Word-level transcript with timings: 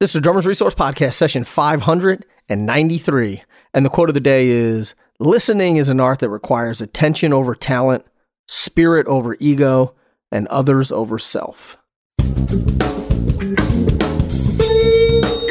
This 0.00 0.14
is 0.14 0.22
Drummers 0.22 0.46
Resource 0.46 0.74
Podcast, 0.74 1.12
session 1.12 1.44
593. 1.44 3.42
And 3.74 3.84
the 3.84 3.90
quote 3.90 4.08
of 4.08 4.14
the 4.14 4.20
day 4.20 4.48
is 4.48 4.94
Listening 5.18 5.76
is 5.76 5.90
an 5.90 6.00
art 6.00 6.20
that 6.20 6.30
requires 6.30 6.80
attention 6.80 7.34
over 7.34 7.54
talent, 7.54 8.06
spirit 8.48 9.06
over 9.06 9.36
ego, 9.40 9.94
and 10.32 10.48
others 10.48 10.90
over 10.90 11.18
self. 11.18 11.76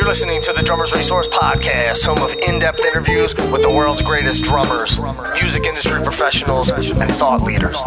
Listening 0.10 0.41
to 0.41 0.52
the 0.54 0.64
Drummers 0.64 0.91
Resource 0.91 1.28
Podcast, 1.28 2.04
home 2.04 2.23
of 2.23 2.34
in 2.48 2.57
depth 2.57 2.80
interviews 2.80 3.36
with 3.52 3.62
the 3.62 3.70
world's 3.70 4.02
greatest 4.02 4.43
drummers, 4.43 5.00
music 5.34 5.66
industry 5.66 6.02
professionals, 6.02 6.71
and 6.71 7.12
thought 7.12 7.43
leaders. 7.43 7.80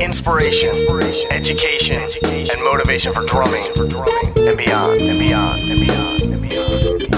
Inspiration, 0.00 0.70
education, 1.30 2.00
and 2.24 2.64
motivation 2.64 3.12
for 3.12 3.26
drumming 3.26 3.62
and 3.76 4.56
beyond, 4.56 5.02
and 5.02 5.18
beyond, 5.18 5.60
and 5.60 5.86
beyond, 5.86 6.22
and 6.22 6.48
beyond. 6.48 7.14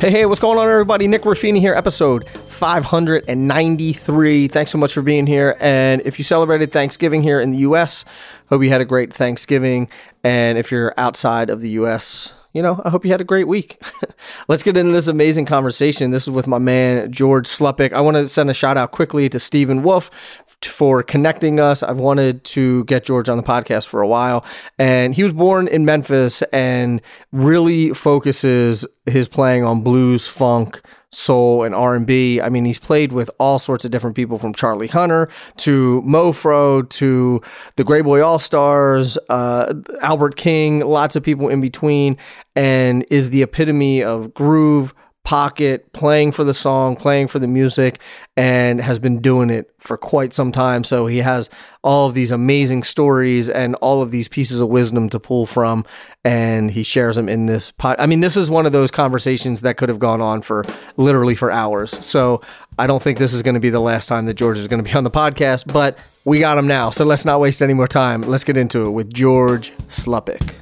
Hey, 0.00 0.10
hey, 0.10 0.24
what's 0.24 0.38
going 0.38 0.56
on, 0.56 0.70
everybody? 0.70 1.08
Nick 1.08 1.22
Ruffini 1.22 1.58
here, 1.58 1.74
episode 1.74 2.28
593. 2.28 4.46
Thanks 4.46 4.70
so 4.70 4.78
much 4.78 4.92
for 4.92 5.02
being 5.02 5.26
here. 5.26 5.56
And 5.58 6.02
if 6.04 6.20
you 6.20 6.24
celebrated 6.24 6.70
Thanksgiving 6.70 7.24
here 7.24 7.40
in 7.40 7.50
the 7.50 7.58
U.S., 7.58 8.04
hope 8.48 8.62
you 8.62 8.70
had 8.70 8.80
a 8.80 8.84
great 8.84 9.12
Thanksgiving. 9.12 9.90
And 10.22 10.56
if 10.56 10.70
you're 10.70 10.94
outside 10.96 11.50
of 11.50 11.62
the 11.62 11.70
U.S., 11.70 12.32
you 12.52 12.62
know, 12.62 12.80
I 12.84 12.90
hope 12.90 13.04
you 13.04 13.10
had 13.10 13.20
a 13.20 13.24
great 13.24 13.46
week. 13.46 13.80
Let's 14.48 14.62
get 14.62 14.76
into 14.76 14.92
this 14.92 15.06
amazing 15.06 15.46
conversation. 15.46 16.10
This 16.10 16.24
is 16.24 16.30
with 16.30 16.46
my 16.46 16.58
man, 16.58 17.12
George 17.12 17.46
Slupik. 17.46 17.92
I 17.92 18.00
want 18.00 18.16
to 18.16 18.28
send 18.28 18.50
a 18.50 18.54
shout 18.54 18.76
out 18.76 18.90
quickly 18.90 19.28
to 19.28 19.38
Stephen 19.38 19.82
Wolf 19.82 20.10
for 20.62 21.02
connecting 21.02 21.60
us. 21.60 21.82
I've 21.82 21.98
wanted 21.98 22.42
to 22.44 22.84
get 22.84 23.04
George 23.04 23.28
on 23.28 23.36
the 23.36 23.42
podcast 23.42 23.86
for 23.86 24.00
a 24.00 24.08
while, 24.08 24.44
and 24.78 25.14
he 25.14 25.22
was 25.22 25.32
born 25.32 25.68
in 25.68 25.84
Memphis 25.84 26.42
and 26.52 27.00
really 27.32 27.90
focuses 27.90 28.84
his 29.06 29.28
playing 29.28 29.64
on 29.64 29.82
blues, 29.82 30.26
funk, 30.26 30.80
soul 31.10 31.64
and 31.64 31.74
R&B. 31.74 32.40
I 32.40 32.48
mean, 32.48 32.64
he's 32.64 32.78
played 32.78 33.12
with 33.12 33.30
all 33.38 33.58
sorts 33.58 33.84
of 33.84 33.90
different 33.90 34.14
people 34.14 34.38
from 34.38 34.52
Charlie 34.52 34.88
Hunter 34.88 35.28
to 35.58 36.02
Mofro 36.02 36.88
to 36.90 37.40
the 37.76 37.84
Grey 37.84 38.02
Boy 38.02 38.22
All-Stars, 38.22 39.16
uh, 39.28 39.74
Albert 40.02 40.36
King, 40.36 40.80
lots 40.80 41.16
of 41.16 41.22
people 41.22 41.48
in 41.48 41.60
between 41.60 42.16
and 42.56 43.06
is 43.10 43.30
the 43.30 43.42
epitome 43.42 44.02
of 44.02 44.34
groove, 44.34 44.94
pocket, 45.28 45.92
playing 45.92 46.32
for 46.32 46.42
the 46.42 46.54
song, 46.54 46.96
playing 46.96 47.28
for 47.28 47.38
the 47.38 47.46
music, 47.46 48.00
and 48.34 48.80
has 48.80 48.98
been 48.98 49.20
doing 49.20 49.50
it 49.50 49.70
for 49.76 49.98
quite 49.98 50.32
some 50.32 50.50
time. 50.50 50.82
So 50.82 51.06
he 51.06 51.18
has 51.18 51.50
all 51.84 52.08
of 52.08 52.14
these 52.14 52.30
amazing 52.30 52.82
stories 52.82 53.50
and 53.50 53.74
all 53.74 54.00
of 54.00 54.10
these 54.10 54.26
pieces 54.26 54.62
of 54.62 54.70
wisdom 54.70 55.10
to 55.10 55.20
pull 55.20 55.44
from, 55.44 55.84
and 56.24 56.70
he 56.70 56.82
shares 56.82 57.16
them 57.16 57.28
in 57.28 57.44
this 57.44 57.72
pod. 57.72 57.96
I 57.98 58.06
mean, 58.06 58.20
this 58.20 58.38
is 58.38 58.48
one 58.48 58.64
of 58.64 58.72
those 58.72 58.90
conversations 58.90 59.60
that 59.60 59.76
could 59.76 59.90
have 59.90 59.98
gone 59.98 60.22
on 60.22 60.40
for 60.40 60.64
literally 60.96 61.34
for 61.34 61.50
hours. 61.50 61.90
So 62.02 62.40
I 62.78 62.86
don't 62.86 63.02
think 63.02 63.18
this 63.18 63.34
is 63.34 63.42
going 63.42 63.52
to 63.52 63.60
be 63.60 63.68
the 63.68 63.80
last 63.80 64.08
time 64.08 64.24
that 64.24 64.34
George 64.34 64.56
is 64.56 64.66
going 64.66 64.82
to 64.82 64.90
be 64.90 64.96
on 64.96 65.04
the 65.04 65.10
podcast, 65.10 65.70
but 65.70 65.98
we 66.24 66.38
got 66.38 66.56
him 66.56 66.66
now. 66.66 66.88
So 66.88 67.04
let's 67.04 67.26
not 67.26 67.38
waste 67.38 67.60
any 67.60 67.74
more 67.74 67.86
time. 67.86 68.22
Let's 68.22 68.44
get 68.44 68.56
into 68.56 68.86
it 68.86 68.92
with 68.92 69.12
George 69.12 69.72
Slupik. 69.88 70.54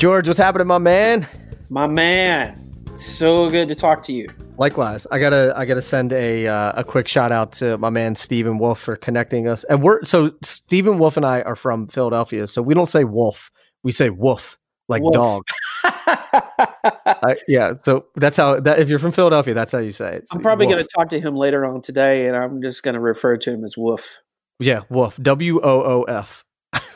George, 0.00 0.26
what's 0.26 0.38
happening, 0.38 0.66
my 0.66 0.78
man? 0.78 1.26
My 1.68 1.86
man, 1.86 2.56
so 2.96 3.50
good 3.50 3.68
to 3.68 3.74
talk 3.74 4.02
to 4.04 4.14
you. 4.14 4.30
Likewise, 4.56 5.06
I 5.10 5.18
gotta 5.18 5.52
I 5.54 5.66
gotta 5.66 5.82
send 5.82 6.14
a 6.14 6.46
uh, 6.46 6.72
a 6.76 6.84
quick 6.84 7.06
shout 7.06 7.32
out 7.32 7.52
to 7.52 7.76
my 7.76 7.90
man 7.90 8.14
Stephen 8.14 8.56
Wolf 8.56 8.80
for 8.80 8.96
connecting 8.96 9.46
us. 9.46 9.62
And 9.64 9.82
we're 9.82 10.02
so 10.04 10.32
Stephen 10.42 10.98
Wolf 10.98 11.18
and 11.18 11.26
I 11.26 11.42
are 11.42 11.54
from 11.54 11.86
Philadelphia, 11.86 12.46
so 12.46 12.62
we 12.62 12.72
don't 12.72 12.86
say 12.88 13.04
wolf, 13.04 13.50
we 13.82 13.92
say 13.92 14.08
wolf 14.08 14.56
like 14.88 15.02
Wolf. 15.02 15.12
dog. 15.12 15.42
I, 15.84 17.36
yeah, 17.46 17.74
so 17.84 18.06
that's 18.16 18.38
how 18.38 18.58
that 18.58 18.78
if 18.78 18.88
you're 18.88 18.98
from 18.98 19.12
Philadelphia, 19.12 19.52
that's 19.52 19.72
how 19.72 19.80
you 19.80 19.90
say 19.90 20.14
it. 20.14 20.28
I'm 20.32 20.40
probably 20.40 20.64
Wolf. 20.64 20.76
going 20.76 20.86
to 20.86 20.90
talk 20.96 21.10
to 21.10 21.20
him 21.20 21.36
later 21.36 21.66
on 21.66 21.82
today, 21.82 22.26
and 22.26 22.34
I'm 22.34 22.62
just 22.62 22.82
going 22.82 22.94
to 22.94 23.00
refer 23.00 23.36
to 23.36 23.50
him 23.52 23.64
as 23.64 23.76
Wolf. 23.76 24.20
yeah 24.60 24.80
wolf 24.88 25.18
W 25.18 25.60
O 25.62 25.82
O 25.82 26.02
F. 26.04 26.42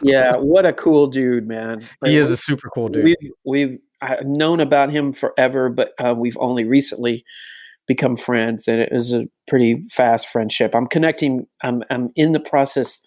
Yeah, 0.03 0.37
what 0.37 0.67
a 0.67 0.73
cool 0.73 1.07
dude, 1.07 1.47
man. 1.49 1.83
He 2.05 2.17
is 2.17 2.31
a 2.31 2.37
super 2.37 2.69
cool 2.71 2.89
dude. 2.89 3.05
We've 3.05 3.33
we've 3.45 3.79
I've 4.03 4.27
known 4.27 4.61
about 4.61 4.91
him 4.91 5.13
forever, 5.13 5.69
but 5.69 5.93
uh, 5.99 6.15
we've 6.17 6.37
only 6.39 6.65
recently 6.65 7.25
become 7.87 8.17
friends, 8.17 8.69
and 8.69 8.81
it 8.81 8.91
is 8.93 9.13
a 9.13 9.27
pretty 9.49 9.83
fast 9.91 10.29
friendship. 10.29 10.75
I'm 10.75 10.87
connecting. 10.87 11.47
I'm 11.63 11.83
I'm 11.91 12.11
in 12.17 12.33
the 12.33 12.41
process. 12.41 13.01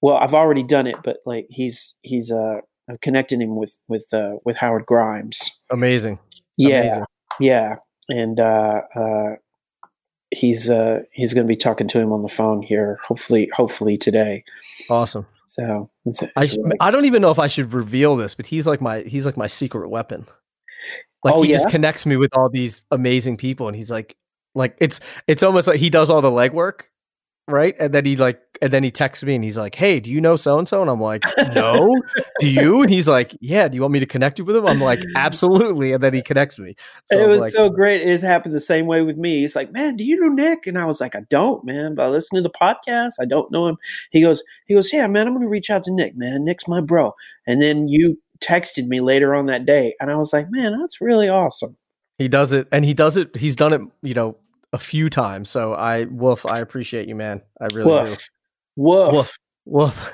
Well, 0.00 0.16
I've 0.16 0.34
already 0.34 0.62
done 0.62 0.86
it, 0.86 0.96
but 1.04 1.18
like 1.26 1.46
he's 1.50 1.94
he's 2.02 2.30
uh 2.30 2.60
I'm 2.88 2.98
connecting 3.02 3.40
him 3.40 3.56
with 3.56 3.78
with 3.88 4.06
uh 4.12 4.34
with 4.44 4.56
Howard 4.56 4.86
Grimes. 4.86 5.50
Amazing. 5.70 6.18
Yeah, 6.56 6.80
Amazing. 6.80 7.04
yeah, 7.40 7.76
and 8.08 8.40
uh, 8.40 8.82
uh, 8.94 9.36
he's 10.30 10.70
uh, 10.70 11.00
he's 11.12 11.34
going 11.34 11.46
to 11.46 11.48
be 11.48 11.56
talking 11.56 11.88
to 11.88 12.00
him 12.00 12.12
on 12.12 12.22
the 12.22 12.28
phone 12.28 12.62
here. 12.62 12.98
Hopefully, 13.06 13.50
hopefully 13.54 13.96
today. 13.96 14.44
Awesome. 14.90 15.26
So 16.12 16.28
I, 16.36 16.44
it's 16.44 16.52
sh- 16.52 16.56
really- 16.56 16.76
I 16.80 16.90
don't 16.90 17.04
even 17.06 17.22
know 17.22 17.30
if 17.30 17.38
I 17.38 17.46
should 17.48 17.72
reveal 17.72 18.16
this, 18.16 18.34
but 18.34 18.46
he's 18.46 18.66
like 18.66 18.80
my 18.80 19.00
he's 19.00 19.26
like 19.26 19.36
my 19.36 19.46
secret 19.46 19.88
weapon. 19.88 20.26
Like 21.24 21.34
Oh, 21.34 21.42
he 21.42 21.50
just 21.50 21.68
connects 21.70 22.06
me 22.06 22.16
with 22.16 22.36
all 22.36 22.48
these 22.48 22.84
amazing 22.90 23.36
people, 23.36 23.66
and 23.66 23.76
he's 23.76 23.90
like, 23.90 24.16
like 24.54 24.76
it's 24.78 25.00
it's 25.26 25.42
almost 25.42 25.66
like 25.66 25.80
he 25.80 25.90
does 25.90 26.10
all 26.10 26.20
the 26.20 26.30
legwork, 26.30 26.82
right? 27.48 27.74
And 27.78 27.94
then 27.94 28.04
he 28.04 28.16
like 28.16 28.40
and 28.62 28.72
then 28.72 28.82
he 28.82 28.90
texts 28.90 29.24
me 29.24 29.34
and 29.34 29.44
he's 29.44 29.58
like, 29.58 29.74
"Hey, 29.74 30.00
do 30.00 30.10
you 30.10 30.20
know 30.20 30.36
so 30.36 30.58
and 30.58 30.66
so?" 30.66 30.80
And 30.80 30.90
I'm 30.90 31.00
like, 31.00 31.24
"No, 31.54 31.94
do 32.40 32.48
you?" 32.48 32.82
And 32.82 32.90
he's 32.90 33.08
like, 33.08 33.36
"Yeah, 33.40 33.68
do 33.68 33.76
you 33.76 33.82
want 33.82 33.92
me 33.92 34.00
to 34.00 34.06
connect 34.06 34.38
you 34.38 34.44
with 34.44 34.56
him?" 34.56 34.66
I'm 34.66 34.80
like, 34.80 35.02
"Absolutely." 35.14 35.92
And 35.92 36.02
then 36.02 36.14
he 36.14 36.22
connects 36.22 36.58
me. 36.58 36.74
So 37.06 37.22
it 37.22 37.28
was 37.28 37.40
like, 37.40 37.52
so 37.52 37.68
great. 37.68 38.02
It 38.02 38.20
happened 38.22 38.54
the 38.54 38.60
same 38.60 38.86
way 38.86 39.02
with 39.02 39.16
me. 39.16 39.40
He's 39.40 39.56
like, 39.56 39.72
"Man, 39.72 39.96
do 39.96 40.04
you 40.04 40.18
know 40.18 40.28
Nick?" 40.28 40.66
And 40.66 40.78
I 40.78 40.84
was 40.84 41.00
like, 41.00 41.14
"I 41.14 41.20
don't, 41.28 41.64
man, 41.64 41.94
but 41.94 42.06
I 42.06 42.08
listen 42.08 42.36
to 42.36 42.42
the 42.42 42.50
podcast. 42.50 43.14
I 43.20 43.24
don't 43.24 43.50
know 43.50 43.68
him." 43.68 43.76
He 44.10 44.20
goes, 44.20 44.42
"He 44.66 44.74
goes, 44.74 44.92
yeah, 44.92 45.06
man, 45.06 45.26
I'm 45.26 45.34
going 45.34 45.46
to 45.46 45.50
reach 45.50 45.70
out 45.70 45.84
to 45.84 45.92
Nick, 45.92 46.16
man. 46.16 46.44
Nick's 46.44 46.68
my 46.68 46.80
bro." 46.80 47.12
And 47.46 47.60
then 47.60 47.88
you 47.88 48.20
texted 48.40 48.86
me 48.86 49.00
later 49.00 49.34
on 49.34 49.46
that 49.46 49.66
day, 49.66 49.94
and 50.00 50.10
I 50.10 50.16
was 50.16 50.32
like, 50.32 50.46
"Man, 50.50 50.78
that's 50.78 51.00
really 51.00 51.28
awesome." 51.28 51.76
he 52.18 52.28
does 52.28 52.52
it, 52.52 52.66
and 52.72 52.84
he 52.84 52.94
does 52.94 53.16
it. 53.16 53.36
He's 53.36 53.56
done 53.56 53.72
it, 53.72 53.80
you 54.02 54.14
know, 54.14 54.36
a 54.72 54.78
few 54.78 55.08
times. 55.10 55.50
So 55.50 55.74
I, 55.74 56.04
Wolf, 56.04 56.44
I 56.46 56.60
appreciate 56.60 57.08
you, 57.08 57.14
man. 57.14 57.42
I 57.60 57.66
really 57.72 57.88
do. 58.04 58.10
Woof, 58.10 58.30
woof, 58.76 59.12
Woof. 59.14 59.38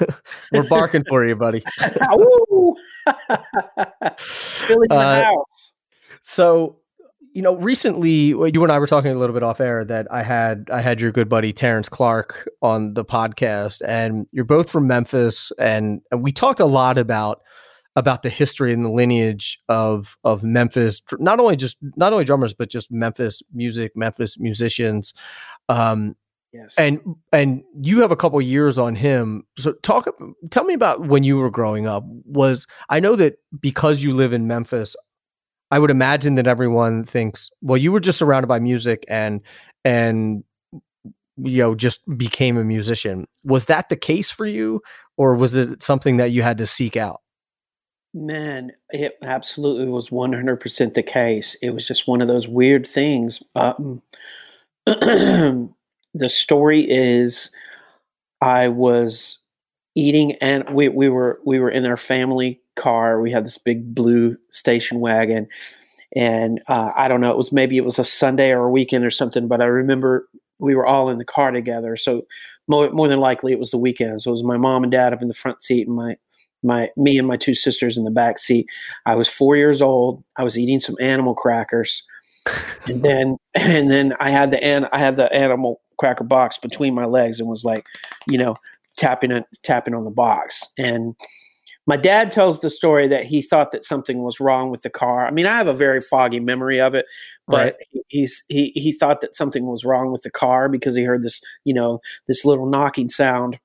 Woof. 0.01 0.23
We're 0.53 0.69
barking 0.69 1.05
for 1.09 1.27
you, 1.27 1.37
buddy. 1.37 1.63
Woo! 2.13 2.75
Billy 3.07 4.79
in 4.85 4.89
the 4.89 4.95
Uh, 4.95 5.23
house. 5.25 5.73
So, 6.23 6.79
you 7.35 7.43
know, 7.43 7.57
recently 7.57 8.11
you 8.11 8.62
and 8.62 8.71
I 8.73 8.79
were 8.79 8.87
talking 8.87 9.11
a 9.11 9.19
little 9.19 9.35
bit 9.35 9.43
off 9.43 9.61
air 9.61 9.85
that 9.87 10.07
I 10.11 10.23
had 10.23 10.69
I 10.71 10.81
had 10.81 11.01
your 11.01 11.12
good 11.12 11.29
buddy 11.29 11.53
Terrence 11.53 11.89
Clark 11.89 12.49
on 12.61 12.95
the 12.95 13.05
podcast, 13.05 13.81
and 13.87 14.27
you're 14.33 14.45
both 14.45 14.71
from 14.71 14.87
Memphis, 14.87 15.51
and, 15.59 16.01
and 16.11 16.23
we 16.23 16.31
talked 16.33 16.61
a 16.61 16.67
lot 16.67 16.99
about 16.99 17.41
about 17.95 18.23
the 18.23 18.31
history 18.31 18.73
and 18.73 18.85
the 18.85 18.91
lineage 18.91 19.59
of 19.69 20.17
of 20.25 20.43
Memphis, 20.43 21.03
not 21.19 21.41
only 21.41 21.57
just 21.57 21.77
not 21.97 22.13
only 22.13 22.25
drummers, 22.25 22.55
but 22.55 22.71
just 22.71 22.91
Memphis 22.91 23.43
music, 23.53 23.93
Memphis 23.97 24.39
musicians. 24.39 25.13
Um, 25.69 26.17
Yes. 26.55 26.75
and 26.77 27.01
and 27.33 27.63
you 27.81 28.03
have 28.03 28.13
a 28.13 28.17
couple 28.17 28.39
years 28.43 28.77
on 28.77 28.95
him 28.95 29.45
so 29.57 29.73
talk 29.83 30.07
tell 30.51 30.65
me 30.65 30.75
about 30.75 31.01
when 31.01 31.25
you 31.25 31.39
were 31.39 31.49
growing 31.51 31.87
up 31.87 32.05
was 32.27 32.67
i 32.91 33.01
know 33.01 33.17
that 33.17 33.37
because 33.59 34.03
you 34.03 34.13
live 34.13 34.35
in 34.35 34.47
memphis 34.47 34.95
i 35.71 35.79
would 35.79 35.91
imagine 35.91 36.35
that 36.35 36.47
everyone 36.47 37.05
thinks 37.05 37.49
well 37.63 37.79
you 37.79 37.91
were 37.91 38.01
just 38.01 38.19
surrounded 38.19 38.49
by 38.49 38.59
music 38.59 39.03
and 39.09 39.41
and 39.87 40.45
you 41.39 41.63
know 41.63 41.75
just 41.75 42.01
became 42.19 42.59
a 42.59 42.65
musician 42.65 43.27
was 43.45 43.65
that 43.65 43.88
the 43.88 43.97
case 43.97 44.31
for 44.31 44.45
you 44.45 44.83
or 45.17 45.35
was 45.35 45.55
it 45.55 45.83
something 45.83 46.19
that 46.19 46.33
you 46.33 46.43
had 46.43 46.59
to 46.59 46.67
seek 46.67 46.99
out 46.99 47.22
Man, 48.14 48.73
it 48.91 49.17
absolutely 49.23 49.87
was 49.87 50.11
100% 50.11 50.94
the 50.94 51.03
case. 51.03 51.56
It 51.62 51.70
was 51.70 51.87
just 51.87 52.06
one 52.06 52.20
of 52.20 52.29
those 52.29 52.47
weird 52.47 52.87
things. 52.87 53.43
Um, 53.55 54.03
the 54.87 55.69
story 56.29 56.87
is 56.91 57.50
I 58.41 58.69
was 58.69 59.38
eating 59.94 60.32
and 60.41 60.69
we, 60.70 60.88
we 60.88 61.09
were 61.09 61.41
we 61.44 61.59
were 61.59 61.70
in 61.70 61.87
our 61.87 61.97
family 61.97 62.61
car. 62.76 63.20
We 63.20 63.31
had 63.31 63.44
this 63.44 63.59
big 63.59 63.94
blue 63.94 64.37
station 64.50 65.00
wagon 65.00 65.47
and 66.14 66.61
uh, 66.69 66.93
I 66.97 67.09
don't 67.09 67.20
know, 67.20 67.31
it 67.31 67.37
was 67.37 67.53
maybe 67.53 67.76
it 67.76 67.85
was 67.85 67.99
a 67.99 68.05
Sunday 68.05 68.53
or 68.53 68.64
a 68.67 68.70
weekend 68.70 69.05
or 69.05 69.11
something, 69.11 69.49
but 69.49 69.62
I 69.62 69.67
remember 69.67 70.29
we 70.59 70.75
were 70.75 70.87
all 70.87 71.09
in 71.09 71.19
the 71.19 71.25
car 71.25 71.50
together. 71.50 71.97
So 71.97 72.26
more, 72.69 72.91
more 72.91 73.09
than 73.09 73.20
likely 73.20 73.53
it 73.53 73.59
was 73.59 73.70
the 73.70 73.79
weekend. 73.79 74.23
So 74.23 74.31
it 74.31 74.32
was 74.32 74.44
my 74.44 74.59
mom 74.59 74.82
and 74.82 74.93
dad 74.93 75.12
up 75.12 75.23
in 75.23 75.29
the 75.29 75.35
front 75.35 75.62
seat 75.62 75.87
and 75.87 75.97
my 75.97 76.17
my 76.62 76.91
me 76.97 77.19
and 77.19 77.26
my 77.29 77.37
two 77.37 77.55
sisters 77.55 77.97
in 77.97 78.05
the 78.05 78.11
back 78.11 78.38
seat. 78.38 78.67
I 79.06 79.14
was 79.14 79.29
four 79.29 79.56
years 79.56 79.82
old. 79.82 80.25
I 80.37 80.44
was 80.44 80.59
eating 80.59 80.81
some 80.81 80.97
animal 81.00 81.35
crackers, 81.35 82.03
and 82.87 83.03
then 83.03 83.37
and 83.55 83.91
then 83.91 84.14
I 84.20 84.31
had 84.31 84.50
the 84.50 84.62
an 84.62 84.87
I 84.93 84.99
had 84.99 85.17
the 85.17 85.32
animal 85.35 85.81
cracker 85.99 86.25
box 86.25 86.59
between 86.59 86.94
my 86.94 87.05
legs 87.05 87.38
and 87.41 87.49
was 87.49 87.64
like, 87.64 87.87
you 88.26 88.38
know, 88.38 88.56
tapping 88.97 89.31
it, 89.31 89.44
tapping 89.62 89.94
on 89.94 90.05
the 90.05 90.11
box. 90.11 90.67
And 90.79 91.14
my 91.87 91.97
dad 91.97 92.31
tells 92.31 92.61
the 92.61 92.70
story 92.70 93.09
that 93.09 93.25
he 93.25 93.43
thought 93.43 93.73
that 93.73 93.85
something 93.85 94.23
was 94.23 94.38
wrong 94.41 94.70
with 94.70 94.82
the 94.82 94.91
car. 94.91 95.26
I 95.26 95.32
mean, 95.32 95.47
I 95.47 95.56
have 95.56 95.67
a 95.67 95.73
very 95.73 96.00
foggy 96.00 96.38
memory 96.41 96.81
of 96.81 96.94
it, 96.94 97.06
but 97.49 97.75
Right. 97.75 97.75
he's 98.09 98.44
he 98.49 98.73
he 98.75 98.93
thought 98.93 99.20
that 99.20 99.35
something 99.35 99.67
was 99.67 99.85
wrong 99.85 100.12
with 100.12 100.23
the 100.23 100.31
car 100.31 100.69
because 100.69 100.94
he 100.94 101.03
heard 101.03 101.23
this, 101.23 101.41
you 101.64 101.75
know, 101.75 102.00
this 102.29 102.44
little 102.44 102.67
knocking 102.67 103.09
sound. 103.09 103.59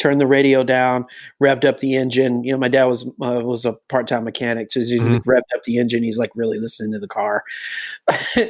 Turned 0.00 0.20
the 0.20 0.26
radio 0.26 0.64
down, 0.64 1.04
revved 1.42 1.64
up 1.66 1.78
the 1.80 1.94
engine. 1.96 2.44
You 2.44 2.52
know, 2.52 2.58
my 2.58 2.68
dad 2.68 2.84
was 2.84 3.06
uh, 3.22 3.40
was 3.44 3.66
a 3.66 3.74
part 3.90 4.06
time 4.06 4.24
mechanic, 4.24 4.72
so 4.72 4.80
he's 4.80 4.90
Mhm. 4.92 5.20
revved 5.24 5.54
up 5.54 5.62
the 5.64 5.76
engine. 5.78 6.02
He's 6.02 6.16
like 6.18 6.30
really 6.34 6.58
listening 6.58 6.92
to 6.92 6.98
the 6.98 7.08
car. 7.08 7.44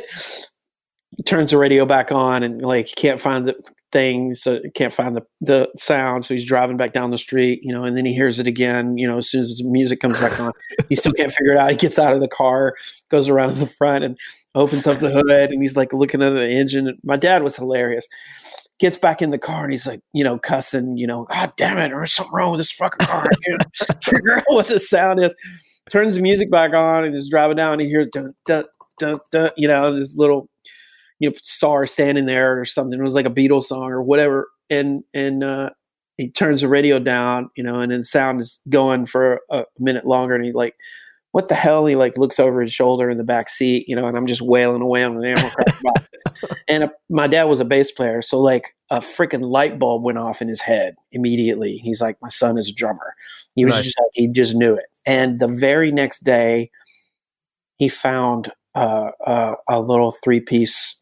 Turns 1.27 1.51
the 1.51 1.59
radio 1.59 1.85
back 1.85 2.11
on 2.11 2.43
and 2.43 2.63
like 2.63 2.87
can't 2.97 3.21
find 3.21 3.47
the 3.47 3.55
thing, 3.93 4.35
so 4.35 4.61
can't 4.75 4.93
find 4.95 5.15
the 5.15 5.23
the 5.43 5.69
sound. 5.77 6.25
So 6.25 6.33
he's 6.33 6.47
driving 6.47 6.79
back 6.79 6.93
down 6.95 7.11
the 7.11 7.19
street, 7.19 7.61
you 7.63 7.71
know, 7.73 7.85
and 7.85 7.97
then 7.97 8.07
he 8.07 8.15
hears 8.15 8.39
it 8.41 8.47
again. 8.47 8.97
You 8.97 9.07
know, 9.07 9.19
as 9.19 9.29
soon 9.29 9.41
as 9.41 9.59
the 9.59 9.69
music 9.69 10.01
comes 10.01 10.19
back 10.19 10.41
on, 10.41 10.53
he 10.89 10.95
still 10.95 11.13
can't 11.13 11.31
figure 11.31 11.53
it 11.53 11.59
out. 11.59 11.71
He 11.71 11.77
gets 11.77 11.99
out 11.99 12.15
of 12.15 12.21
the 12.21 12.29
car, 12.29 12.75
goes 13.11 13.29
around 13.29 13.51
to 13.51 13.55
the 13.61 13.67
front, 13.67 14.05
and 14.05 14.17
opens 14.55 14.87
up 14.87 15.01
the 15.01 15.11
hood, 15.11 15.51
and 15.51 15.61
he's 15.61 15.77
like 15.77 15.93
looking 15.93 16.23
at 16.23 16.31
the 16.31 16.49
engine. 16.49 16.97
My 17.05 17.17
dad 17.17 17.43
was 17.43 17.57
hilarious 17.57 18.09
gets 18.83 18.97
back 18.97 19.23
in 19.23 19.31
the 19.31 19.39
car 19.39 19.63
and 19.63 19.73
he's 19.73 19.87
like, 19.87 20.01
you 20.13 20.25
know, 20.25 20.37
cussing, 20.37 20.97
you 20.97 21.07
know, 21.07 21.25
God 21.27 21.53
damn 21.57 21.79
it, 21.79 21.91
there's 21.91 22.13
something 22.13 22.35
wrong 22.35 22.51
with 22.51 22.59
this 22.59 22.73
fucking 22.73 23.07
car. 23.07 23.25
I 23.25 23.49
can't 23.49 24.05
figure 24.05 24.37
out 24.37 24.45
what 24.49 24.67
the 24.67 24.81
sound 24.81 25.23
is. 25.23 25.33
Turns 25.89 26.17
the 26.17 26.21
music 26.21 26.51
back 26.51 26.75
on 26.75 27.05
and 27.05 27.15
is 27.15 27.31
driving 27.31 27.57
down 27.57 27.75
and 27.75 27.83
he 27.83 27.89
hears 27.89 28.09
dun, 28.13 28.35
dun, 28.45 28.65
dun, 28.99 29.21
dun, 29.31 29.53
you 29.57 29.69
know, 29.69 29.95
this 29.95 30.17
little, 30.17 30.49
you 31.21 31.31
know, 31.31 31.35
star 31.45 31.87
standing 31.87 32.27
there 32.27 32.59
or 32.59 32.65
something. 32.65 32.99
It 32.99 33.03
was 33.03 33.15
like 33.15 33.25
a 33.25 33.31
Beatles 33.31 33.65
song 33.67 33.93
or 33.93 34.03
whatever. 34.03 34.49
And, 34.69 35.05
and, 35.15 35.45
uh, 35.45 35.71
he 36.19 36.29
turns 36.29 36.63
the 36.63 36.69
radio 36.69 36.99
down, 36.99 37.51
you 37.57 37.63
know, 37.63 37.79
and 37.79 37.93
then 37.93 38.03
sound 38.03 38.41
is 38.41 38.61
going 38.69 39.07
for 39.07 39.41
a 39.51 39.65
minute 39.79 40.05
longer 40.05 40.35
and 40.35 40.45
he's 40.45 40.55
like, 40.55 40.75
what 41.33 41.49
the 41.49 41.55
hell? 41.55 41.85
He 41.87 41.97
like 41.97 42.17
looks 42.17 42.39
over 42.39 42.61
his 42.63 42.73
shoulder 42.73 43.11
in 43.11 43.17
the 43.19 43.25
back 43.25 43.49
seat, 43.49 43.89
you 43.89 43.97
know, 43.97 44.07
and 44.07 44.17
I'm 44.17 44.27
just 44.27 44.41
wailing 44.43 44.83
away 44.83 45.03
on 45.05 45.17
an 45.17 45.25
animal 45.25 45.51
box. 45.83 46.09
And 46.69 46.85
uh, 46.85 46.89
my 47.11 47.27
dad 47.27 47.45
was 47.45 47.61
a 47.61 47.65
bass 47.65 47.91
player, 47.91 48.23
so 48.23 48.39
like 48.41 48.75
a 48.91 49.01
freaking 49.01 49.51
light 49.51 49.79
bulb 49.79 50.05
went 50.05 50.19
off 50.19 50.41
in 50.43 50.49
his 50.49 50.61
head 50.61 50.95
immediately. 51.13 51.79
He's 51.83 52.01
like, 52.01 52.17
"My 52.23 52.29
son 52.29 52.59
is 52.59 52.69
a 52.69 52.73
drummer." 52.73 53.15
He 53.55 53.65
was 53.65 53.75
Nice. 53.75 53.85
just 53.85 53.99
like, 53.99 54.11
he 54.15 54.29
just 54.33 54.55
knew 54.55 54.75
it. 54.75 54.87
And 55.07 55.39
the 55.41 55.49
very 55.49 55.91
next 55.93 56.21
day, 56.25 56.71
he 57.77 57.89
found 57.89 58.51
uh, 58.75 59.11
uh, 59.27 59.55
a 59.69 59.81
little 59.81 60.11
three-piece 60.25 60.99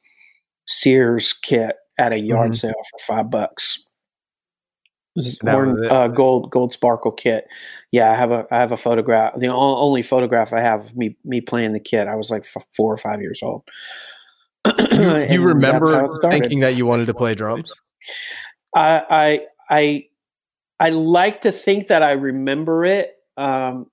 Sears 0.67 1.32
kit 1.32 1.77
at 1.99 2.12
a 2.12 2.19
yard 2.19 2.53
Mhm. 2.53 2.56
sale 2.56 2.75
for 2.91 2.99
five 3.15 3.31
bucks. 3.31 3.85
This 5.17 5.27
is 5.27 5.39
That 5.43 5.53
horn- 5.55 5.87
uh, 5.91 6.09
gold 6.09 6.51
gold 6.51 6.73
sparkle 6.73 7.11
kit. 7.11 7.47
Yeah, 7.91 8.12
I 8.12 8.15
have 8.15 8.31
a 8.31 8.47
I 8.51 8.61
have 8.61 8.73
a 8.73 8.77
photograph. 8.77 9.35
The 9.37 9.49
only 9.49 10.03
photograph 10.03 10.53
I 10.53 10.61
have 10.61 10.87
of 10.87 10.97
me 10.97 11.17
me 11.25 11.41
playing 11.41 11.73
the 11.73 11.81
kit. 11.81 12.07
I 12.07 12.15
was 12.15 12.31
like 12.31 12.45
f- 12.45 12.67
four 12.73 12.93
or 12.93 12.97
five 12.97 13.21
years 13.21 13.43
old. 13.43 13.65
You, 14.93 15.17
you 15.31 15.43
remember 15.43 16.11
thinking 16.31 16.61
that 16.61 16.75
you 16.75 16.85
wanted 16.85 17.07
to 17.07 17.15
play 17.15 17.35
drums? 17.35 17.73
I 18.75 19.03
I 19.11 19.41
I 19.71 20.07
I 20.79 20.91
like 20.91 21.43
to 21.43 21.53
think 21.53 21.89
that 21.89 22.03
I 22.03 22.13
remember 22.13 22.85
it, 22.85 23.15
um, 23.37 23.90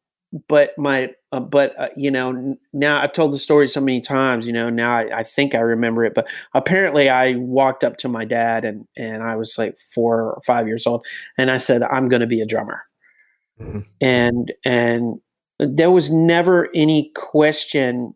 but 0.49 0.77
my 0.77 1.11
uh, 1.31 1.39
but 1.39 1.79
uh, 1.79 1.89
you 1.95 2.11
know 2.11 2.55
now 2.73 3.01
I've 3.01 3.13
told 3.13 3.33
the 3.33 3.37
story 3.37 3.67
so 3.67 3.81
many 3.81 4.01
times. 4.01 4.45
You 4.47 4.53
know 4.53 4.69
now 4.69 4.95
I, 4.97 5.19
I 5.19 5.23
think 5.23 5.55
I 5.55 5.59
remember 5.59 6.03
it, 6.03 6.13
but 6.13 6.27
apparently 6.53 7.09
I 7.09 7.35
walked 7.35 7.83
up 7.83 7.97
to 7.99 8.09
my 8.09 8.25
dad 8.25 8.65
and 8.65 8.85
and 8.97 9.23
I 9.23 9.35
was 9.35 9.57
like 9.57 9.77
four 9.77 10.33
or 10.33 10.41
five 10.45 10.67
years 10.67 10.85
old, 10.85 11.05
and 11.37 11.49
I 11.51 11.57
said 11.57 11.83
I'm 11.83 12.09
going 12.09 12.21
to 12.21 12.27
be 12.27 12.41
a 12.41 12.45
drummer, 12.45 12.81
Mhm. 13.59 13.85
and 14.01 14.51
and 14.65 15.15
there 15.59 15.91
was 15.91 16.09
never 16.11 16.69
any 16.75 17.11
question 17.15 18.13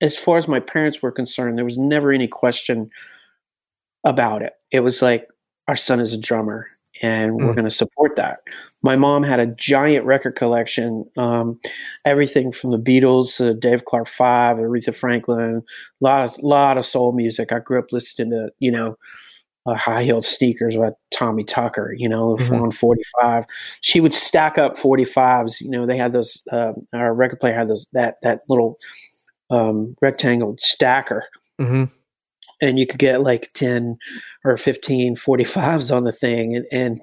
as 0.00 0.18
far 0.18 0.38
as 0.38 0.48
my 0.48 0.60
parents 0.60 1.02
were 1.02 1.12
concerned. 1.12 1.58
There 1.58 1.64
was 1.64 1.78
never 1.78 2.12
any 2.12 2.28
question 2.28 2.90
about 4.04 4.42
it. 4.42 4.52
It 4.70 4.80
was 4.80 5.02
like 5.02 5.26
our 5.68 5.76
son 5.76 6.00
is 6.00 6.12
a 6.12 6.18
drummer 6.18 6.66
and 7.02 7.34
we're 7.36 7.52
Mm. 7.52 7.56
going 7.56 7.64
to 7.64 7.70
support 7.70 8.16
that. 8.16 8.40
My 8.82 8.96
mom 8.96 9.22
had 9.22 9.40
a 9.40 9.46
giant 9.46 10.04
record 10.04 10.36
collection, 10.36 11.04
um, 11.16 11.58
everything 12.04 12.52
from 12.52 12.70
the 12.70 12.78
Beatles 12.78 13.36
to 13.38 13.54
Dave 13.54 13.84
Clark 13.84 14.08
Five, 14.08 14.56
Aretha 14.58 14.94
Franklin, 14.94 15.62
a 16.00 16.04
lot 16.04 16.24
of 16.24 16.38
lot 16.42 16.78
of 16.78 16.86
soul 16.86 17.12
music. 17.12 17.52
I 17.52 17.58
grew 17.58 17.78
up 17.78 17.92
listening 17.92 18.30
to 18.30 18.50
you 18.58 18.70
know 18.70 18.96
uh, 19.66 19.74
high 19.74 20.04
heeled 20.04 20.24
sneakers 20.24 20.76
by 20.76 20.90
Tommy 21.10 21.42
Tucker, 21.42 21.92
you 21.98 22.08
know, 22.08 22.36
Mhm. 22.36 22.62
on 22.62 22.70
forty 22.70 23.02
five. 23.20 23.44
She 23.80 24.00
would 24.00 24.14
stack 24.14 24.58
up 24.58 24.76
forty 24.76 25.04
fives. 25.04 25.60
You 25.60 25.68
know, 25.70 25.86
they 25.86 25.96
had 25.96 26.12
those. 26.12 26.40
Uh, 26.52 26.72
our 26.92 27.12
record 27.14 27.40
player 27.40 27.54
had 27.54 27.66
those 27.68 27.86
that 27.92 28.14
that 28.22 28.40
little 28.48 28.76
um, 29.50 29.94
rectangle 30.02 30.56
stacker 30.58 31.24
hmm 31.60 31.84
and 32.60 32.78
you 32.78 32.86
could 32.86 32.98
get 32.98 33.20
like 33.22 33.50
10 33.54 33.98
or 34.44 34.56
15 34.56 35.16
45s 35.16 35.94
on 35.94 36.04
the 36.04 36.12
thing 36.12 36.56
and, 36.56 36.66
and 36.72 37.00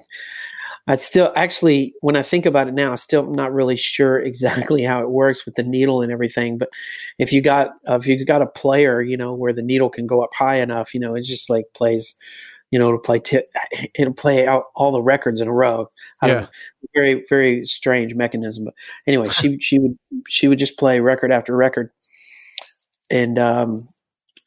i 0.88 0.96
still 0.96 1.32
actually 1.36 1.94
when 2.00 2.16
i 2.16 2.22
think 2.22 2.44
about 2.46 2.68
it 2.68 2.74
now 2.74 2.90
i'm 2.90 2.96
still 2.96 3.24
not 3.30 3.52
really 3.52 3.76
sure 3.76 4.18
exactly 4.18 4.82
how 4.82 5.00
it 5.00 5.10
works 5.10 5.44
with 5.46 5.54
the 5.54 5.62
needle 5.62 6.02
and 6.02 6.10
everything 6.12 6.58
but 6.58 6.68
if 7.18 7.32
you 7.32 7.40
got 7.40 7.70
uh, 7.88 7.96
if 7.96 8.06
you 8.06 8.24
got 8.24 8.42
a 8.42 8.46
player 8.46 9.00
you 9.00 9.16
know 9.16 9.32
where 9.34 9.52
the 9.52 9.62
needle 9.62 9.88
can 9.90 10.06
go 10.06 10.22
up 10.22 10.30
high 10.34 10.56
enough 10.56 10.92
you 10.94 11.00
know 11.00 11.14
it 11.14 11.22
just 11.22 11.48
like 11.48 11.64
plays 11.74 12.14
you 12.70 12.78
know 12.78 12.88
it'll 12.88 12.98
play 13.00 13.20
t- 13.20 13.40
it'll 13.94 14.12
play 14.14 14.46
out 14.46 14.64
all 14.74 14.90
the 14.92 15.02
records 15.02 15.40
in 15.40 15.48
a 15.48 15.52
row 15.52 15.86
I 16.20 16.26
don't 16.26 16.36
Yeah. 16.36 16.40
know. 16.42 16.48
very 16.94 17.24
very 17.28 17.64
strange 17.66 18.14
mechanism 18.14 18.64
but 18.64 18.74
anyway 19.06 19.28
she 19.28 19.58
she 19.60 19.78
would 19.78 19.96
she 20.28 20.48
would 20.48 20.58
just 20.58 20.76
play 20.78 20.98
record 21.00 21.30
after 21.32 21.54
record 21.56 21.90
and 23.10 23.38
um 23.38 23.76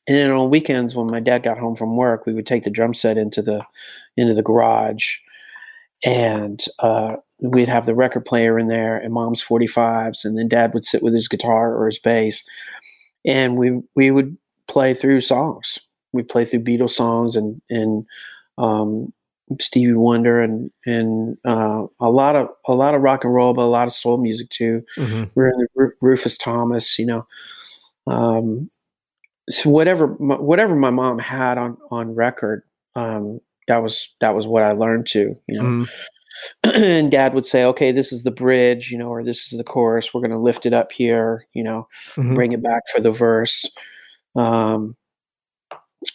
and 0.08 0.18
then 0.18 0.32
on 0.32 0.50
weekends 0.50 0.96
when 0.96 1.08
my 1.08 1.20
dad 1.20 1.44
got 1.44 1.58
home 1.58 1.76
from 1.76 1.96
work, 1.96 2.26
we 2.26 2.34
would 2.34 2.48
take 2.48 2.64
the 2.64 2.70
drum 2.70 2.94
set 2.94 3.18
into 3.18 3.42
the 3.42 3.64
into 4.16 4.34
the 4.34 4.44
garage, 4.44 5.18
and 6.04 6.64
uh, 6.80 7.18
we'd 7.40 7.70
have 7.70 7.86
the 7.86 7.96
record 7.96 8.26
player 8.26 8.58
in 8.58 8.68
there 8.68 8.98
and 8.98 9.14
mom's 9.14 9.42
forty 9.42 9.68
fives, 9.68 10.26
and 10.26 10.38
then 10.38 10.48
dad 10.48 10.74
would 10.74 10.86
sit 10.86 11.04
with 11.04 11.14
his 11.14 11.28
guitar 11.28 11.76
or 11.76 11.86
his 11.86 12.00
bass, 12.00 12.44
and 13.26 13.58
we 13.58 13.82
we 13.96 14.12
would 14.12 14.38
play 14.68 14.94
through 14.94 15.22
songs. 15.22 15.80
We 16.14 16.24
play 16.24 16.46
through 16.46 16.62
Beatles 16.64 16.92
songs 16.92 17.36
and 17.36 17.62
and 17.70 18.06
um, 18.58 19.14
Stevie 19.62 19.94
Wonder 19.94 20.42
and 20.42 20.72
and 20.86 21.38
uh, 21.46 21.86
a 22.00 22.10
lot 22.10 22.36
of 22.36 22.50
a 22.68 22.74
lot 22.74 22.96
of 22.96 23.02
rock 23.02 23.24
and 23.24 23.34
roll, 23.34 23.54
but 23.54 23.64
a 23.64 23.66
lot 23.66 23.88
of 23.88 23.94
soul 23.94 24.18
music 24.18 24.50
too. 24.50 24.84
Hmm 24.96 25.24
we're 25.36 25.50
in 25.50 25.58
the 25.60 25.68
Ru- 25.76 25.94
Rufus 26.02 26.38
Thomas, 26.38 26.98
you 26.98 27.06
know, 27.06 27.28
um, 28.08 28.70
so 29.50 29.70
whatever 29.70 30.16
my- 30.20 30.40
whatever 30.40 30.76
my 30.76 30.90
mom 30.92 31.20
had 31.20 31.58
on 31.58 31.78
on 31.92 32.14
record, 32.16 32.64
um, 32.96 33.40
that 33.68 33.78
was 33.84 34.10
that 34.22 34.36
was 34.36 34.48
what 34.48 34.64
I 34.64 34.72
learned 34.72 35.08
to, 35.08 35.36
you 35.48 35.60
know. 35.60 35.64
hmm 35.64 35.84
and 36.64 37.10
Dad 37.12 37.34
would 37.34 37.48
say, 37.48 37.64
"Okay, 37.66 37.92
this 37.92 38.12
is 38.12 38.24
the 38.24 38.32
bridge, 38.32 38.92
you 38.92 38.98
know, 38.98 39.10
or 39.10 39.24
this 39.24 39.52
is 39.52 39.58
the 39.58 39.64
chorus. 39.64 40.14
We're 40.14 40.22
going 40.22 40.32
to 40.32 40.38
lift 40.38 40.66
it 40.68 40.74
up 40.74 40.92
here, 40.92 41.46
you 41.54 41.64
know, 41.64 41.88
Mhm. 42.16 42.36
bring 42.36 42.52
it 42.52 42.62
back 42.62 42.84
for 42.94 43.02
the 43.02 43.10
verse." 43.10 43.66
Um, 44.36 44.96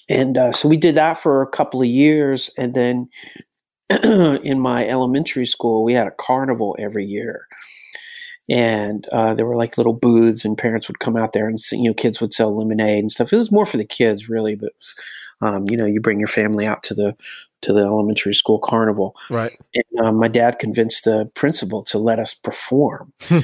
and 0.09 0.39
uh, 0.39 0.53
so 0.53 0.69
we 0.69 0.77
did 0.77 0.95
that 0.95 1.19
for 1.19 1.43
a 1.43 1.47
couple 1.49 1.83
of 1.83 1.89
years, 1.89 2.51
and 2.57 2.73
then 2.75 3.09
in 4.05 4.61
my 4.61 4.87
elementary 4.87 5.47
school, 5.47 5.83
we 5.85 5.93
had 5.93 6.07
a 6.07 6.13
carnival 6.13 6.77
every 6.79 7.05
year 7.05 7.47
and 8.53 9.09
uh, 9.13 9.33
there 9.35 9.47
were 9.47 9.57
like 9.57 9.79
little 9.79 9.95
booths 9.95 10.45
and 10.45 10.59
parents 10.59 10.87
would 10.87 10.99
come 11.01 11.17
out 11.17 11.33
there 11.33 11.49
and 11.49 11.59
you 11.73 11.85
know 11.89 11.95
kids 11.95 12.21
would 12.21 12.33
sell 12.33 12.57
lemonade 12.57 12.99
and 12.99 13.11
stuff 13.11 13.33
it 13.33 13.37
was 13.37 13.51
more 13.51 13.65
for 13.67 13.79
the 13.79 13.85
kids 13.85 14.29
really 14.29 14.55
but 14.55 14.73
um, 15.41 15.69
you 15.71 15.77
know 15.77 15.87
you 15.87 16.01
bring 16.01 16.19
your 16.19 16.29
family 16.29 16.67
out 16.67 16.83
to 16.83 16.95
the 16.95 17.17
to 17.63 17.73
the 17.73 17.81
elementary 17.81 18.35
school 18.35 18.59
carnival 18.59 19.15
Right. 19.31 19.59
and 19.75 20.05
um, 20.07 20.17
my 20.19 20.29
dad 20.29 20.59
convinced 20.59 21.05
the 21.05 21.31
principal 21.35 21.83
to 21.85 21.99
let 21.99 22.19
us 22.19 22.35
perform 22.35 23.13
Hmm. 23.23 23.39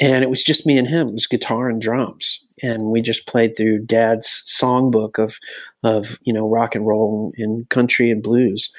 and 0.00 0.22
it 0.22 0.30
was 0.30 0.44
just 0.44 0.66
me 0.66 0.78
and 0.78 0.88
him 0.88 1.08
it 1.08 1.14
was 1.14 1.26
guitar 1.26 1.68
and 1.68 1.80
drums 1.82 2.44
and 2.62 2.90
we 2.90 3.00
just 3.00 3.26
played 3.26 3.56
through 3.56 3.86
dad's 3.86 4.28
songbook 4.46 5.18
of 5.18 5.38
of 5.82 6.18
you 6.22 6.32
know 6.32 6.48
rock 6.48 6.74
and 6.74 6.86
roll 6.86 7.32
and 7.38 7.68
country 7.70 8.10
and 8.10 8.22
blues 8.22 8.70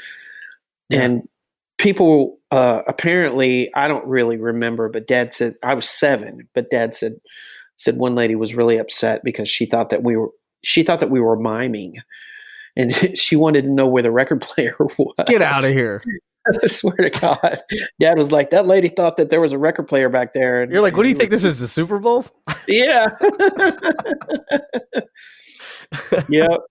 Yeah. 0.89 1.01
and 1.01 1.27
people 1.79 2.37
uh, 2.51 2.81
apparently 2.87 3.73
i 3.75 3.87
don't 3.87 4.05
really 4.05 4.37
remember 4.37 4.89
but 4.89 5.07
dad 5.07 5.33
said 5.33 5.55
i 5.63 5.73
was 5.73 5.89
seven 5.89 6.47
but 6.53 6.69
dad 6.69 6.93
said 6.93 7.13
said 7.77 7.97
one 7.97 8.13
lady 8.13 8.35
was 8.35 8.53
really 8.53 8.77
upset 8.77 9.21
because 9.23 9.49
she 9.49 9.65
thought 9.65 9.89
that 9.89 10.03
we 10.03 10.15
were 10.15 10.29
she 10.63 10.83
thought 10.83 10.99
that 10.99 11.09
we 11.09 11.19
were 11.19 11.39
miming 11.39 11.95
and 12.75 12.93
she 13.17 13.35
wanted 13.35 13.63
to 13.63 13.71
know 13.71 13.87
where 13.87 14.03
the 14.03 14.11
record 14.11 14.41
player 14.41 14.75
was 14.97 15.13
Get 15.27 15.41
out 15.41 15.65
of 15.65 15.71
here. 15.71 16.03
I 16.63 16.67
swear 16.67 16.95
to 16.95 17.09
God. 17.09 17.59
Dad 17.99 18.17
was 18.17 18.31
like, 18.31 18.49
that 18.49 18.65
lady 18.65 18.87
thought 18.87 19.17
that 19.17 19.29
there 19.29 19.41
was 19.41 19.51
a 19.51 19.57
record 19.57 19.87
player 19.87 20.09
back 20.09 20.33
there. 20.33 20.63
And 20.63 20.71
You're 20.71 20.81
like, 20.81 20.97
what 20.97 21.03
do 21.03 21.09
you 21.09 21.15
think 21.15 21.29
this 21.29 21.43
is? 21.43 21.59
The 21.59 21.67
Super 21.67 21.99
Bowl? 21.99 22.25
Yeah. 22.67 23.07
yep. 26.29 26.61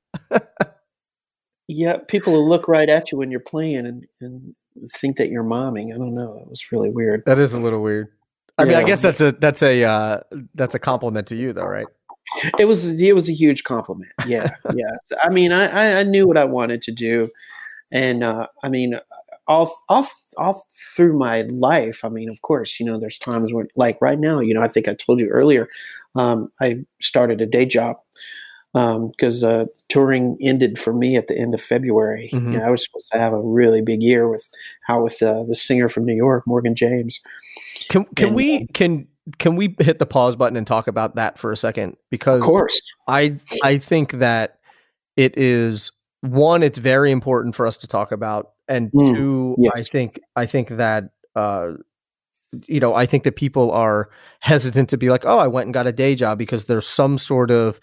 Yeah, 1.69 1.99
people 2.09 2.33
will 2.33 2.49
look 2.49 2.67
right 2.67 2.89
at 2.89 3.13
you 3.13 3.19
when 3.19 3.31
you're 3.31 3.41
playing 3.41 3.87
and, 3.87 4.07
and 4.23 4.57
think 4.91 5.19
that 5.19 5.29
you're 5.29 5.45
momming. 5.45 5.95
I 5.95 5.99
don't 5.99 6.15
know. 6.15 6.41
It 6.43 6.49
was 6.49 6.73
really 6.73 6.91
weird. 6.91 7.23
That 7.27 7.39
is 7.39 7.53
a 7.53 7.61
little 7.61 7.83
weird. 7.83 8.09
I 8.57 8.65
mean, 8.65 8.75
I 8.75 8.83
guess 8.83 9.03
that's 9.03 9.21
a 9.21 9.33
that's 9.33 9.63
a 9.63 9.85
uh, 9.85 10.21
that's 10.55 10.75
a 10.75 10.81
compliment 10.81 11.29
to 11.29 11.37
you, 11.37 11.53
though, 11.53 11.67
right? 11.67 11.87
It 12.59 12.65
was 12.65 13.01
it 13.01 13.15
was 13.15 13.29
a 13.29 13.33
huge 13.33 13.65
compliment. 13.65 14.11
Yeah, 14.27 14.51
yeah. 14.75 14.91
So, 15.05 15.17
I 15.23 15.29
mean, 15.29 15.53
I, 15.53 15.67
I 15.67 16.01
I 16.01 16.03
knew 16.03 16.27
what 16.27 16.37
I 16.37 16.45
wanted 16.45 16.83
to 16.83 16.93
do, 16.93 17.31
and 17.93 18.25
uh, 18.25 18.49
I 18.65 18.69
mean, 18.69 18.99
all 19.47 19.73
all 19.89 20.09
all 20.39 20.65
through 20.97 21.17
my 21.17 21.43
life. 21.43 22.05
I 22.05 22.09
mean, 22.09 22.31
of 22.31 22.43
course, 22.43 22.81
you 22.81 22.87
know, 22.87 22.99
there's 22.99 23.19
times 23.19 23.53
when, 23.53 23.69
like 23.77 24.01
right 24.01 24.19
now, 24.19 24.41
you 24.41 24.55
know, 24.55 24.63
I 24.63 24.69
think 24.69 24.89
I 24.89 24.95
told 24.95 25.21
you 25.21 25.29
earlier, 25.29 25.69
um, 26.17 26.49
I 26.61 26.85
started 27.01 27.41
a 27.41 27.47
day 27.47 27.67
job 27.67 27.97
because 28.73 29.43
uh, 29.43 29.67
touring 29.89 30.37
ended 30.41 30.79
for 30.79 30.93
me 30.93 31.17
at 31.17 31.27
the 31.27 31.37
end 31.37 31.55
of 31.55 31.63
February. 31.63 32.29
Mhm. 32.33 32.53
You 32.53 32.59
know, 32.59 32.65
I 32.65 32.71
was 32.71 32.85
supposed 32.85 33.09
to 33.13 33.19
have 33.19 33.33
a 33.33 33.41
really 33.41 33.83
big 33.83 34.03
year 34.03 34.29
with 34.29 34.47
how 34.87 35.03
with 35.03 35.23
uh, 35.23 35.45
the 35.45 35.55
singer 35.55 35.89
from 35.89 36.05
New 36.05 36.15
York, 36.15 36.45
Morgan 36.47 36.75
James. 36.75 37.21
Can 37.89 38.05
can 38.17 38.29
And, 38.29 38.37
we 38.37 38.67
can 38.69 39.09
can 39.39 39.57
we 39.57 39.75
hit 39.81 39.99
the 39.99 40.07
pause 40.07 40.37
button 40.37 40.57
and 40.57 40.67
talk 40.67 40.89
about 40.89 41.17
that 41.17 41.39
for 41.39 41.53
a 41.53 41.57
second? 41.57 41.97
Because 42.11 42.41
Of 42.41 42.47
course, 42.47 42.81
I 43.09 43.37
I 43.63 43.79
think 43.79 44.13
that 44.13 44.59
it 45.17 45.37
is 45.37 45.91
one, 46.21 46.63
it's 46.63 46.79
very 46.79 47.11
important 47.11 47.55
for 47.55 47.67
us 47.67 47.77
to 47.79 47.87
talk 47.87 48.13
about, 48.13 48.53
and 48.69 48.91
Mm, 48.93 49.15
two, 49.15 49.57
I 49.77 49.83
think 49.83 50.21
I 50.37 50.47
think 50.47 50.69
that 50.69 51.11
uh, 51.35 51.73
you 52.67 52.81
know 52.81 52.95
I 52.95 53.07
think 53.07 53.25
that 53.25 53.37
people 53.37 53.71
are 53.73 54.11
hesitant 54.41 54.89
to 54.91 54.97
be 54.97 55.11
like, 55.11 55.25
oh, 55.25 55.39
I 55.39 55.47
went 55.47 55.67
and 55.67 55.75
got 55.75 55.87
a 55.87 55.93
day 55.93 56.15
job 56.15 56.39
because 56.39 56.65
there's 56.65 56.87
some 56.87 57.19
sort 57.19 57.51
of 57.51 57.81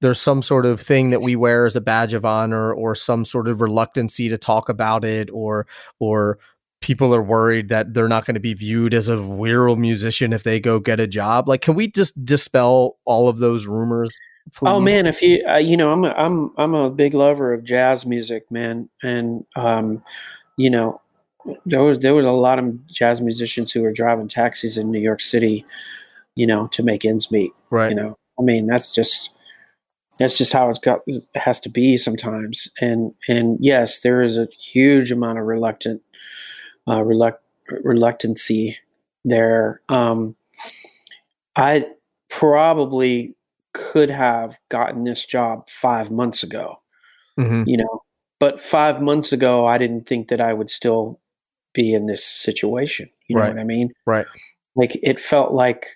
there's 0.00 0.20
some 0.20 0.42
sort 0.42 0.66
of 0.66 0.80
thing 0.80 1.10
that 1.10 1.22
we 1.22 1.36
wear 1.36 1.66
as 1.66 1.76
a 1.76 1.80
badge 1.80 2.14
of 2.14 2.24
honor 2.24 2.72
or 2.72 2.94
some 2.94 3.24
sort 3.24 3.48
of 3.48 3.60
reluctancy 3.60 4.28
to 4.28 4.38
talk 4.38 4.68
about 4.68 5.04
it 5.04 5.28
or 5.32 5.66
or 5.98 6.38
people 6.80 7.12
are 7.14 7.22
worried 7.22 7.68
that 7.70 7.92
they're 7.92 8.08
not 8.08 8.24
going 8.24 8.34
to 8.34 8.40
be 8.40 8.54
viewed 8.54 8.94
as 8.94 9.08
a 9.08 9.16
viral 9.16 9.76
musician 9.76 10.32
if 10.32 10.44
they 10.44 10.60
go 10.60 10.78
get 10.78 11.00
a 11.00 11.06
job. 11.06 11.48
Like 11.48 11.62
can 11.62 11.74
we 11.74 11.90
just 11.90 12.24
dispel 12.24 12.98
all 13.04 13.28
of 13.28 13.38
those 13.38 13.66
rumors 13.66 14.16
Oh 14.62 14.80
man, 14.80 15.06
if 15.06 15.20
you 15.20 15.44
uh, 15.46 15.56
you 15.56 15.76
know, 15.76 15.92
I'm 15.92 16.04
a, 16.04 16.10
I'm 16.16 16.52
I'm 16.56 16.74
a 16.74 16.90
big 16.90 17.14
lover 17.14 17.52
of 17.52 17.64
jazz 17.64 18.06
music, 18.06 18.50
man, 18.50 18.88
and 19.02 19.44
um, 19.56 20.02
you 20.56 20.70
know, 20.70 21.00
there 21.66 21.82
was 21.82 21.98
there 21.98 22.14
was 22.14 22.24
a 22.24 22.30
lot 22.30 22.58
of 22.58 22.86
jazz 22.86 23.20
musicians 23.20 23.72
who 23.72 23.82
were 23.82 23.92
driving 23.92 24.28
taxis 24.28 24.78
in 24.78 24.90
New 24.90 25.00
York 25.00 25.20
City, 25.20 25.66
you 26.34 26.46
know, 26.46 26.66
to 26.68 26.82
make 26.82 27.04
ends 27.04 27.30
meet. 27.30 27.52
right. 27.70 27.90
You 27.90 27.96
know, 27.96 28.18
I 28.38 28.42
mean, 28.42 28.66
that's 28.66 28.94
just 28.94 29.30
that's 30.18 30.36
just 30.38 30.52
how 30.52 30.68
it's 30.70 30.78
got 30.78 31.00
it 31.06 31.22
has 31.34 31.60
to 31.60 31.68
be 31.68 31.96
sometimes. 31.96 32.68
And 32.80 33.14
and 33.28 33.58
yes, 33.60 34.00
there 34.00 34.22
is 34.22 34.36
a 34.36 34.48
huge 34.58 35.10
amount 35.12 35.38
of 35.38 35.44
reluctant 35.46 36.02
uh, 36.86 37.02
reluct 37.02 37.38
reluctancy 37.84 38.76
there. 39.24 39.80
Um, 39.88 40.34
I 41.56 41.86
probably 42.30 43.34
could 43.72 44.10
have 44.10 44.58
gotten 44.68 45.04
this 45.04 45.24
job 45.24 45.68
five 45.68 46.10
months 46.10 46.42
ago, 46.42 46.80
Mhm. 47.38 47.64
you 47.66 47.76
know, 47.76 48.02
but 48.38 48.60
five 48.60 49.00
months 49.02 49.32
ago, 49.32 49.66
I 49.66 49.78
didn't 49.78 50.06
think 50.06 50.28
that 50.28 50.40
I 50.40 50.52
would 50.52 50.70
still 50.70 51.20
be 51.74 51.92
in 51.92 52.06
this 52.06 52.24
situation. 52.24 53.10
You 53.26 53.36
know 53.36 53.42
what 53.48 53.58
I 53.58 53.64
mean? 53.64 53.92
right 54.06 54.26
Like 54.74 54.98
it 55.02 55.18
felt 55.20 55.52
like 55.52 55.86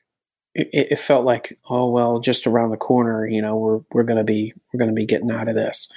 it, 0.54 0.68
it 0.92 0.98
felt 0.98 1.24
like 1.24 1.58
oh 1.70 1.88
well, 1.90 2.18
just 2.20 2.46
around 2.46 2.70
the 2.70 2.76
corner, 2.76 3.26
you 3.26 3.40
know, 3.42 3.56
we're 3.56 3.80
we're 3.92 4.02
gonna 4.04 4.24
be 4.24 4.52
we're 4.72 4.78
gonna 4.78 4.92
be 4.92 5.06
getting 5.06 5.30
out 5.30 5.48
of 5.48 5.54
this. 5.54 5.88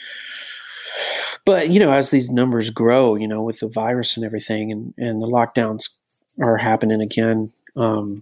But 1.46 1.70
you 1.70 1.80
know, 1.80 1.92
as 1.92 2.10
these 2.10 2.32
numbers 2.32 2.70
grow, 2.70 3.16
you 3.16 3.28
know, 3.28 3.42
with 3.42 3.60
the 3.60 3.68
virus 3.68 4.16
and 4.18 4.26
everything, 4.26 4.72
and 4.72 4.94
and 4.98 5.22
the 5.22 5.28
lockdowns 5.28 5.90
are 6.42 6.58
happening 6.58 7.02
again, 7.02 7.52
um, 7.78 8.22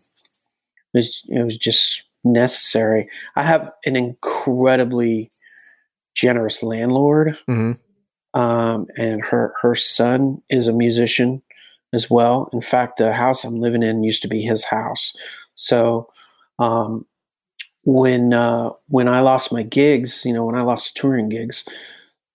it's, 0.93 1.23
it 1.27 1.43
was 1.43 1.57
just 1.57 2.03
necessary. 2.23 3.09
I 3.35 3.43
have 3.43 3.71
an 3.85 3.95
incredibly 3.95 5.29
generous 6.15 6.61
landlord, 6.61 7.37
Mhm. 7.49 7.77
um, 8.33 8.87
and 8.97 9.23
her 9.25 9.53
her 9.61 9.75
son 9.75 10.41
is 10.49 10.67
a 10.67 10.73
musician 10.73 11.41
as 11.93 12.09
well. 12.09 12.49
In 12.53 12.61
fact, 12.61 12.97
the 12.97 13.13
house 13.13 13.43
I'm 13.43 13.59
living 13.59 13.83
in 13.83 14.03
used 14.03 14.21
to 14.23 14.27
be 14.27 14.41
his 14.41 14.65
house. 14.65 15.13
So 15.55 16.09
um, 16.59 17.05
when 17.83 18.33
uh, 18.33 18.69
when 18.87 19.07
I 19.07 19.19
lost 19.19 19.51
my 19.51 19.63
gigs, 19.63 20.23
you 20.25 20.33
know, 20.33 20.45
when 20.45 20.55
I 20.55 20.61
lost 20.61 20.95
touring 20.95 21.29
gigs, 21.29 21.65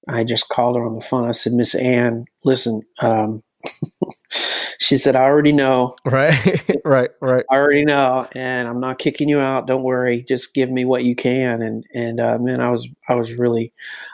I 0.08 0.24
just 0.24 0.48
called 0.48 0.76
her 0.76 0.84
on 0.84 0.94
the 0.94 1.00
phone. 1.00 1.28
I 1.28 1.32
said, 1.32 1.52
Miss 1.52 1.74
Ann, 1.74 2.26
listen. 2.44 2.82
Um, 3.00 3.42
she 4.78 4.96
said, 4.96 5.16
I 5.16 5.22
already 5.22 5.52
know. 5.52 5.96
right 6.04 6.62
right 6.84 7.10
right 7.20 7.44
I 7.50 7.54
already 7.54 7.84
know, 7.84 8.26
and 8.32 8.68
I'm 8.68 8.78
not 8.78 8.98
kicking 8.98 9.28
you 9.28 9.40
out. 9.40 9.66
Don't 9.66 9.82
worry. 9.82 10.22
Just 10.22 10.54
give 10.54 10.70
me 10.70 10.84
what 10.84 11.04
you 11.04 11.16
can. 11.16 11.62
And 11.62 11.84
and 11.94 12.20
uh, 12.20 12.38
man, 12.38 12.60
I 12.60 12.70
was 12.70 12.86
I 13.08 13.14
was 13.14 13.34
really 13.34 13.72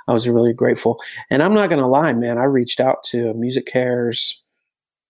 I 0.09 0.13
was 0.13 0.29
really 0.29 0.53
grateful. 0.53 1.01
And 1.31 1.43
I'm 1.43 1.55
not 1.55 1.69
gonna 1.69 1.89
lie, 1.89 2.13
man. 2.13 2.39
I 2.39 2.45
reached 2.45 2.81
out 2.81 3.03
to 3.05 3.35
Music 3.35 3.67
Cares, 3.67 4.43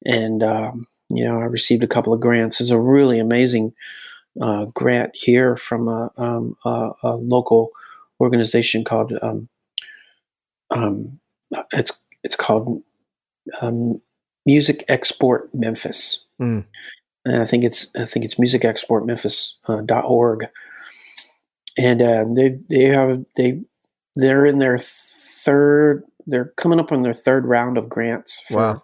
and 0.06 0.42
um, 0.42 0.86
you 1.10 1.24
know 1.24 1.38
I 1.38 1.44
received 1.44 1.82
a 1.82 1.88
couple 1.88 2.12
of 2.12 2.20
grants. 2.20 2.60
It's 2.60 2.70
a 2.70 2.80
really 2.80 3.18
amazing 3.18 3.72
uh, 4.40 4.64
grant 4.74 5.10
here 5.14 5.56
from 5.56 5.88
a, 5.88 6.10
um, 6.16 6.56
a, 6.64 6.90
a 7.02 7.16
local 7.16 7.70
organization 8.20 8.84
called 8.84 9.12
um, 9.22 9.48
um, 10.70 11.18
it's 11.72 11.92
it's 12.22 12.36
called 12.36 12.82
um, 13.60 14.00
Music 14.46 14.84
Export 14.88 15.54
Memphis 15.54 16.20
Mm. 16.40 16.64
and 17.24 17.40
I 17.40 17.44
think 17.44 17.62
it's 17.62 17.86
I 17.96 18.04
think 18.04 18.24
it's 18.24 18.34
musicexportmemphis.org. 18.34 19.68
Uh, 19.68 19.82
dot 19.82 20.04
org. 20.04 20.46
and 21.78 22.02
uh, 22.02 22.24
they 22.34 22.58
they 22.68 22.84
have 22.86 23.24
they 23.36 23.60
they're 24.16 24.44
in 24.46 24.58
their 24.58 24.78
third 24.78 26.02
they're 26.26 26.52
coming 26.56 26.80
up 26.80 26.90
on 26.90 27.02
their 27.02 27.14
third 27.14 27.44
round 27.46 27.78
of 27.78 27.88
grants 27.88 28.40
for 28.48 28.56
Wow. 28.56 28.82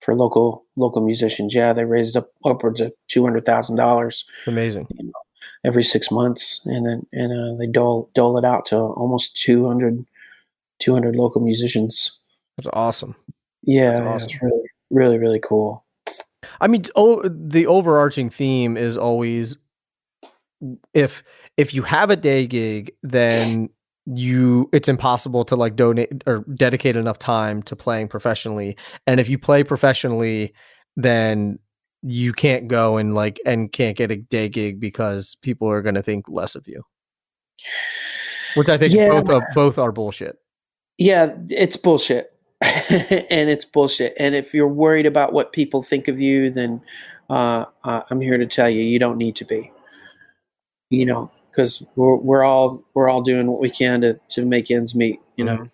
For 0.00 0.14
local 0.14 0.64
local 0.76 1.02
musicians. 1.02 1.54
Yeah, 1.54 1.72
they 1.72 1.84
raised 1.84 2.16
up 2.16 2.30
upwards 2.44 2.80
of 2.80 2.92
two 3.08 3.22
hundred 3.24 3.44
thousand 3.44 3.76
dollars 3.76 4.24
amazing 4.46 4.86
every 5.64 5.82
six 5.84 6.10
months, 6.10 6.62
and 6.64 6.86
then 6.86 7.06
and 7.12 7.32
uh, 7.32 7.58
they 7.58 7.66
dole 7.66 8.10
dole 8.14 8.38
it 8.38 8.44
out 8.44 8.64
to 8.66 8.76
almost 8.76 9.36
200, 9.42 10.04
200 10.78 11.16
local 11.16 11.40
musicians. 11.42 12.18
that's 12.56 12.68
awesome 12.72 13.14
Yeah, 13.62 13.88
That's 13.90 14.00
awesome. 14.00 14.30
it's 14.30 14.42
really 14.42 14.62
really 14.90 15.18
really 15.18 15.40
cool. 15.40 15.84
I 16.60 16.66
mean, 16.68 16.84
oh, 16.96 17.22
the 17.28 17.66
overarching 17.66 18.30
theme 18.30 18.76
is 18.76 18.96
always 18.96 19.56
if 20.94 21.22
if 21.56 21.74
you 21.74 21.82
have 21.82 22.10
a 22.10 22.16
day 22.16 22.46
gig, 22.46 22.92
then 23.02 23.70
you 24.06 24.68
it's 24.72 24.88
impossible 24.88 25.44
to 25.44 25.56
like 25.56 25.76
donate 25.76 26.22
or 26.26 26.44
dedicate 26.54 26.96
enough 26.96 27.18
time 27.18 27.62
to 27.64 27.76
playing 27.76 28.08
professionally. 28.08 28.76
And 29.06 29.20
if 29.20 29.28
you 29.28 29.38
play 29.38 29.62
professionally, 29.62 30.54
then 30.96 31.58
you 32.02 32.32
can't 32.32 32.68
go 32.68 32.96
and 32.96 33.14
like 33.14 33.38
and 33.44 33.70
can't 33.72 33.96
get 33.96 34.10
a 34.10 34.16
day 34.16 34.48
gig 34.48 34.80
because 34.80 35.36
people 35.42 35.68
are 35.68 35.82
going 35.82 35.94
to 35.94 36.02
think 36.02 36.26
less 36.28 36.54
of 36.54 36.66
you. 36.66 36.82
Which 38.54 38.68
I 38.68 38.78
think 38.78 38.94
Yeah. 38.94 39.10
both 39.10 39.28
of, 39.30 39.42
both 39.54 39.78
are 39.78 39.92
bullshit. 39.92 40.38
Yeah, 40.98 41.34
it's 41.48 41.76
bullshit. 41.76 42.32
and 42.62 43.48
it's 43.48 43.64
bullshit. 43.64 44.14
And 44.18 44.34
if 44.34 44.52
you're 44.52 44.68
worried 44.68 45.06
about 45.06 45.32
what 45.32 45.52
people 45.52 45.82
think 45.82 46.08
of 46.08 46.20
you, 46.20 46.50
then 46.50 46.82
uh, 47.30 47.64
uh, 47.84 48.02
I'm 48.10 48.20
here 48.20 48.36
to 48.36 48.46
tell 48.46 48.68
you, 48.68 48.82
you 48.82 48.98
don't 48.98 49.16
need 49.16 49.36
to 49.36 49.44
be. 49.44 49.72
You 50.90 51.06
know, 51.06 51.30
because 51.50 51.82
we're 51.96 52.16
we're 52.16 52.42
all 52.44 52.82
we're 52.94 53.08
all 53.08 53.22
doing 53.22 53.50
what 53.50 53.60
we 53.60 53.70
can 53.70 54.00
to 54.02 54.14
to 54.30 54.44
make 54.44 54.70
ends 54.70 54.94
meet. 54.94 55.20
You 55.36 55.44
know, 55.44 55.56
Mhm. 55.58 55.70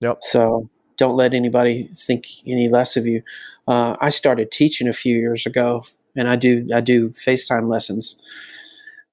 Yep. 0.00 0.18
so 0.22 0.68
don't 0.96 1.16
let 1.16 1.34
anybody 1.34 1.88
think 1.94 2.26
any 2.46 2.68
less 2.68 2.96
of 2.96 3.06
you. 3.06 3.22
Uh, 3.68 3.96
I 4.00 4.10
started 4.10 4.50
teaching 4.50 4.88
a 4.88 4.92
few 4.92 5.16
years 5.16 5.46
ago, 5.46 5.84
and 6.14 6.28
I 6.28 6.36
do 6.36 6.66
I 6.74 6.80
do 6.80 7.10
FaceTime 7.10 7.68
lessons, 7.68 8.16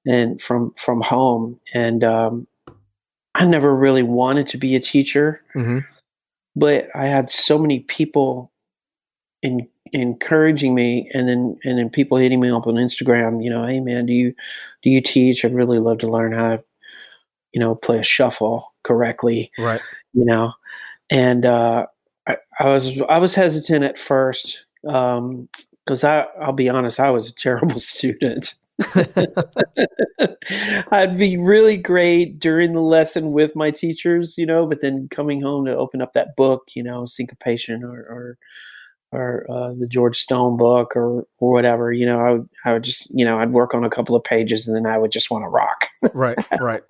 and 0.06 0.40
from 0.40 0.70
from 0.76 1.00
home. 1.02 1.60
And 1.74 2.04
um, 2.04 2.46
I 3.34 3.44
never 3.46 3.74
really 3.74 4.02
wanted 4.02 4.46
to 4.48 4.58
be 4.58 4.74
a 4.76 4.80
teacher 4.80 5.42
hmm 5.52 5.78
but 6.56 6.88
I 6.94 7.06
had 7.06 7.30
so 7.30 7.58
many 7.58 7.80
people 7.80 8.52
in, 9.42 9.68
encouraging 9.94 10.74
me, 10.74 11.10
and 11.14 11.28
then 11.28 11.56
and 11.64 11.78
then 11.78 11.88
people 11.88 12.18
hitting 12.18 12.40
me 12.40 12.50
up 12.50 12.66
on 12.66 12.74
Instagram. 12.74 13.42
You 13.42 13.50
know, 13.50 13.64
hey 13.64 13.80
man, 13.80 14.06
do 14.06 14.12
you 14.12 14.34
do 14.82 14.90
you 14.90 15.00
teach? 15.00 15.44
I'd 15.44 15.54
really 15.54 15.78
love 15.78 15.98
to 15.98 16.10
learn 16.10 16.32
how 16.32 16.48
to, 16.48 16.64
you 17.52 17.60
know, 17.60 17.74
play 17.74 17.98
a 17.98 18.02
shuffle 18.02 18.72
correctly. 18.82 19.50
Right. 19.58 19.80
You 20.12 20.24
know, 20.24 20.52
and 21.10 21.46
uh, 21.46 21.86
I, 22.26 22.36
I 22.58 22.66
was 22.66 23.00
I 23.08 23.18
was 23.18 23.34
hesitant 23.34 23.84
at 23.84 23.98
first 23.98 24.64
um 24.86 25.48
because 25.84 26.04
I 26.04 26.26
I'll 26.40 26.52
be 26.52 26.68
honest, 26.68 27.00
I 27.00 27.10
was 27.10 27.28
a 27.28 27.34
terrible 27.34 27.78
student. 27.78 28.54
I'd 30.90 31.16
be 31.16 31.36
really 31.36 31.76
great 31.76 32.40
during 32.40 32.72
the 32.72 32.80
lesson 32.80 33.30
with 33.30 33.54
my 33.54 33.70
teachers, 33.70 34.36
you 34.36 34.44
know, 34.44 34.66
but 34.66 34.80
then 34.80 35.06
coming 35.08 35.40
home 35.40 35.64
to 35.66 35.76
open 35.76 36.02
up 36.02 36.12
that 36.14 36.34
book, 36.36 36.64
you 36.74 36.82
know, 36.82 37.06
syncopation 37.06 37.84
or 37.84 38.00
or, 38.00 38.38
or 39.14 39.46
uh, 39.50 39.72
the 39.78 39.86
George 39.86 40.18
Stone 40.18 40.56
book 40.56 40.96
or 40.96 41.26
or 41.40 41.52
whatever, 41.52 41.92
you 41.92 42.06
know, 42.06 42.20
I 42.20 42.32
would 42.32 42.48
I 42.64 42.72
would 42.72 42.82
just 42.82 43.08
you 43.10 43.24
know 43.24 43.38
I'd 43.38 43.52
work 43.52 43.74
on 43.74 43.84
a 43.84 43.90
couple 43.90 44.16
of 44.16 44.24
pages 44.24 44.66
and 44.66 44.76
then 44.76 44.86
I 44.86 44.98
would 44.98 45.10
just 45.10 45.30
want 45.30 45.44
to 45.44 45.48
rock. 45.48 45.88
right, 46.14 46.38
right. 46.60 46.82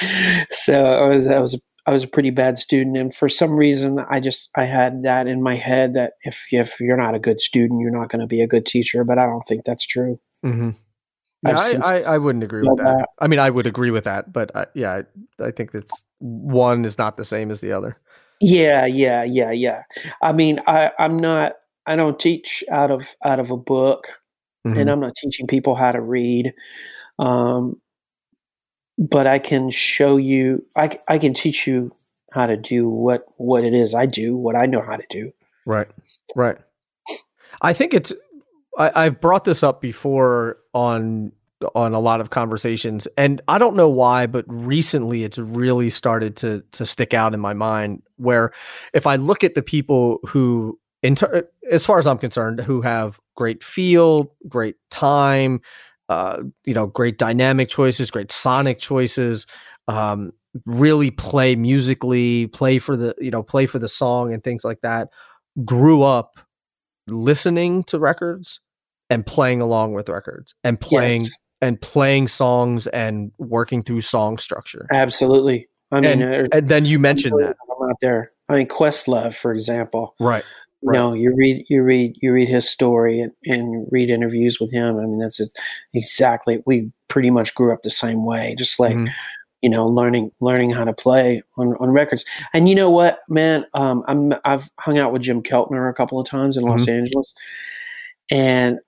so 0.50 0.74
I 0.74 1.06
was 1.06 1.26
I 1.26 1.40
was 1.40 1.54
a, 1.54 1.58
I 1.86 1.92
was 1.92 2.04
a 2.04 2.08
pretty 2.08 2.30
bad 2.30 2.58
student, 2.58 2.96
and 2.96 3.14
for 3.14 3.28
some 3.28 3.52
reason 3.52 3.98
I 4.10 4.20
just 4.20 4.50
I 4.56 4.64
had 4.64 5.02
that 5.02 5.26
in 5.26 5.42
my 5.42 5.56
head 5.56 5.94
that 5.94 6.12
if 6.22 6.46
if 6.50 6.80
you're 6.80 6.96
not 6.96 7.14
a 7.14 7.20
good 7.20 7.40
student, 7.40 7.80
you're 7.80 7.90
not 7.90 8.08
going 8.08 8.20
to 8.20 8.26
be 8.26 8.42
a 8.42 8.46
good 8.46 8.66
teacher. 8.66 9.04
But 9.04 9.18
I 9.18 9.26
don't 9.26 9.44
think 9.48 9.64
that's 9.64 9.86
true. 9.86 10.18
Mm-hmm. 10.44 10.70
Yeah, 11.44 11.58
I, 11.58 11.74
I, 11.82 12.00
I, 12.02 12.18
wouldn't 12.18 12.44
agree 12.44 12.60
with 12.60 12.76
that. 12.78 12.98
that. 12.98 13.08
I 13.18 13.26
mean, 13.26 13.40
I 13.40 13.50
would 13.50 13.66
agree 13.66 13.90
with 13.90 14.04
that, 14.04 14.32
but 14.32 14.54
I, 14.54 14.66
yeah, 14.74 15.02
I, 15.40 15.46
I 15.46 15.50
think 15.50 15.72
that's 15.72 16.04
one 16.20 16.84
is 16.84 16.98
not 16.98 17.16
the 17.16 17.24
same 17.24 17.50
as 17.50 17.60
the 17.60 17.72
other. 17.72 17.98
Yeah, 18.40 18.86
yeah, 18.86 19.22
yeah, 19.22 19.52
yeah. 19.52 19.82
I 20.20 20.32
mean, 20.32 20.60
I, 20.66 20.90
I'm 20.98 21.16
not. 21.16 21.54
I 21.86 21.96
don't 21.96 22.18
teach 22.18 22.62
out 22.70 22.90
of 22.90 23.14
out 23.24 23.40
of 23.40 23.50
a 23.50 23.56
book, 23.56 24.08
mm-hmm. 24.66 24.78
and 24.78 24.90
I'm 24.90 25.00
not 25.00 25.14
teaching 25.16 25.46
people 25.46 25.74
how 25.74 25.92
to 25.92 26.00
read. 26.00 26.52
Um, 27.18 27.80
but 28.98 29.26
I 29.26 29.38
can 29.38 29.70
show 29.70 30.16
you. 30.16 30.64
I 30.76 30.98
I 31.08 31.18
can 31.18 31.34
teach 31.34 31.66
you 31.66 31.90
how 32.32 32.46
to 32.46 32.56
do 32.56 32.88
what 32.88 33.22
what 33.36 33.64
it 33.64 33.74
is 33.74 33.94
I 33.94 34.06
do, 34.06 34.36
what 34.36 34.56
I 34.56 34.66
know 34.66 34.80
how 34.80 34.96
to 34.96 35.06
do. 35.10 35.32
Right, 35.66 35.88
right. 36.34 36.58
I 37.60 37.72
think 37.72 37.94
it's 37.94 38.12
I, 38.78 39.04
have 39.04 39.20
brought 39.20 39.44
this 39.44 39.62
up 39.62 39.80
before 39.80 40.58
on 40.74 41.32
on 41.76 41.94
a 41.94 42.00
lot 42.00 42.20
of 42.20 42.30
conversations, 42.30 43.06
and 43.16 43.40
I 43.46 43.58
don't 43.58 43.76
know 43.76 43.88
why, 43.88 44.26
but 44.26 44.44
recently 44.48 45.24
it's 45.24 45.38
really 45.38 45.90
started 45.90 46.36
to 46.38 46.62
to 46.72 46.86
stick 46.86 47.14
out 47.14 47.34
in 47.34 47.40
my 47.40 47.54
mind. 47.54 48.02
Where 48.16 48.52
if 48.92 49.06
I 49.06 49.16
look 49.16 49.44
at 49.44 49.54
the 49.54 49.62
people 49.62 50.18
who, 50.26 50.78
inter- 51.02 51.48
as 51.70 51.84
far 51.84 51.98
as 51.98 52.06
I'm 52.06 52.18
concerned, 52.18 52.60
who 52.60 52.80
have 52.82 53.18
great 53.36 53.62
feel, 53.62 54.32
great 54.48 54.76
time, 54.90 55.60
uh, 56.08 56.42
you 56.64 56.74
know, 56.74 56.86
great 56.86 57.18
dynamic 57.18 57.68
choices, 57.68 58.10
great 58.10 58.32
sonic 58.32 58.78
choices, 58.78 59.46
um, 59.88 60.32
really 60.66 61.10
play 61.10 61.56
musically, 61.56 62.46
play 62.48 62.78
for 62.78 62.96
the 62.96 63.14
you 63.18 63.30
know, 63.30 63.42
play 63.42 63.66
for 63.66 63.78
the 63.78 63.88
song 63.88 64.32
and 64.32 64.44
things 64.44 64.64
like 64.64 64.80
that. 64.82 65.08
Grew 65.64 66.02
up 66.02 66.38
listening 67.06 67.82
to 67.84 67.98
records 67.98 68.60
and 69.10 69.26
playing 69.26 69.60
along 69.60 69.92
with 69.92 70.08
records 70.08 70.54
and 70.64 70.80
playing 70.80 71.22
yes. 71.22 71.30
and 71.60 71.80
playing 71.80 72.28
songs 72.28 72.86
and 72.88 73.32
working 73.38 73.82
through 73.82 74.00
song 74.00 74.38
structure. 74.38 74.86
Absolutely. 74.92 75.68
I 75.90 76.00
mean, 76.00 76.22
and, 76.22 76.46
uh, 76.46 76.56
and 76.56 76.68
then 76.68 76.86
you 76.86 76.98
mentioned 76.98 77.38
that 77.40 77.54
I'm 77.70 77.90
out 77.90 77.96
there. 78.00 78.30
I 78.48 78.56
mean, 78.56 78.66
Questlove, 78.66 79.34
for 79.34 79.52
example. 79.52 80.14
Right. 80.18 80.44
Right. 80.82 80.96
You 80.96 81.14
you 81.14 81.34
read, 81.34 81.66
you 81.68 81.82
read, 81.82 82.16
you 82.20 82.32
read 82.32 82.48
his 82.48 82.68
story 82.68 83.20
and, 83.20 83.32
and 83.44 83.86
read 83.90 84.10
interviews 84.10 84.58
with 84.60 84.72
him. 84.72 84.98
I 84.98 85.02
mean, 85.02 85.18
that's 85.18 85.40
exactly. 85.94 86.62
We 86.66 86.90
pretty 87.08 87.30
much 87.30 87.54
grew 87.54 87.72
up 87.72 87.82
the 87.82 87.90
same 87.90 88.24
way, 88.24 88.54
just 88.56 88.80
like 88.80 88.94
mm-hmm 88.94 89.12
you 89.62 89.70
know, 89.70 89.86
learning 89.86 90.32
learning 90.40 90.70
how 90.70 90.84
to 90.84 90.92
play 90.92 91.40
on, 91.56 91.76
on 91.76 91.90
records. 91.90 92.24
And 92.52 92.68
you 92.68 92.74
know 92.74 92.90
what, 92.90 93.20
man, 93.28 93.64
um, 93.74 94.02
I'm 94.06 94.34
I've 94.44 94.68
hung 94.78 94.98
out 94.98 95.12
with 95.12 95.22
Jim 95.22 95.40
Keltner 95.40 95.88
a 95.88 95.94
couple 95.94 96.20
of 96.20 96.26
times 96.26 96.56
in 96.56 96.64
mm-hmm. 96.64 96.72
Los 96.72 96.88
Angeles, 96.88 97.32
and 98.30 98.78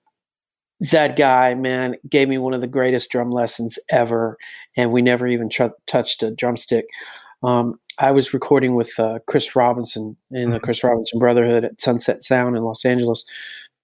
that 0.91 1.15
guy, 1.15 1.55
man, 1.55 1.95
gave 2.09 2.27
me 2.27 2.37
one 2.37 2.53
of 2.53 2.61
the 2.61 2.67
greatest 2.67 3.09
drum 3.09 3.31
lessons 3.31 3.79
ever, 3.89 4.37
and 4.75 4.91
we 4.91 5.01
never 5.01 5.25
even 5.25 5.49
tr- 5.49 5.67
touched 5.87 6.21
a 6.21 6.31
drumstick. 6.31 6.85
Um, 7.41 7.79
I 7.99 8.11
was 8.11 8.33
recording 8.33 8.75
with 8.75 8.97
uh, 8.99 9.19
Chris 9.27 9.55
Robinson 9.55 10.17
in 10.31 10.49
the 10.49 10.57
mm-hmm. 10.57 10.65
Chris 10.65 10.83
Robinson 10.83 11.19
Brotherhood 11.19 11.63
at 11.63 11.81
Sunset 11.81 12.23
Sound 12.23 12.57
in 12.57 12.63
Los 12.63 12.83
Angeles 12.83 13.25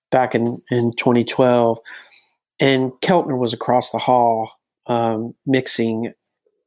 back 0.09 0.35
in, 0.35 0.61
in 0.69 0.91
2012. 0.97 1.79
And 2.59 2.91
Keltner 3.01 3.37
was 3.37 3.53
across 3.53 3.91
the 3.91 3.97
hall 3.97 4.51
um, 4.87 5.33
mixing 5.45 6.13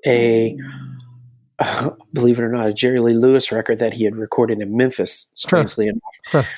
a, 0.07 0.57
uh, 1.59 1.91
believe 2.13 2.39
it 2.39 2.45
or 2.45 2.51
not, 2.51 2.69
a 2.69 2.73
Jerry 2.73 3.01
Lee 3.01 3.15
Lewis 3.15 3.53
record 3.53 3.79
that 3.79 3.93
he 3.93 4.05
had 4.05 4.17
recorded 4.17 4.61
in 4.61 4.77
Memphis, 4.77 5.27
strangely 5.35 5.87
huh. 5.87 5.91
enough. 5.91 6.47
Huh. 6.47 6.51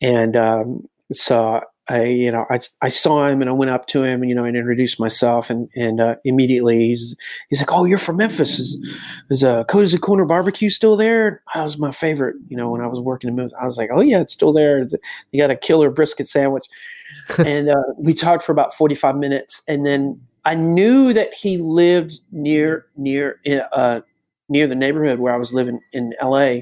And 0.00 0.36
um, 0.36 0.88
so 1.12 1.62
I, 1.88 2.04
you 2.04 2.30
know, 2.30 2.46
I, 2.48 2.60
I 2.80 2.88
saw 2.88 3.26
him 3.26 3.40
and 3.40 3.50
I 3.50 3.52
went 3.52 3.70
up 3.70 3.86
to 3.88 4.04
him 4.04 4.22
and, 4.22 4.28
you 4.28 4.36
know, 4.36 4.44
and 4.44 4.56
introduced 4.56 5.00
myself 5.00 5.50
and, 5.50 5.68
and 5.74 6.00
uh, 6.00 6.14
immediately 6.24 6.88
he's, 6.88 7.16
he's 7.50 7.60
like, 7.60 7.72
oh, 7.72 7.84
you're 7.84 7.98
from 7.98 8.18
Memphis. 8.18 8.58
Is, 8.60 8.94
is 9.30 9.42
uh, 9.42 9.64
Cozy 9.64 9.98
Corner 9.98 10.24
Barbecue 10.24 10.70
still 10.70 10.96
there? 10.96 11.42
That 11.54 11.64
was 11.64 11.78
my 11.78 11.90
favorite, 11.90 12.36
you 12.48 12.56
know, 12.56 12.70
when 12.70 12.80
I 12.80 12.86
was 12.86 13.00
working 13.00 13.28
in 13.28 13.34
Memphis. 13.34 13.56
I 13.60 13.66
was 13.66 13.76
like, 13.76 13.90
oh, 13.92 14.00
yeah, 14.00 14.20
it's 14.20 14.32
still 14.32 14.52
there. 14.52 14.86
You 15.32 15.42
got 15.42 15.50
a 15.50 15.56
killer 15.56 15.90
brisket 15.90 16.28
sandwich. 16.28 16.66
and 17.38 17.68
uh, 17.68 17.82
we 17.98 18.14
talked 18.14 18.44
for 18.44 18.52
about 18.52 18.74
45 18.74 19.16
minutes. 19.16 19.62
And 19.66 19.84
then 19.84 20.20
I 20.44 20.54
knew 20.54 21.12
that 21.12 21.34
he 21.34 21.58
lived 21.58 22.20
near, 22.30 22.86
near, 22.96 23.40
uh, 23.72 24.00
near 24.48 24.68
the 24.68 24.74
neighborhood 24.76 25.18
where 25.18 25.34
I 25.34 25.38
was 25.38 25.52
living 25.52 25.80
in 25.92 26.14
LA. 26.22 26.60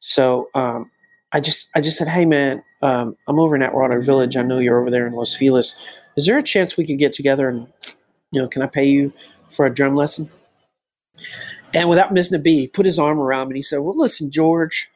So 0.00 0.48
um, 0.54 0.90
I 1.32 1.40
just, 1.40 1.68
I 1.74 1.80
just 1.80 1.98
said, 1.98 2.08
hey, 2.08 2.24
man, 2.24 2.62
um, 2.82 3.16
I'm 3.26 3.38
over 3.38 3.54
in 3.54 3.62
Atwater 3.62 4.00
Village. 4.00 4.36
I 4.36 4.42
know 4.42 4.58
you're 4.58 4.80
over 4.80 4.90
there 4.90 5.06
in 5.06 5.12
Los 5.12 5.34
Feliz. 5.34 5.74
Is 6.16 6.26
there 6.26 6.38
a 6.38 6.42
chance 6.42 6.76
we 6.76 6.86
could 6.86 6.98
get 6.98 7.12
together 7.12 7.48
and, 7.48 7.66
you 8.30 8.40
know, 8.40 8.48
can 8.48 8.62
I 8.62 8.66
pay 8.66 8.86
you 8.86 9.12
for 9.48 9.66
a 9.66 9.74
drum 9.74 9.94
lesson? 9.94 10.30
And 11.74 11.88
without 11.88 12.12
missing 12.12 12.36
a 12.36 12.38
beat, 12.38 12.60
he 12.60 12.66
put 12.66 12.86
his 12.86 12.98
arm 12.98 13.18
around 13.18 13.48
me 13.48 13.52
and 13.52 13.56
he 13.56 13.62
said, 13.62 13.80
Well, 13.80 13.96
listen, 13.96 14.30
George, 14.30 14.90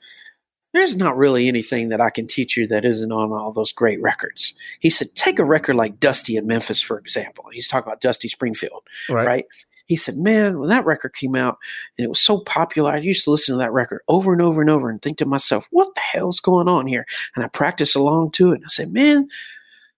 there's 0.72 0.96
not 0.96 1.16
really 1.16 1.48
anything 1.48 1.90
that 1.90 2.00
I 2.00 2.10
can 2.10 2.26
teach 2.26 2.56
you 2.56 2.66
that 2.68 2.84
isn't 2.84 3.12
on 3.12 3.32
all 3.32 3.52
those 3.52 3.72
great 3.72 4.00
records. 4.00 4.54
He 4.80 4.88
said, 4.88 5.14
Take 5.14 5.38
a 5.38 5.44
record 5.44 5.76
like 5.76 6.00
Dusty 6.00 6.36
in 6.36 6.46
Memphis, 6.46 6.80
for 6.80 6.98
example. 6.98 7.44
He's 7.52 7.68
talking 7.68 7.90
about 7.90 8.00
Dusty 8.00 8.28
Springfield, 8.28 8.84
right? 9.10 9.26
right? 9.26 9.46
He 9.92 9.96
said, 9.96 10.16
Man, 10.16 10.58
when 10.58 10.70
that 10.70 10.86
record 10.86 11.12
came 11.12 11.34
out 11.34 11.58
and 11.98 12.04
it 12.04 12.08
was 12.08 12.18
so 12.18 12.40
popular, 12.40 12.92
I 12.92 12.96
used 12.96 13.24
to 13.24 13.30
listen 13.30 13.52
to 13.54 13.58
that 13.58 13.72
record 13.72 14.00
over 14.08 14.32
and 14.32 14.40
over 14.40 14.62
and 14.62 14.70
over 14.70 14.88
and 14.88 15.02
think 15.02 15.18
to 15.18 15.26
myself, 15.26 15.68
What 15.70 15.94
the 15.94 16.00
hell's 16.00 16.40
going 16.40 16.66
on 16.66 16.86
here? 16.86 17.06
And 17.36 17.44
I 17.44 17.48
practiced 17.48 17.94
along 17.94 18.30
to 18.32 18.52
it. 18.52 18.56
And 18.56 18.64
I 18.64 18.68
said, 18.68 18.90
Man, 18.90 19.28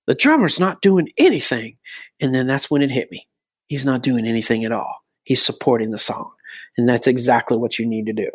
the 0.07 0.16
drummer's 0.16 0.59
not 0.59 0.83
doing 0.83 1.11
anything. 1.16 1.76
And 2.20 2.35
then 2.35 2.48
that's 2.48 2.68
when 2.68 2.83
it 2.83 2.90
hit 2.90 3.12
me. 3.12 3.28
He's 3.68 3.85
not 3.85 4.02
doing 4.02 4.26
anything 4.26 4.64
at 4.64 4.72
all. 4.72 5.04
He's 5.22 5.44
supporting 5.44 5.92
the 5.92 5.98
song. 5.98 6.30
And 6.76 6.88
that's 6.88 7.07
exactly 7.07 7.57
what 7.57 7.78
you 7.78 7.87
need 7.87 8.07
to 8.07 8.12
do. 8.12 8.30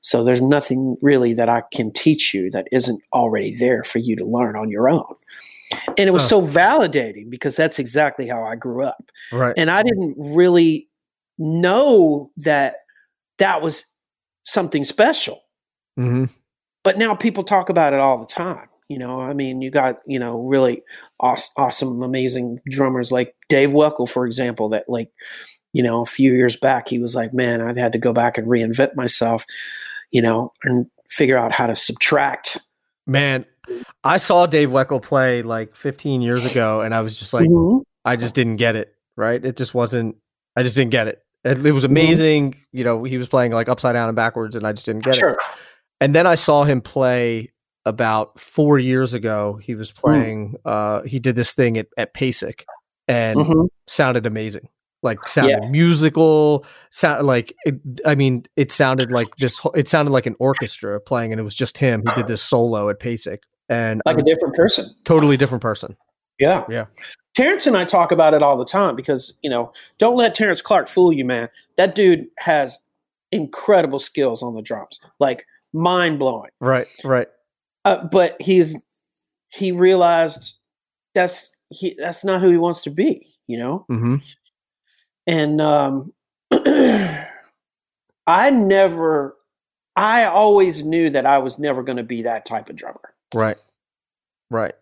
So 0.00 0.24
there's 0.24 0.42
nothing 0.42 0.96
really 1.00 1.32
that 1.34 1.48
I 1.48 1.62
can 1.72 1.92
teach 1.92 2.34
you 2.34 2.50
that 2.50 2.66
isn't 2.72 3.00
already 3.12 3.54
there 3.54 3.84
for 3.84 4.00
you 4.00 4.16
to 4.16 4.24
learn 4.24 4.56
on 4.56 4.68
your 4.68 4.88
own. 4.88 5.14
And 5.96 6.08
it 6.08 6.12
was 6.12 6.28
so 6.28 6.42
validating 6.42 7.30
because 7.30 7.56
that's 7.56 7.78
exactly 7.78 8.28
how 8.28 8.44
I 8.44 8.56
grew 8.56 8.84
up. 8.84 9.10
Right. 9.32 9.54
And 9.56 9.70
I 9.70 9.82
didn't 9.82 10.16
really 10.18 10.88
know 11.38 12.30
that 12.38 12.76
that 13.38 13.62
was 13.62 13.84
something 14.44 14.84
special. 14.84 15.40
Mm-hmm. 15.98 16.26
But 16.82 16.98
now 16.98 17.14
people 17.14 17.44
talk 17.44 17.68
about 17.68 17.92
it 17.92 18.00
all 18.00 18.18
the 18.18 18.26
time. 18.26 18.68
You 18.88 18.98
know, 18.98 19.20
I 19.20 19.32
mean, 19.32 19.62
you 19.62 19.70
got 19.70 19.98
you 20.06 20.18
know 20.18 20.40
really 20.40 20.82
awesome, 21.18 21.52
awesome, 21.56 22.02
amazing 22.02 22.60
drummers 22.68 23.10
like 23.10 23.34
Dave 23.48 23.70
Weckl, 23.70 24.08
for 24.08 24.26
example. 24.26 24.68
That 24.68 24.84
like, 24.88 25.10
you 25.72 25.82
know, 25.82 26.02
a 26.02 26.06
few 26.06 26.34
years 26.34 26.56
back, 26.56 26.88
he 26.88 26.98
was 26.98 27.14
like, 27.14 27.32
"Man, 27.32 27.62
I'd 27.62 27.78
had 27.78 27.92
to 27.92 27.98
go 27.98 28.12
back 28.12 28.36
and 28.36 28.46
reinvent 28.46 28.94
myself," 28.94 29.46
you 30.10 30.20
know, 30.20 30.52
and 30.64 30.86
figure 31.08 31.38
out 31.38 31.52
how 31.52 31.66
to 31.66 31.74
subtract. 31.74 32.58
Man, 33.06 33.46
I 34.02 34.18
saw 34.18 34.46
Dave 34.46 34.68
Weckl 34.68 35.00
play 35.00 35.42
like 35.42 35.76
15 35.76 36.20
years 36.20 36.44
ago, 36.44 36.82
and 36.82 36.94
I 36.94 37.00
was 37.00 37.18
just 37.18 37.32
like, 37.32 37.48
mm-hmm. 37.48 37.78
I 38.04 38.16
just 38.16 38.34
didn't 38.34 38.56
get 38.56 38.76
it. 38.76 38.94
Right? 39.16 39.42
It 39.42 39.56
just 39.56 39.72
wasn't. 39.72 40.16
I 40.56 40.62
just 40.62 40.76
didn't 40.76 40.90
get 40.90 41.08
it. 41.08 41.23
It, 41.44 41.64
it 41.64 41.72
was 41.72 41.84
mm-hmm. 41.84 41.92
amazing. 41.92 42.50
Mm-hmm. 42.52 42.76
You 42.76 42.84
know, 42.84 43.04
he 43.04 43.18
was 43.18 43.28
playing 43.28 43.52
like 43.52 43.68
upside 43.68 43.94
down 43.94 44.08
and 44.08 44.16
backwards, 44.16 44.56
and 44.56 44.66
I 44.66 44.72
just 44.72 44.86
didn't 44.86 45.04
get 45.04 45.16
sure. 45.16 45.30
it. 45.30 45.38
And 46.00 46.14
then 46.14 46.26
I 46.26 46.34
saw 46.34 46.64
him 46.64 46.80
play 46.80 47.50
about 47.84 48.38
four 48.40 48.78
years 48.78 49.14
ago. 49.14 49.58
He 49.62 49.74
was 49.74 49.92
mm. 49.92 49.96
playing. 49.96 50.56
Mm. 50.64 50.70
Uh, 50.70 51.02
he 51.02 51.18
did 51.18 51.36
this 51.36 51.54
thing 51.54 51.76
at, 51.76 51.86
at 51.96 52.14
PASIC, 52.14 52.64
and 53.08 53.38
mm-hmm. 53.38 53.66
sounded 53.86 54.26
amazing. 54.26 54.68
Like 55.02 55.28
sounded 55.28 55.64
yeah. 55.64 55.68
musical. 55.68 56.64
Sound 56.90 57.26
like 57.26 57.54
it, 57.64 57.74
I 58.06 58.14
mean, 58.14 58.46
it 58.56 58.72
sounded 58.72 59.12
like 59.12 59.28
this. 59.36 59.60
It 59.74 59.86
sounded 59.86 60.12
like 60.12 60.24
an 60.24 60.34
orchestra 60.38 60.98
playing, 60.98 61.32
and 61.32 61.40
it 61.40 61.44
was 61.44 61.54
just 61.54 61.76
him. 61.76 62.02
He 62.06 62.14
did 62.14 62.26
this 62.26 62.42
solo 62.42 62.88
at 62.88 63.00
PASIC, 63.00 63.40
and 63.68 64.00
like 64.06 64.18
a 64.18 64.22
different 64.22 64.54
person. 64.54 64.86
Totally 65.04 65.36
different 65.36 65.60
person. 65.60 65.96
Yeah, 66.38 66.64
yeah. 66.70 66.86
Terrence 67.34 67.66
and 67.66 67.76
I 67.76 67.84
talk 67.84 68.12
about 68.12 68.34
it 68.34 68.42
all 68.42 68.56
the 68.56 68.64
time 68.64 68.94
because, 68.94 69.34
you 69.42 69.50
know, 69.50 69.72
don't 69.98 70.16
let 70.16 70.34
Terrence 70.34 70.62
Clark 70.62 70.88
fool 70.88 71.12
you, 71.12 71.24
man. 71.24 71.48
That 71.76 71.94
dude 71.94 72.28
has 72.38 72.78
incredible 73.32 73.98
skills 73.98 74.42
on 74.42 74.54
the 74.54 74.62
drums, 74.62 75.00
like 75.18 75.44
mind 75.72 76.18
blowing. 76.18 76.50
Right, 76.60 76.86
right. 77.02 77.28
Uh, 77.84 78.04
but 78.04 78.40
he's 78.40 78.80
he 79.50 79.72
realized 79.72 80.54
that's 81.14 81.54
he 81.70 81.96
that's 81.98 82.24
not 82.24 82.40
who 82.40 82.50
he 82.50 82.56
wants 82.56 82.82
to 82.82 82.90
be, 82.90 83.26
you 83.46 83.58
know. 83.58 83.84
Mm-hmm. 83.90 84.16
And 85.26 85.60
um, 85.60 86.12
I 88.26 88.50
never, 88.50 89.36
I 89.96 90.24
always 90.24 90.84
knew 90.84 91.10
that 91.10 91.26
I 91.26 91.38
was 91.38 91.58
never 91.58 91.82
going 91.82 91.96
to 91.96 92.04
be 92.04 92.22
that 92.22 92.44
type 92.44 92.68
of 92.68 92.76
drummer. 92.76 93.14
Right. 93.34 93.56
Right. 94.50 94.74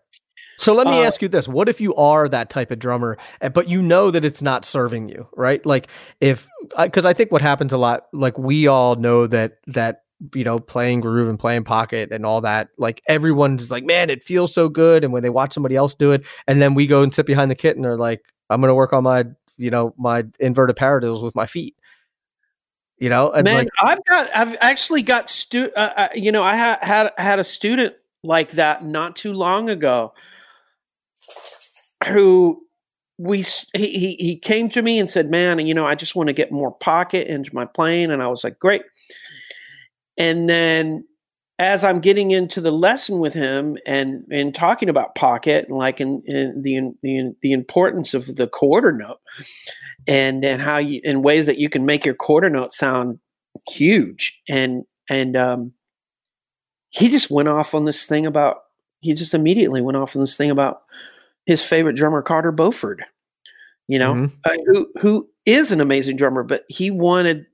So 0.62 0.75
let 0.75 0.87
me 0.87 1.01
Uh, 1.01 1.07
ask 1.07 1.20
you 1.20 1.27
this: 1.27 1.48
What 1.48 1.68
if 1.68 1.81
you 1.81 1.92
are 1.96 2.29
that 2.29 2.48
type 2.48 2.70
of 2.70 2.79
drummer, 2.79 3.18
eh, 3.40 3.48
but 3.48 3.68
you 3.68 3.83
know 3.83 4.12
that 4.12 4.25
it's 4.25 4.42
not 4.42 4.64
serving 4.64 5.09
you, 5.09 5.27
right? 5.37 5.64
Like 5.66 5.88
if, 6.20 6.46
because 6.81 7.05
I 7.05 7.12
think 7.14 7.33
what 7.33 7.42
happens 7.42 7.72
a 7.72 7.79
lot, 7.79 8.05
like 8.12 8.38
we 8.38 8.68
all 8.68 8.94
know 8.94 9.27
that 9.27 9.59
that 9.66 10.03
you 10.37 10.44
know 10.44 10.61
playing 10.61 11.01
groove 11.01 11.29
and 11.29 11.37
playing 11.37 11.64
pocket 11.64 12.12
and 12.12 12.25
all 12.25 12.42
that, 12.42 12.68
like 12.79 13.03
everyone's 13.09 13.72
like, 13.72 13.83
man, 13.83 14.09
it 14.09 14.22
feels 14.22 14.55
so 14.55 14.68
good, 14.68 15.03
and 15.03 15.12
when 15.12 15.25
they 15.25 15.31
watch 15.31 15.53
somebody 15.53 15.75
else 15.75 15.96
do 15.96 16.12
it, 16.12 16.25
and 16.46 16.62
then 16.62 16.75
we 16.75 16.87
go 16.87 17.03
and 17.03 17.12
sit 17.12 17.27
behind 17.27 17.51
the 17.51 17.57
kit 17.57 17.75
and 17.75 17.85
they're 17.85 17.96
like, 17.96 18.22
I'm 18.48 18.61
gonna 18.61 18.72
work 18.72 18.92
on 18.92 19.03
my, 19.03 19.25
you 19.57 19.70
know, 19.72 19.94
my 19.98 20.22
inverted 20.38 20.77
paradiddles 20.77 21.25
with 21.25 21.35
my 21.35 21.46
feet, 21.46 21.75
you 22.98 23.09
know, 23.09 23.33
and 23.33 23.44
Man, 23.46 23.57
like, 23.57 23.68
I've 23.81 24.05
got, 24.05 24.31
I've 24.33 24.57
actually 24.61 25.03
got 25.03 25.29
stu, 25.29 25.72
uh, 25.75 25.90
uh, 25.96 26.09
you 26.14 26.31
know, 26.31 26.44
I 26.44 26.55
had 26.55 26.79
had 26.83 27.12
had 27.18 27.38
a 27.40 27.44
student 27.44 27.96
like 28.22 28.53
that 28.53 28.85
not 28.85 29.16
too 29.16 29.33
long 29.33 29.68
ago, 29.68 30.14
who 32.06 32.62
we 33.18 33.44
he 33.74 34.16
he 34.18 34.36
came 34.36 34.68
to 34.70 34.82
me 34.82 34.98
and 34.98 35.08
said, 35.08 35.30
"Man, 35.30 35.64
you 35.66 35.74
know, 35.74 35.86
I 35.86 35.94
just 35.94 36.16
want 36.16 36.28
to 36.28 36.32
get 36.32 36.52
more 36.52 36.72
pocket 36.72 37.28
into 37.28 37.54
my 37.54 37.64
playing," 37.64 38.10
and 38.10 38.22
I 38.22 38.28
was 38.28 38.44
like, 38.44 38.58
"Great." 38.58 38.82
And 40.18 40.48
then 40.48 41.04
as 41.58 41.84
I'm 41.84 42.00
getting 42.00 42.32
into 42.32 42.60
the 42.60 42.72
lesson 42.72 43.20
with 43.20 43.34
him 43.34 43.78
and 43.86 44.24
and 44.30 44.54
talking 44.54 44.88
about 44.88 45.14
pocket 45.14 45.66
and 45.68 45.76
like 45.76 46.00
in, 46.00 46.22
in 46.26 46.60
the 46.62 46.80
the 47.02 47.34
the 47.42 47.52
importance 47.52 48.14
of 48.14 48.34
the 48.34 48.48
quarter 48.48 48.90
note 48.90 49.20
and 50.08 50.44
and 50.44 50.60
how 50.60 50.78
you 50.78 51.00
in 51.04 51.22
ways 51.22 51.46
that 51.46 51.58
you 51.58 51.68
can 51.68 51.86
make 51.86 52.04
your 52.04 52.14
quarter 52.14 52.50
note 52.50 52.72
sound 52.72 53.18
huge 53.68 54.40
and 54.48 54.84
and 55.08 55.36
um 55.36 55.72
he 56.90 57.08
just 57.08 57.30
went 57.30 57.48
off 57.48 57.74
on 57.74 57.84
this 57.84 58.06
thing 58.06 58.26
about 58.26 58.56
he 59.00 59.14
just 59.14 59.34
immediately 59.34 59.80
went 59.80 59.96
off 59.96 60.16
on 60.16 60.20
this 60.22 60.36
thing 60.36 60.50
about 60.50 60.82
his 61.46 61.64
favorite 61.64 61.96
drummer 61.96 62.22
Carter 62.22 62.52
Beauford 62.52 63.05
you 63.88 63.98
know 63.98 64.14
Mhm. 64.14 64.33
uh, 64.44 64.57
who 64.66 64.88
who 65.00 65.28
is 65.44 65.72
an 65.72 65.81
amazing 65.81 66.16
drummer 66.16 66.42
but 66.42 66.64
he 66.68 66.90
wanted 66.90 67.46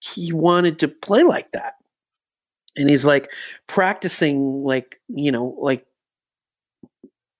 he 0.00 0.32
wanted 0.32 0.78
to 0.80 0.88
play 0.88 1.22
like 1.22 1.50
that 1.52 1.74
and 2.76 2.88
he's 2.88 3.04
like 3.04 3.30
practicing 3.66 4.62
like 4.64 5.00
you 5.08 5.32
know 5.32 5.56
like 5.60 5.84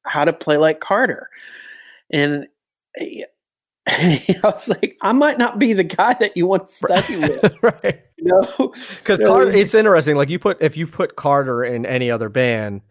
how 0.05 0.25
to 0.25 0.33
play 0.33 0.57
like 0.57 0.81
Carter 0.81 1.29
and 2.11 2.47
I 2.99 3.25
I 3.89 4.39
was 4.45 4.69
like 4.69 4.97
I 5.03 5.13
might 5.13 5.39
not 5.39 5.59
be 5.59 5.73
the 5.73 5.85
guy 5.85 6.15
that 6.15 6.37
you 6.37 6.47
want 6.47 6.67
to 6.67 6.73
study 6.73 7.17
with 7.17 7.55
right. 7.63 8.03
you 8.17 8.25
know 8.25 8.73
Because 8.99 9.19
Carter, 9.21 9.51
it's 9.51 9.75
interesting. 9.75 10.17
Like 10.17 10.29
you 10.31 10.39
put 10.39 10.61
if 10.61 10.77
you 10.77 10.87
put 10.87 11.17
Carter 11.17 11.65
in 11.65 11.85
any 11.87 12.11
other 12.11 12.29
band, 12.29 12.83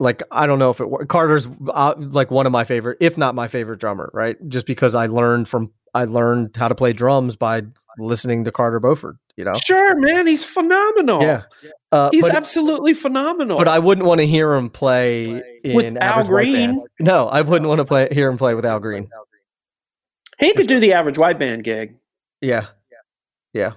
like 0.00 0.22
I 0.32 0.46
don't 0.46 0.58
know 0.58 0.70
if 0.70 0.80
it 0.80 0.90
wor- 0.90 1.04
Carter's 1.06 1.46
uh, 1.68 1.94
like 1.96 2.32
one 2.32 2.46
of 2.46 2.52
my 2.52 2.64
favorite, 2.64 2.98
if 3.00 3.16
not 3.16 3.36
my 3.36 3.46
favorite 3.46 3.78
drummer, 3.78 4.10
right? 4.12 4.36
Just 4.48 4.66
because 4.66 4.96
I 4.96 5.06
learned 5.06 5.48
from 5.48 5.70
I 5.94 6.04
learned 6.06 6.56
how 6.56 6.66
to 6.68 6.74
play 6.74 6.92
drums 6.92 7.36
by 7.36 7.62
listening 7.98 8.44
to 8.44 8.50
Carter 8.52 8.80
Beauford. 8.80 9.18
You 9.36 9.44
know, 9.44 9.54
Sure, 9.54 9.94
man, 9.96 10.26
he's 10.26 10.44
phenomenal. 10.44 11.22
yeah. 11.22 11.42
Uh, 11.92 12.10
he's 12.12 12.22
but, 12.22 12.34
absolutely 12.34 12.92
phenomenal. 12.94 13.56
but 13.58 13.68
I 13.68 13.78
wouldn't 13.78 14.06
want 14.06 14.20
to 14.20 14.26
hear 14.26 14.52
him 14.54 14.68
play 14.70 15.22
in 15.64 15.74
With 15.76 15.96
Al 15.96 16.20
Average 16.20 16.52
Band. 16.52 16.74
Green? 16.76 16.86
No, 17.00 17.26
I 17.28 17.40
wouldn't 17.40 17.68
want 17.68 17.78
to 17.78 17.84
play 17.84 18.08
hear 18.12 18.28
him 18.30 18.36
play 18.38 18.54
with 18.54 18.66
Al 18.66 18.80
Green. 18.80 19.08
he 20.38 20.52
could 20.54 20.66
do 20.66 20.78
the 20.80 20.92
average 20.92 21.18
white 21.18 21.38
band 21.38 21.64
gig. 21.64 21.96
Yeah, 22.40 22.66
yeah. 23.52 23.72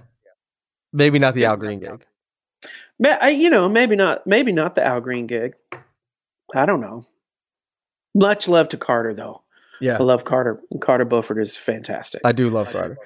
Maybe 0.92 1.18
not 1.18 1.34
the 1.34 1.44
Al 1.46 1.56
Green 1.56 1.80
gig. 1.80 2.04
I- 3.04 3.30
You 3.30 3.50
know, 3.50 3.68
maybe 3.68 3.96
not. 3.96 4.26
Maybe 4.26 4.52
not 4.52 4.74
the 4.74 4.84
Al 4.84 5.00
Green 5.00 5.26
gig. 5.26 5.54
I 6.54 6.66
don't 6.66 6.80
know. 6.80 7.04
Much 8.14 8.48
love 8.48 8.68
to 8.70 8.76
Carter, 8.76 9.12
though. 9.12 9.42
Yeah, 9.80 9.98
I 9.98 10.02
love 10.02 10.24
Carter. 10.24 10.60
Carter 10.80 11.04
Beauford 11.04 11.38
is 11.38 11.56
fantastic. 11.56 12.20
I 12.24 12.32
do 12.32 12.48
love 12.48 12.70
Carter. 12.70 12.96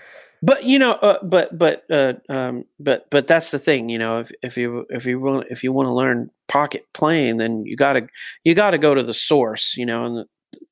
but 0.43 0.65
you 0.65 0.79
know, 0.79 0.93
uh, 0.93 1.19
but 1.23 1.57
but 1.57 1.85
uh, 1.91 2.15
um, 2.29 2.65
but 2.79 3.09
but 3.11 3.27
that's 3.27 3.51
the 3.51 3.59
thing. 3.59 3.89
You 3.89 3.99
know, 3.99 4.21
if 4.21 4.31
if 4.43 4.57
you 4.57 4.87
if 4.91 5.07
you 5.07 5.19
want 5.19 5.47
if 5.51 5.65
you 5.65 5.73
want 5.73 5.87
to 5.87 5.95
learn 5.95 6.31
pocket 6.47 6.87
playing, 6.93 7.39
then 7.39 7.65
you 7.65 7.77
gotta 7.77 8.07
you 8.45 8.55
gotta 8.55 8.79
go 8.79 8.95
to 8.95 9.03
the 9.03 9.15
source. 9.15 9.77
You 9.77 9.87
know, 9.87 10.05
and 10.05 10.17
the, 10.19 10.27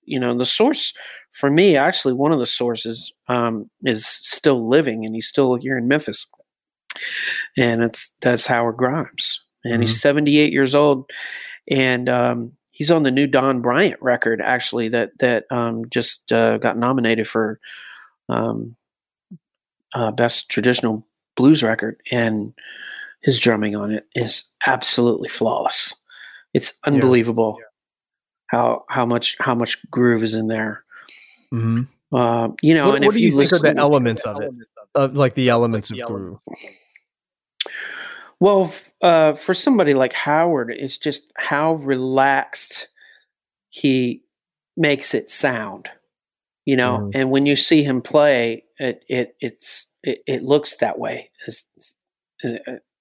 you 0.05 0.21
know 0.21 0.31
and 0.31 0.41
the 0.41 0.47
source 0.47 0.93
for 1.33 1.51
me 1.51 1.77
actually 1.77 2.15
one 2.15 2.33
of 2.33 2.39
the 2.39 2.47
sources 2.47 3.13
um, 3.29 3.71
is 3.85 4.07
still 4.07 4.69
living, 4.69 5.05
and 5.05 5.15
he's 5.15 5.27
still 5.27 5.55
here 5.55 5.79
in 5.79 5.89
Memphis, 5.89 6.27
and 7.57 7.83
it's 7.83 8.13
that's 8.21 8.47
Howard 8.47 8.77
Grimes, 8.77 9.41
and 9.65 9.83
he's 9.83 10.01
seventy 10.01 10.39
eight 10.39 10.53
years 10.53 10.75
old, 10.75 11.11
and 11.71 12.09
um, 12.09 12.53
he's 12.77 12.91
on 12.91 13.05
the 13.05 13.11
new 13.11 13.27
Don 13.27 13.63
Bryant 13.63 14.01
record 14.03 14.43
actually 14.43 14.89
that 14.91 15.19
that 15.21 15.47
um, 15.51 15.89
just 15.89 16.31
uh, 16.31 16.59
got 16.59 16.77
nominated 16.77 17.27
for. 17.27 17.59
Um, 18.29 18.77
uh, 19.95 20.11
best 20.11 20.49
traditional 20.49 21.07
blues 21.37 21.63
record, 21.63 21.99
and 22.13 22.53
his 23.23 23.41
drumming 23.41 23.75
on 23.75 23.91
it 23.91 24.07
is 24.15 24.45
absolutely 24.67 25.29
flawless. 25.29 25.95
It's 26.53 26.75
unbelievable 26.85 27.59
how 28.49 28.85
how 28.89 29.07
much 29.07 29.37
how 29.41 29.55
much 29.55 29.79
groove 29.91 30.23
is 30.23 30.35
in 30.35 30.49
there. 30.49 30.85
hmm 31.51 31.83
Uh, 32.13 32.49
you 32.63 32.75
know, 32.75 32.89
What, 32.89 32.97
and 32.97 33.05
what 33.07 33.15
if 33.15 33.19
do 33.19 33.21
you, 33.21 33.37
think 33.37 33.53
are 33.53 33.59
the 33.59 33.77
elements 33.77 34.23
of 34.25 34.41
it? 34.43 34.53
Of 34.95 35.17
like 35.17 35.35
the 35.35 35.49
elements 35.49 35.91
of 35.91 35.99
groove. 35.99 36.39
Well, 38.41 38.73
uh, 39.03 39.35
for 39.35 39.55
somebody 39.55 39.95
like 39.95 40.13
Howard, 40.13 40.71
it's 40.71 40.99
just 40.99 41.31
how 41.37 41.75
relaxed 41.75 42.89
he 43.71 44.23
makes 44.77 45.15
it 45.15 45.29
sound. 45.31 45.91
You 46.67 46.77
know, 46.77 46.99
Mhm. 47.01 47.13
and 47.15 47.31
when 47.31 47.47
you 47.47 47.57
see 47.57 47.83
him 47.85 48.03
play, 48.03 48.65
it 48.79 49.05
it 49.09 49.37
it's 49.41 49.87
it, 50.05 50.21
it 50.27 50.43
looks 50.43 50.77
that 50.79 50.99
way 50.99 51.31
as, 51.47 51.67
uh, 52.45 52.59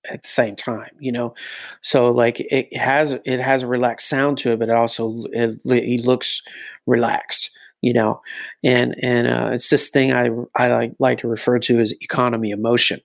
at 0.09 0.23
the 0.23 0.27
same 0.29 0.55
time. 0.55 0.91
You 0.99 1.11
know, 1.11 1.33
so 1.81 2.11
like 2.11 2.39
it 2.39 2.75
has 2.77 3.13
it 3.25 3.39
has 3.39 3.63
a 3.63 3.67
relaxed 3.67 4.07
sound 4.09 4.37
to 4.39 4.51
it, 4.53 4.59
but 4.59 4.69
it 4.69 4.75
also 4.75 5.15
it, 5.33 5.59
he 5.65 5.97
looks 5.97 6.41
relaxed. 6.87 7.51
You 7.81 7.93
know, 7.93 8.21
and 8.63 8.95
and 9.03 9.27
uh, 9.27 9.49
it's 9.53 9.69
this 9.69 9.89
thing 9.89 10.13
I 10.13 10.29
I 10.55 10.67
like 10.69 10.93
like 10.99 11.19
to 11.19 11.27
refer 11.27 11.59
to 11.59 11.79
as 11.79 11.93
economy 12.01 12.51
of 12.51 12.59
motion. 12.59 12.99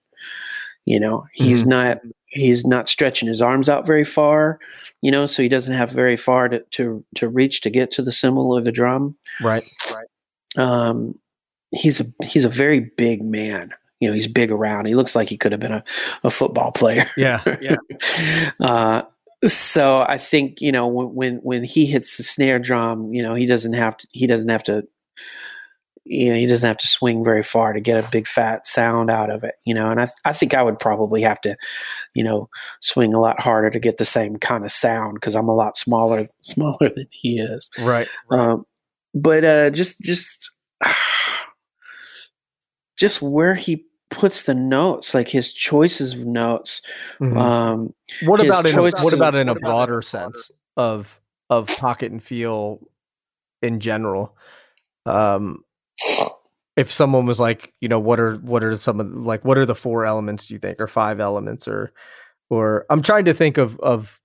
You 0.90 0.98
know, 0.98 1.24
he's 1.32 1.62
Mhm. 1.64 1.68
not 1.68 1.98
he's 2.32 2.64
not 2.66 2.88
stretching 2.88 3.28
his 3.28 3.40
arms 3.40 3.68
out 3.68 3.86
very 3.86 4.04
far. 4.04 4.58
You 5.02 5.10
know, 5.12 5.26
so 5.26 5.42
he 5.42 5.48
doesn't 5.48 5.74
have 5.74 5.90
very 5.92 6.16
far 6.16 6.48
to 6.48 6.58
to 6.72 7.04
to 7.14 7.28
reach 7.28 7.60
to 7.62 7.70
get 7.70 7.90
to 7.92 8.02
the 8.02 8.12
cymbal 8.12 8.52
or 8.52 8.60
the 8.60 8.72
drum 8.72 9.16
Right. 9.40 9.62
Right. 9.94 10.06
um, 10.56 11.14
he's 11.72 12.00
a 12.00 12.04
he's 12.24 12.44
a 12.44 12.48
very 12.48 12.80
big 12.80 13.22
man. 13.22 13.72
You 14.00 14.08
know, 14.08 14.14
he's 14.14 14.26
big 14.26 14.50
around. 14.50 14.86
He 14.86 14.94
looks 14.94 15.14
like 15.14 15.28
he 15.28 15.36
could 15.36 15.52
have 15.52 15.60
been 15.60 15.72
a, 15.80 15.84
a 16.24 16.30
football 16.30 16.72
player. 16.72 17.06
Yeah. 17.16 17.42
Yeah. 17.60 17.76
uh, 18.60 19.02
so 19.46 20.04
I 20.08 20.18
think 20.18 20.60
you 20.60 20.72
know 20.72 20.86
when, 20.88 21.14
when 21.14 21.36
when 21.42 21.64
he 21.64 21.86
hits 21.86 22.16
the 22.16 22.22
snare 22.24 22.58
drum, 22.58 23.12
you 23.14 23.22
know 23.22 23.34
he 23.34 23.46
doesn't 23.46 23.74
have 23.74 23.96
to 23.96 24.06
he 24.12 24.26
doesn't 24.26 24.48
have 24.48 24.64
to 24.64 24.82
you 26.10 26.28
know 26.30 26.36
he 26.36 26.46
doesn't 26.46 26.66
have 26.66 26.76
to 26.76 26.88
swing 26.88 27.22
very 27.22 27.42
far 27.42 27.72
to 27.72 27.80
get 27.80 28.04
a 28.04 28.10
big 28.10 28.26
fat 28.26 28.66
sound 28.66 29.10
out 29.10 29.30
of 29.30 29.44
it. 29.44 29.54
You 29.64 29.74
know, 29.74 29.88
and 29.90 30.00
I 30.00 30.08
I 30.24 30.32
think 30.32 30.54
I 30.54 30.62
would 30.62 30.78
probably 30.78 31.22
have 31.22 31.40
to 31.42 31.56
you 32.14 32.24
know 32.24 32.48
swing 32.80 33.14
a 33.14 33.20
lot 33.20 33.40
harder 33.40 33.70
to 33.70 33.78
get 33.78 33.98
the 33.98 34.04
same 34.04 34.36
kind 34.36 34.64
of 34.64 34.72
sound 34.72 35.14
because 35.14 35.36
I'm 35.36 35.48
a 35.48 35.54
lot 35.54 35.78
smaller 35.78 36.26
smaller 36.42 36.88
than 36.88 37.06
he 37.10 37.38
is. 37.38 37.70
Right. 37.78 38.08
Um, 38.30 38.64
but 39.14 39.44
uh, 39.44 39.70
just 39.70 40.00
just 40.00 40.50
just 42.96 43.22
where 43.22 43.54
he 43.54 43.86
puts 44.10 44.42
the 44.42 44.54
notes, 44.54 45.14
like 45.14 45.28
his 45.28 45.52
choices 45.52 46.12
of 46.12 46.26
notes. 46.26 46.82
Mhm. 47.20 47.36
Um, 47.36 47.94
what 48.24 48.44
about 48.44 48.66
in 48.66 48.76
a, 48.76 48.82
what 48.82 48.92
about 48.92 48.98
in 48.98 49.00
a 49.00 49.04
what 49.04 49.14
about 49.14 49.34
in 49.36 49.48
a 49.48 49.54
broader 49.54 49.92
broader- 49.92 50.02
sense 50.02 50.50
of 50.76 51.20
of 51.48 51.68
pocket 51.78 52.10
and 52.10 52.20
feel 52.22 52.80
in 53.62 53.78
general? 53.78 54.36
Um, 55.06 55.64
if 56.76 56.92
someone 56.92 57.26
was 57.26 57.40
like, 57.40 57.72
you 57.80 57.88
know, 57.88 57.98
what 57.98 58.20
are 58.20 58.36
what 58.36 58.64
are 58.64 58.76
some 58.76 59.00
of 59.00 59.12
like 59.12 59.44
what 59.44 59.58
are 59.58 59.66
the 59.66 59.74
four 59.74 60.04
elements 60.06 60.46
do 60.46 60.54
you 60.54 60.60
think, 60.60 60.80
or 60.80 60.86
five 60.86 61.20
elements, 61.20 61.68
or 61.68 61.92
or 62.48 62.86
I'm 62.90 63.02
trying 63.02 63.26
to 63.26 63.34
think 63.34 63.58
of 63.58 63.78
of 63.80 64.20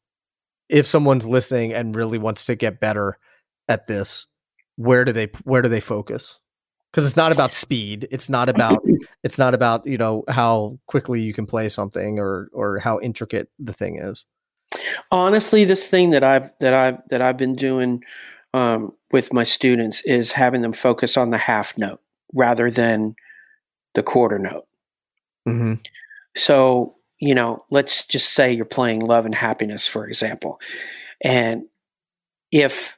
if 0.69 0.87
someone's 0.87 1.27
listening 1.27 1.73
and 1.73 1.95
really 1.95 2.17
wants 2.17 2.45
to 2.45 2.55
get 2.55 2.79
better 2.79 3.17
at 3.67 3.87
this, 3.87 4.27
where 4.77 5.05
do 5.05 5.11
they 5.11 5.29
where 5.43 5.61
do 5.61 5.69
they 5.69 5.79
focus? 5.79 6.39
Because 6.91 7.05
it's 7.05 7.17
not 7.17 7.33
about 7.33 7.51
speed. 7.51 8.07
It's 8.09 8.29
not 8.29 8.47
about 8.47 8.83
it's 9.23 9.37
not 9.37 9.53
about 9.53 9.85
you 9.85 9.97
know 9.97 10.23
how 10.29 10.79
quickly 10.87 11.21
you 11.21 11.33
can 11.33 11.45
play 11.45 11.67
something 11.69 12.19
or 12.19 12.49
or 12.53 12.79
how 12.79 12.99
intricate 12.99 13.49
the 13.59 13.73
thing 13.73 13.99
is. 13.99 14.25
honestly, 15.11 15.65
this 15.65 15.89
thing 15.89 16.11
that 16.11 16.23
I've 16.23 16.51
that 16.59 16.73
I've 16.73 17.07
that 17.09 17.21
I've 17.21 17.37
been 17.37 17.55
doing 17.55 18.03
um, 18.55 18.93
with 19.11 19.33
my 19.33 19.43
students 19.43 20.01
is 20.03 20.31
having 20.31 20.61
them 20.61 20.71
focus 20.71 21.17
on 21.17 21.29
the 21.29 21.37
half 21.37 21.77
note 21.77 21.99
rather 22.33 22.71
than 22.71 23.15
the 23.95 24.01
quarter 24.01 24.39
note. 24.39 24.65
Mm-hmm. 25.45 25.73
So, 26.37 26.95
you 27.19 27.35
know, 27.35 27.65
let's 27.69 28.05
just 28.05 28.31
say 28.31 28.53
you're 28.53 28.63
playing 28.63 29.01
love 29.01 29.25
and 29.25 29.35
happiness, 29.35 29.85
for 29.85 30.07
example. 30.07 30.61
And 31.21 31.65
if 32.49 32.97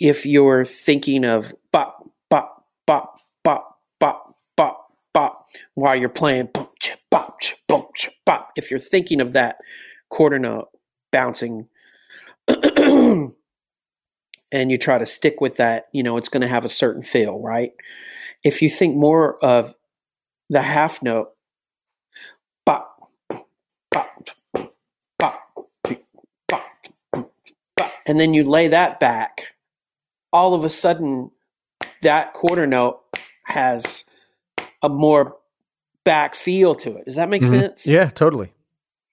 if 0.00 0.26
you're 0.26 0.64
thinking 0.64 1.24
of 1.24 1.54
bop, 1.70 2.10
bop, 2.28 2.64
bop, 2.84 3.20
bop, 3.44 3.78
bop, 4.00 4.34
bop, 4.56 4.92
bop, 5.14 5.44
while 5.74 5.94
you're 5.94 6.08
playing 6.08 6.48
bop, 6.52 6.72
bop, 7.12 7.38
bop, 7.68 7.90
bop, 8.26 8.50
if 8.56 8.72
you're 8.72 8.80
thinking 8.80 9.20
of 9.20 9.34
that 9.34 9.58
quarter 10.08 10.40
note 10.40 10.70
bouncing 11.12 11.68
and 14.52 14.70
you 14.70 14.78
try 14.78 14.98
to 14.98 15.06
stick 15.06 15.40
with 15.40 15.56
that, 15.56 15.88
you 15.92 16.02
know, 16.02 16.16
it's 16.16 16.28
going 16.28 16.40
to 16.42 16.48
have 16.48 16.64
a 16.64 16.68
certain 16.68 17.02
feel, 17.02 17.40
right? 17.40 17.72
If 18.42 18.62
you 18.62 18.68
think 18.68 18.96
more 18.96 19.42
of 19.44 19.74
the 20.48 20.62
half 20.62 21.02
note, 21.02 21.30
bop, 22.66 22.96
bop, 23.90 24.28
bop, 25.18 25.40
bop, 26.48 26.86
bop, 27.76 27.90
and 28.06 28.18
then 28.18 28.34
you 28.34 28.44
lay 28.44 28.68
that 28.68 28.98
back, 28.98 29.54
all 30.32 30.54
of 30.54 30.64
a 30.64 30.68
sudden 30.68 31.30
that 32.02 32.32
quarter 32.32 32.66
note 32.66 33.00
has 33.44 34.04
a 34.82 34.88
more 34.88 35.36
back 36.04 36.34
feel 36.34 36.74
to 36.74 36.96
it. 36.96 37.04
Does 37.04 37.16
that 37.16 37.28
make 37.28 37.42
Mhm. 37.42 37.50
sense? 37.50 37.86
Yeah, 37.86 38.08
totally. 38.10 38.52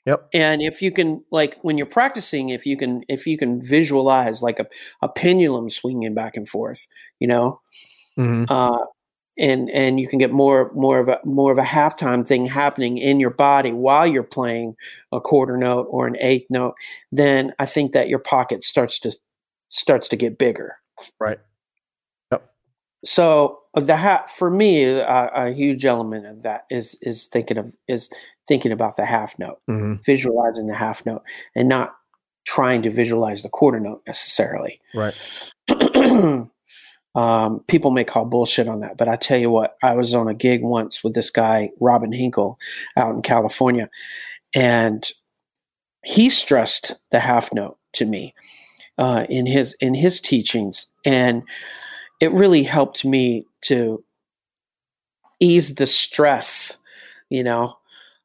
Yep. 0.08 0.30
and 0.34 0.62
if 0.63 0.82
you 0.82 0.91
can 0.91 1.24
like 1.32 1.58
when 1.63 1.78
you're 1.78 1.86
practicing 1.86 2.50
if 2.50 2.65
you 2.65 2.78
can 2.78 3.04
if 3.10 3.28
you 3.28 3.38
can 3.38 3.62
visualize 3.62 4.41
like 4.41 4.60
a, 4.60 4.65
a 5.04 5.10
pendulum 5.10 5.70
swinging 5.70 6.15
back 6.15 6.36
and 6.38 6.50
forth 6.50 6.88
you 7.20 7.28
know 7.28 7.62
Mm-hmm. 8.17 8.46
uh, 8.52 8.86
and 9.38 9.70
and 9.70 10.00
you 10.00 10.08
can 10.08 10.17
get 10.17 10.32
more 10.32 10.72
more 10.74 11.00
of 11.00 11.08
a 11.08 11.20
more 11.24 11.52
of 11.52 11.60
a 11.60 11.63
halftime 11.63 12.26
thing 12.26 12.48
happening 12.48 12.98
in 12.98 13.20
your 13.20 13.30
body 13.30 13.72
while 13.72 14.08
you're 14.08 14.24
playing 14.24 14.76
a 15.12 15.22
quarter 15.22 15.56
note 15.58 15.86
or 15.91 16.08
an 16.08 16.17
eighth 16.20 16.48
note 16.50 16.74
then 17.12 17.54
i 17.60 17.65
think 17.67 17.91
that 17.91 18.10
your 18.10 18.17
pocket 18.20 18.63
starts 18.63 19.00
to 19.00 19.12
starts 19.70 20.08
to 20.08 20.15
get 20.15 20.39
bigger 20.39 20.78
Right. 21.20 21.38
So 23.08 23.60
uh, 23.74 23.80
the 23.80 23.96
hat 23.96 24.30
for 24.30 24.50
me 24.50 24.84
a, 24.84 25.30
a 25.34 25.52
huge 25.54 25.86
element 25.86 26.26
of 26.26 26.43
that 26.43 26.65
is 26.70 26.98
is 27.02 27.28
thinking 27.28 27.58
of 27.58 27.74
is 27.88 28.10
thinking 28.48 28.72
about 28.72 28.98
the 28.98 29.06
half 29.06 29.38
note 29.39 29.60
Mm-hmm. 29.70 29.96
visualizing 30.04 30.67
the 30.67 30.76
half 30.76 31.06
note 31.06 31.24
and 31.56 31.70
not 31.70 31.96
trying 32.46 32.82
to 32.82 32.89
visualize 32.89 33.43
the 33.43 33.50
quarter 33.50 33.80
note 33.80 34.02
necessarily. 34.08 34.80
Right. 34.96 35.13
um, 37.15 37.60
people 37.67 37.91
may 37.91 38.06
call 38.06 38.24
bullshit 38.24 38.70
on 38.70 38.80
that, 38.80 38.98
but 38.98 39.10
I 39.10 39.17
tell 39.17 39.38
you 39.38 39.50
what, 39.50 39.76
I 39.84 39.96
was 39.96 40.15
on 40.15 40.30
a 40.30 40.34
gig 40.34 40.63
once 40.63 41.04
with 41.04 41.13
this 41.13 41.30
guy, 41.30 41.72
Robin 41.82 42.13
Hinkle, 42.13 42.58
out 42.96 43.13
in 43.13 43.22
California, 43.22 43.89
and 44.56 45.06
he 46.06 46.30
stressed 46.30 46.96
the 47.12 47.20
half 47.20 47.54
note 47.54 47.78
to 47.93 48.06
me 48.06 48.34
uh, 48.98 49.26
in 49.30 49.46
his 49.46 49.74
in 49.82 49.93
his 49.93 50.22
teachings, 50.22 50.86
and 51.04 51.43
it 52.19 52.32
really 52.32 52.63
helped 52.63 53.06
me 53.06 53.45
to 53.62 54.03
ease 55.39 55.75
the 55.75 55.88
stress. 55.88 56.77
You 57.30 57.43
know, 57.43 57.77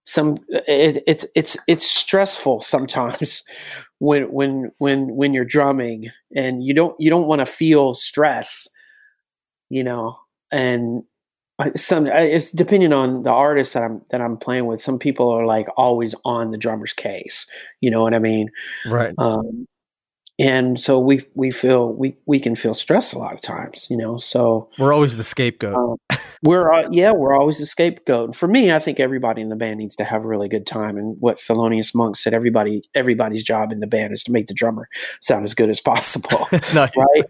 some 0.05 0.39
it, 0.49 1.03
it 1.07 1.25
it's 1.35 1.57
it's 1.67 1.89
stressful 1.89 2.61
sometimes 2.61 3.43
when 3.99 4.25
when 4.33 4.73
when 4.79 5.15
when 5.15 5.33
you're 5.33 5.45
drumming 5.45 6.11
and 6.35 6.65
you 6.65 6.75
don't 6.75 6.99
you 6.99 7.09
don't 7.09 7.29
want 7.29 7.41
to 7.41 7.47
feel 7.47 7.95
stress 7.95 8.69
you 9.69 9.85
know 9.85 10.17
and 10.51 11.05
some 11.77 12.07
it's 12.09 12.51
depending 12.51 12.93
on 12.93 13.23
the 13.23 13.31
artist 13.31 13.75
that 13.75 13.85
I'm 13.85 14.03
that 14.11 14.21
I'm 14.21 14.37
playing 14.37 14.67
with 14.67 14.81
some 14.81 14.99
people 14.99 15.29
are 15.31 15.47
like 15.47 15.69
always 15.77 16.15
on 16.25 16.51
the 16.51 16.59
drummer's 16.59 16.93
case 16.93 17.47
you 17.81 17.91
know 17.91 18.03
what 18.03 18.15
I 18.15 18.19
mean 18.19 18.51
Right. 18.87 19.15
um 19.19 19.69
and 20.39 20.81
so 20.81 20.99
we 20.99 21.21
we 21.35 21.51
feel 21.51 21.93
we 21.93 22.17
we 22.27 22.41
can 22.41 22.55
feel 22.57 22.75
stress 22.75 23.13
a 23.13 23.19
lot 23.19 23.35
of 23.35 23.41
times 23.41 23.87
you 23.91 23.97
know 23.97 24.19
so 24.19 24.69
We're 24.79 24.93
always 24.93 25.17
the 25.17 25.23
scapegoat. 25.25 25.75
um, 26.11 26.19
we're 26.43 26.73
uh, 26.73 26.89
yeah 26.91 27.13
we're 27.13 27.37
always 27.37 27.59
the 27.59 27.67
scapegoat. 27.67 28.25
And 28.29 28.37
for 28.37 28.49
me 28.49 28.73
i 28.73 28.79
think 28.79 28.99
everybody 28.99 29.43
in 29.43 29.51
the 29.51 29.57
band 29.57 29.79
needs 29.79 29.95
to 29.97 30.05
have 30.05 30.25
a 30.25 30.27
really 30.27 30.49
good 30.49 30.67
time. 30.67 30.97
And 30.97 31.17
what 31.21 31.37
thelonious 31.37 31.95
monk 31.95 32.17
said 32.17 32.33
everybody 32.35 32.83
everybody's 32.95 33.45
job 33.45 33.73
in 33.73 33.81
the 33.81 33.87
band 33.87 34.13
is 34.13 34.23
to 34.25 34.33
make 34.33 34.47
the 34.47 34.55
drummer 34.55 34.89
sound 35.21 35.45
as 35.45 35.55
good 35.55 35.69
as 35.71 35.81
possible 35.81 36.49
no, 36.75 36.89
right? 36.97 37.25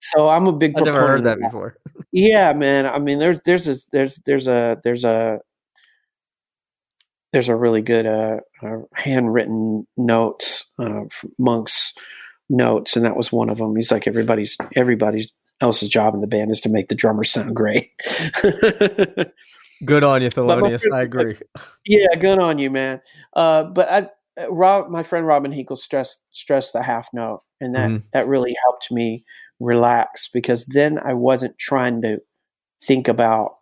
So 0.00 0.28
i'm 0.28 0.46
a 0.46 0.52
big 0.52 0.76
I've 0.76 0.84
never 0.86 1.00
heard 1.00 1.18
of 1.20 1.24
that. 1.24 1.38
before. 1.40 1.76
yeah 2.12 2.52
man. 2.52 2.84
I 2.86 2.98
mean 2.98 3.18
there's 3.20 3.40
there's 3.42 3.68
a 3.68 3.76
there's 3.92 4.18
there's 4.26 4.46
a 4.48 4.78
there's 4.82 5.04
a 5.04 5.40
there's 7.32 7.48
a 7.48 7.54
really 7.54 7.80
good 7.82 8.06
uh, 8.06 8.38
uh 8.62 8.78
handwritten 8.94 9.86
notes 9.96 10.64
uh 10.80 11.04
from 11.12 11.30
monk's 11.38 11.92
notes 12.50 12.96
and 12.96 13.04
that 13.04 13.16
was 13.16 13.32
one 13.32 13.48
of 13.48 13.58
them 13.58 13.74
he's 13.76 13.90
like 13.92 14.06
everybody's 14.06 14.58
everybody's 14.76 15.32
else's 15.60 15.88
job 15.88 16.14
in 16.14 16.20
the 16.20 16.26
band 16.26 16.50
is 16.50 16.60
to 16.60 16.68
make 16.68 16.88
the 16.88 16.94
drummer 16.94 17.24
sound 17.24 17.54
great 17.56 17.90
Good 19.84 20.04
on 20.04 20.20
you, 20.22 20.28
Thelonious. 20.30 20.82
friend- 20.82 20.94
I 20.94 21.02
agree. 21.02 21.38
yeah 21.86 22.14
good 22.18 22.38
on 22.38 22.58
you 22.58 22.70
man 22.70 23.00
uh 23.34 23.64
but 23.64 23.90
i 23.90 24.08
uh, 24.40 24.50
Rob, 24.52 24.88
my 24.90 25.02
friend 25.02 25.26
Robin 25.26 25.50
Hinkle 25.52 25.76
stressed 25.76 26.22
stressed 26.30 26.72
the 26.72 26.82
half 26.84 27.08
note, 27.12 27.42
and 27.60 27.74
that 27.74 27.90
Mhm. 27.90 28.02
that 28.12 28.26
really 28.26 28.54
helped 28.64 28.90
me 28.92 29.24
relax 29.58 30.28
because 30.32 30.64
then 30.66 30.98
I 31.04 31.14
wasn't 31.14 31.58
trying 31.58 32.00
to 32.02 32.20
think 32.82 33.08
about 33.08 33.56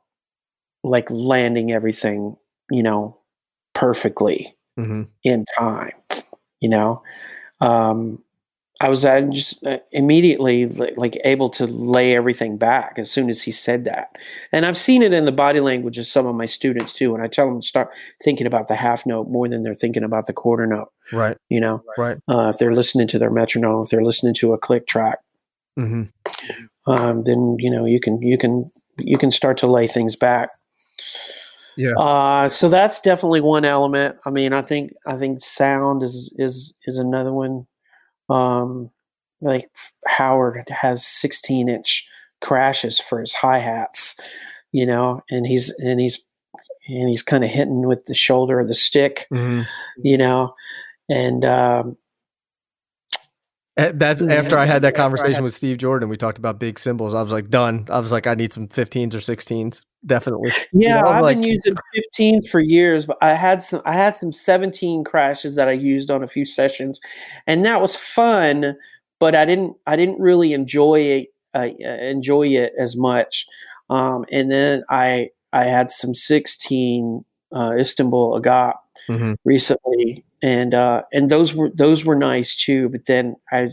like 0.85 1.11
landing 1.11 1.72
everything, 1.72 2.37
you 2.70 2.83
know, 2.83 3.18
perfectly 3.74 4.55
hmm 4.77 5.05
in 5.24 5.44
time. 5.57 5.92
You 6.61 6.68
know, 6.68 7.03
um, 7.61 8.22
I 8.80 8.88
was 8.88 9.04
uh, 9.04 9.22
just 9.22 9.64
uh, 9.66 9.78
immediately 9.90 10.66
like, 10.66 10.96
like 10.96 11.18
able 11.24 11.50
to 11.50 11.66
lay 11.66 12.14
everything 12.14 12.58
back 12.58 12.96
as 12.96 13.10
soon 13.10 13.28
as 13.28 13.42
he 13.42 13.50
said 13.50 13.84
that, 13.84 14.16
and 14.52 14.64
I've 14.64 14.78
seen 14.78 15.02
it 15.02 15.12
in 15.12 15.24
the 15.24 15.32
body 15.32 15.58
language 15.58 15.98
of 15.98 16.06
some 16.06 16.26
of 16.26 16.36
my 16.36 16.46
students 16.46 16.94
too. 16.94 17.12
And 17.14 17.22
I 17.22 17.26
tell 17.26 17.46
them 17.46 17.60
to 17.60 17.66
start 17.66 17.90
thinking 18.22 18.46
about 18.46 18.68
the 18.68 18.76
half 18.76 19.04
note 19.04 19.28
more 19.28 19.48
than 19.48 19.64
they're 19.64 19.74
thinking 19.74 20.04
about 20.04 20.26
the 20.26 20.32
quarter 20.32 20.64
note, 20.66 20.92
Right. 21.12 21.36
you 21.48 21.60
know, 21.60 21.82
Right. 21.98 22.18
uh, 22.28 22.50
if 22.50 22.58
they're 22.58 22.74
listening 22.74 23.08
to 23.08 23.18
their 23.18 23.30
metronome, 23.30 23.82
if 23.82 23.90
they're 23.90 24.04
listening 24.04 24.34
to 24.34 24.52
a 24.52 24.58
click 24.58 24.86
track, 24.86 25.18
hmm 25.76 26.04
um, 26.86 27.24
then 27.24 27.56
you 27.58 27.70
know 27.70 27.84
you 27.84 27.98
can 28.00 28.22
you 28.22 28.38
can 28.38 28.66
you 28.96 29.18
can 29.18 29.32
start 29.32 29.56
to 29.58 29.66
lay 29.66 29.86
things 29.88 30.14
back. 30.16 30.50
Yeah. 31.76 31.92
Uh, 31.92 32.48
so 32.48 32.68
that's 32.68 33.00
definitely 33.00 33.40
one 33.40 33.64
element. 33.64 34.16
I 34.24 34.30
mean, 34.30 34.52
I 34.52 34.62
think 34.62 34.92
I 35.06 35.16
think 35.16 35.40
sound 35.40 36.02
is 36.02 36.32
is 36.38 36.74
is 36.86 36.96
another 36.96 37.32
one. 37.32 37.66
Um, 38.28 38.90
like 39.40 39.70
Howard 40.06 40.68
has 40.68 41.06
16 41.06 41.68
inch 41.68 42.06
crashes 42.40 42.98
for 42.98 43.20
his 43.20 43.32
hi 43.34 43.58
hats, 43.58 44.14
you 44.72 44.84
know, 44.86 45.22
and 45.30 45.46
he's 45.46 45.70
and 45.78 46.00
he's 46.00 46.20
and 46.88 47.08
he's 47.08 47.22
kind 47.22 47.44
of 47.44 47.50
hitting 47.50 47.86
with 47.86 48.04
the 48.06 48.14
shoulder 48.14 48.58
of 48.60 48.68
the 48.68 48.74
stick, 48.74 49.26
hmm 49.30 49.62
you 50.02 50.16
know, 50.18 50.54
and 51.08 51.44
um, 51.44 51.96
That's 53.76 54.20
Yeah. 54.20 54.32
after 54.34 54.58
I 54.58 54.66
had 54.66 54.82
that 54.82 54.94
conversation 54.96 55.34
had- 55.34 55.42
with 55.44 55.54
Steve 55.54 55.78
Jordan. 55.78 56.08
We 56.08 56.16
talked 56.16 56.38
about 56.38 56.58
big 56.58 56.78
cymbals. 56.78 57.14
I 57.14 57.22
was 57.22 57.32
like, 57.32 57.48
done. 57.48 57.86
I 57.90 58.00
was 58.00 58.10
like, 58.10 58.26
I 58.26 58.34
need 58.34 58.52
some 58.52 58.66
15s 58.68 59.14
or 59.14 59.20
16s. 59.20 59.82
Definitely. 60.06 60.52
Yeah, 60.72 61.00
know, 61.00 61.08
I've 61.08 61.22
like- 61.22 61.37
been 61.37 61.42
using 61.42 61.74
15 61.94 62.44
for 62.44 62.61
years, 62.61 63.04
but 63.06 63.18
I 63.20 63.34
had 63.34 63.62
some 63.62 63.82
I 63.84 63.94
had 63.94 64.16
some 64.16 64.32
17 64.32 65.04
crashes 65.04 65.56
that 65.56 65.68
I 65.68 65.72
used 65.72 66.11
on 66.11 66.22
a 66.22 66.28
few 66.28 66.44
sessions, 66.44 67.00
and 67.46 67.64
that 67.64 67.80
was 67.80 67.96
fun. 67.96 68.76
But 69.18 69.34
I 69.34 69.44
didn't 69.44 69.76
I 69.87 69.96
didn't 69.96 70.20
really 70.20 70.52
enjoy 70.52 71.00
it 71.00 71.28
uh, 71.54 71.68
enjoy 71.84 72.48
it 72.48 72.72
as 72.78 72.96
much. 72.96 73.46
Um, 73.90 74.24
and 74.30 74.50
then 74.52 74.84
I 74.88 75.30
I 75.52 75.64
had 75.64 75.90
some 75.90 76.14
16 76.14 77.24
uh, 77.52 77.74
Istanbul 77.78 78.40
Agop 78.40 78.74
hmm 79.08 79.32
recently, 79.44 80.24
and 80.42 80.74
uh, 80.74 81.02
and 81.12 81.28
those 81.30 81.54
were 81.54 81.70
those 81.74 82.04
were 82.04 82.14
nice 82.16 82.54
too. 82.54 82.88
But 82.88 83.06
then 83.06 83.34
I 83.50 83.70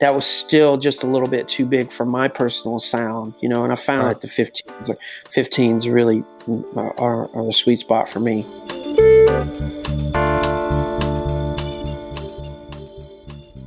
that 0.00 0.14
was 0.14 0.24
still 0.24 0.76
just 0.76 1.02
a 1.02 1.06
little 1.06 1.28
bit 1.28 1.48
too 1.48 1.66
big 1.66 1.90
for 1.90 2.04
my 2.06 2.28
personal 2.28 2.78
sound, 2.78 3.34
you 3.40 3.48
know. 3.48 3.64
And 3.64 3.72
I 3.72 3.76
found 3.76 4.06
Right. 4.06 4.20
that 4.20 4.20
the 4.20 4.28
15s, 4.28 4.96
15s 5.24 5.92
really 5.92 6.24
uh, 6.48 6.80
are, 6.98 7.28
are 7.34 7.44
the 7.44 7.52
sweet 7.52 7.80
spot 7.80 8.08
for 8.08 8.20
me. 8.20 8.44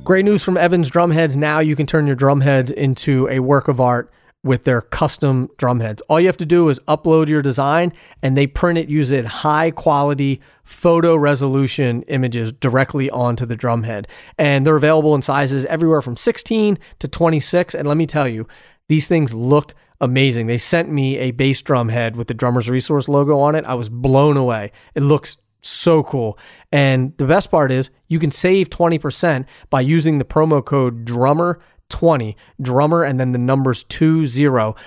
Great 0.04 0.24
news 0.24 0.42
from 0.42 0.56
Evans 0.56 0.90
Drumheads. 0.90 1.36
Now 1.36 1.60
you 1.60 1.76
can 1.76 1.86
turn 1.86 2.06
your 2.06 2.16
drumheads 2.16 2.72
into 2.72 3.28
a 3.28 3.38
work 3.38 3.68
of 3.68 3.80
art 3.80 4.10
with 4.42 4.64
their 4.64 4.80
custom 4.80 5.48
drumheads. 5.58 6.00
All 6.08 6.18
you 6.20 6.26
have 6.26 6.36
to 6.38 6.46
do 6.46 6.68
is 6.68 6.80
upload 6.80 7.28
your 7.28 7.42
design 7.42 7.92
and 8.22 8.36
they 8.36 8.48
print 8.48 8.78
it 8.78 8.88
using 8.88 9.24
high 9.24 9.70
quality 9.70 10.40
photo 10.64 11.16
resolution 11.16 12.02
images 12.02 12.52
directly 12.52 13.10
onto 13.10 13.46
the 13.46 13.56
drum 13.56 13.82
head. 13.82 14.08
And 14.38 14.66
they're 14.66 14.76
available 14.76 15.14
in 15.14 15.22
sizes 15.22 15.64
everywhere 15.66 16.02
from 16.02 16.16
16 16.16 16.78
to 17.00 17.08
26. 17.08 17.74
And 17.74 17.88
let 17.88 17.96
me 17.96 18.06
tell 18.06 18.28
you, 18.28 18.46
these 18.88 19.08
things 19.08 19.34
look 19.34 19.74
amazing. 20.00 20.46
They 20.46 20.58
sent 20.58 20.90
me 20.90 21.18
a 21.18 21.30
bass 21.30 21.62
drum 21.62 21.88
head 21.88 22.16
with 22.16 22.28
the 22.28 22.34
Drummer's 22.34 22.68
Resource 22.68 23.08
logo 23.08 23.38
on 23.38 23.54
it. 23.54 23.64
I 23.64 23.74
was 23.74 23.88
blown 23.88 24.36
away. 24.36 24.72
It 24.94 25.02
looks 25.02 25.36
so 25.62 26.02
cool. 26.02 26.38
And 26.72 27.16
the 27.18 27.26
best 27.26 27.50
part 27.50 27.70
is 27.70 27.90
you 28.08 28.18
can 28.18 28.30
save 28.30 28.68
20% 28.68 29.46
by 29.70 29.80
using 29.80 30.18
the 30.18 30.24
promo 30.24 30.64
code 30.64 31.04
DRUMMER 31.04 31.60
20 31.92 32.36
drummer 32.60 33.04
and 33.04 33.20
then 33.20 33.32
the 33.32 33.38
numbers 33.38 33.84
20 33.84 34.24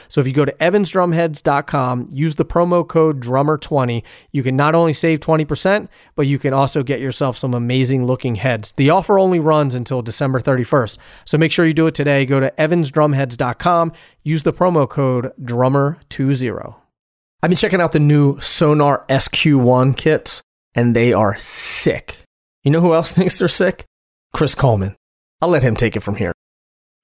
so 0.09 0.19
if 0.19 0.25
you 0.27 0.33
go 0.33 0.43
to 0.43 0.51
evansdrumheads.com 0.53 2.07
use 2.11 2.35
the 2.35 2.43
promo 2.43 2.85
code 2.85 3.19
drummer 3.19 3.57
20 3.57 4.03
you 4.31 4.41
can 4.41 4.57
not 4.57 4.73
only 4.73 4.91
save 4.91 5.19
20% 5.19 5.87
but 6.15 6.25
you 6.25 6.39
can 6.39 6.51
also 6.51 6.81
get 6.81 6.99
yourself 6.99 7.37
some 7.37 7.53
amazing 7.53 8.05
looking 8.05 8.35
heads. 8.35 8.71
The 8.73 8.89
offer 8.89 9.19
only 9.19 9.39
runs 9.39 9.75
until 9.75 10.01
december 10.01 10.39
31st 10.39 10.97
so 11.25 11.37
make 11.37 11.51
sure 11.51 11.65
you 11.65 11.73
do 11.73 11.87
it 11.87 11.95
today. 11.95 12.25
Go 12.25 12.39
to 12.39 12.51
evansdrumheads.com 12.57 13.93
use 14.23 14.43
the 14.43 14.53
promo 14.53 14.89
code 14.89 15.31
drummer 15.43 15.99
20 16.09 16.35
i've 17.43 17.49
been 17.49 17.55
checking 17.55 17.81
out 17.81 17.91
the 17.91 17.99
new 17.99 18.35
Sonor 18.37 19.05
sq1 19.07 19.95
kits 19.95 20.41
and 20.73 20.95
they 20.95 21.13
are 21.13 21.37
sick. 21.37 22.17
You 22.63 22.71
know 22.71 22.81
who 22.81 22.93
else 22.93 23.11
thinks 23.15 23.37
they're 23.37 23.47
sick? 23.47 23.85
Chris 24.33 24.55
coleman. 24.55 24.95
I'll 25.41 25.49
let 25.49 25.63
him 25.63 25.75
take 25.75 25.95
it 25.95 26.01
from 26.01 26.15
here 26.15 26.33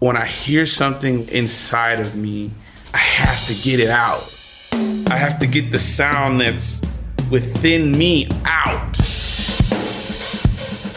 when 0.01 0.17
I 0.17 0.25
hear 0.25 0.65
something 0.65 1.29
inside 1.29 1.99
of 1.99 2.15
me, 2.15 2.49
I 2.91 2.97
have 2.97 3.45
to 3.45 3.53
get 3.53 3.79
it 3.79 3.91
out. 3.91 4.35
I 4.71 5.15
have 5.15 5.37
to 5.37 5.45
get 5.45 5.71
the 5.71 5.77
sound 5.77 6.41
that's 6.41 6.81
within 7.29 7.91
me 7.91 8.27
out. 8.43 8.97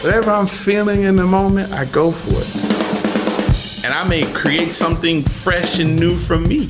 Whatever 0.01 0.31
I'm 0.31 0.47
feeling 0.47 1.03
in 1.03 1.17
the 1.17 1.23
moment, 1.23 1.71
I 1.71 1.85
go 1.85 2.11
for 2.11 2.33
it. 2.33 3.85
And 3.85 3.93
I 3.93 4.07
may 4.07 4.23
create 4.33 4.71
something 4.71 5.21
fresh 5.21 5.77
and 5.77 5.95
new 5.99 6.17
from 6.17 6.47
me. 6.47 6.65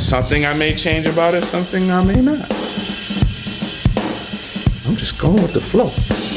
Something 0.00 0.46
I 0.46 0.54
may 0.56 0.74
change 0.74 1.04
about 1.04 1.34
it, 1.34 1.44
something 1.44 1.90
I 1.90 2.02
may 2.02 2.22
not. 2.22 2.50
I'm 4.86 4.96
just 4.96 5.20
going 5.20 5.42
with 5.42 5.52
the 5.52 5.60
flow. 5.60 6.35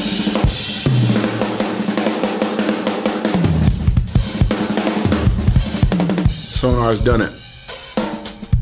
Sonor's 6.60 7.00
done 7.00 7.22
it. 7.22 7.32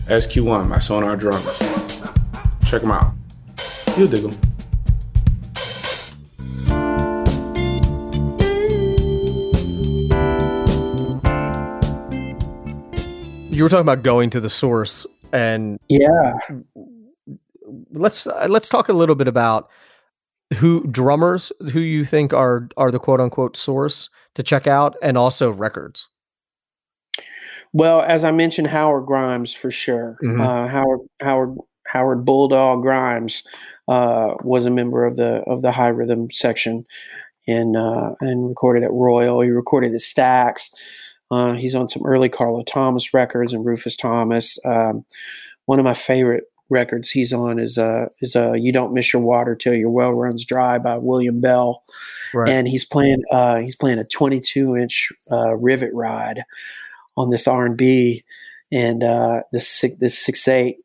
SQ1 0.06 0.70
by 0.70 0.78
Sonor 0.78 1.16
Drummers. 1.16 1.58
Check 2.64 2.82
them 2.82 2.92
out. 2.92 3.12
You'll 3.96 4.06
dig 4.06 4.22
them. 4.22 4.38
You 13.50 13.64
were 13.64 13.68
talking 13.68 13.80
about 13.80 14.04
going 14.04 14.30
to 14.30 14.40
the 14.40 14.48
source, 14.48 15.04
and 15.32 15.80
Yeah. 15.88 16.34
let's 17.90 18.28
uh, 18.28 18.46
let's 18.48 18.68
talk 18.68 18.88
a 18.88 18.92
little 18.92 19.16
bit 19.16 19.26
about 19.26 19.68
who 20.58 20.86
drummers 20.86 21.50
who 21.72 21.80
you 21.80 22.04
think 22.04 22.32
are 22.32 22.68
are 22.76 22.92
the 22.92 23.00
quote 23.00 23.20
unquote 23.20 23.56
source 23.56 24.08
to 24.36 24.44
check 24.44 24.68
out, 24.68 24.94
and 25.02 25.18
also 25.18 25.50
records. 25.50 26.08
Well, 27.72 28.00
as 28.02 28.24
I 28.24 28.30
mentioned, 28.30 28.68
Howard 28.68 29.06
Grimes 29.06 29.52
for 29.54 29.70
sure. 29.70 30.16
Mhm. 30.22 30.40
Uh, 30.40 30.66
Howard 30.68 31.00
Howard 31.20 31.56
Howard 31.86 32.24
Bulldog 32.24 32.82
Grimes 32.82 33.42
uh, 33.88 34.34
was 34.42 34.64
a 34.66 34.70
member 34.70 35.04
of 35.06 35.16
the 35.16 35.42
of 35.46 35.62
the 35.62 35.72
Hi 35.72 35.88
rhythm 35.88 36.30
section, 36.30 36.84
and 37.46 37.76
uh, 37.76 38.12
and 38.20 38.48
recorded 38.48 38.84
at 38.84 38.92
Royal. 38.92 39.40
He 39.40 39.50
recorded 39.50 39.92
at 39.94 40.00
Stax. 40.00 40.70
Uh, 41.30 41.52
he's 41.54 41.74
on 41.74 41.88
some 41.88 42.02
early 42.06 42.28
Carla 42.28 42.64
Thomas 42.64 43.12
records 43.12 43.52
and 43.52 43.64
Rufus 43.64 43.96
Thomas. 43.96 44.58
Um, 44.64 45.04
one 45.66 45.78
of 45.78 45.84
my 45.84 45.92
favorite 45.94 46.44
records 46.70 47.10
he's 47.10 47.32
on 47.32 47.58
is 47.58 47.76
uh, 47.78 48.08
is 48.20 48.34
uh, 48.36 48.52
"You 48.54 48.72
Don't 48.72 48.92
Miss 48.94 49.12
Your 49.12 49.22
Water 49.22 49.54
Till 49.54 49.74
Your 49.74 49.90
Well 49.90 50.12
Runs 50.12 50.44
Dry" 50.46 50.78
by 50.78 50.96
William 50.96 51.40
Bell 51.40 51.82
Right. 52.34 52.48
and 52.50 52.66
he's 52.68 52.84
playing 52.84 53.22
uh, 53.30 53.56
he's 53.56 53.76
playing 53.76 53.98
a 53.98 54.04
22 54.04 54.76
inch 54.76 55.08
uh, 55.30 55.56
rivet 55.58 55.90
ride 55.94 56.44
on 57.18 57.30
this 57.30 57.46
R&B 57.46 58.22
and 58.72 59.02
uh, 59.04 59.40
this 59.52 59.84
this 59.98 60.18
six 60.18 60.46
eight 60.48 60.76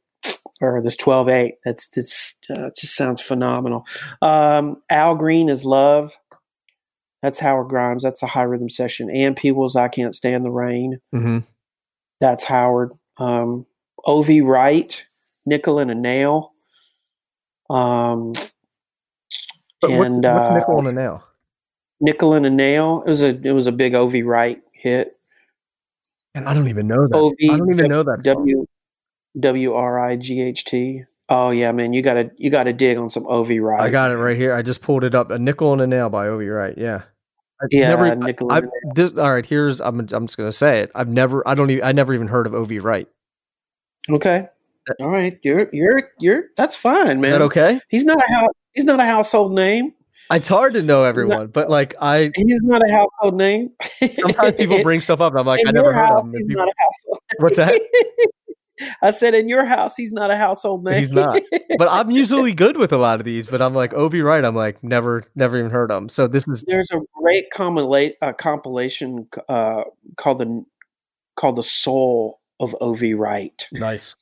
or 0.62 0.82
this 0.82 0.96
12 0.96 1.30
8 1.30 1.54
that's 1.66 1.88
that's 1.90 2.36
uh, 2.50 2.70
just 2.78 2.96
sounds 2.96 3.22
phenomenal. 3.22 3.86
Um, 4.22 4.82
Al 4.90 5.16
Green 5.16 5.48
is 5.50 5.64
love. 5.66 6.16
That's 7.22 7.40
Howard 7.40 7.70
Grimes. 7.70 8.04
That's 8.04 8.22
a 8.24 8.28
Hi 8.28 8.42
rhythm 8.42 8.70
session. 8.70 9.10
And 9.10 9.36
Peebles 9.38 9.76
I 9.78 9.88
can't 9.88 10.14
stand 10.16 10.44
the 10.44 10.52
rain. 10.52 11.00
Hmm 11.12 11.40
that's 12.20 12.46
Howard. 12.46 12.94
Um, 13.18 13.66
O.V. 14.06 14.40
Wright 14.42 15.06
nickel 15.46 15.78
and 15.80 15.92
a 15.92 15.96
nail. 15.96 16.54
Um, 17.70 18.32
But 19.82 19.92
what's, 19.92 20.16
And, 20.16 20.24
what's 20.24 20.50
uh, 20.50 20.58
nickel 20.58 20.80
and 20.80 20.88
a 20.88 20.92
nail? 20.94 21.24
nickel 22.00 22.34
and 22.34 22.46
a 22.46 22.50
nail. 22.50 23.04
It 23.06 23.10
was 23.10 23.22
a 23.22 23.30
it 23.30 23.52
was 23.52 23.68
a 23.68 23.72
big 23.74 23.94
O.V. 23.94 24.24
Wright 24.24 24.62
hit 24.74 25.18
And 26.36 26.48
I 26.48 26.54
don't 26.54 26.68
even 26.68 26.88
know 26.88 27.06
that. 27.08 27.16
O 27.16 27.30
V 27.40 27.50
I 27.52 27.58
don't 27.58 27.72
even 27.72 27.90
know 27.90 28.04
that. 28.04 28.22
W 28.24 28.66
W 29.40 29.74
R 29.74 30.00
I 30.00 30.16
G 30.16 30.42
H 30.42 30.66
T. 30.66 31.04
Oh 31.30 31.52
yeah, 31.52 31.72
man, 31.72 31.94
you 31.94 32.02
gotta 32.02 32.32
you 32.38 32.50
gotta 32.50 32.74
dig 32.74 32.98
on 32.98 33.10
some 33.10 33.26
O.V. 33.28 33.60
Wright. 33.60 33.82
I 33.82 33.90
got 33.90 34.12
it 34.12 34.18
right 34.18 34.36
here. 34.38 34.54
I 34.54 34.62
just 34.62 34.82
pulled 34.82 35.04
it 35.04 35.16
up. 35.16 35.32
A 35.32 35.40
nickel 35.40 35.74
and 35.74 35.82
a 35.82 35.88
nail 35.88 36.10
by 36.10 36.28
O.V. 36.28 36.48
Wright. 36.48 36.78
Yeah. 36.78 37.04
I've 37.62 37.70
Yeah, 37.72 37.90
never- 37.90 38.16
nickel 38.16 38.52
I, 38.52 38.58
I- 38.58 38.62
this, 38.96 39.18
all 39.18 39.32
right. 39.32 39.46
Here's 39.46 39.80
I'm. 39.80 40.00
I'm 40.12 40.28
just 40.28 40.38
gonna 40.38 40.52
say 40.52 40.80
it. 40.82 40.92
I've 40.96 41.08
never. 41.08 41.48
I 41.48 41.56
don't 41.56 41.70
even. 41.70 41.84
I 41.84 41.92
never 41.94 42.14
even 42.14 42.28
heard 42.28 42.46
of 42.46 42.54
O.V. 42.54 42.80
Wright. 42.80 43.08
Okay. 44.10 44.46
All 45.00 45.10
right. 45.10 45.40
You're 45.44 45.70
you're 45.72 46.12
you're 46.20 46.44
that's 46.58 46.76
fine, 46.76 47.22
man. 47.22 47.26
Is 47.26 47.32
that 47.32 47.42
okay? 47.44 47.80
He's 47.90 48.04
not 48.06 48.18
a 48.18 48.34
house 48.34 48.50
he's 48.74 48.86
not 48.86 49.00
a 49.00 49.06
household 49.06 49.54
name. 49.54 49.94
It's 50.32 50.48
hard 50.48 50.74
to 50.74 50.82
know 50.82 51.04
everyone, 51.04 51.48
but 51.48 51.70
like 51.70 51.96
I 52.02 52.32
He's 52.36 52.60
not 52.64 52.82
a 52.88 52.92
household 52.92 53.36
name. 53.38 53.70
sometimes 54.00 54.56
people 54.56 54.82
bring 54.84 55.02
stuff 55.02 55.22
up 55.22 55.34
and 55.34 55.40
I'm 55.40 55.46
like 55.46 55.60
in 55.62 55.68
I 55.68 55.72
never 55.72 55.94
heard 55.94 56.10
of 56.18 56.26
him. 56.26 56.34
He's 56.34 56.46
people- 56.46 56.66
not 56.66 56.70
a 56.70 56.74
household. 56.80 57.20
What's 57.40 57.58
that? 57.58 57.80
I 59.04 59.12
said 59.12 59.36
in 59.36 59.48
your 59.48 59.64
house 59.66 59.96
he's 59.96 60.12
not 60.12 60.32
a 60.32 60.36
household 60.36 60.84
name. 60.84 60.98
He's 61.00 61.12
not. 61.12 61.40
but 61.78 61.88
I'm 61.92 62.10
usually 62.10 62.52
good 62.64 62.76
with 62.78 62.92
a 62.92 62.98
lot 62.98 63.20
of 63.20 63.26
these. 63.26 63.46
But 63.46 63.62
I'm 63.62 63.74
like 63.76 63.94
O.V. 63.94 64.22
Wright. 64.22 64.44
I'm 64.44 64.56
like 64.56 64.84
never, 64.84 65.24
never 65.36 65.58
even 65.60 65.70
heard 65.72 65.92
of 65.92 66.02
him. 66.02 66.10
So 66.10 66.28
this 66.28 66.48
is 66.48 66.64
There's 66.68 66.90
a 66.92 67.00
great 67.22 67.52
compilation, 67.54 68.16
uh, 68.22 68.34
compilation 68.34 69.28
uh, 69.48 69.84
called 70.18 70.40
the 70.40 70.66
called 71.36 71.56
the 71.58 71.64
Soul 71.64 72.40
of 72.60 72.76
O.V. 72.82 73.14
Wright. 73.14 73.68
nice. 73.72 74.16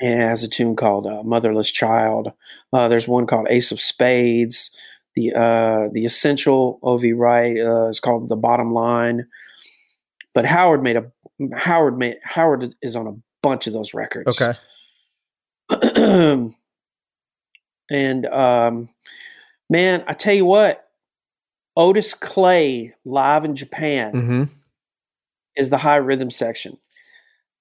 and 0.00 0.20
it 0.20 0.24
has 0.24 0.42
a 0.44 0.48
tune 0.48 0.76
called 0.76 1.06
uh, 1.06 1.22
"Motherless 1.24 1.70
Child." 1.70 2.32
Uh, 2.72 2.88
there's 2.88 3.08
one 3.08 3.26
called 3.26 3.48
"Ace 3.50 3.72
of 3.72 3.80
Spades." 3.80 4.70
The 5.16 5.32
uh, 5.32 5.88
the 5.92 6.04
essential 6.04 6.78
O.V. 6.82 7.12
Wright 7.12 7.56
uh, 7.58 7.88
is 7.88 8.00
called 8.00 8.28
"The 8.28 8.36
Bottom 8.36 8.72
Line." 8.72 9.26
But 10.32 10.46
Howard 10.46 10.82
made 10.82 10.96
a 10.96 11.10
Howard 11.56 11.98
made 11.98 12.16
Howard 12.22 12.74
is 12.82 12.96
on 12.96 13.06
a 13.06 13.14
bunch 13.42 13.66
of 13.66 13.72
those 13.72 13.94
records. 13.94 14.40
Okay. 14.40 14.58
and 17.90 18.26
um, 18.26 18.88
man, 19.70 20.04
I 20.06 20.14
tell 20.14 20.34
you 20.34 20.44
what, 20.44 20.84
Otis 21.76 22.14
Clay 22.14 22.94
live 23.04 23.44
in 23.44 23.56
Japan 23.56 24.12
hmm 24.12 24.44
is 25.56 25.70
the 25.70 25.78
Hi 25.78 25.96
rhythm 25.96 26.30
section. 26.30 26.78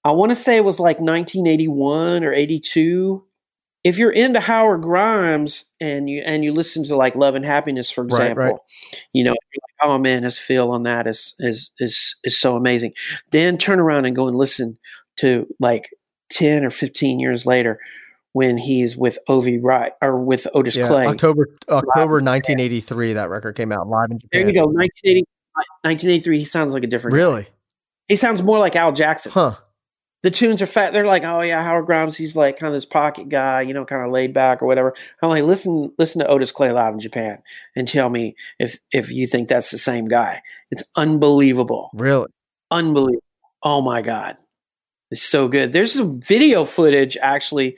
I 0.04 0.12
want 0.12 0.32
to 0.32 0.36
say 0.36 0.58
it 0.58 0.66
was 0.66 0.80
like 0.80 1.00
1981 1.00 2.24
or 2.24 2.34
82. 2.34 3.24
If 3.84 3.98
you're 3.98 4.12
into 4.12 4.40
Howard 4.40 4.82
Grimes 4.82 5.66
and 5.82 6.10
you 6.10 6.24
and 6.26 6.44
you 6.44 6.54
listen 6.54 6.86
to 6.86 6.96
like 6.96 7.16
Love 7.16 7.36
and 7.36 7.46
Happiness, 7.46 7.92
for 7.92 8.06
example, 8.06 8.46
right. 8.46 8.56
you 9.14 9.24
know, 9.24 9.32
like, 9.32 9.40
oh 9.82 9.98
man, 9.98 10.24
his 10.24 10.40
feel 10.40 10.72
on 10.72 10.84
that 10.84 11.06
is 11.08 11.36
is 11.40 11.72
is 11.80 12.16
is 12.24 12.40
so 12.40 12.56
amazing. 12.56 12.94
Then 13.32 13.58
turn 13.58 13.80
around 13.80 14.06
and 14.06 14.16
go 14.16 14.28
and 14.28 14.38
listen 14.38 14.78
to 15.18 15.48
like 15.60 15.90
10 16.32 16.64
or 16.66 16.70
15 16.70 17.20
years 17.20 17.46
later 17.46 17.80
when 18.32 18.58
he's 18.58 18.98
with 18.98 19.20
O.V. 19.28 19.60
Wright 19.60 19.92
or 20.02 20.18
with 20.18 20.48
Otis 20.54 20.76
Yeah. 20.76 20.88
Clay. 20.88 21.06
October 21.06 21.50
October 21.70 22.16
1983. 22.22 23.14
That 23.14 23.30
record 23.30 23.56
came 23.56 23.72
out 23.72 23.88
live 23.88 24.12
in 24.12 24.20
Japan. 24.20 24.30
there 24.32 24.48
you 24.48 24.54
go, 24.54 24.66
1980, 24.66 25.26
1983. 25.84 26.40
He 26.40 26.46
sounds 26.46 26.74
like 26.74 26.84
a 26.84 26.88
different. 26.88 27.14
guy. 27.14 27.18
Really? 27.18 27.48
He 28.08 28.16
sounds 28.16 28.42
more 28.42 28.60
like 28.60 28.76
Al 28.76 28.92
Jackson. 28.92 29.32
Huh. 29.32 29.56
The 30.24 30.32
tunes 30.32 30.62
are 30.62 30.66
fat. 30.66 30.94
They're 30.94 31.06
like, 31.06 31.24
oh 31.24 31.42
yeah, 31.42 31.62
Howard 31.62 31.86
Grimes. 31.86 32.18
He's 32.18 32.36
like 32.36 32.58
kind 32.58 32.68
of 32.68 32.74
this 32.74 32.86
pocket 32.86 33.30
guy, 33.30 33.62
you 33.62 33.74
know, 33.74 33.86
kind 33.86 34.04
of 34.06 34.12
laid 34.12 34.34
back 34.34 34.62
or 34.62 34.66
whatever. 34.66 34.96
I'm 35.22 35.30
like, 35.30 35.44
listen, 35.44 35.92
listen 35.98 36.20
to 36.22 36.28
Otis 36.28 36.52
Clay 36.52 36.72
live 36.72 36.94
in 36.94 37.00
Japan 37.00 37.44
and 37.76 37.88
tell 37.88 38.10
me 38.10 38.36
if 38.58 38.80
if 38.92 39.12
you 39.12 39.28
think 39.28 39.50
that's 39.50 39.70
the 39.70 39.78
same 39.78 40.06
guy. 40.08 40.42
It's 40.72 40.84
unbelievable, 40.96 41.90
Really? 41.94 42.28
unbelievable. 42.72 43.22
Oh 43.62 43.82
my 43.82 44.02
god, 44.02 44.38
it's 45.12 45.22
so 45.22 45.48
good. 45.48 45.72
There's 45.74 45.94
some 45.94 46.22
video 46.22 46.66
footage 46.66 47.18
actually 47.22 47.78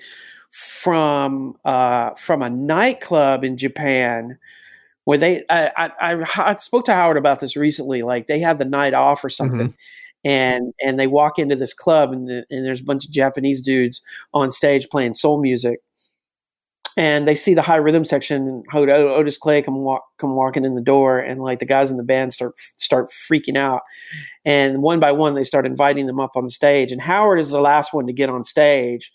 from 0.51 1.55
uh, 1.65 2.11
from 2.11 2.41
a 2.41 2.49
nightclub 2.49 3.43
in 3.43 3.57
Japan 3.57 4.37
where 5.03 5.17
they 5.17 5.43
I, 5.49 5.91
I, 5.99 6.25
I 6.37 6.55
spoke 6.55 6.85
to 6.85 6.93
Howard 6.93 7.17
about 7.17 7.39
this 7.39 7.55
recently. 7.55 8.03
Like 8.03 8.27
they 8.27 8.39
had 8.39 8.57
the 8.57 8.65
night 8.65 8.93
off 8.93 9.23
or 9.23 9.29
something, 9.29 9.69
mm-hmm. 9.69 9.75
And 10.25 10.73
and 10.83 10.99
they 10.99 11.07
walk 11.07 11.39
into 11.39 11.55
this 11.55 11.73
club 11.73 12.11
and 12.11 12.27
the, 12.27 12.45
and 12.49 12.65
there's 12.65 12.81
a 12.81 12.85
bunch 12.85 13.05
of 13.05 13.11
Japanese 13.11 13.61
dudes 13.61 14.01
on 14.33 14.51
stage 14.51 14.89
playing 14.89 15.13
soul 15.13 15.39
music, 15.39 15.79
and 16.97 17.27
they 17.27 17.35
see 17.35 17.53
the 17.53 17.61
Hi 17.61 17.75
rhythm 17.75 18.03
section 18.03 18.63
and 18.73 18.89
Otis 18.89 19.37
Clay 19.37 19.61
come 19.61 19.75
walk 19.83 20.03
come 20.17 20.35
walking 20.35 20.65
in 20.65 20.75
the 20.75 20.81
door 20.81 21.19
and 21.19 21.41
like 21.41 21.59
the 21.59 21.65
guys 21.65 21.91
in 21.91 21.97
the 21.97 22.03
band 22.03 22.33
start 22.33 22.55
start 22.77 23.11
freaking 23.11 23.57
out. 23.57 23.81
And 24.45 24.81
one 24.81 24.99
by 24.99 25.11
one 25.11 25.35
they 25.35 25.43
start 25.43 25.65
inviting 25.67 26.07
them 26.07 26.19
up 26.19 26.35
on 26.35 26.49
stage. 26.49 26.91
And 26.91 27.01
Howard 27.01 27.39
is 27.39 27.51
the 27.51 27.61
last 27.61 27.93
one 27.93 28.07
to 28.07 28.13
get 28.13 28.29
on 28.29 28.43
stage 28.43 29.11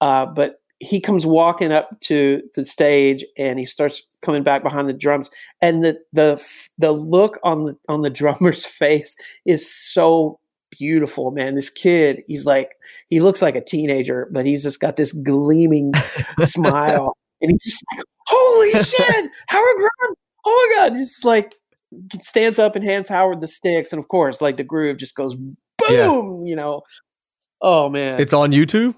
uh, 0.00 0.26
but 0.26 0.56
he 0.80 1.00
comes 1.00 1.24
walking 1.24 1.72
up 1.72 2.00
to 2.00 2.42
the 2.54 2.64
stage 2.64 3.24
and 3.38 3.58
he 3.58 3.64
starts 3.64 4.02
coming 4.22 4.42
back 4.42 4.62
behind 4.62 4.88
the 4.88 4.92
drums. 4.92 5.30
And 5.60 5.82
the 5.82 5.98
the 6.12 6.44
the 6.78 6.92
look 6.92 7.38
on 7.42 7.64
the 7.64 7.76
on 7.88 8.02
the 8.02 8.10
drummer's 8.10 8.66
face 8.66 9.16
is 9.46 9.70
so 9.70 10.40
beautiful 10.70 11.30
man. 11.30 11.54
This 11.54 11.70
kid 11.70 12.22
he's 12.26 12.46
like 12.46 12.72
he 13.08 13.20
looks 13.20 13.40
like 13.40 13.54
a 13.56 13.64
teenager 13.64 14.28
but 14.32 14.46
he's 14.46 14.62
just 14.62 14.80
got 14.80 14.96
this 14.96 15.12
gleaming 15.12 15.92
smile. 16.44 17.16
And 17.40 17.50
he's 17.50 17.62
just 17.64 17.84
like 17.94 18.04
holy 18.26 18.72
shit 18.82 19.30
howard 19.48 19.76
grimes 19.76 20.16
oh 20.46 20.74
my 20.78 20.88
god! 20.88 20.96
He's 20.96 21.24
like 21.24 21.54
stands 22.22 22.58
up 22.58 22.74
and 22.74 22.84
hands 22.84 23.08
howard 23.08 23.40
the 23.40 23.46
sticks. 23.46 23.92
And 23.92 24.00
of 24.00 24.08
course 24.08 24.40
like 24.40 24.56
the 24.56 24.64
groove 24.64 24.98
just 24.98 25.14
goes 25.14 25.34
boom 25.34 25.52
yeah. 25.90 26.48
you 26.48 26.56
know? 26.56 26.82
Oh 27.62 27.88
man. 27.88 28.20
It's 28.20 28.34
on 28.34 28.50
youtube 28.50 28.96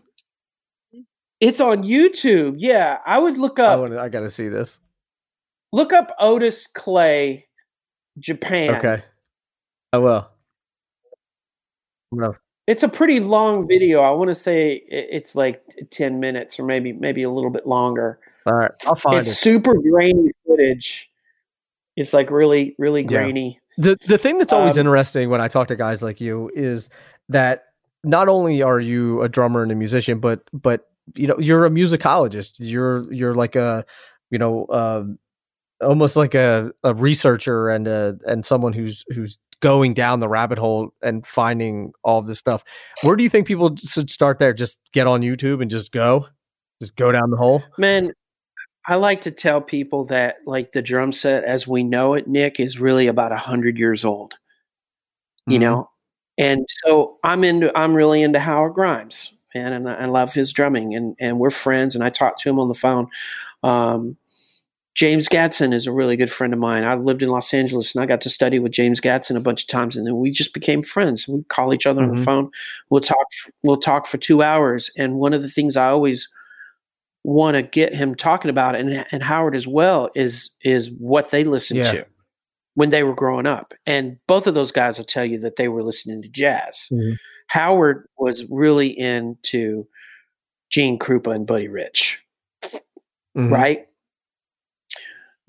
it's 1.40 1.60
on 1.60 1.82
YouTube. 1.82 2.56
Yeah, 2.58 2.98
I 3.06 3.18
would 3.18 3.36
look 3.38 3.58
up. 3.58 3.70
I, 3.70 3.76
wanna, 3.76 3.98
I 4.00 4.08
gotta 4.08 4.30
see 4.30 4.48
this. 4.48 4.80
Look 5.72 5.92
up 5.92 6.14
Otis 6.18 6.66
Clay, 6.66 7.46
Japan. 8.18 8.76
Okay, 8.76 9.02
I 9.92 9.98
will. 9.98 10.28
No. 12.12 12.34
It's 12.66 12.82
a 12.82 12.88
pretty 12.88 13.20
long 13.20 13.68
video. 13.68 14.00
I 14.00 14.10
want 14.10 14.28
to 14.28 14.34
say 14.34 14.82
it's 14.88 15.36
like 15.36 15.62
ten 15.90 16.18
minutes 16.18 16.58
or 16.58 16.64
maybe 16.64 16.92
maybe 16.92 17.22
a 17.22 17.30
little 17.30 17.50
bit 17.50 17.66
longer. 17.66 18.18
All 18.46 18.54
right, 18.54 18.70
I'll 18.86 18.96
find 18.96 19.18
it's 19.18 19.30
it. 19.30 19.34
super 19.34 19.74
grainy 19.74 20.32
footage. 20.46 21.10
It's 21.96 22.12
like 22.12 22.30
really 22.30 22.74
really 22.78 23.04
grainy. 23.04 23.60
Yeah. 23.76 23.92
The 23.92 23.98
the 24.06 24.18
thing 24.18 24.38
that's 24.38 24.52
always 24.52 24.76
um, 24.78 24.80
interesting 24.86 25.30
when 25.30 25.40
I 25.40 25.48
talk 25.48 25.68
to 25.68 25.76
guys 25.76 26.02
like 26.02 26.20
you 26.20 26.50
is 26.54 26.90
that 27.28 27.66
not 28.02 28.28
only 28.28 28.62
are 28.62 28.80
you 28.80 29.22
a 29.22 29.28
drummer 29.28 29.62
and 29.62 29.70
a 29.70 29.76
musician, 29.76 30.18
but 30.18 30.40
but 30.52 30.88
you 31.14 31.26
know 31.26 31.38
you're 31.38 31.64
a 31.64 31.70
musicologist 31.70 32.52
you're 32.58 33.12
you're 33.12 33.34
like 33.34 33.54
a 33.54 33.84
you 34.30 34.38
know 34.38 34.64
uh, 34.66 35.04
almost 35.80 36.16
like 36.16 36.34
a, 36.34 36.72
a 36.84 36.94
researcher 36.94 37.68
and 37.68 37.86
a 37.86 38.18
and 38.26 38.44
someone 38.44 38.72
who's 38.72 39.04
who's 39.08 39.38
going 39.60 39.94
down 39.94 40.20
the 40.20 40.28
rabbit 40.28 40.58
hole 40.58 40.90
and 41.02 41.26
finding 41.26 41.92
all 42.04 42.20
this 42.20 42.38
stuff. 42.38 42.62
Where 43.02 43.16
do 43.16 43.22
you 43.22 43.30
think 43.30 43.46
people 43.46 43.74
should 43.76 44.10
start 44.10 44.38
there? 44.38 44.52
Just 44.52 44.78
get 44.92 45.06
on 45.06 45.22
youtube 45.22 45.62
and 45.62 45.70
just 45.70 45.92
go? 45.92 46.26
Just 46.82 46.96
go 46.96 47.10
down 47.10 47.30
the 47.30 47.36
hole? 47.36 47.62
Man 47.78 48.12
i 48.86 48.94
like 48.94 49.20
to 49.22 49.30
tell 49.30 49.60
people 49.60 50.04
that 50.04 50.36
like 50.46 50.72
the 50.72 50.82
drum 50.82 51.12
set 51.12 51.44
as 51.44 51.66
we 51.66 51.82
know 51.82 52.14
it 52.14 52.26
nick 52.26 52.60
is 52.60 52.78
really 52.78 53.08
about 53.08 53.32
a 53.32 53.36
hundred 53.36 53.78
years 53.78 54.04
old 54.04 54.34
you 55.46 55.54
mm-hmm. 55.54 55.62
know? 55.62 55.90
And 56.38 56.66
so 56.68 57.18
i'm 57.24 57.44
into 57.44 57.76
i'm 57.76 57.94
really 57.94 58.22
into 58.22 58.38
howard 58.38 58.74
grimes 58.74 59.35
man, 59.56 59.72
and 59.72 59.88
I, 59.88 60.06
love 60.06 60.34
his 60.34 60.52
drumming, 60.52 60.94
and 60.94 61.16
and 61.18 61.38
we're 61.38 61.50
friends. 61.50 61.94
And 61.94 62.04
I 62.04 62.10
talked 62.10 62.40
to 62.42 62.50
him 62.50 62.58
on 62.58 62.68
the 62.68 62.74
phone. 62.74 63.08
Um, 63.62 64.16
James 64.94 65.28
Gadson 65.28 65.74
is 65.74 65.86
a 65.86 65.92
really 65.92 66.16
good 66.16 66.30
friend 66.30 66.54
of 66.54 66.58
mine. 66.58 66.82
I 66.82 66.94
lived 66.94 67.22
in 67.22 67.28
Los 67.28 67.52
Angeles 67.52 67.94
and 67.94 68.02
I 68.02 68.06
got 68.06 68.22
to 68.22 68.30
study 68.30 68.58
with 68.58 68.72
James 68.72 68.98
Gadson 68.98 69.36
a 69.36 69.40
bunch 69.40 69.62
of 69.62 69.68
times, 69.68 69.96
and 69.96 70.06
then 70.06 70.18
we 70.18 70.30
just 70.30 70.54
became 70.54 70.82
friends. 70.82 71.28
We 71.28 71.42
call 71.44 71.74
each 71.74 71.86
other 71.86 72.00
mm-hmm. 72.00 72.10
on 72.10 72.14
the 72.14 72.20
mm-hmm. 72.20 72.24
phone. 72.24 72.50
We'll 72.90 73.00
talk. 73.00 73.26
We'll 73.62 73.76
talk 73.76 74.06
for 74.06 74.18
two 74.18 74.42
hours. 74.42 74.90
And 74.96 75.16
one 75.16 75.34
of 75.34 75.42
the 75.42 75.50
things 75.50 75.76
I 75.76 75.88
always 75.88 76.28
want 77.24 77.56
to 77.56 77.62
get 77.62 77.94
him 77.94 78.14
talking 78.14 78.50
about, 78.50 78.76
and 78.76 79.04
and 79.10 79.22
Howard 79.22 79.54
as 79.54 79.66
well, 79.66 80.10
is 80.14 80.50
is 80.62 80.90
what 80.98 81.30
they 81.30 81.44
listened 81.44 81.78
yeah. 81.78 81.92
to 81.92 82.06
when 82.74 82.90
they 82.90 83.02
were 83.02 83.14
growing 83.14 83.46
up. 83.46 83.74
And 83.86 84.18
both 84.26 84.46
of 84.46 84.54
those 84.54 84.70
guys 84.70 84.98
will 84.98 85.06
tell 85.06 85.24
you 85.24 85.38
that 85.40 85.56
they 85.56 85.68
were 85.68 85.82
listening 85.82 86.22
to 86.22 86.28
jazz. 86.28 86.88
Mm-hmm. 86.92 87.14
Howard 87.46 88.08
was 88.18 88.44
really 88.50 88.88
into 88.88 89.86
Gene 90.70 90.98
Krupa 90.98 91.34
and 91.34 91.46
Buddy 91.46 91.68
Rich, 91.68 92.24
mm-hmm. 92.62 93.52
right? 93.52 93.86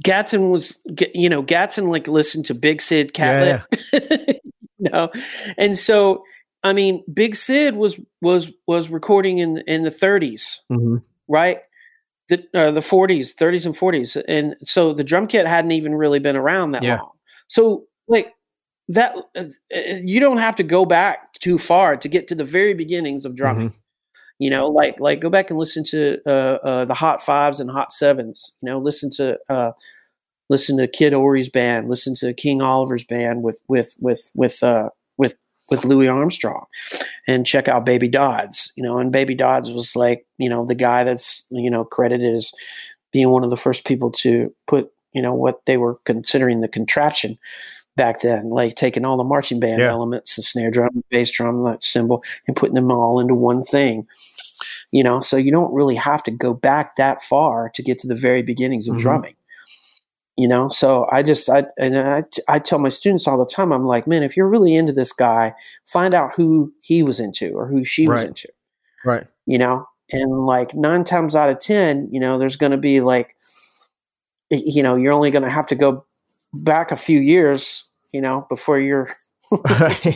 Gadson 0.05 0.51
was, 0.51 0.77
you 1.13 1.27
know, 1.27 1.43
Gadson 1.43 1.89
like 1.89 2.07
listened 2.07 2.45
to 2.45 2.53
Big 2.53 2.81
Sid 2.81 3.13
Catlett, 3.13 3.63
yeah, 3.71 3.99
yeah. 4.01 4.17
you 4.77 4.89
know, 4.91 5.11
and 5.57 5.77
so 5.77 6.23
I 6.63 6.73
mean, 6.73 7.03
Big 7.11 7.35
Sid 7.35 7.75
was 7.75 7.99
was 8.21 8.51
was 8.67 8.89
recording 8.89 9.39
in 9.39 9.59
in 9.67 9.83
the 9.83 9.91
30s, 9.91 10.57
mm-hmm. 10.71 10.97
right? 11.27 11.59
The 12.29 12.45
uh, 12.53 12.71
the 12.71 12.81
40s, 12.81 13.35
30s 13.35 13.65
and 13.65 13.75
40s, 13.75 14.21
and 14.27 14.55
so 14.63 14.93
the 14.93 15.03
drum 15.03 15.27
kit 15.27 15.47
hadn't 15.47 15.71
even 15.71 15.95
really 15.95 16.19
been 16.19 16.35
around 16.35 16.71
that 16.71 16.83
yeah. 16.83 16.97
long. 16.97 17.11
So 17.47 17.85
like 18.07 18.33
that 18.89 19.15
uh, 19.35 19.45
uh, 19.73 19.79
you 20.03 20.19
don't 20.19 20.37
have 20.37 20.55
to 20.57 20.63
go 20.63 20.85
back 20.85 21.26
too 21.37 21.57
far 21.57 21.97
to 21.97 22.07
get 22.07 22.27
to 22.27 22.35
the 22.35 22.43
very 22.43 22.73
beginnings 22.73 23.25
of 23.25 23.35
drumming. 23.35 23.69
Mm-hmm. 23.69 23.77
You 24.39 24.49
know, 24.51 24.67
like 24.67 24.99
like 24.99 25.19
go 25.19 25.29
back 25.29 25.49
and 25.49 25.57
listen 25.57 25.83
to 25.85 26.19
uh, 26.25 26.59
uh, 26.63 26.85
the 26.85 26.93
hot 26.93 27.23
fives 27.23 27.59
and 27.59 27.71
hot 27.71 27.91
sevens. 27.91 28.55
You 28.61 28.69
know, 28.69 28.79
listen 28.79 29.09
to 29.11 29.39
uh, 29.49 29.71
listen 30.49 30.77
to 30.77 30.87
Kid 30.87 31.13
Ory's 31.13 31.49
band, 31.49 31.89
listen 31.89 32.13
to 32.15 32.33
King 32.33 32.61
Oliver's 32.61 33.03
band 33.03 33.41
with 33.41 33.59
with 33.67 33.95
with 33.99 34.31
with 34.35 34.61
uh, 34.61 34.89
with 35.17 35.35
with 35.71 35.85
Louis 35.85 36.07
Armstrong, 36.07 36.65
and 37.27 37.47
check 37.47 37.67
out 37.67 37.85
Baby 37.85 38.09
Dodds. 38.09 38.71
You 38.75 38.83
know, 38.83 38.99
and 38.99 39.11
Baby 39.11 39.33
Dodds 39.33 39.71
was 39.71 39.95
like 39.95 40.27
you 40.37 40.49
know 40.49 40.65
the 40.65 40.75
guy 40.75 41.03
that's 41.03 41.43
you 41.49 41.71
know 41.71 41.83
credited 41.83 42.35
as 42.35 42.51
being 43.11 43.29
one 43.29 43.43
of 43.43 43.49
the 43.49 43.57
first 43.57 43.85
people 43.85 44.11
to 44.11 44.53
put 44.67 44.91
you 45.13 45.21
know 45.23 45.33
what 45.33 45.65
they 45.65 45.77
were 45.77 45.97
considering 46.05 46.61
the 46.61 46.67
contraption 46.67 47.39
back 47.97 48.21
then, 48.21 48.49
like 48.49 48.75
taking 48.75 49.03
all 49.03 49.17
the 49.17 49.23
marching 49.25 49.59
band 49.59 49.81
yeah. 49.81 49.89
elements, 49.89 50.37
the 50.37 50.41
snare 50.41 50.71
drum, 50.71 51.03
bass 51.09 51.29
drum, 51.31 51.65
that 51.65 51.83
cymbal, 51.83 52.23
and 52.47 52.55
putting 52.55 52.75
them 52.75 52.89
all 52.89 53.19
into 53.19 53.35
one 53.35 53.65
thing. 53.65 54.07
You 54.91 55.03
know, 55.03 55.19
so 55.19 55.35
you 55.35 55.51
don't 55.51 55.73
really 55.73 55.95
have 55.95 56.23
to 56.23 56.31
go 56.31 56.53
back 56.53 56.95
that 56.95 57.21
far 57.23 57.69
to 57.75 57.83
get 57.83 57.99
to 57.99 58.07
the 58.07 58.15
very 58.15 58.41
beginnings 58.41 58.87
of 58.87 58.93
mm-hmm. 58.93 59.01
drumming. 59.01 59.35
You 60.37 60.47
know, 60.47 60.69
so 60.69 61.07
I 61.11 61.23
just 61.23 61.49
I 61.49 61.65
and 61.77 61.97
I, 61.97 62.23
I 62.47 62.59
tell 62.59 62.79
my 62.79 62.89
students 62.89 63.27
all 63.27 63.37
the 63.37 63.45
time, 63.45 63.73
I'm 63.73 63.85
like, 63.85 64.07
man, 64.07 64.23
if 64.23 64.37
you're 64.37 64.47
really 64.47 64.75
into 64.75 64.93
this 64.93 65.11
guy, 65.11 65.53
find 65.85 66.13
out 66.13 66.31
who 66.35 66.71
he 66.83 67.03
was 67.03 67.19
into 67.19 67.53
or 67.53 67.67
who 67.67 67.83
she 67.83 68.07
right. 68.07 68.17
was 68.17 68.23
into. 68.25 68.49
Right. 69.03 69.25
You 69.47 69.57
know, 69.57 69.87
and 70.11 70.45
like 70.45 70.75
nine 70.75 71.03
times 71.03 71.35
out 71.35 71.49
of 71.49 71.59
ten, 71.59 72.07
you 72.11 72.19
know, 72.19 72.37
there's 72.37 72.55
going 72.55 72.71
to 72.71 72.77
be 72.77 73.01
like, 73.01 73.35
you 74.51 74.83
know, 74.83 74.95
you're 74.95 75.13
only 75.13 75.31
going 75.31 75.43
to 75.43 75.49
have 75.49 75.67
to 75.67 75.75
go 75.75 76.05
back 76.53 76.91
a 76.91 76.97
few 76.97 77.19
years 77.19 77.86
you 78.13 78.21
know, 78.21 78.45
before 78.49 78.79
you're, 78.79 79.15
you 79.51 80.15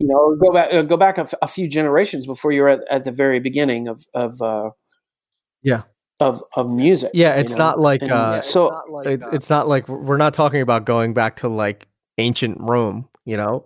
know, 0.00 0.36
go 0.36 0.52
back 0.52 0.72
uh, 0.72 0.82
go 0.82 0.96
back 0.96 1.18
a, 1.18 1.28
a, 1.42 1.48
few 1.48 1.68
generations 1.68 2.26
before 2.26 2.52
you're 2.52 2.68
at, 2.68 2.80
at 2.90 3.04
the 3.04 3.12
very 3.12 3.40
beginning 3.40 3.88
of 3.88 4.04
of 4.14 4.40
uh, 4.42 4.70
yeah 5.62 5.82
of 6.20 6.42
of 6.56 6.70
music. 6.70 7.10
Yeah, 7.14 7.34
it's 7.34 7.52
know? 7.52 7.58
not 7.58 7.80
like 7.80 8.02
and, 8.02 8.12
uh, 8.12 8.42
so. 8.42 8.66
It's 8.66 8.72
not 8.72 8.90
like, 8.90 9.06
it's, 9.06 9.26
uh, 9.26 9.30
it's 9.32 9.50
not 9.50 9.68
like 9.68 9.88
we're 9.88 10.16
not 10.16 10.34
talking 10.34 10.60
about 10.60 10.84
going 10.84 11.14
back 11.14 11.36
to 11.36 11.48
like 11.48 11.86
ancient 12.18 12.58
Rome, 12.60 13.08
you 13.24 13.36
know. 13.36 13.64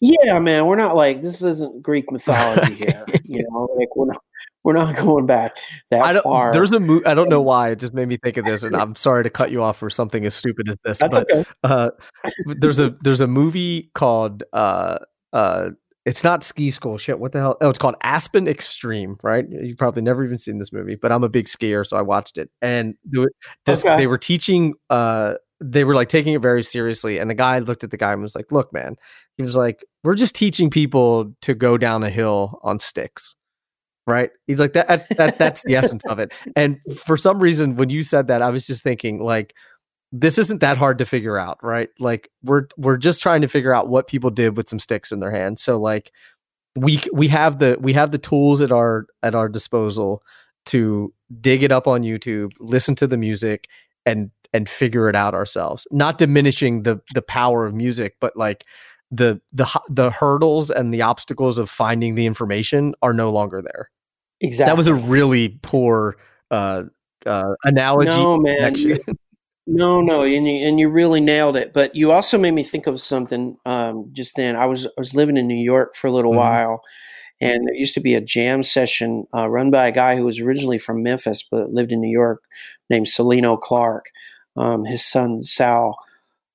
Yeah, 0.00 0.38
man, 0.38 0.66
we're 0.66 0.76
not 0.76 0.96
like 0.96 1.22
this 1.22 1.42
isn't 1.42 1.82
Greek 1.82 2.10
mythology 2.10 2.74
here. 2.74 3.04
you 3.24 3.44
know, 3.48 3.68
like 3.78 3.94
we're 3.96 4.06
not 4.06 4.22
we're 4.64 4.72
not 4.72 4.96
going 5.04 5.26
back 5.26 5.58
that 5.90 6.02
I 6.02 6.12
don't, 6.14 6.22
far. 6.22 6.52
There's 6.52 6.72
a 6.72 6.80
movie. 6.80 7.06
I 7.06 7.14
don't 7.14 7.28
know 7.28 7.42
why 7.42 7.70
it 7.70 7.78
just 7.78 7.94
made 7.94 8.08
me 8.08 8.16
think 8.16 8.36
of 8.36 8.44
this, 8.44 8.62
and 8.64 8.74
I'm 8.74 8.96
sorry 8.96 9.22
to 9.22 9.30
cut 9.30 9.50
you 9.50 9.62
off 9.62 9.76
for 9.76 9.90
something 9.90 10.24
as 10.26 10.34
stupid 10.34 10.68
as 10.68 10.76
this. 10.84 10.98
That's 10.98 11.14
but, 11.14 11.30
okay. 11.30 11.44
Uh, 11.62 11.90
there's 12.46 12.80
a 12.80 12.90
there's 13.02 13.20
a 13.20 13.26
movie 13.26 13.90
called 13.94 14.42
uh 14.52 14.98
uh 15.32 15.70
it's 16.04 16.22
not 16.22 16.42
ski 16.42 16.70
school 16.70 16.98
shit 16.98 17.18
what 17.18 17.32
the 17.32 17.38
hell 17.38 17.56
oh 17.60 17.68
it's 17.68 17.78
called 17.78 17.94
aspen 18.02 18.46
extreme 18.46 19.16
right 19.22 19.46
you've 19.48 19.78
probably 19.78 20.02
never 20.02 20.24
even 20.24 20.38
seen 20.38 20.58
this 20.58 20.72
movie 20.72 20.96
but 20.96 21.10
i'm 21.10 21.24
a 21.24 21.28
big 21.28 21.46
skier 21.46 21.86
so 21.86 21.96
i 21.96 22.02
watched 22.02 22.38
it 22.38 22.50
and 22.60 22.94
this 23.64 23.84
okay. 23.84 23.96
they 23.96 24.06
were 24.06 24.18
teaching 24.18 24.74
uh 24.90 25.34
they 25.60 25.84
were 25.84 25.94
like 25.94 26.08
taking 26.08 26.34
it 26.34 26.42
very 26.42 26.62
seriously 26.62 27.18
and 27.18 27.30
the 27.30 27.34
guy 27.34 27.58
looked 27.58 27.84
at 27.84 27.90
the 27.90 27.96
guy 27.96 28.12
and 28.12 28.22
was 28.22 28.34
like 28.34 28.50
look 28.52 28.72
man 28.72 28.96
he 29.36 29.42
was 29.42 29.56
like 29.56 29.84
we're 30.02 30.14
just 30.14 30.34
teaching 30.34 30.68
people 30.68 31.32
to 31.40 31.54
go 31.54 31.78
down 31.78 32.02
a 32.02 32.10
hill 32.10 32.60
on 32.62 32.78
sticks 32.78 33.34
right 34.06 34.30
he's 34.46 34.60
like 34.60 34.72
that, 34.74 35.08
that 35.16 35.38
that's 35.38 35.62
the 35.64 35.76
essence 35.76 36.04
of 36.06 36.18
it 36.18 36.32
and 36.56 36.78
for 36.96 37.16
some 37.16 37.38
reason 37.38 37.76
when 37.76 37.90
you 37.90 38.02
said 38.02 38.26
that 38.26 38.42
i 38.42 38.50
was 38.50 38.66
just 38.66 38.82
thinking 38.82 39.22
like 39.22 39.54
this 40.12 40.38
isn't 40.38 40.60
that 40.60 40.78
hard 40.78 40.98
to 40.98 41.04
figure 41.04 41.38
out 41.38 41.58
right 41.62 41.88
like 41.98 42.30
we're 42.42 42.66
we're 42.76 42.96
just 42.96 43.22
trying 43.22 43.40
to 43.40 43.48
figure 43.48 43.74
out 43.74 43.88
what 43.88 44.06
people 44.06 44.30
did 44.30 44.56
with 44.56 44.68
some 44.68 44.78
sticks 44.78 45.10
in 45.10 45.20
their 45.20 45.30
hands 45.30 45.62
so 45.62 45.78
like 45.80 46.12
we 46.76 47.00
we 47.12 47.28
have 47.28 47.58
the 47.58 47.76
we 47.80 47.92
have 47.92 48.10
the 48.10 48.18
tools 48.18 48.60
at 48.60 48.72
our 48.72 49.06
at 49.22 49.34
our 49.34 49.48
disposal 49.48 50.22
to 50.66 51.12
dig 51.40 51.62
it 51.62 51.72
up 51.72 51.86
on 51.86 52.02
YouTube, 52.02 52.52
listen 52.58 52.94
to 52.96 53.06
the 53.06 53.16
music, 53.16 53.68
and 54.06 54.30
and 54.52 54.68
figure 54.68 55.08
it 55.08 55.16
out 55.16 55.34
ourselves. 55.34 55.86
Not 55.90 56.18
diminishing 56.18 56.82
the 56.82 57.00
the 57.14 57.22
power 57.22 57.64
of 57.66 57.74
music, 57.74 58.16
but 58.20 58.36
like 58.36 58.64
the 59.10 59.40
the 59.52 59.66
the 59.88 60.10
hurdles 60.10 60.70
and 60.70 60.92
the 60.92 61.02
obstacles 61.02 61.58
of 61.58 61.70
finding 61.70 62.14
the 62.14 62.26
information 62.26 62.94
are 63.02 63.14
no 63.14 63.30
longer 63.30 63.62
there. 63.62 63.90
Exactly. 64.40 64.70
That 64.70 64.76
was 64.76 64.88
a 64.88 64.94
really 64.94 65.58
poor 65.62 66.16
uh, 66.50 66.84
uh, 67.26 67.54
analogy. 67.64 68.10
No, 68.10 68.36
man. 68.40 68.74
You, 68.76 68.98
no, 69.66 70.00
no, 70.00 70.22
and 70.22 70.46
you, 70.46 70.66
and 70.68 70.78
you 70.78 70.88
really 70.88 71.20
nailed 71.20 71.56
it. 71.56 71.72
But 71.72 71.96
you 71.96 72.12
also 72.12 72.38
made 72.38 72.52
me 72.52 72.62
think 72.62 72.86
of 72.86 73.00
something 73.00 73.56
um, 73.64 74.10
just 74.12 74.36
then. 74.36 74.56
I 74.56 74.66
was 74.66 74.86
I 74.86 74.90
was 74.98 75.14
living 75.14 75.36
in 75.36 75.46
New 75.46 75.62
York 75.62 75.94
for 75.94 76.08
a 76.08 76.12
little 76.12 76.32
Mhm. 76.32 76.36
while, 76.36 76.82
and 77.40 77.66
there 77.66 77.74
used 77.76 77.94
to 77.94 78.00
be 78.00 78.14
a 78.14 78.20
jam 78.20 78.62
session 78.62 79.26
uh, 79.34 79.48
run 79.48 79.70
by 79.70 79.86
a 79.86 79.92
guy 79.92 80.16
who 80.16 80.24
was 80.24 80.40
originally 80.40 80.78
from 80.78 81.02
Memphis 81.02 81.44
but 81.50 81.70
lived 81.72 81.92
in 81.92 82.00
New 82.00 82.12
York, 82.12 82.42
named 82.90 83.08
Celino 83.08 83.56
Clark. 83.60 84.06
Um, 84.56 84.84
his 84.84 85.04
son 85.04 85.42
Sal 85.42 85.96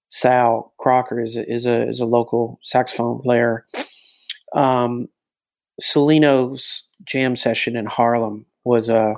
Sal 0.09 0.73
Crocker 0.79 1.19
is 1.21 1.35
a, 1.37 1.51
is 1.51 1.65
a 1.65 1.87
is 1.89 1.99
a 1.99 2.05
local 2.05 2.59
saxophone 2.63 3.21
player. 3.21 3.65
Um, 4.55 5.07
Celino's 5.79 6.88
jam 7.09 7.35
session 7.35 7.75
in 7.75 7.85
Harlem 7.85 8.45
was 8.63 8.87
a 8.87 9.15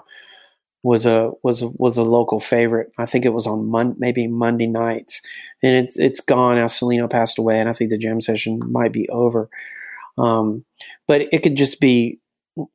was 0.84 1.06
a 1.06 1.32
was 1.44 1.64
was 1.64 1.98
a 1.98 2.04
local 2.04 2.40
favorite. 2.40 2.92
I 2.98 3.06
think 3.06 3.26
it 3.26 3.34
was 3.34 3.46
on 3.46 3.68
Mon- 3.68 3.96
maybe 4.00 4.28
Monday 4.28 4.68
nights, 4.68 5.22
and 5.62 5.76
it's 5.76 6.00
it's 6.00 6.22
gone 6.22 6.56
now. 6.56 6.66
Celino 6.66 7.10
passed 7.10 7.38
away, 7.38 7.60
and 7.60 7.70
I 7.70 7.74
think 7.74 7.92
the 7.92 7.98
jam 7.98 8.22
session 8.22 8.60
might 8.72 8.92
be 8.92 9.08
over. 9.10 9.50
Um, 10.18 10.66
but 11.08 11.22
it 11.32 11.44
could 11.44 11.56
just 11.56 11.80
be 11.80 12.20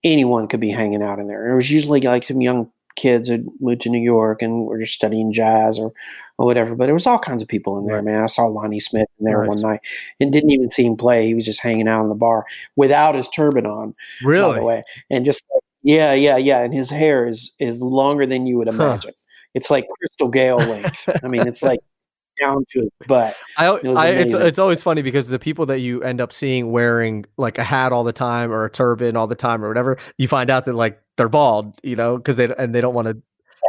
anyone 0.04 0.48
could 0.48 0.60
be 0.60 0.70
hanging 0.70 1.02
out 1.02 1.18
in 1.18 1.26
there. 1.26 1.50
It 1.50 1.56
was 1.56 1.70
usually 1.70 2.00
like 2.00 2.24
some 2.24 2.40
young 2.40 2.70
kids 2.96 3.28
who 3.28 3.52
moved 3.60 3.82
to 3.82 3.90
New 3.90 4.00
York 4.00 4.40
and 4.42 4.66
were 4.66 4.78
just 4.78 4.94
studying 4.94 5.32
jazz 5.32 5.78
or 5.78 5.92
or 6.38 6.46
whatever. 6.46 6.74
But 6.74 6.86
there 6.86 6.94
was 6.94 7.06
all 7.06 7.18
kinds 7.18 7.42
of 7.42 7.48
people 7.48 7.78
in 7.78 7.86
there, 7.86 7.96
Right. 7.96 8.04
man. 8.04 8.22
I 8.22 8.26
saw 8.26 8.44
Lonnie 8.46 8.80
Smith 8.80 9.08
in 9.18 9.24
there 9.24 9.38
Right. 9.40 9.48
one 9.48 9.60
night 9.60 9.80
and 10.20 10.32
didn't 10.32 10.50
even 10.50 10.70
see 10.70 10.84
him 10.84 10.96
play. 10.96 11.26
He 11.26 11.34
was 11.34 11.44
just 11.44 11.62
hanging 11.62 11.88
out 11.88 12.02
in 12.02 12.08
the 12.08 12.14
bar 12.14 12.44
without 12.76 13.14
his 13.14 13.28
turban 13.28 13.66
on 13.66 13.94
by 14.20 14.26
Really? 14.28 14.58
the 14.60 14.64
way, 14.64 14.82
and 15.10 15.24
just 15.24 15.44
yeah, 15.82 16.12
yeah, 16.12 16.36
yeah, 16.36 16.60
and 16.62 16.74
his 16.74 16.90
hair 16.90 17.26
is 17.26 17.52
is 17.58 17.80
longer 17.80 18.26
than 18.26 18.46
you 18.46 18.58
would 18.58 18.68
Huh. 18.68 18.74
imagine. 18.74 19.12
It's 19.54 19.70
like 19.70 19.86
Crystal 19.98 20.28
Gayle 20.28 20.58
length. 20.58 21.08
I 21.24 21.28
mean, 21.28 21.46
it's 21.46 21.62
like 21.62 21.80
down 22.40 22.64
to 22.70 22.80
his 22.80 22.90
butt. 23.06 23.34
I, 23.56 23.74
It 23.76 23.86
I 23.96 24.08
it's 24.08 24.34
it's 24.34 24.58
always 24.58 24.82
funny 24.82 25.00
because 25.00 25.28
the 25.30 25.38
people 25.38 25.64
that 25.66 25.78
you 25.80 26.02
end 26.02 26.20
up 26.20 26.32
seeing 26.32 26.70
wearing 26.70 27.24
like 27.38 27.56
a 27.56 27.64
hat 27.64 27.92
all 27.92 28.04
the 28.04 28.12
time 28.12 28.52
or 28.52 28.66
a 28.66 28.70
turban 28.70 29.16
all 29.16 29.26
the 29.26 29.34
time 29.36 29.64
or 29.64 29.68
whatever, 29.68 29.96
you 30.18 30.28
find 30.28 30.50
out 30.50 30.66
that 30.66 30.74
like 30.74 31.00
they're 31.16 31.30
bald, 31.30 31.78
you 31.82 31.96
know, 31.96 32.18
because 32.18 32.36
they 32.36 32.54
and 32.58 32.74
they 32.74 32.82
don't 32.82 32.92
want 32.94 33.08
to 33.08 33.16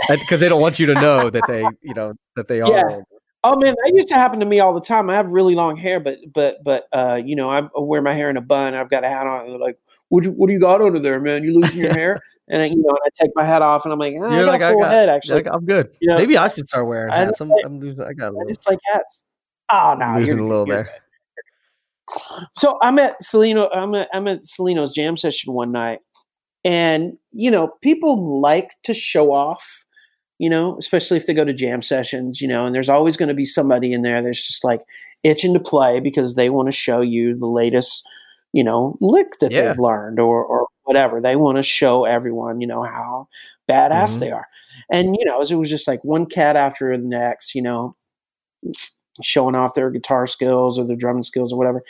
because 0.10 0.40
they 0.40 0.50
don't 0.50 0.62
want 0.62 0.80
you 0.80 0.86
to 0.88 0.94
know 0.94 1.30
that 1.30 1.44
they 1.48 1.62
you 1.82 1.94
know 1.94 2.14
that 2.36 2.48
they 2.48 2.62
are. 2.62 2.72
Yeah. 2.72 3.00
Oh 3.44 3.56
man, 3.56 3.76
that 3.84 3.94
used 3.96 4.08
to 4.10 4.16
happen 4.16 4.40
to 4.40 4.46
me 4.46 4.60
all 4.60 4.74
the 4.74 4.82
time. 4.82 5.10
I 5.10 5.14
have 5.14 5.32
really 5.32 5.56
long 5.56 5.78
hair, 5.78 6.00
but 6.00 6.18
but 6.34 6.64
but 6.64 6.88
uh, 6.92 7.22
you 7.24 7.36
know, 7.36 7.50
I 7.50 7.68
wear 7.76 8.02
my 8.02 8.14
hair 8.14 8.30
in 8.30 8.36
a 8.36 8.42
bun. 8.42 8.74
I've 8.74 8.90
got 8.90 9.06
a 9.06 9.10
hat 9.10 9.28
on. 9.28 9.42
And 9.42 9.52
they're 9.52 9.60
like, 9.60 9.78
what 10.10 10.24
do, 10.24 10.32
what 10.32 10.48
do 10.48 10.54
you 10.54 10.60
got 10.60 10.82
under 10.82 11.00
there, 11.00 11.20
man? 11.22 11.44
You 11.44 11.60
losing 11.60 11.78
your 11.80 11.94
hair? 11.94 12.20
And 12.50 12.62
I, 12.62 12.66
you 12.66 12.78
know, 12.78 12.98
I 13.06 13.10
take 13.14 13.32
my 13.36 13.46
hat 13.46 13.62
off, 13.62 13.86
and 13.86 13.94
I'm 13.94 14.00
like, 14.00 14.16
oh, 14.20 14.26
I 14.26 14.38
got 14.40 14.46
like, 14.48 14.62
a 14.62 14.70
full 14.72 14.82
got- 14.82 14.92
head 14.92 15.10
actually. 15.10 15.46
I'm 15.48 15.66
good. 15.66 15.96
You 16.02 16.10
know, 16.10 16.18
Maybe 16.18 16.38
I 16.38 16.48
should 16.48 16.68
start 16.68 16.88
wearing 16.88 17.12
I 17.12 17.18
hats. 17.18 17.40
I'm, 17.40 17.50
like- 17.50 17.64
I'm 17.66 17.80
losing. 17.80 18.04
I 18.04 18.14
got 18.14 18.34
a 18.34 18.38
I 18.40 18.44
just 18.48 18.68
like 18.68 18.80
hats. 18.92 19.24
Oh 19.72 19.96
no, 20.00 20.06
I'm 20.06 20.20
losing 20.20 20.40
a 20.40 20.48
little 20.48 20.66
there. 20.66 20.84
good. 20.86 22.44
So 22.58 22.80
I'm 22.82 23.00
at 23.00 23.22
Celino. 23.22 23.70
I'm 23.74 23.94
at, 23.96 24.10
I'm 24.14 24.28
at 24.28 24.44
Celino's 24.44 24.94
jam 24.94 25.18
session 25.18 25.54
one 25.54 25.72
night, 25.72 26.00
and 26.64 27.18
you 27.32 27.52
know, 27.52 27.70
people 27.82 28.40
like 28.42 28.72
to 28.84 28.94
show 28.94 29.32
off. 29.32 29.86
You 30.40 30.50
know, 30.50 30.78
especially 30.78 31.18
if 31.18 31.26
they 31.26 31.34
go 31.34 31.46
to 31.46 31.54
jam 31.54 31.82
sessions. 31.82 32.42
You 32.42 32.48
know, 32.48 32.66
and 32.66 32.76
there's 32.76 32.90
always 32.90 33.18
going 33.18 33.30
to 33.30 33.36
be 33.36 33.46
somebody 33.46 33.94
in 33.94 34.02
there 34.04 34.22
that's 34.22 34.46
just 34.48 34.64
like 34.64 34.82
itching 35.24 35.54
to 35.54 35.60
play 35.60 36.00
because 36.00 36.36
they 36.36 36.50
want 36.50 36.68
to 36.68 36.72
show 36.72 37.02
you 37.02 37.36
the 37.36 37.48
latest, 37.48 38.04
you 38.54 38.64
know, 38.64 38.98
lick 39.02 39.28
that 39.42 39.52
Yeah. 39.52 39.68
they've 39.70 39.80
learned 39.80 40.20
or 40.20 40.46
or 40.46 40.68
whatever. 40.84 41.20
They 41.20 41.36
want 41.36 41.58
to 41.58 41.64
show 41.64 42.06
everyone, 42.06 42.62
you 42.62 42.68
know, 42.68 42.84
how 42.84 43.28
badass 43.70 44.16
Mhm. 44.18 44.20
they 44.20 44.32
are. 44.32 44.46
And 44.92 45.16
you 45.18 45.26
know, 45.26 45.42
it 45.42 45.52
was 45.56 45.70
just 45.70 45.88
like 45.88 46.00
one 46.04 46.26
cat 46.28 46.56
after 46.56 46.96
the 46.98 47.04
next. 47.04 47.56
You 47.56 47.62
know, 47.64 47.96
showing 49.24 49.56
off 49.56 49.74
their 49.74 49.90
guitar 49.90 50.28
skills 50.28 50.78
or 50.78 50.86
their 50.86 50.96
drumming 50.96 51.24
skills 51.24 51.52
or 51.52 51.58
whatever. 51.58 51.84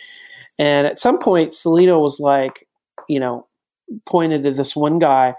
And 0.60 0.88
at 0.88 1.00
some 1.00 1.20
point, 1.20 1.52
Celino 1.54 2.00
was 2.02 2.20
like, 2.20 2.68
you 3.10 3.20
know, 3.20 3.48
pointed 4.08 4.44
to 4.44 4.52
this 4.52 4.76
one 4.76 5.00
guy, 5.00 5.36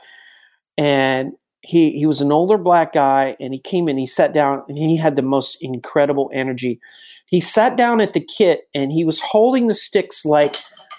and 0.76 1.32
he 1.68 1.92
he 1.92 2.06
was 2.06 2.20
an 2.20 2.32
older 2.32 2.58
black 2.58 2.92
guy, 2.94 3.36
and 3.40 3.52
he 3.54 3.60
came 3.60 3.88
in, 3.88 3.98
he 3.98 4.06
sat 4.06 4.32
down, 4.32 4.62
and 4.68 4.78
he 4.78 4.96
had 4.96 5.16
the 5.16 5.22
most 5.22 5.56
incredible 5.60 6.30
energy. 6.34 6.80
He 7.26 7.40
sat 7.40 7.76
down 7.76 8.00
at 8.00 8.14
the 8.14 8.20
kit, 8.20 8.62
and 8.74 8.90
he 8.92 9.04
was 9.04 9.20
holding 9.20 9.66
the 9.66 9.74
sticks 9.74 10.24
like 10.24 10.56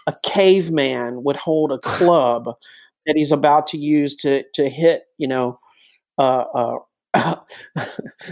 a 0.08 0.14
caveman 0.24 1.24
would 1.24 1.38
hold 1.38 1.72
a 1.72 1.80
club 1.84 2.46
that 3.06 3.16
he's 3.16 3.32
about 3.32 3.68
to 3.68 3.78
use 3.78 4.16
to 4.18 4.44
to 4.54 4.70
hit, 4.70 5.04
you 5.18 5.28
know, 5.28 5.58
uh, 6.20 6.78
uh, 7.16 7.36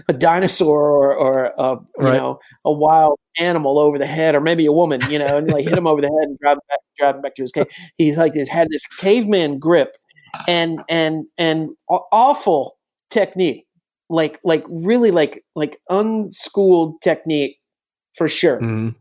a 0.07 0.13
dinosaur 0.13 0.79
or, 0.91 1.15
or 1.15 1.45
a, 1.57 1.77
you 1.99 2.11
Right. 2.11 2.13
know 2.13 2.39
a 2.65 2.71
wild 2.71 3.19
animal 3.38 3.79
over 3.79 3.97
the 3.97 4.05
head, 4.05 4.35
or 4.35 4.41
maybe 4.41 4.65
a 4.65 4.71
woman, 4.71 5.01
you 5.09 5.19
know, 5.19 5.38
and 5.38 5.49
like 5.49 5.65
hit 5.65 5.77
him 5.77 5.88
over 5.88 6.01
the 6.01 6.07
head 6.07 6.29
and 6.29 6.39
drive 6.39 6.53
him 6.57 6.61
back, 6.69 6.79
drive 6.99 7.15
him 7.15 7.21
back 7.21 7.35
to 7.35 7.41
his 7.43 7.51
cave. 7.51 7.67
He's 7.97 8.17
like 8.17 8.33
this 8.33 8.49
had 8.49 8.67
this 8.69 8.85
caveman 8.85 9.59
grip 9.59 9.95
and 10.47 10.81
and 10.89 11.27
and 11.38 11.69
awful 11.89 12.77
technique, 13.09 13.65
like 14.09 14.39
like 14.43 14.63
really 14.69 15.11
like 15.11 15.43
like 15.55 15.79
unschooled 15.89 17.01
technique 17.01 17.59
for 18.13 18.27
sure 18.27 18.59
Mhm. 18.59 18.95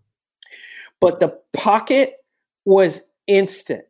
but 1.00 1.20
the 1.20 1.34
pocket 1.52 2.14
was 2.64 3.00
instant 3.26 3.84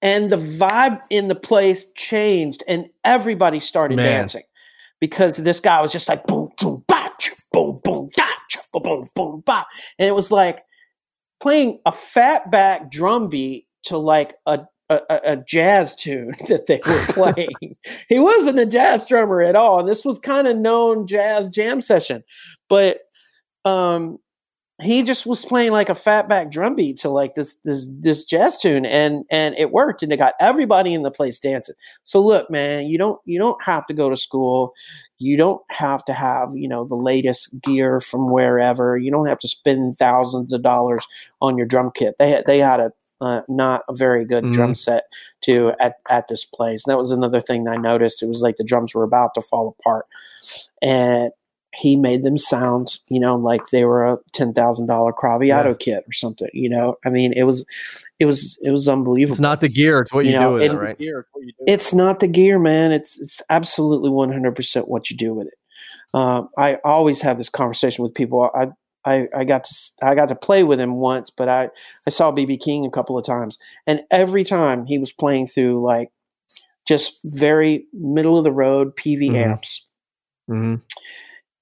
and 0.00 0.30
the 0.30 0.36
vibe 0.36 1.00
in 1.10 1.28
the 1.28 1.34
place 1.34 1.86
changed 1.92 2.62
and 2.66 2.88
everybody 3.04 3.60
started 3.60 3.96
Man. 3.96 4.06
dancing 4.06 4.42
because 5.00 5.36
this 5.36 5.60
guy 5.60 5.80
was 5.80 5.92
just 5.92 6.08
like 6.08 6.26
boom 6.26 6.50
boom 6.60 6.82
bop 6.88 7.12
boom 7.52 7.80
boom 7.84 8.08
da, 8.16 8.24
boom 8.72 8.82
boom 8.82 9.08
boom 9.14 9.40
bop 9.46 9.66
and 9.98 10.08
it 10.08 10.12
was 10.12 10.30
like 10.30 10.64
playing 11.40 11.80
a 11.86 11.92
fat 11.92 12.50
back 12.50 12.90
drum 12.90 13.28
beat 13.28 13.66
to 13.84 13.98
like 13.98 14.34
a 14.46 14.60
a, 15.08 15.20
a- 15.32 15.36
jazz 15.36 15.94
tune 15.94 16.32
that 16.48 16.66
they 16.66 16.80
were 16.86 17.06
playing. 17.32 17.76
he 18.08 18.18
wasn't 18.18 18.58
a 18.58 18.66
jazz 18.66 19.06
drummer 19.06 19.42
at 19.42 19.56
all, 19.56 19.80
and 19.80 19.88
this 19.88 20.04
was 20.04 20.18
kind 20.18 20.46
of 20.46 20.56
known 20.56 21.06
jazz 21.06 21.48
jam 21.48 21.82
session. 21.82 22.22
But 22.68 23.00
um, 23.64 24.18
he 24.82 25.02
just 25.02 25.26
was 25.26 25.44
playing 25.44 25.70
like 25.70 25.88
a 25.88 25.94
fatback 25.94 26.50
drum 26.50 26.74
beat 26.74 26.96
to 26.98 27.08
like 27.08 27.34
this 27.34 27.56
this 27.64 27.88
this 28.00 28.24
jazz 28.24 28.58
tune 28.58 28.84
and 28.84 29.24
and 29.30 29.54
it 29.56 29.70
worked 29.70 30.02
and 30.02 30.12
it 30.12 30.16
got 30.16 30.34
everybody 30.40 30.92
in 30.92 31.02
the 31.02 31.10
place 31.10 31.38
dancing 31.38 31.74
so 32.04 32.20
look 32.20 32.50
man 32.50 32.86
you 32.86 32.98
don't 32.98 33.20
you 33.24 33.38
don't 33.38 33.62
have 33.62 33.86
to 33.86 33.94
go 33.94 34.10
to 34.10 34.16
school 34.16 34.72
you 35.18 35.36
don't 35.36 35.62
have 35.70 36.04
to 36.04 36.12
have 36.12 36.50
you 36.54 36.66
know 36.66 36.84
the 36.84 36.96
latest 36.96 37.60
gear 37.62 38.00
from 38.00 38.30
wherever 38.30 38.96
you 38.96 39.10
don't 39.10 39.26
have 39.26 39.38
to 39.38 39.48
spend 39.48 39.96
thousands 39.96 40.52
of 40.52 40.62
dollars 40.62 41.06
on 41.40 41.56
your 41.56 41.66
drum 41.66 41.90
kit 41.94 42.16
they 42.18 42.30
had 42.30 42.44
they 42.46 42.58
had 42.58 42.80
a 42.80 42.92
uh, 43.22 43.42
not 43.48 43.82
a 43.88 43.94
very 43.94 44.24
good 44.24 44.44
drum 44.52 44.74
set 44.74 45.04
to 45.42 45.72
at, 45.78 45.94
at 46.10 46.26
this 46.28 46.44
place. 46.44 46.84
And 46.84 46.92
that 46.92 46.98
was 46.98 47.12
another 47.12 47.40
thing 47.40 47.68
I 47.68 47.76
noticed. 47.76 48.22
It 48.22 48.28
was 48.28 48.40
like 48.40 48.56
the 48.56 48.64
drums 48.64 48.94
were 48.94 49.04
about 49.04 49.34
to 49.34 49.40
fall 49.40 49.76
apart, 49.78 50.06
and 50.82 51.30
he 51.74 51.96
made 51.96 52.22
them 52.22 52.36
sound, 52.36 52.98
you 53.08 53.18
know, 53.18 53.34
like 53.36 53.68
they 53.68 53.84
were 53.84 54.04
a 54.04 54.18
ten 54.32 54.52
thousand 54.52 54.88
dollar 54.88 55.12
Craviotto 55.12 55.70
Yeah. 55.70 55.76
kit 55.78 56.04
or 56.06 56.12
something. 56.12 56.50
You 56.52 56.68
know, 56.68 56.96
I 57.06 57.10
mean, 57.10 57.32
it 57.34 57.44
was, 57.44 57.64
it 58.18 58.26
was, 58.26 58.58
it 58.62 58.72
was 58.72 58.88
unbelievable. 58.88 59.34
It's 59.34 59.40
not 59.40 59.60
the 59.60 59.70
gear; 59.70 60.00
it's 60.00 60.12
what 60.12 60.26
you, 60.26 60.32
You 60.32 60.38
do 60.38 60.52
with 60.52 60.62
it, 60.62 60.74
right? 60.74 60.96
It's 61.66 61.94
not 61.94 62.20
the 62.20 62.28
gear, 62.28 62.58
man. 62.58 62.92
It's 62.92 63.20
it's 63.20 63.40
absolutely 63.48 64.10
one 64.10 64.32
hundred 64.32 64.56
percent 64.56 64.88
what 64.88 65.10
you 65.10 65.16
do 65.16 65.32
with 65.32 65.46
it. 65.46 65.54
Um, 66.14 66.50
I 66.58 66.76
always 66.84 67.22
have 67.22 67.38
this 67.38 67.48
conversation 67.48 68.04
with 68.04 68.12
people. 68.14 68.50
I, 68.54 68.66
I 69.04 69.28
I 69.34 69.44
got 69.44 69.64
to 69.64 69.74
I 70.02 70.14
got 70.14 70.28
to 70.28 70.34
play 70.34 70.62
with 70.64 70.78
him 70.80 70.94
once, 70.96 71.30
but 71.30 71.48
I 71.48 71.70
I 72.06 72.10
saw 72.10 72.30
BB 72.32 72.60
King 72.62 72.86
a 72.86 72.90
couple 72.90 73.18
of 73.18 73.24
times, 73.24 73.58
and 73.86 74.02
every 74.10 74.44
time 74.44 74.86
he 74.86 74.98
was 74.98 75.12
playing 75.12 75.46
through 75.48 75.82
like 75.82 76.10
just 76.86 77.20
very 77.24 77.86
middle 77.92 78.38
of 78.38 78.44
the 78.44 78.52
road 78.52 78.96
Peavey 78.96 79.30
Mhm. 79.30 79.44
amps, 79.46 79.86
Mm-hmm. 80.50 80.74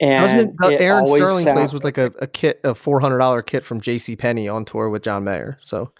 and 0.00 0.58
gonna, 0.58 0.74
it 0.74 0.80
Aaron 0.80 1.06
Sterling 1.06 1.44
plays 1.44 1.72
with 1.74 1.84
like 1.84 1.98
a, 1.98 2.06
a 2.20 2.26
kit, 2.26 2.60
a 2.64 2.74
four 2.74 3.00
hundred 3.00 3.18
dollar 3.18 3.42
kit 3.42 3.64
from 3.64 3.80
J.C. 3.80 4.16
Penney 4.16 4.48
on 4.48 4.64
tour 4.64 4.88
with 4.88 5.02
John 5.02 5.24
Mayer. 5.24 5.58
So 5.60 5.92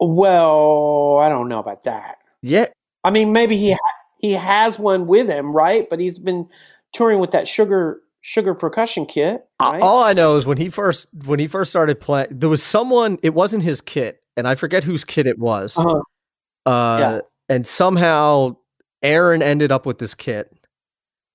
Well, 0.00 1.18
I 1.18 1.28
don't 1.28 1.48
know 1.48 1.58
about 1.58 1.84
that. 1.84 2.18
yeah, 2.42 2.66
I 3.04 3.10
mean, 3.10 3.32
maybe 3.32 3.56
he 3.56 3.72
ha- 3.72 3.78
he 4.18 4.32
has 4.32 4.78
one 4.78 5.06
with 5.06 5.28
him, 5.28 5.52
right? 5.52 5.88
But 5.88 6.00
he's 6.00 6.18
been 6.18 6.46
touring 6.92 7.18
with 7.18 7.30
that 7.32 7.48
sugar 7.48 8.00
sugar 8.28 8.54
percussion 8.54 9.06
kit, 9.06 9.46
right? 9.62 9.80
All 9.80 10.02
I 10.02 10.12
know 10.12 10.34
is 10.36 10.44
when 10.44 10.58
he 10.58 10.68
first 10.68 11.06
when 11.26 11.38
he 11.38 11.46
first 11.46 11.70
started 11.70 12.00
playing, 12.00 12.26
there 12.32 12.48
was 12.48 12.60
someone. 12.62 13.18
It 13.22 13.34
wasn't 13.34 13.62
his 13.62 13.80
kit, 13.80 14.20
and 14.36 14.48
I 14.48 14.56
forget 14.56 14.82
whose 14.82 15.04
kit 15.04 15.28
it 15.28 15.38
was. 15.38 15.76
Uh-huh. 15.78 16.00
Uh, 16.68 16.98
Yeah. 16.98 17.20
and 17.48 17.64
somehow 17.66 18.56
Aaron 19.02 19.42
ended 19.42 19.70
up 19.70 19.86
with 19.86 19.98
this 19.98 20.14
kit 20.16 20.52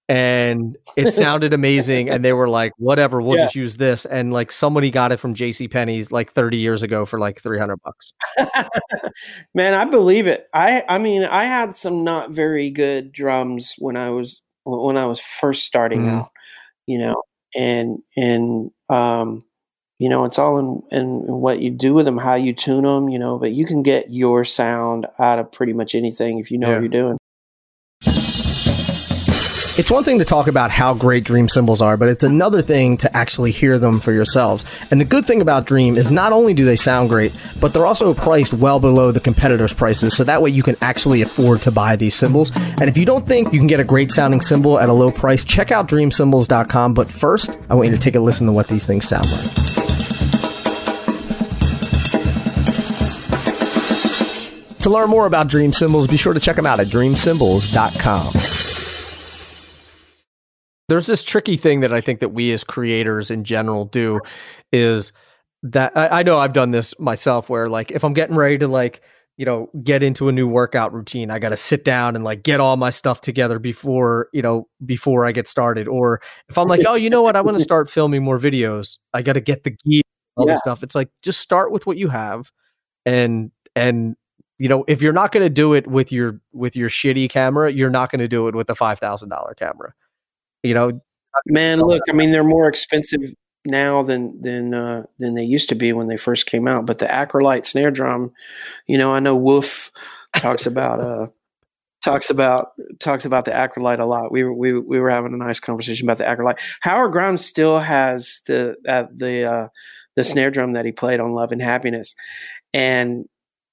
and 0.09 0.75
it 0.97 1.09
sounded 1.13 1.53
amazing 1.53 2.09
and 2.09 2.25
they 2.25 2.33
were 2.33 2.49
like 2.49 2.73
whatever 2.77 3.21
we'll 3.21 3.37
Yeah. 3.37 3.45
just 3.45 3.55
use 3.55 3.77
this 3.77 4.03
and 4.05 4.33
like 4.33 4.51
somebody 4.51 4.91
got 4.91 5.13
it 5.13 5.17
from 5.21 5.33
JC 5.33 5.71
Penney's 5.71 6.11
like 6.11 6.33
30 6.33 6.57
years 6.57 6.81
ago 6.83 7.05
for 7.05 7.17
like 7.17 7.41
300 7.41 7.77
bucks. 7.81 8.11
Man, 9.55 9.73
I 9.73 9.85
believe 9.85 10.27
it. 10.27 10.47
I 10.53 10.83
I 10.89 10.97
mean, 10.97 11.23
I 11.23 11.45
had 11.45 11.75
some 11.75 12.03
not 12.03 12.31
very 12.31 12.69
good 12.71 13.13
drums 13.13 13.75
when 13.77 13.95
I 13.95 14.09
was 14.09 14.41
when 14.65 14.97
I 14.97 15.05
was 15.05 15.19
first 15.21 15.63
starting 15.63 16.01
Mhm. 16.01 16.09
out, 16.19 16.29
you 16.87 16.97
know, 16.99 17.23
and 17.55 17.99
and 18.17 18.71
um, 18.89 19.43
you 19.99 20.09
know, 20.09 20.25
it's 20.25 20.39
all 20.39 20.57
in 20.59 20.83
in 20.91 21.21
what 21.27 21.61
you 21.61 21.69
do 21.71 21.93
with 21.93 22.05
them, 22.05 22.17
how 22.17 22.35
you 22.35 22.53
tune 22.53 22.83
them, 22.83 23.09
you 23.09 23.19
know. 23.19 23.37
But 23.39 23.53
you 23.53 23.65
can 23.65 23.83
get 23.83 24.11
your 24.11 24.45
sound 24.45 25.07
out 25.19 25.39
of 25.39 25.51
pretty 25.51 25.73
much 25.73 25.95
anything 25.95 26.39
if 26.39 26.51
you 26.51 26.57
know 26.57 26.69
Yeah. 26.69 26.75
what 26.75 26.81
you're 26.81 26.89
doing. 26.89 27.17
It's 29.77 29.89
one 29.89 30.03
thing 30.03 30.19
to 30.19 30.25
talk 30.25 30.47
about 30.47 30.69
how 30.69 30.93
great 30.93 31.23
Dream 31.23 31.47
cymbals 31.47 31.81
are, 31.81 31.95
but 31.95 32.09
it's 32.09 32.25
another 32.25 32.61
thing 32.61 32.97
to 32.97 33.15
actually 33.15 33.51
hear 33.51 33.79
them 33.79 34.01
for 34.01 34.11
yourselves. 34.11 34.65
And 34.91 34.99
the 34.99 35.05
good 35.05 35.25
thing 35.25 35.41
about 35.41 35.65
Dream 35.65 35.95
is 35.95 36.11
not 36.11 36.33
only 36.33 36.53
do 36.53 36.65
they 36.65 36.75
sound 36.75 37.07
great, 37.07 37.31
but 37.57 37.73
they're 37.73 37.85
also 37.85 38.13
priced 38.13 38.53
well 38.53 38.81
below 38.81 39.13
the 39.13 39.21
competitors' 39.21 39.73
prices, 39.73 40.13
so 40.13 40.25
that 40.25 40.41
way 40.41 40.49
you 40.49 40.61
can 40.61 40.75
actually 40.81 41.21
afford 41.21 41.61
to 41.61 41.71
buy 41.71 41.95
these 41.95 42.15
cymbals. 42.15 42.51
And 42.53 42.89
if 42.89 42.97
you 42.97 43.05
don't 43.05 43.25
think 43.25 43.53
you 43.53 43.59
can 43.59 43.67
get 43.67 43.79
a 43.79 43.85
great 43.85 44.11
sounding 44.11 44.41
cymbal 44.41 44.77
at 44.77 44.89
a 44.89 44.93
low 44.93 45.09
price, 45.09 45.45
check 45.45 45.71
out 45.71 45.87
dreamcymbals.com. 45.87 46.93
But 46.93 47.09
first, 47.09 47.57
I 47.69 47.75
want 47.75 47.87
you 47.87 47.95
to 47.95 48.01
take 48.01 48.15
a 48.15 48.19
listen 48.19 48.47
to 48.47 48.53
what 48.53 48.67
these 48.67 48.85
things 48.85 49.07
sound 49.07 49.31
like. 49.31 49.51
To 54.81 54.89
learn 54.89 55.09
more 55.09 55.27
about 55.27 55.47
Dream 55.47 55.71
Cymbals, 55.71 56.07
be 56.07 56.17
sure 56.17 56.33
to 56.33 56.41
check 56.41 56.57
them 56.57 56.65
out 56.65 56.81
at 56.81 56.87
dreamcymbals.com 56.87 58.70
there's 60.91 61.07
this 61.07 61.23
tricky 61.23 61.57
thing 61.57 61.79
that 61.79 61.93
I 61.93 62.01
think 62.01 62.19
that 62.19 62.29
we 62.29 62.51
as 62.51 62.63
creators 62.63 63.31
in 63.31 63.43
general 63.43 63.85
do 63.85 64.19
is 64.71 65.11
that 65.63 65.95
I, 65.95 66.19
I 66.19 66.23
know 66.23 66.37
I've 66.37 66.53
done 66.53 66.71
this 66.71 66.93
myself 66.99 67.49
where 67.49 67.69
like 67.69 67.91
if 67.91 68.03
I'm 68.03 68.13
getting 68.13 68.35
ready 68.35 68.57
to 68.59 68.67
like 68.67 69.01
you 69.37 69.45
know 69.45 69.69
get 69.83 70.03
into 70.03 70.27
a 70.27 70.31
new 70.31 70.47
workout 70.47 70.93
routine 70.93 71.31
I 71.31 71.39
got 71.39 71.49
to 71.49 71.57
sit 71.57 71.85
down 71.85 72.15
and 72.15 72.23
like 72.25 72.43
get 72.43 72.59
all 72.59 72.77
my 72.77 72.89
stuff 72.89 73.21
together 73.21 73.57
before 73.59 74.27
you 74.33 74.41
know 74.41 74.67
before 74.85 75.25
I 75.25 75.31
get 75.31 75.47
started. 75.47 75.87
Or 75.87 76.21
if 76.49 76.57
I'm 76.57 76.67
like 76.67 76.81
oh 76.87 76.95
you 76.95 77.09
know 77.09 77.21
what? 77.21 77.35
I 77.35 77.41
want 77.41 77.57
to 77.57 77.63
start 77.71 77.89
filming 77.89 78.23
more 78.23 78.37
videos. 78.39 78.97
I 79.13 79.21
got 79.21 79.33
to 79.33 79.41
get 79.41 79.63
the 79.63 79.71
gear 79.71 80.01
all 80.35 80.45
Yeah. 80.47 80.53
this 80.53 80.59
stuff. 80.61 80.83
It's 80.83 80.95
like 80.95 81.09
just 81.23 81.39
start 81.39 81.71
with 81.71 81.85
what 81.87 81.97
you 81.97 82.09
have 82.09 82.51
and 83.05 83.51
and 83.75 84.15
you 84.59 84.67
know 84.69 84.83
if 84.87 85.01
you're 85.01 85.13
not 85.13 85.31
going 85.31 85.43
to 85.45 85.49
do 85.49 85.73
it 85.73 85.87
with 85.87 86.11
your 86.11 86.39
with 86.53 86.75
your 86.75 86.89
shitty 86.89 87.29
camera 87.29 87.71
you're 87.71 87.89
not 87.89 88.11
going 88.11 88.19
to 88.19 88.27
do 88.27 88.47
it 88.47 88.53
with 88.53 88.69
a 88.69 88.75
$5000 88.75 89.57
camera 89.57 89.93
you 90.63 90.73
know 90.73 91.01
Man, 91.45 91.79
look, 91.79 92.03
I 92.09 92.13
mean, 92.13 92.31
they're 92.31 92.43
more 92.43 92.67
expensive 92.67 93.21
now 93.65 94.03
than 94.03 94.41
than 94.41 94.73
uh, 94.73 95.03
than 95.19 95.35
they 95.35 95.43
used 95.43 95.69
to 95.69 95.75
be 95.75 95.93
when 95.93 96.07
they 96.07 96.17
first 96.17 96.45
came 96.45 96.67
out. 96.67 96.85
But 96.85 96.99
the 96.99 97.05
Acrolite 97.05 97.65
snare 97.65 97.91
drum, 97.91 98.31
you 98.87 98.97
know, 98.97 99.11
I 99.13 99.19
know 99.19 99.35
Wolf 99.35 99.91
talks 100.35 100.65
about 100.65 100.99
uh, 100.99 101.27
talks 102.03 102.29
about 102.29 102.71
talks 102.99 103.25
about 103.25 103.45
the 103.45 103.51
Acrolite 103.51 103.99
a 103.99 104.05
lot. 104.05 104.31
We 104.31 104.43
were 104.43 104.53
we, 104.53 104.77
we 104.77 104.99
were 104.99 105.09
having 105.09 105.33
a 105.33 105.37
nice 105.37 105.59
conversation 105.59 106.05
about 106.05 106.17
the 106.17 106.25
Acrolite. 106.25 106.59
Howard 106.81 107.11
Grimes 107.11 107.45
still 107.45 107.79
has 107.79 108.41
the 108.45 108.75
uh, 108.87 109.05
the 109.13 109.45
uh, 109.45 109.67
the 110.15 110.23
snare 110.23 110.51
drum 110.51 110.73
that 110.73 110.85
he 110.85 110.91
played 110.91 111.19
on 111.19 111.31
Love 111.31 111.51
and 111.51 111.61
Happiness, 111.61 112.13
and 112.73 113.25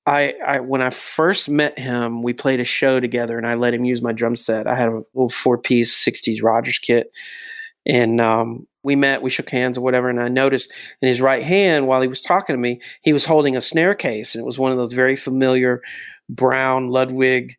I, 0.09 0.35
I 0.45 0.61
when 0.61 0.81
I 0.81 0.89
first 0.89 1.51
met 1.51 1.79
him, 1.79 2.23
we 2.23 2.33
played 2.33 2.61
a 2.61 2.65
show 2.65 2.99
together, 2.99 3.37
and 3.37 3.47
I 3.47 3.55
let 3.55 3.75
him 3.75 3.85
use 3.85 4.01
my 4.01 4.13
drum 4.13 4.37
set. 4.37 4.67
I 4.67 4.75
had 4.75 4.89
a 4.89 5.03
little 5.13 5.29
four 5.29 5.59
piece 5.59 5.95
'60s 6.03 6.43
Rogers 6.43 6.79
kit, 6.79 7.15
and 7.85 8.19
um, 8.19 8.67
we 8.83 8.97
met, 8.97 9.21
we 9.21 9.29
shook 9.29 9.51
hands 9.51 9.77
or 9.77 9.83
whatever, 9.83 10.09
and 10.09 10.19
I 10.19 10.29
noticed 10.29 10.73
in 11.03 11.09
his 11.09 11.21
right 11.21 11.45
hand 11.45 11.87
while 11.87 12.01
he 12.01 12.09
was 12.09 12.23
talking 12.23 12.55
to 12.55 12.59
me, 12.59 12.81
he 13.03 13.13
was 13.13 13.27
holding 13.27 13.55
a 13.55 13.61
snare 13.61 13.95
case, 13.95 14.35
and 14.35 14.41
it 14.41 14.47
was 14.47 14.59
one 14.59 14.73
of 14.73 14.79
those 14.79 14.95
very 14.95 15.15
familiar 15.15 15.83
brown 16.31 16.89
Ludwig 16.89 17.57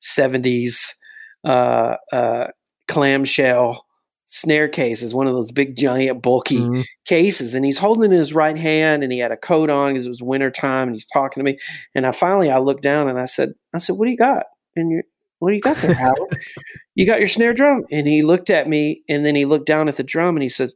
'70s 0.00 0.94
uh, 1.44 1.96
uh, 2.10 2.46
clamshell 2.88 3.84
snare 4.32 4.68
cases, 4.68 5.12
one 5.12 5.26
of 5.26 5.34
those 5.34 5.50
big, 5.50 5.76
giant, 5.76 6.22
bulky 6.22 6.60
Mhm. 6.60 6.84
cases 7.04 7.54
and 7.54 7.64
he's 7.64 7.78
holding 7.78 8.04
it 8.04 8.14
in 8.14 8.18
his 8.20 8.32
right 8.32 8.56
hand 8.56 9.02
and 9.02 9.12
he 9.12 9.18
had 9.18 9.32
a 9.32 9.36
coat 9.36 9.68
on 9.70 9.92
because 9.92 10.06
it 10.06 10.10
was 10.10 10.22
winter 10.22 10.50
time 10.52 10.86
and 10.86 10.94
he's 10.94 11.04
talking 11.06 11.40
to 11.40 11.44
me 11.44 11.58
and 11.96 12.06
i 12.06 12.12
finally 12.12 12.48
i 12.48 12.58
looked 12.58 12.82
down 12.82 13.08
and 13.08 13.18
i 13.18 13.24
said 13.24 13.52
i 13.74 13.78
said 13.78 13.96
what 13.96 14.04
do 14.06 14.12
you 14.12 14.16
got? 14.16 14.46
And 14.76 14.90
you 14.92 15.02
what 15.40 15.50
do 15.50 15.56
you 15.56 15.60
got 15.62 15.76
there 15.78 15.94
howard? 16.04 16.38
You 16.94 17.06
got 17.06 17.18
your 17.18 17.28
snare 17.28 17.52
drum? 17.52 17.84
And 17.90 18.06
he 18.06 18.22
looked 18.22 18.50
at 18.50 18.68
me 18.68 19.02
and 19.08 19.26
then 19.26 19.34
he 19.34 19.44
looked 19.46 19.66
down 19.66 19.88
at 19.88 19.96
the 19.96 20.04
drum 20.04 20.36
and 20.36 20.42
he 20.44 20.48
said 20.48 20.70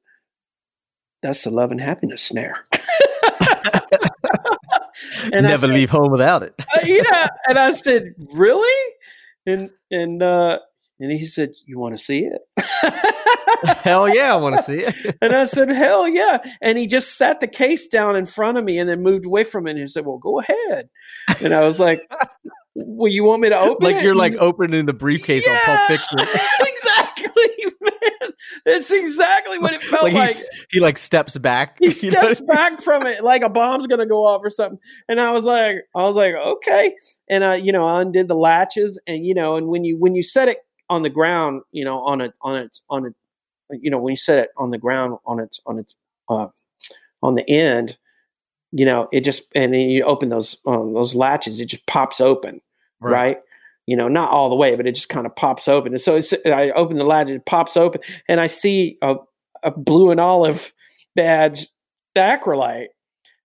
that's 1.23 1.45
the 1.45 1.51
love 1.51 1.71
and 1.71 1.81
happiness 1.81 2.23
snare. 2.23 2.65
And 5.33 5.47
I 5.47 5.51
never 5.51 5.67
said, 5.67 5.75
leave 5.75 5.91
home 5.91 6.11
without 6.11 6.43
it. 6.43 6.55
"Uh, 6.59 6.81
yeah 6.85 7.29
and 7.49 7.59
i 7.59 7.71
said 7.73 8.15
really? 8.35 8.93
And 9.47 9.71
and 9.91 10.23
uh 10.23 10.59
and 11.01 11.13
he 11.13 11.25
said 11.25 11.53
you 11.67 11.79
want 11.79 11.97
to 11.97 12.03
see 12.03 12.25
it 12.25 12.41
Hell 13.65 14.09
yeah, 14.09 14.33
I 14.33 14.37
want 14.37 14.57
to 14.57 14.63
see 14.63 14.81
it. 14.81 15.17
And 15.23 15.33
I 15.33 15.45
said, 15.45 15.71
hell 15.71 16.07
yeah. 16.09 16.39
And 16.61 16.77
he 16.77 16.87
just 16.87 17.17
sat 17.17 17.41
the 17.41 17.47
case 17.47 17.89
down 17.89 18.17
in 18.17 18.27
front 18.27 18.59
of 18.59 18.65
me 18.65 18.79
and 18.79 18.89
then 18.89 19.03
moved 19.03 19.25
away 19.25 19.45
from 19.45 19.67
it. 19.67 19.73
And 19.73 19.81
he 19.81 19.87
said, 19.87 20.05
well, 20.05 20.19
go 20.19 20.41
ahead. 20.41 20.89
And 21.43 21.55
I 21.55 21.61
was 21.63 21.81
like, 21.81 22.01
well, 22.75 23.11
you 23.11 23.25
want 23.25 23.43
me 23.43 23.49
to 23.49 23.59
open 23.59 23.87
it? 23.87 23.95
like 23.95 24.05
you're 24.05 24.15
like 24.15 24.33
he's- 24.33 24.43
opening 24.43 24.87
the 24.87 24.93
briefcase 24.93 25.47
on 25.49 25.57
Pulp 25.65 25.81
Fiction. 25.89 26.19
exactly, 26.61 27.65
man. 27.81 28.31
That's 28.67 28.91
exactly 28.91 29.59
what 29.59 29.73
it 29.73 29.83
felt 29.83 30.03
like 30.05 30.15
like. 30.15 30.37
he 30.71 30.81
like 30.81 30.99
steps 30.99 31.39
back. 31.39 31.79
He 31.81 31.87
you 31.87 32.11
know? 32.11 32.33
steps 32.33 32.41
back 32.41 32.83
from 32.83 33.07
it 33.07 33.23
like 33.23 33.43
a 33.43 33.49
bomb's 33.49 33.87
gonna 33.87 34.07
go 34.07 34.27
off 34.27 34.41
or 34.43 34.51
something. 34.51 34.79
And 35.09 35.21
I 35.21 35.31
was 35.33 35.45
like, 35.45 35.77
I 35.95 36.03
was 36.03 36.17
like, 36.17 36.35
okay. 36.35 36.95
And 37.31 37.45
I, 37.45 37.57
you 37.57 37.73
know, 37.73 37.87
I 37.87 38.03
undid 38.03 38.29
the 38.29 38.35
latches, 38.35 39.01
and 39.07 39.25
you 39.25 39.35
know, 39.35 39.57
and 39.57 39.69
when 39.69 39.85
you 39.85 39.97
when 39.99 40.15
you 40.15 40.23
set 40.23 40.49
it 40.49 40.59
on 40.95 41.03
the 41.03 41.11
ground, 41.11 41.63
you 41.73 41.85
know, 41.85 42.01
on 42.01 42.21
it 42.21 42.33
on 42.41 42.57
it 42.57 42.81
on 42.89 43.07
it, 43.07 43.15
you 43.71 43.91
know, 43.91 43.99
when 43.99 44.13
you 44.13 44.17
set 44.17 44.39
it 44.39 44.51
on 44.57 44.71
the 44.71 44.79
ground 44.79 45.19
on 45.27 45.39
its 45.41 45.61
on 45.67 45.79
its 45.79 45.95
uh, 46.29 46.49
on 47.23 47.35
the 47.35 47.49
end, 47.49 47.97
you 48.73 48.85
know, 48.85 49.09
it 49.13 49.21
just 49.21 49.45
and 49.55 49.73
then 49.73 49.91
you 49.91 50.05
open 50.05 50.29
those 50.29 50.57
um, 50.67 50.95
those 50.95 51.15
latches, 51.15 51.61
it 51.61 51.67
just 51.67 51.87
pops 51.87 52.21
open, 52.21 52.61
right? 53.01 53.39
You 53.87 53.97
know, 53.97 54.09
not 54.09 54.31
all 54.31 54.49
the 54.49 54.55
way, 54.55 54.77
but 54.77 54.87
it 54.87 54.95
just 54.95 55.11
kind 55.11 55.27
of 55.27 55.37
pops 55.37 55.69
open. 55.69 55.93
And 55.93 56.01
so 56.01 56.17
it's, 56.17 56.33
I 56.47 56.71
open 56.71 56.97
the 56.97 57.05
latch, 57.05 57.29
it 57.29 57.45
pops 57.45 57.77
open, 57.77 58.01
and 58.29 58.41
I 58.41 58.47
see 58.47 58.97
a, 59.03 59.17
a 59.63 59.71
blue 59.71 60.11
and 60.11 60.19
olive 60.21 60.73
badge, 61.15 61.69
the 62.15 62.23
acrolite, 62.23 62.89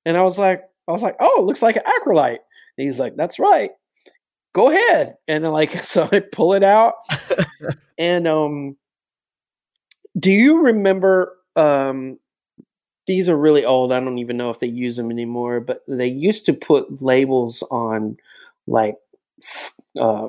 and 0.05 0.15
I 0.15 0.21
was 0.21 0.39
like, 0.39 0.63
I 0.87 0.91
was 0.91 1.03
like, 1.03 1.17
oh, 1.19 1.41
it 1.41 1.45
looks 1.45 1.61
like 1.61 1.75
an 1.75 1.83
acrolite. 1.83 2.39
And 2.77 2.87
he's 2.87 2.99
like, 2.99 3.15
that's 3.17 3.37
right. 3.37 3.71
Go 4.53 4.69
ahead. 4.69 5.17
And 5.27 5.45
I'm 5.45 5.51
like, 5.51 5.71
so 5.83 6.07
I 6.11 6.19
pull 6.19 6.53
it 6.53 6.63
out, 6.63 6.95
and 7.97 8.27
um, 8.27 8.77
do 10.19 10.31
you 10.31 10.61
remember? 10.61 11.35
Um, 11.55 12.19
these 13.07 13.29
are 13.29 13.37
really 13.37 13.65
old. 13.65 13.91
I 13.91 13.99
don't 13.99 14.19
even 14.19 14.37
know 14.37 14.49
if 14.51 14.59
they 14.59 14.67
use 14.67 14.97
them 14.97 15.11
anymore, 15.11 15.59
but 15.61 15.83
they 15.87 16.07
used 16.07 16.45
to 16.47 16.53
put 16.53 17.01
labels 17.01 17.63
on 17.71 18.17
like 18.67 18.97
f- 19.43 19.73
uh, 19.99 20.27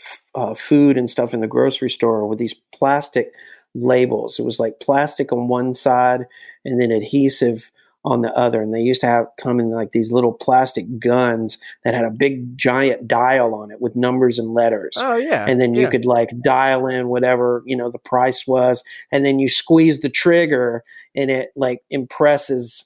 f- 0.00 0.22
uh, 0.34 0.54
food 0.54 0.98
and 0.98 1.10
stuff 1.10 1.34
in 1.34 1.40
the 1.40 1.48
grocery 1.48 1.90
store 1.90 2.26
with 2.26 2.38
these 2.38 2.54
plastic 2.74 3.32
labels. 3.74 4.38
It 4.38 4.44
was 4.44 4.60
like 4.60 4.80
plastic 4.80 5.32
on 5.32 5.48
one 5.48 5.74
side 5.74 6.26
and 6.64 6.80
then 6.80 6.90
adhesive 6.92 7.70
on 8.06 8.22
the 8.22 8.32
other. 8.34 8.62
And 8.62 8.72
they 8.72 8.80
used 8.80 9.00
to 9.00 9.06
have 9.08 9.26
come 9.36 9.58
in 9.58 9.70
like 9.72 9.90
these 9.90 10.12
little 10.12 10.32
plastic 10.32 10.86
guns 11.00 11.58
that 11.84 11.92
had 11.92 12.04
a 12.04 12.10
big 12.10 12.56
giant 12.56 13.08
dial 13.08 13.52
on 13.54 13.72
it 13.72 13.80
with 13.80 13.96
numbers 13.96 14.38
and 14.38 14.54
letters 14.54 14.94
Oh 14.96 15.16
yeah. 15.16 15.44
and 15.46 15.60
then 15.60 15.74
you 15.74 15.82
yeah. 15.82 15.90
could 15.90 16.04
like 16.04 16.30
dial 16.42 16.86
in 16.86 17.08
whatever 17.08 17.62
you 17.66 17.76
know 17.76 17.90
the 17.90 17.98
price 17.98 18.46
was 18.46 18.84
and 19.10 19.24
then 19.24 19.38
you 19.40 19.48
squeeze 19.48 20.00
the 20.00 20.08
trigger 20.08 20.84
and 21.14 21.30
it 21.30 21.50
like 21.56 21.82
impresses 21.90 22.84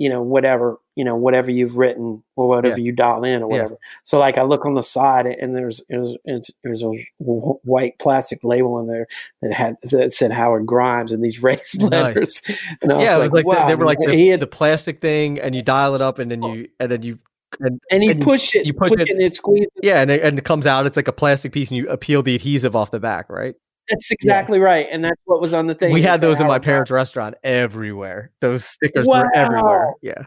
you 0.00 0.08
know 0.08 0.22
whatever 0.22 0.78
you 0.96 1.04
know 1.04 1.14
whatever 1.14 1.50
you've 1.50 1.76
written 1.76 2.22
or 2.34 2.48
whatever 2.48 2.80
you 2.80 2.90
dial 2.90 3.22
in 3.22 3.42
or 3.42 3.50
Yeah. 3.50 3.62
whatever 3.62 3.76
so 4.02 4.18
like 4.18 4.38
i 4.38 4.42
look 4.42 4.64
on 4.64 4.72
the 4.72 4.82
side 4.82 5.26
and 5.26 5.54
there's 5.54 5.82
there's 5.90 6.16
there's 6.64 6.82
a 6.82 6.90
white 7.18 7.98
plastic 7.98 8.38
label 8.42 8.80
in 8.80 8.86
there 8.86 9.06
that 9.42 9.52
had 9.52 9.76
that 9.90 10.14
said 10.14 10.32
howard 10.32 10.64
grimes 10.64 11.12
and 11.12 11.22
these 11.22 11.42
raised 11.42 11.82
Nice. 11.82 11.90
letters 11.90 12.42
and 12.80 12.90
i 12.92 13.02
yeah, 13.02 13.18
was 13.18 13.28
it 13.28 13.32
was 13.32 13.32
like, 13.32 13.44
like 13.44 13.58
wow 13.58 13.68
they 13.68 13.74
were 13.74 13.84
like 13.84 13.98
the, 13.98 14.14
he 14.16 14.28
had, 14.28 14.40
the 14.40 14.46
plastic 14.46 15.02
thing, 15.02 15.38
and 15.38 15.54
you 15.54 15.60
dial 15.62 15.94
it 15.94 16.00
up, 16.00 16.18
and 16.18 16.30
then 16.30 16.42
you 16.42 16.68
and 16.80 16.90
then 16.90 17.02
you 17.02 17.18
and, 17.60 17.78
and 17.90 18.02
you 18.02 18.12
and 18.12 18.22
push 18.22 18.54
it 18.54 18.64
you 18.64 18.72
push 18.72 18.88
push 18.90 19.00
it- 19.02 19.08
it 19.08 19.12
and 19.12 19.20
it 19.22 19.34
squeezes 19.36 19.68
yeah, 19.82 20.00
and 20.00 20.10
it, 20.10 20.22
and 20.22 20.38
it 20.38 20.44
comes 20.44 20.66
out. 20.66 20.86
It's 20.86 20.96
like 20.96 21.08
a 21.08 21.12
plastic 21.12 21.52
piece, 21.52 21.70
and 21.70 21.76
you 21.76 21.88
appeal 21.90 22.22
the 22.22 22.34
adhesive 22.36 22.74
off 22.74 22.90
the 22.90 23.00
back, 23.00 23.28
right? 23.28 23.54
That's 23.90 24.10
exactly 24.10 24.58
right 24.58 24.86
and 24.90 25.04
that's 25.04 25.20
what 25.24 25.40
was 25.40 25.52
on 25.52 25.66
the 25.66 25.74
thing 25.74 25.92
we 25.92 26.02
had 26.02 26.20
those 26.20 26.40
in 26.40 26.46
my 26.46 26.58
parents' 26.58 26.90
restaurant 26.90 27.34
everywhere. 27.42 28.30
Those 28.40 28.64
stickers 28.64 29.06
were 29.06 29.30
everywhere. 29.34 29.94
Wow. 30.02 30.26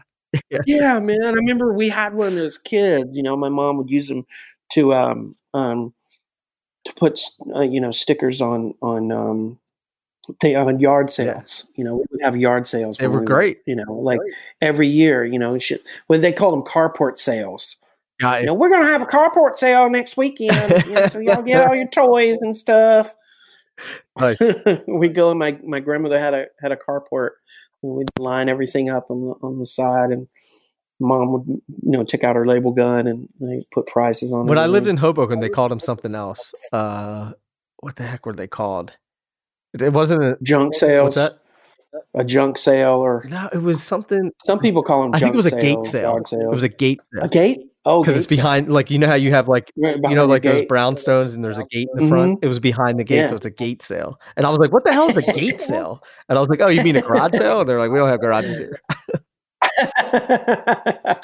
Yeah. 0.50 0.58
yeah, 0.66 0.98
man. 0.98 1.22
I 1.22 1.30
remember 1.30 1.72
we 1.74 1.88
had 1.88 2.12
one 2.12 2.26
of 2.26 2.34
those 2.34 2.58
kids. 2.58 3.16
You 3.16 3.22
know, 3.22 3.36
my 3.36 3.48
mom 3.48 3.76
would 3.76 3.88
use 3.88 4.08
them 4.08 4.26
to 4.72 4.92
um 4.92 5.36
um 5.54 5.94
to 6.84 6.92
put 6.94 7.20
uh, 7.54 7.60
you 7.60 7.80
know 7.80 7.92
stickers 7.92 8.40
on 8.40 8.74
on 8.82 9.12
um, 9.12 9.58
they 10.40 10.56
on 10.56 10.80
yard 10.80 11.10
sales. 11.12 11.68
You 11.76 11.84
know, 11.84 11.94
we 11.94 12.04
would 12.10 12.22
have 12.22 12.36
yard 12.36 12.66
sales. 12.66 12.96
They 12.96 13.06
when 13.06 13.14
were 13.14 13.20
we 13.20 13.26
great. 13.26 13.58
You 13.66 13.76
know, 13.76 13.92
like 13.92 14.18
every 14.60 14.88
year. 14.88 15.24
You 15.24 15.38
know, 15.38 15.58
shit. 15.58 15.84
Well, 16.08 16.20
they 16.20 16.32
call 16.32 16.50
them 16.50 16.62
carport 16.62 17.18
sales. 17.18 17.76
Got 18.20 18.40
You 18.40 18.46
know, 18.46 18.54
we're 18.54 18.70
gonna 18.70 18.86
have 18.86 19.02
a 19.02 19.06
carport 19.06 19.56
sale 19.56 19.90
next 19.90 20.16
weekend, 20.16 20.84
you 20.86 20.94
know, 20.94 21.06
so 21.06 21.18
y'all 21.18 21.42
get 21.42 21.64
all 21.68 21.74
your 21.74 21.88
toys 21.88 22.38
and 22.40 22.56
stuff. 22.56 23.14
Nice. 24.18 24.38
we 24.86 25.08
go 25.08 25.30
and 25.30 25.38
my 25.38 25.58
my 25.64 25.80
grandmother 25.80 26.18
had 26.18 26.34
a 26.34 26.46
had 26.60 26.72
a 26.72 26.76
carport. 26.76 27.30
And 27.82 27.94
we'd 27.94 28.08
line 28.18 28.48
everything 28.48 28.88
up 28.88 29.10
on 29.10 29.20
the 29.20 29.34
on 29.42 29.58
the 29.58 29.66
side, 29.66 30.10
and 30.10 30.26
mom 31.00 31.32
would 31.32 31.46
you 31.46 31.62
know 31.82 32.04
take 32.04 32.24
out 32.24 32.36
her 32.36 32.46
label 32.46 32.72
gun 32.72 33.06
and 33.06 33.28
they 33.40 33.64
put 33.72 33.86
prices 33.86 34.32
on. 34.32 34.46
When 34.46 34.58
I 34.58 34.66
lived 34.66 34.86
in 34.86 34.96
Hoboken, 34.96 35.40
they 35.40 35.48
called 35.48 35.70
them 35.70 35.80
something 35.80 36.14
else. 36.14 36.52
Uh, 36.72 37.32
what 37.78 37.96
the 37.96 38.04
heck 38.04 38.26
were 38.26 38.32
they 38.32 38.46
called? 38.46 38.96
It, 39.78 39.92
wasn't 39.92 40.22
a 40.22 40.38
junk 40.42 40.74
sales, 40.74 41.02
what's 41.02 41.16
that? 41.16 41.38
a 42.14 42.24
junk 42.24 42.58
sale, 42.58 42.94
or 42.94 43.24
No, 43.28 43.48
it 43.52 43.58
was 43.62 43.82
something. 43.82 44.30
some 44.44 44.60
people 44.60 44.82
call 44.82 45.02
them. 45.02 45.14
I 45.14 45.18
think 45.18 45.34
it 45.34 45.36
was 45.36 45.46
a 45.46 45.60
gate 45.60 45.84
sales, 45.84 46.30
sale. 46.30 46.40
It 46.40 46.50
was 46.50 46.62
a 46.62 46.68
gate 46.68 47.00
a 47.00 47.20
sale 47.20 47.28
gate. 47.28 47.60
Oh, 47.86 48.02
because 48.02 48.16
it's 48.16 48.26
behind. 48.26 48.72
Like 48.72 48.90
you 48.90 48.98
know 48.98 49.06
how 49.06 49.14
you 49.14 49.30
have 49.30 49.46
like 49.48 49.70
Right 49.76 49.96
you 50.02 50.14
know 50.14 50.24
like 50.26 50.42
those 50.42 50.62
brownstones 50.62 51.34
and 51.34 51.44
there's 51.44 51.58
a 51.58 51.64
gate 51.66 51.88
in 51.94 52.04
the 52.04 52.08
front. 52.08 52.38
It 52.42 52.48
was 52.48 52.58
behind 52.58 52.98
the 52.98 53.04
gate, 53.04 53.28
so 53.28 53.36
it's 53.36 53.44
a 53.44 53.50
gate 53.50 53.82
sale. 53.82 54.18
And 54.36 54.46
I 54.46 54.50
was 54.50 54.58
like, 54.58 54.72
"What 54.72 54.84
the 54.84 54.92
hell 54.92 55.08
is 55.10 55.16
a 55.18 55.22
gate 55.22 55.60
sale?" 55.70 56.02
And 56.28 56.38
I 56.38 56.40
was 56.40 56.48
like, 56.48 56.60
"Oh, 56.60 56.68
you 56.68 56.82
mean 56.82 56.96
a 56.96 57.02
garage 57.02 57.32
sale?" 57.34 57.60
And 57.60 57.68
they're 57.68 57.78
like, 57.78 57.90
"We 57.90 57.98
don't 57.98 58.08
have 58.08 58.20
garages 58.20 58.58
here." 58.58 58.80
I 59.86 61.16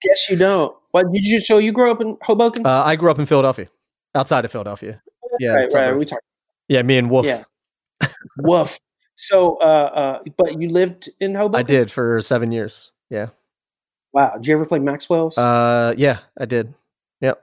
Guess 0.00 0.30
you 0.30 0.36
don't. 0.36 0.76
What 0.92 1.10
did 1.12 1.24
you? 1.24 1.40
So 1.40 1.58
you 1.58 1.72
grew 1.72 1.90
up 1.90 2.00
in 2.00 2.16
Hoboken? 2.22 2.64
uh, 2.66 2.82
I 2.84 2.94
grew 2.96 3.10
up 3.10 3.18
in 3.18 3.26
Philadelphia, 3.26 3.68
outside 4.14 4.44
of 4.44 4.52
Philadelphia. 4.52 5.02
Yeah, 5.40 5.50
right, 5.50 5.68
right. 5.74 5.92
We 5.96 6.04
talked. 6.04 6.22
Yeah, 6.68 6.82
me 6.82 6.98
and 6.98 7.10
Wolf. 7.10 7.26
Yeah. 7.26 7.44
Wolf. 8.38 8.78
So, 9.14 9.56
uh, 9.60 9.64
uh, 9.64 10.22
but 10.36 10.60
you 10.60 10.68
lived 10.68 11.10
in 11.18 11.34
Hoboken. 11.34 11.58
I 11.58 11.62
did 11.62 11.90
for 11.90 12.20
seven 12.22 12.52
years. 12.52 12.92
Yeah. 13.10 13.28
Wow. 14.18 14.32
Did 14.36 14.48
you 14.48 14.54
ever 14.54 14.66
play 14.66 14.80
Maxwell's? 14.80 15.38
Uh, 15.38 15.94
yeah, 15.96 16.18
I 16.36 16.44
did. 16.44 16.74
Yep. 17.20 17.40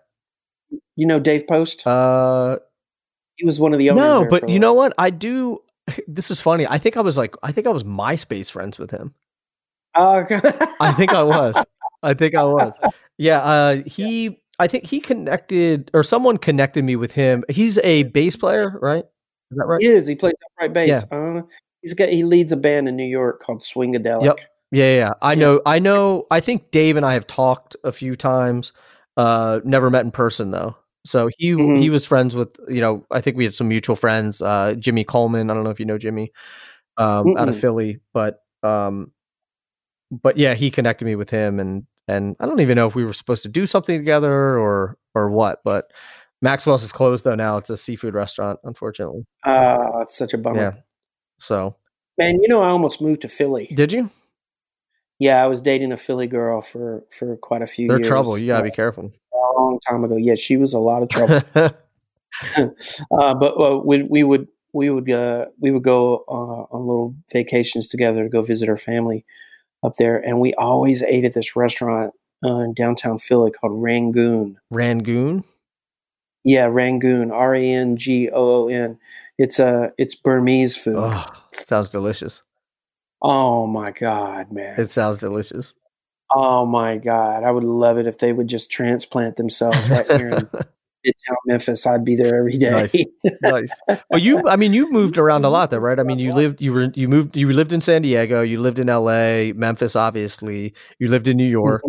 you 0.98 1.06
know 1.06 1.22
Dave 1.22 1.48
Post. 1.48 1.88
Uh, 1.88 2.60
he 3.38 3.46
was 3.46 3.62
one 3.62 3.72
of 3.72 3.80
the 3.80 3.92
owners. 3.92 4.02
no, 4.02 4.28
but 4.30 4.50
you 4.50 4.60
know 4.60 4.74
what? 4.74 4.94
I 4.98 5.10
do. 5.10 5.62
This 6.08 6.32
is 6.32 6.42
funny. 6.42 6.66
I 6.68 6.78
think 6.80 6.98
I 6.98 7.02
was 7.02 7.16
like, 7.16 7.36
I 7.44 7.52
think 7.54 7.66
I 7.68 7.70
was 7.70 7.84
MySpace 7.84 8.52
friends 8.52 8.78
with 8.78 8.92
him. 8.92 9.14
Oh, 9.96 10.18
okay. 10.18 10.42
I 10.82 10.92
think 10.92 11.14
I 11.14 11.24
was. 11.24 11.56
I 12.04 12.14
think 12.14 12.36
I 12.36 12.44
was. 12.44 12.78
Yeah. 13.18 13.40
Uh, 13.40 13.84
he. 13.86 14.42
I 14.60 14.68
think 14.68 14.86
he 14.86 15.00
connected, 15.00 15.92
or 15.94 16.04
someone 16.04 16.38
connected 16.38 16.84
me 16.84 16.98
with 16.98 17.14
him. 17.14 17.46
He's 17.50 17.78
a 17.80 18.04
bass 18.04 18.36
player, 18.36 18.78
right? 18.82 19.06
Is 19.52 19.58
that 19.58 19.66
right? 19.66 19.82
He 19.82 19.88
is. 19.88 20.08
He 20.08 20.16
plays 20.16 20.34
upright 20.54 20.74
bass. 20.74 21.06
Uh, 21.12 21.44
he's 21.82 21.94
got. 21.94 22.10
He 22.10 22.24
leads 22.24 22.52
a 22.52 22.58
band 22.58 22.90
in 22.90 22.98
New 22.98 23.08
York 23.08 23.40
called 23.42 23.62
Swingadelic. 23.62 24.24
Yep. 24.24 24.40
Yeah, 24.76 24.96
yeah. 24.96 25.14
I 25.22 25.34
Yeah. 25.34 25.40
know. 25.40 25.62
I 25.66 25.80
know. 25.80 26.28
I 26.30 26.40
think 26.42 26.72
Dave 26.72 26.98
and 26.98 27.06
I 27.06 27.14
have 27.14 27.26
talked 27.28 27.76
a 27.84 27.92
few 27.92 28.16
times. 28.16 28.74
Uh, 29.18 29.62
never 29.64 29.90
met 29.90 30.04
in 30.04 30.12
person 30.12 30.52
though. 30.52 30.76
So 31.06 31.30
he 31.38 31.52
Mhm. 31.52 31.80
he 31.80 31.90
was 31.90 32.06
friends 32.06 32.36
with 32.36 32.50
you 32.68 32.82
know. 32.82 33.06
I 33.12 33.22
think 33.22 33.38
we 33.38 33.46
had 33.46 33.54
some 33.54 33.68
mutual 33.70 33.96
friends. 33.96 34.42
Uh, 34.42 34.74
Jimmy 34.78 35.04
Coleman. 35.06 35.50
I 35.50 35.54
don't 35.54 35.64
know 35.64 35.70
if 35.70 35.80
you 35.80 35.86
know 35.86 35.98
Jimmy, 35.98 36.32
um, 36.98 37.38
out 37.38 37.48
of 37.48 37.58
Philly, 37.58 38.00
but 38.14 38.40
um, 38.64 39.12
but 40.12 40.38
yeah, 40.38 40.54
he 40.56 40.70
connected 40.72 41.06
me 41.06 41.16
with 41.16 41.30
him, 41.30 41.60
and 41.60 41.84
and 42.08 42.36
I 42.40 42.46
don't 42.46 42.60
even 42.60 42.76
know 42.76 42.88
if 42.88 42.96
we 42.96 43.06
were 43.06 43.14
supposed 43.14 43.44
to 43.44 43.50
do 43.50 43.66
something 43.68 43.98
together 43.98 44.60
or 44.60 44.98
or 45.14 45.30
what. 45.30 45.62
But 45.64 45.86
Maxwell's 46.42 46.84
is 46.84 46.92
closed 46.92 47.24
though 47.24 47.36
now. 47.36 47.58
It's 47.58 47.70
a 47.70 47.78
seafood 47.78 48.14
restaurant, 48.14 48.60
unfortunately. 48.64 49.26
Ah, 49.46 50.02
it's 50.02 50.18
such 50.18 50.34
a 50.34 50.38
bummer. 50.38 50.60
Yeah. 50.60 50.72
So 51.40 51.76
Man, 52.18 52.42
you 52.42 52.48
know, 52.48 52.62
I 52.64 52.70
almost 52.70 53.02
moved 53.02 53.22
to 53.22 53.28
Philly. 53.28 53.68
did 53.74 53.92
you? 53.94 54.10
Yeah, 55.20 55.44
I 55.44 55.48
was 55.48 55.62
dating 55.62 55.92
a 55.92 55.98
Philly 55.98 56.28
girl 56.28 56.62
for 56.62 57.04
for 57.10 57.38
quite 57.38 57.62
a 57.62 57.68
few 57.68 57.88
They're 57.88 57.98
years. 57.98 58.08
trouble. 58.08 58.38
You 58.38 58.48
gotta 58.48 58.64
be 58.64 58.72
careful. 58.72 59.12
a 59.34 59.38
long 59.60 59.80
time 59.88 60.04
ago. 60.04 60.18
Yeah, 60.18 60.36
she 60.36 60.58
was 60.58 60.74
a 60.74 60.80
lot 60.80 61.04
of 61.04 61.10
trouble. 61.10 61.42
uh, 62.58 63.34
but 63.34 63.60
uh, 63.60 63.82
we 63.84 64.04
we 64.04 64.24
would 64.24 64.48
we 64.74 64.90
would 64.90 65.10
uh, 65.10 65.46
we 65.60 65.72
would 65.72 65.84
go 65.84 66.26
uh, 66.28 66.76
on 66.76 66.82
little 66.82 67.16
vacations 67.32 67.88
together 67.88 68.24
to 68.24 68.30
go 68.30 68.42
visit 68.42 68.68
her 68.68 68.78
family 68.78 69.26
up 69.84 69.94
there, 69.96 70.18
and 70.18 70.40
we 70.40 70.54
always 70.56 71.02
ate 71.02 71.24
at 71.24 71.34
this 71.34 71.56
restaurant 71.56 72.14
uh, 72.44 72.60
in 72.60 72.74
downtown 72.74 73.18
Philly 73.18 73.52
called 73.52 73.82
Rangoon. 73.82 74.58
Rangoon. 74.70 75.44
Yeah, 76.44 76.66
Rangoon, 76.66 77.32
R 77.32 77.56
A 77.56 77.66
N 77.66 77.96
G 77.96 78.30
O 78.30 78.66
O 78.66 78.68
N. 78.68 79.00
It's 79.38 79.60
uh 79.60 79.90
it's 79.98 80.14
Burmese 80.14 80.78
food. 80.78 80.98
Oh, 80.98 81.26
sounds 81.54 81.90
delicious. 81.90 82.44
Oh 83.22 83.68
my 83.68 83.92
god, 83.92 84.52
man! 84.52 84.80
It 84.80 84.90
sounds 84.90 85.20
delicious. 85.20 85.74
oh 86.34 86.66
my 86.66 86.98
god, 86.98 87.44
I 87.44 87.52
would 87.52 87.64
love 87.64 87.98
it 87.98 88.08
if 88.08 88.18
they 88.18 88.34
would 88.34 88.48
just 88.48 88.70
transplant 88.70 89.36
themselves 89.36 89.90
right 89.90 90.10
here 90.12 90.30
in 90.30 90.50
Midtown 91.06 91.36
Memphis. 91.46 91.86
I'd 91.86 92.04
be 92.04 92.16
there 92.16 92.36
every 92.36 92.58
day. 92.58 92.72
Nice. 92.72 92.96
nice. 93.42 93.82
Well, 94.10 94.20
you, 94.20 94.48
I 94.48 94.56
mean, 94.56 94.74
you've 94.74 94.92
moved 94.92 95.18
around 95.18 95.46
a 95.46 95.50
lot, 95.50 95.72
though, 95.72 95.78
right? 95.78 96.00
I 96.00 96.04
mean, 96.04 96.20
you 96.20 96.34
lived, 96.34 96.62
you 96.62 96.74
were, 96.74 96.92
you 96.96 97.08
moved, 97.08 97.38
you 97.38 97.52
lived 97.52 97.72
in 97.72 97.82
San 97.82 98.02
Diego, 98.02 98.42
you 98.42 98.60
lived 98.60 98.80
in 98.80 98.90
L.A., 98.90 99.54
Memphis, 99.54 99.96
obviously, 99.96 100.74
you 101.00 101.10
lived 101.10 101.28
in 101.28 101.38
New 101.38 101.46
mm-hmm. 101.46 101.52
York. 101.52 101.84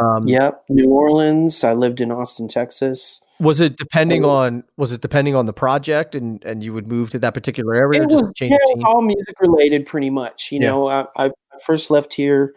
Um, 0.00 0.28
Yep, 0.28 0.64
New 0.68 0.90
Orleans. 0.90 1.64
I 1.64 1.72
lived 1.72 2.00
in 2.00 2.10
Austin, 2.12 2.48
Texas. 2.48 3.22
Was 3.40 3.58
it 3.60 3.76
depending 3.76 4.24
Oh. 4.24 4.30
on 4.30 4.64
was 4.76 4.92
it 4.92 5.00
depending 5.00 5.34
on 5.34 5.46
the 5.46 5.52
project, 5.52 6.14
and 6.14 6.44
and 6.44 6.62
you 6.62 6.72
would 6.74 6.86
move 6.86 7.10
to 7.10 7.18
that 7.20 7.32
particular 7.34 7.74
area, 7.74 8.00
or 8.02 8.04
It 8.04 8.10
just 8.10 8.24
was, 8.24 8.32
yeah, 8.40 8.48
the 8.48 8.54
it 8.54 8.60
was 8.62 8.70
scene? 8.74 8.82
all 8.84 9.02
music 9.02 9.40
related, 9.40 9.86
pretty 9.86 10.10
much. 10.10 10.52
You 10.52 10.60
Yeah. 10.60 10.68
know, 10.70 10.88
I, 10.88 11.06
I 11.16 11.30
first 11.64 11.90
left 11.90 12.12
here. 12.14 12.52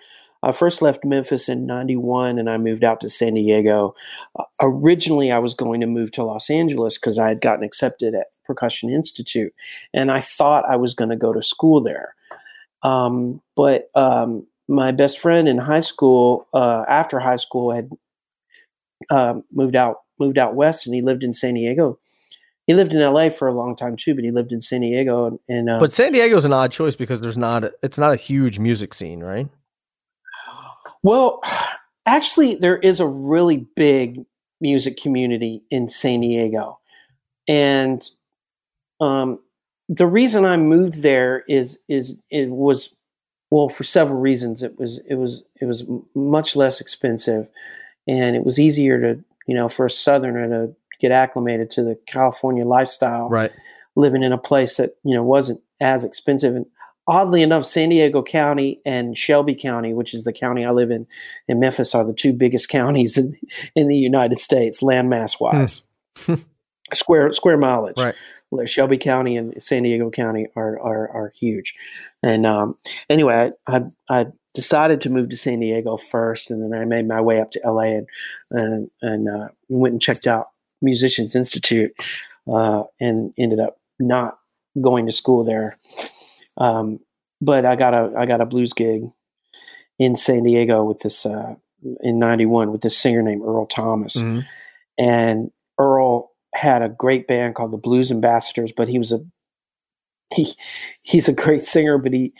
I 0.45 0.51
first 0.51 0.81
left 0.81 1.05
Memphis 1.05 1.47
in 1.47 1.65
'91, 1.65 2.37
and 2.37 2.49
I 2.49 2.57
moved 2.57 2.83
out 2.83 2.99
to 2.99 3.09
San 3.09 3.35
Diego. 3.35 3.95
Uh, 4.37 4.43
originally, 4.61 5.31
I 5.31 5.39
was 5.39 5.53
going 5.53 5.79
to 5.79 5.87
move 5.87 6.11
to 6.11 6.23
Los 6.25 6.49
Angeles 6.49 6.97
because 6.97 7.17
I 7.17 7.29
had 7.29 7.39
gotten 7.39 7.63
accepted 7.63 8.13
at 8.13 8.27
Percussion 8.43 8.89
Institute, 8.89 9.53
and 9.93 10.11
I 10.11 10.19
thought 10.19 10.65
I 10.69 10.75
was 10.75 10.93
going 10.93 11.11
to 11.11 11.15
go 11.15 11.31
to 11.31 11.41
school 11.41 11.79
there. 11.81 12.13
Um, 12.83 13.41
but 13.55 13.89
um, 13.95 14.45
my 14.67 14.91
best 14.91 15.19
friend 15.19 15.47
in 15.47 15.57
high 15.57 15.81
school, 15.81 16.47
uh, 16.53 16.85
after 16.87 17.19
high 17.19 17.37
school, 17.37 17.73
had 17.73 17.89
um, 19.09 19.43
moved 19.51 19.75
out 19.75 19.97
moved 20.19 20.37
out 20.37 20.55
west, 20.55 20.85
and 20.85 20.95
he 20.95 21.01
lived 21.01 21.23
in 21.23 21.33
San 21.33 21.55
Diego. 21.55 21.99
He 22.67 22.73
lived 22.73 22.93
in 22.93 23.01
LA 23.01 23.29
for 23.29 23.47
a 23.47 23.53
long 23.53 23.75
time 23.75 23.97
too, 23.97 24.15
but 24.15 24.23
he 24.23 24.31
lived 24.31 24.51
in 24.51 24.61
San 24.61 24.81
Diego, 24.81 25.25
and, 25.25 25.39
and 25.49 25.69
uh, 25.69 25.79
But 25.79 25.91
San 25.91 26.13
Diego 26.13 26.37
is 26.37 26.45
an 26.45 26.53
odd 26.53 26.71
choice 26.71 26.95
because 26.95 27.19
there's 27.19 27.37
not, 27.37 27.65
a, 27.65 27.73
it's 27.83 27.97
not 27.97 28.13
a 28.13 28.15
huge 28.15 28.59
music 28.59 28.93
scene, 28.93 29.21
right? 29.21 29.49
Well, 31.01 31.41
actually, 32.05 32.55
there 32.55 32.77
is 32.77 33.01
a 33.01 33.07
really 33.07 33.67
big 33.75 34.23
music 34.61 34.97
community 34.97 35.63
in 35.69 35.89
San 35.89 36.21
Diego, 36.21 36.79
and 37.47 38.07
um, 39.01 39.39
the 39.89 40.07
reason 40.07 40.45
I 40.45 40.55
moved 40.55 41.01
there 41.01 41.43
is 41.49 41.79
is 41.89 42.17
it 42.29 42.49
was 42.49 42.93
well 43.53 43.69
for 43.69 43.83
several 43.83 44.19
reasons. 44.19 44.63
It 44.63 44.79
was 44.79 44.99
it 45.07 45.13
was 45.15 45.43
it 45.61 45.65
was 45.65 45.85
much 46.15 46.55
less 46.55 46.81
expensive, 46.81 47.47
and 48.07 48.35
it 48.35 48.43
was 48.43 48.59
easier 48.59 48.99
to 48.99 49.23
you 49.45 49.53
know 49.53 49.69
for 49.69 49.85
a 49.85 49.91
Southerner 49.91 50.49
to 50.49 50.75
get 50.99 51.11
acclimated 51.11 51.69
to 51.71 51.83
the 51.83 51.95
California 52.07 52.65
lifestyle 52.65 53.29
Right. 53.29 53.51
living 53.95 54.23
in 54.23 54.31
a 54.31 54.39
place 54.39 54.77
that 54.77 54.95
you 55.03 55.13
know 55.13 55.21
wasn't 55.21 55.61
as 55.79 56.03
expensive 56.03 56.55
and 56.55 56.65
oddly 57.05 57.41
enough 57.41 57.65
san 57.65 57.89
diego 57.89 58.23
county 58.23 58.79
and 58.85 59.17
shelby 59.17 59.53
county 59.53 59.93
which 59.93 60.13
is 60.13 60.23
the 60.23 60.31
county 60.31 60.63
i 60.63 60.71
live 60.71 60.89
in 60.89 61.05
in 61.49 61.59
memphis 61.59 61.93
are 61.93 62.05
the 62.05 62.13
two 62.13 62.31
biggest 62.31 62.69
counties 62.79 63.17
in, 63.17 63.37
in 63.75 63.89
the 63.89 63.97
united 63.97 64.37
states 64.37 64.79
landmass 64.79 65.41
wise 65.41 65.81
hmm. 66.19 66.35
square 66.93 67.33
square 67.33 67.57
mileage 67.57 67.97
Right. 67.97 68.15
Shelby 68.65 68.97
county 68.97 69.37
and 69.37 69.61
san 69.61 69.83
diego 69.83 70.09
county 70.09 70.47
are 70.55 70.79
are, 70.79 71.09
are 71.09 71.31
huge 71.35 71.73
and 72.21 72.45
um, 72.45 72.75
anyway 73.09 73.51
I, 73.67 73.75
I, 73.75 73.81
I 74.21 74.25
decided 74.53 75.01
to 75.01 75.09
move 75.09 75.29
to 75.29 75.37
san 75.37 75.59
diego 75.59 75.97
first 75.97 76.51
and 76.51 76.61
then 76.61 76.79
i 76.79 76.85
made 76.85 77.07
my 77.07 77.21
way 77.21 77.39
up 77.41 77.51
to 77.51 77.61
la 77.65 77.81
and 77.81 78.07
and, 78.51 78.89
and 79.01 79.29
uh, 79.29 79.47
went 79.69 79.93
and 79.93 80.01
checked 80.01 80.27
out 80.27 80.47
musicians 80.81 81.35
institute 81.35 81.91
uh, 82.51 82.83
and 82.99 83.33
ended 83.37 83.59
up 83.59 83.77
not 83.99 84.37
going 84.81 85.05
to 85.05 85.11
school 85.11 85.43
there. 85.45 85.77
Um, 86.57 86.99
but 87.39 87.65
I 87.65 87.75
got 87.75 87.93
a 87.93 88.11
I 88.17 88.25
got 88.25 88.41
a 88.41 88.45
blues 88.45 88.73
gig 88.73 89.03
in 89.99 90.15
San 90.15 90.43
Diego 90.43 90.83
with 90.83 90.99
this 90.99 91.25
uh, 91.25 91.55
in 92.01 92.19
'91 92.19 92.71
with 92.71 92.81
this 92.81 92.97
singer 92.97 93.21
named 93.21 93.43
Earl 93.43 93.65
Thomas, 93.65 94.17
Mhm. 94.17 94.45
and 94.97 95.51
had 96.63 96.81
a 96.81 96.89
great 96.89 97.27
band 97.27 97.53
called 97.55 97.71
the 97.71 97.77
Blues 97.77 98.09
Ambassadors. 98.11 98.71
But 98.75 98.87
he 98.87 98.97
was 98.97 99.11
a 99.11 99.19
he 100.33 100.53
he's 101.03 101.27
a 101.27 101.33
great 101.33 101.61
singer, 101.61 101.97
but 101.99 102.13
he 102.13 102.33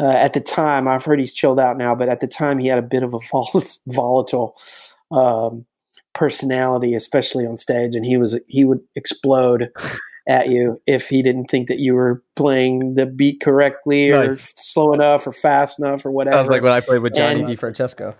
uh, 0.00 0.08
at 0.08 0.32
the 0.32 0.40
time 0.40 0.88
I've 0.88 1.04
heard 1.04 1.20
he's 1.20 1.34
chilled 1.34 1.60
out 1.60 1.76
now, 1.76 1.94
but 1.94 2.08
at 2.08 2.20
the 2.20 2.26
time 2.26 2.58
he 2.58 2.68
had 2.68 2.78
a 2.78 2.82
bit 2.82 3.02
of 3.02 3.12
a 3.14 3.18
vol- 3.30 3.62
volatile 3.88 4.56
um, 5.10 5.66
personality, 6.14 6.94
especially 6.94 7.46
on 7.46 7.58
stage, 7.58 7.94
and 7.94 8.04
he 8.06 8.16
was 8.16 8.38
he 8.48 8.64
would 8.64 8.80
explode 8.96 9.70
at 10.26 10.48
you 10.48 10.80
if 10.86 11.10
he 11.10 11.20
didn't 11.20 11.46
think 11.50 11.68
that 11.68 11.78
you 11.80 11.94
were 11.94 12.22
playing 12.34 12.94
the 12.94 13.04
beat 13.04 13.42
correctly 13.42 14.10
or 14.10 14.28
Nice. 14.28 14.52
slow 14.56 14.94
enough 14.94 15.26
or 15.26 15.32
fast 15.32 15.78
enough 15.78 16.06
or 16.06 16.10
whatever. 16.10 16.38
Sounds 16.38 16.48
like 16.48 16.62
when 16.62 16.72
I 16.72 16.80
played 16.80 17.02
with 17.02 17.14
Johnny 17.14 17.40
And- 17.42 17.48
DeFrancesco. 17.50 18.14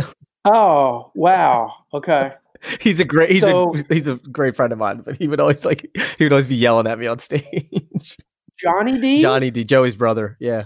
oh 0.46 1.10
wow, 1.14 1.74
okay. 1.92 2.32
he's 2.80 3.00
a 3.00 3.04
great 3.04 3.30
he's 3.30 3.42
So- 3.42 3.74
a 3.74 3.94
he's 3.94 4.08
a 4.08 4.16
great 4.16 4.56
friend 4.56 4.72
of 4.72 4.78
mine, 4.78 5.02
but 5.04 5.16
he 5.16 5.28
would 5.28 5.40
always 5.40 5.64
like 5.64 5.90
he 6.18 6.24
would 6.24 6.32
always 6.32 6.46
be 6.46 6.56
yelling 6.56 6.86
at 6.86 6.98
me 6.98 7.06
on 7.06 7.18
stage. 7.20 8.16
Johnny 8.58 9.00
D. 9.00 9.20
Johnny 9.22 9.50
D, 9.50 9.64
Joey's 9.64 9.96
brother. 9.96 10.36
Yeah. 10.38 10.64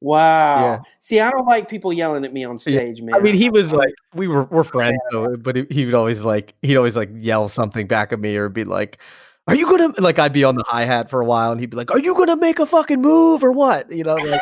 Wow. 0.00 0.60
Yeah. 0.60 0.80
See, 1.00 1.18
I 1.18 1.30
don't 1.30 1.46
like 1.46 1.68
people 1.68 1.92
yelling 1.92 2.24
at 2.26 2.32
me 2.32 2.44
on 2.44 2.58
stage, 2.58 3.00
man. 3.00 3.14
I 3.14 3.20
mean, 3.20 3.34
he 3.34 3.48
was 3.48 3.72
like, 3.72 3.94
we 4.14 4.28
were 4.28 4.44
we're 4.44 4.62
friends, 4.64 4.98
so, 5.10 5.36
but 5.36 5.56
he, 5.56 5.66
he 5.70 5.84
would 5.86 5.94
always 5.94 6.22
like 6.24 6.54
he'd 6.62 6.76
always 6.76 6.94
like 6.96 7.08
yell 7.14 7.48
something 7.48 7.86
back 7.86 8.12
at 8.12 8.20
me 8.20 8.36
or 8.36 8.50
be 8.50 8.64
like, 8.64 8.98
"Are 9.46 9.54
you 9.54 9.64
gonna 9.64 9.94
like?" 9.98 10.18
I'd 10.18 10.34
be 10.34 10.44
on 10.44 10.56
the 10.56 10.64
hi 10.66 10.84
hat 10.84 11.08
for 11.08 11.22
a 11.22 11.24
while, 11.24 11.52
and 11.52 11.58
he'd 11.60 11.70
be 11.70 11.78
like, 11.78 11.90
"Are 11.90 11.98
you 11.98 12.14
gonna 12.14 12.36
make 12.36 12.58
a 12.58 12.66
fucking 12.66 13.00
move 13.00 13.42
or 13.42 13.50
what?" 13.52 13.90
You 13.90 14.04
know, 14.04 14.16
like, 14.16 14.40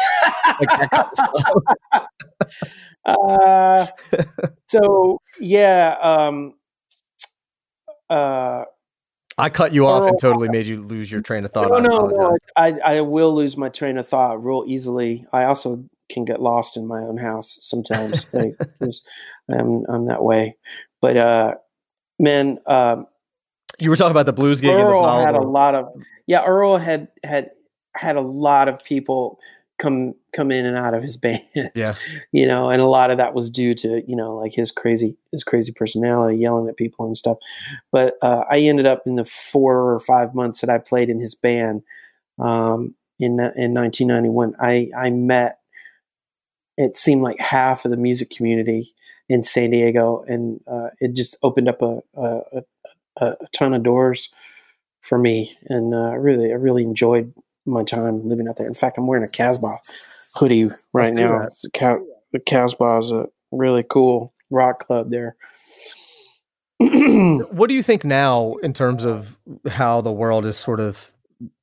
like 0.69 1.01
that 3.07 3.17
kind 3.17 3.41
of 3.41 3.89
stuff. 4.07 4.29
uh, 4.41 4.47
so 4.69 5.19
yeah. 5.41 5.97
Um, 6.01 6.55
uh, 8.11 8.65
I 9.39 9.49
cut 9.49 9.73
you 9.73 9.87
off 9.87 10.07
and 10.07 10.19
totally 10.21 10.49
made 10.49 10.67
you 10.67 10.83
lose 10.83 11.11
your 11.11 11.23
train 11.23 11.45
of 11.45 11.53
thought. 11.53 11.71
no, 11.71 11.77
I 11.77 11.81
no, 11.81 12.07
no. 12.07 12.39
I, 12.57 12.79
I 12.85 13.01
will 13.01 13.35
lose 13.35 13.57
my 13.57 13.71
train 13.71 13.97
of 13.97 14.07
thought 14.07 14.45
real 14.45 14.65
easily. 14.67 15.27
I 15.33 15.45
also 15.45 15.85
can 16.11 16.25
get 16.25 16.41
lost 16.43 16.77
in 16.77 16.87
my 16.87 17.01
own 17.01 17.17
house 17.17 17.59
sometimes. 17.63 18.27
like, 18.33 18.55
I'm, 19.51 19.85
I'm 19.89 20.07
that 20.07 20.23
way. 20.23 20.57
But 21.01 21.17
uh, 21.17 21.55
man, 22.19 22.59
um, 22.67 23.07
You 23.81 23.91
were 23.91 23.97
talking 23.97 24.11
about 24.11 24.27
the 24.27 24.33
blues 24.33 24.61
gig. 24.61 24.71
and 24.71 24.79
the 24.79 24.85
Earl 24.85 25.25
had 25.25 25.35
a 25.35 25.41
lot 25.41 25.75
of 25.75 25.89
yeah. 26.27 26.45
Earl 26.45 26.77
had 26.77 27.09
had 27.25 27.51
had 27.97 28.17
a 28.17 28.21
lot 28.21 28.69
of 28.69 28.85
people 28.85 29.39
come 29.79 30.15
come 30.33 30.51
in 30.51 30.67
and 30.67 30.77
out 30.77 30.95
of 30.95 31.03
his 31.03 31.17
band. 31.19 31.43
Yeah. 31.75 31.95
you 32.33 32.47
know, 32.47 32.71
and 32.71 32.81
a 32.81 32.89
lot 32.89 33.11
of 33.11 33.19
that 33.19 33.35
was 33.35 33.51
due 33.51 33.75
to 33.77 34.03
you 34.07 34.17
know 34.17 34.37
like 34.37 34.53
his 34.53 34.71
crazy 34.71 35.17
his 35.31 35.45
crazy 35.45 35.73
personality, 35.73 36.39
yelling 36.39 36.69
at 36.69 36.77
people 36.77 37.07
and 37.07 37.17
stuff. 37.17 37.39
But 37.91 38.15
uh, 38.23 38.45
I 38.51 38.59
ended 38.61 38.87
up 38.87 39.03
in 39.07 39.17
the 39.17 39.25
four 39.25 39.93
or 39.93 40.01
five 40.01 40.35
months 40.35 40.61
that 40.61 40.71
I 40.71 40.79
played 40.79 41.11
in 41.11 41.21
his 41.21 41.35
band 41.35 41.83
um, 42.39 42.95
in 43.19 43.33
in 43.33 43.75
1991. 43.75 44.55
I 44.61 44.91
I 44.97 45.11
met. 45.11 45.59
It 46.79 46.97
seemed 46.97 47.23
like 47.23 47.39
half 47.39 47.85
of 47.85 47.91
the 47.91 47.99
music 47.99 48.31
community 48.31 48.95
in 49.29 49.43
San 49.43 49.71
Diego, 49.71 50.25
and 50.27 50.61
uh, 50.67 50.89
it 51.01 51.15
just 51.15 51.37
opened 51.43 51.69
up 51.69 51.83
a, 51.83 52.01
a, 52.15 52.41
a 52.55 52.63
a, 53.19 53.37
ton 53.53 53.75
of 53.75 53.83
doors 53.83 54.31
for 55.01 55.19
me, 55.19 55.57
and 55.67 55.95
uh, 55.95 56.17
really, 56.17 56.51
I 56.51 56.55
really 56.55 56.83
enjoyed 56.83 57.35
my 57.67 57.85
time 57.85 58.29
living 58.29 58.49
out 58.49 58.57
there. 58.57 58.67
In 58.67 58.75
fact, 58.75 58.99
I'm 58.99 59.07
wearing 59.07 59.25
a 59.25 59.29
Casbah 59.29 59.77
hoodie 60.35 60.67
right 60.93 61.13
now. 61.15 61.49
The, 61.63 61.71
Ca- 61.71 61.99
the 62.33 62.41
Casbah 62.41 62.99
is 63.01 63.11
a 63.11 63.27
really 63.51 63.85
cool 63.89 64.33
rock 64.51 64.87
club 64.87 65.11
there. 65.11 65.37
What 66.81 67.69
do 67.69 67.75
you 67.75 67.83
think 67.83 68.05
now 68.05 68.55
in 68.63 68.73
terms 68.73 69.05
of 69.05 69.39
how 69.69 70.01
the 70.01 70.11
world 70.13 70.47
is 70.47 70.57
sort 70.57 70.81
of, 70.81 71.13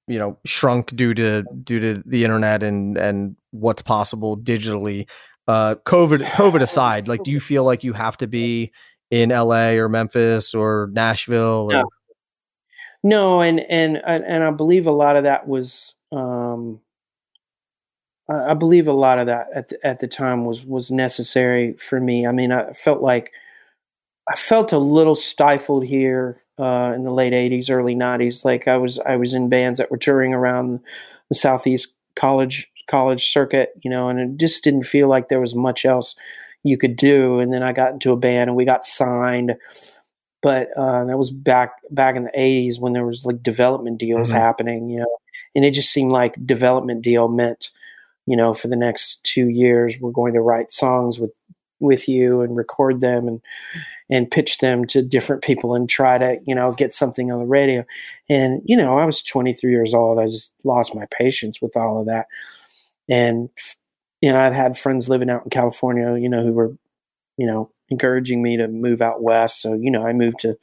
you 0.07 0.17
know, 0.17 0.37
shrunk 0.45 0.95
due 0.95 1.13
to 1.13 1.43
due 1.63 1.79
to 1.79 2.03
the 2.05 2.23
internet 2.23 2.63
and 2.63 2.97
and 2.97 3.35
what's 3.51 3.81
possible 3.81 4.37
digitally? 4.37 5.07
Uh, 5.47 5.75
COVID 5.85 6.21
COVID 6.21 6.61
aside, 6.61 7.07
like, 7.09 7.23
do 7.23 7.31
you 7.31 7.39
feel 7.41 7.65
like 7.65 7.83
you 7.83 7.91
have 7.93 8.15
to 8.17 8.27
be 8.27 8.71
in 9.11 9.29
LA 9.29 9.71
or 9.71 9.89
Memphis 9.89 10.53
or 10.53 10.89
Nashville? 10.93 11.69
Or, 11.69 11.73
No. 11.73 11.89
No, 13.03 13.41
and 13.41 13.59
and 13.61 13.97
and 14.05 14.43
I 14.43 14.51
believe 14.51 14.87
a 14.87 14.91
lot 14.91 15.15
of 15.15 15.23
that 15.23 15.47
was. 15.47 15.95
Um, 16.11 16.81
I 18.29 18.51
I 18.51 18.53
believe 18.53 18.87
a 18.87 18.93
lot 18.93 19.19
of 19.19 19.27
that 19.27 19.47
at 19.53 19.69
the, 19.69 19.85
at 19.85 19.99
the 19.99 20.07
time 20.07 20.45
was 20.45 20.65
was 20.65 20.91
necessary 20.91 21.73
for 21.73 21.99
me. 21.99 22.27
I 22.27 22.31
mean, 22.31 22.51
I 22.51 22.73
felt 22.73 23.01
like 23.01 23.31
I 24.29 24.35
felt 24.35 24.71
a 24.73 24.77
little 24.77 25.15
stifled 25.15 25.85
here 25.85 26.41
uh, 26.59 26.93
in 26.95 27.03
the 27.03 27.11
late 27.11 27.33
'80s, 27.33 27.69
early 27.69 27.95
'90s. 27.95 28.45
Like 28.45 28.67
I 28.67 28.77
was 28.77 28.99
I 28.99 29.15
was 29.15 29.33
in 29.33 29.49
bands 29.49 29.79
that 29.79 29.91
were 29.91 29.97
touring 29.97 30.33
around 30.33 30.79
the 31.29 31.35
southeast 31.35 31.95
college 32.15 32.69
college 32.87 33.31
circuit, 33.31 33.71
you 33.83 33.89
know, 33.89 34.09
and 34.09 34.19
it 34.19 34.37
just 34.39 34.63
didn't 34.63 34.83
feel 34.83 35.07
like 35.07 35.29
there 35.29 35.41
was 35.41 35.55
much 35.55 35.85
else 35.85 36.15
you 36.63 36.77
could 36.77 36.95
do. 36.95 37.39
And 37.39 37.53
then 37.53 37.63
I 37.63 37.71
got 37.71 37.93
into 37.93 38.11
a 38.11 38.17
band 38.17 38.49
and 38.49 38.57
we 38.57 38.65
got 38.65 38.85
signed 38.85 39.55
but 40.41 40.69
uh, 40.77 41.05
that 41.05 41.17
was 41.17 41.31
back 41.31 41.73
back 41.91 42.15
in 42.15 42.23
the 42.23 42.31
80s 42.37 42.79
when 42.79 42.93
there 42.93 43.05
was 43.05 43.25
like 43.25 43.43
development 43.43 43.97
deals 43.99 44.29
Mhm. 44.31 44.33
happening 44.33 44.89
you 44.89 44.99
know 44.99 45.17
and 45.55 45.65
it 45.65 45.71
just 45.71 45.91
seemed 45.91 46.11
like 46.11 46.45
development 46.45 47.01
deal 47.01 47.27
meant 47.27 47.69
you 48.25 48.35
know 48.37 48.53
for 48.53 48.67
the 48.69 48.75
next 48.75 49.23
two 49.23 49.49
years 49.49 49.95
we're 49.99 50.11
going 50.11 50.33
to 50.33 50.41
write 50.41 50.71
songs 50.71 51.19
with 51.19 51.31
with 51.81 52.09
you 52.09 52.41
and 52.41 52.55
record 52.57 53.01
them 53.01 53.27
and 53.27 53.41
and 54.09 54.31
pitch 54.31 54.57
them 54.59 54.85
to 54.85 55.01
different 55.03 55.43
people 55.43 55.75
and 55.75 55.89
try 55.89 56.17
to 56.17 56.37
you 56.47 56.55
know 56.55 56.73
get 56.73 56.93
something 56.93 57.31
on 57.31 57.39
the 57.39 57.45
radio. 57.45 57.85
And 58.29 58.61
you 58.65 58.75
know 58.77 58.97
i 58.99 59.05
was 59.05 59.21
23 59.23 59.71
years 59.71 59.93
old. 59.93 60.19
I 60.19 60.25
just 60.27 60.53
lost 60.65 60.95
my 60.95 61.05
patience 61.11 61.61
with 61.61 61.77
all 61.77 62.01
of 62.01 62.07
that. 62.07 62.27
And 63.09 63.49
you 64.21 64.31
know 64.33 64.39
i'd 64.39 64.53
had 64.53 64.77
friends 64.77 65.09
living 65.09 65.29
out 65.29 65.43
in 65.45 65.49
california 65.49 66.17
you 66.17 66.27
know 66.29 66.43
who 66.43 66.53
were 66.53 66.75
you 67.37 67.47
know 67.47 67.71
encouraging 67.89 68.41
me 68.41 68.57
to 68.57 68.67
move 68.67 69.01
out 69.01 69.21
west. 69.21 69.61
So 69.61 69.73
you 69.73 69.91
know 69.91 70.05
i 70.05 70.13
moved 70.13 70.39
to 70.39 70.57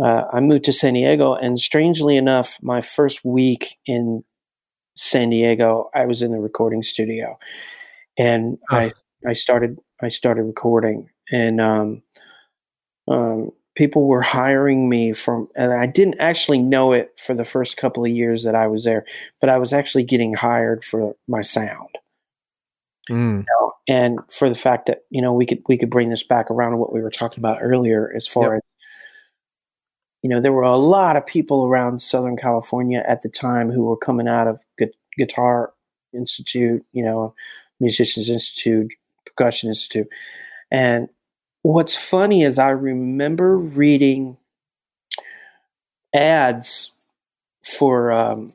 uh, 0.00 0.24
i 0.32 0.40
moved 0.40 0.64
to 0.64 0.72
san 0.72 0.94
diego 0.94 1.34
and 1.34 1.58
strangely 1.58 2.16
enough 2.16 2.58
my 2.62 2.80
first 2.80 3.24
week 3.24 3.78
in 3.86 4.22
san 4.96 5.30
diego 5.30 5.90
i 5.94 6.06
was 6.06 6.22
in 6.22 6.32
the 6.32 6.40
recording 6.40 6.82
studio 6.82 7.38
and 8.16 8.58
i 8.70 8.90
i 9.26 9.32
started 9.32 9.80
i 10.02 10.08
started 10.08 10.42
recording 10.42 11.08
and 11.30 11.60
um, 11.60 12.02
um, 13.06 13.50
people 13.76 14.06
were 14.06 14.22
hiring 14.22 14.88
me 14.88 15.12
from 15.12 15.48
and 15.56 15.72
i 15.72 15.86
didn't 15.86 16.18
actually 16.18 16.58
know 16.58 16.92
it 16.92 17.12
for 17.18 17.34
the 17.34 17.44
first 17.44 17.76
couple 17.76 18.04
of 18.04 18.10
years 18.10 18.44
that 18.44 18.54
i 18.54 18.66
was 18.66 18.84
there 18.84 19.04
but 19.40 19.50
i 19.50 19.58
was 19.58 19.72
actually 19.72 20.04
getting 20.04 20.34
hired 20.34 20.84
for 20.84 21.14
my 21.26 21.42
sound 21.42 21.90
Mm, 23.08 23.44
know, 23.46 23.72
and 23.88 24.18
for 24.30 24.48
the 24.48 24.54
fact 24.54 24.86
that 24.86 25.04
you 25.10 25.22
know 25.22 25.32
we 25.32 25.46
could 25.46 25.62
we 25.68 25.76
could 25.76 25.90
bring 25.90 26.10
this 26.10 26.22
back 26.22 26.50
around 26.50 26.72
to 26.72 26.76
what 26.76 26.92
we 26.92 27.00
were 27.00 27.10
talking 27.10 27.40
about 27.40 27.58
earlier 27.60 28.12
as 28.14 28.26
far 28.26 28.54
as 28.54 28.62
you 30.22 30.28
know 30.28 30.40
there 30.40 30.52
were 30.52 30.62
a 30.62 30.76
lot 30.76 31.16
of 31.16 31.24
people 31.26 31.64
around 31.64 32.02
southern 32.02 32.36
california 32.36 33.02
at 33.06 33.22
the 33.22 33.28
time 33.28 33.70
who 33.70 33.84
were 33.84 33.96
coming 33.96 34.28
out 34.28 34.46
of 34.46 34.62
gu- 34.78 34.90
guitar 35.16 35.72
institute 36.12 36.84
you 36.92 37.02
know 37.02 37.34
musicians 37.80 38.28
institute 38.28 38.92
percussion 39.26 39.68
institute. 39.68 40.08
And 40.70 41.08
what's 41.62 41.96
funny 41.96 42.42
is 42.42 42.58
i 42.58 42.70
remember 42.70 43.56
reading 43.56 44.36
ads 46.14 46.92
for 47.64 48.10
um, 48.12 48.52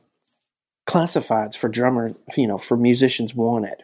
classifieds 0.88 1.56
for 1.56 1.70
drummer 1.70 2.14
you 2.36 2.48
know 2.48 2.58
for 2.58 2.78
musicians 2.78 3.34
wanted 3.34 3.84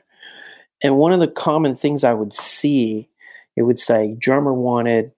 and 0.83 0.97
one 0.97 1.11
of 1.11 1.19
the 1.19 1.27
common 1.27 1.75
things 1.75 2.03
I 2.03 2.13
would 2.13 2.33
see, 2.33 3.09
it 3.55 3.63
would 3.63 3.79
say 3.79 4.15
drummer 4.17 4.53
wanted, 4.53 5.13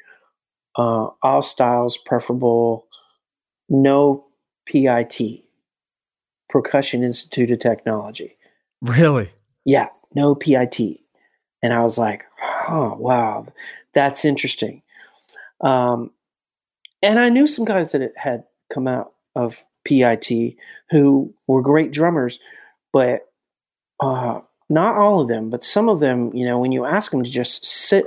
uh, 0.76 1.10
all 1.22 1.42
styles 1.42 1.98
preferable, 1.98 2.88
no 3.70 4.26
PIT, 4.66 5.44
Percussion 6.50 7.04
Institute 7.04 7.52
of 7.52 7.60
Technology. 7.60 8.38
really? 8.82 9.32
Yeah, 9.66 9.90
no 10.16 10.36
PIT. 10.36 11.00
And 11.64 11.74
I 11.74 11.82
was 11.82 11.98
like, 11.98 12.26
oh, 12.68 12.96
wow, 13.00 13.46
that's 13.94 14.26
interesting. 14.26 14.82
Um, 15.62 16.12
and 17.04 17.20
I 17.20 17.30
knew 17.30 17.46
some 17.48 17.66
guys 17.66 17.92
that 17.92 18.12
had 18.18 18.44
come 18.74 18.88
out 18.88 19.14
of 19.36 19.64
PIT 19.86 20.56
who 20.90 21.34
were 21.48 21.62
great 21.62 21.92
drummers, 21.92 22.40
but 22.92 23.22
uh, 24.00 24.42
not 24.72 24.96
all 24.96 25.20
of 25.22 25.28
them, 25.28 25.50
but 25.50 25.64
some 25.64 25.90
of 25.90 26.00
them, 26.00 26.34
you 26.34 26.46
know, 26.46 26.58
when 26.58 26.72
you 26.72 26.86
ask 26.86 27.12
them 27.12 27.24
to 27.24 27.30
just 27.30 27.66
sit 27.66 28.06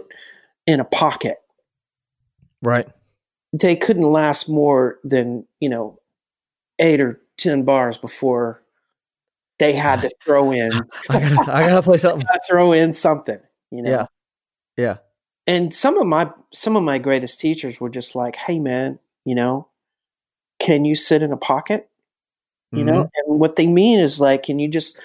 in 0.67 0.81
a 0.81 0.85
pocket, 0.85 1.39
Right. 2.63 2.89
they 3.53 3.77
couldn't 3.77 4.11
last 4.11 4.49
more 4.49 4.99
than, 5.05 5.47
you 5.61 5.69
know, 5.69 5.99
eight 6.79 7.01
or 7.01 7.21
10 7.37 7.65
bars 7.65 7.99
before 7.99 8.63
they 9.59 9.73
had 9.75 10.01
to 10.03 10.11
throw 10.25 10.51
in, 10.53 10.73
I 11.11 11.21
gotta, 11.21 11.55
I 11.55 11.69
gotta 11.69 11.83
play 11.83 11.97
something. 11.99 12.27
throw 12.49 12.73
in 12.73 12.93
something, 12.93 13.39
you 13.71 13.83
know. 13.83 13.91
Yeah. 13.91 14.07
Yeah. 14.77 14.97
And 15.47 15.75
some 15.75 15.99
of 15.99 16.07
my 16.07 16.31
some 16.53 16.75
of 16.77 16.83
my 16.83 16.99
greatest 16.99 17.39
teachers 17.39 17.79
were 17.79 17.91
just 17.91 18.15
like, 18.17 18.35
"Hey 18.35 18.59
man, 18.59 18.99
you 19.27 19.35
know, 19.35 19.69
can 20.59 20.87
you 20.87 20.95
sit 20.97 21.23
in 21.23 21.33
a 21.33 21.37
pocket?" 21.37 21.89
You 22.73 22.85
Mm-hmm. 22.85 22.87
know, 22.95 23.11
and 23.15 23.39
what 23.39 23.55
they 23.57 23.67
mean 23.69 24.01
is 24.01 24.19
like, 24.19 24.43
can 24.45 24.59
you 24.59 24.67
just 24.69 24.99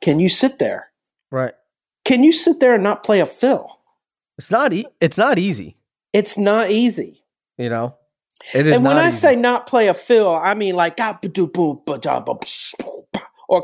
can 0.00 0.18
you 0.18 0.28
sit 0.28 0.58
there? 0.58 0.90
Right. 1.30 1.54
Can 2.04 2.22
you 2.24 2.32
sit 2.32 2.60
there 2.60 2.74
and 2.74 2.82
not 2.82 3.04
play 3.04 3.20
a 3.20 3.26
fill? 3.26 3.80
It's 4.38 4.50
not. 4.50 4.72
E- 4.72 4.86
it's 5.00 5.18
not 5.18 5.38
easy. 5.38 5.76
It's 6.12 6.36
not 6.36 6.70
easy. 6.70 7.24
You 7.58 7.68
know. 7.68 7.96
It 8.54 8.66
is 8.66 8.72
and 8.74 8.84
when 8.84 8.98
I 8.98 9.08
easy. 9.08 9.18
say 9.18 9.36
not 9.36 9.66
play 9.66 9.88
a 9.88 9.94
fill, 9.94 10.34
I 10.34 10.54
mean 10.54 10.74
like 10.74 10.96
or 13.48 13.62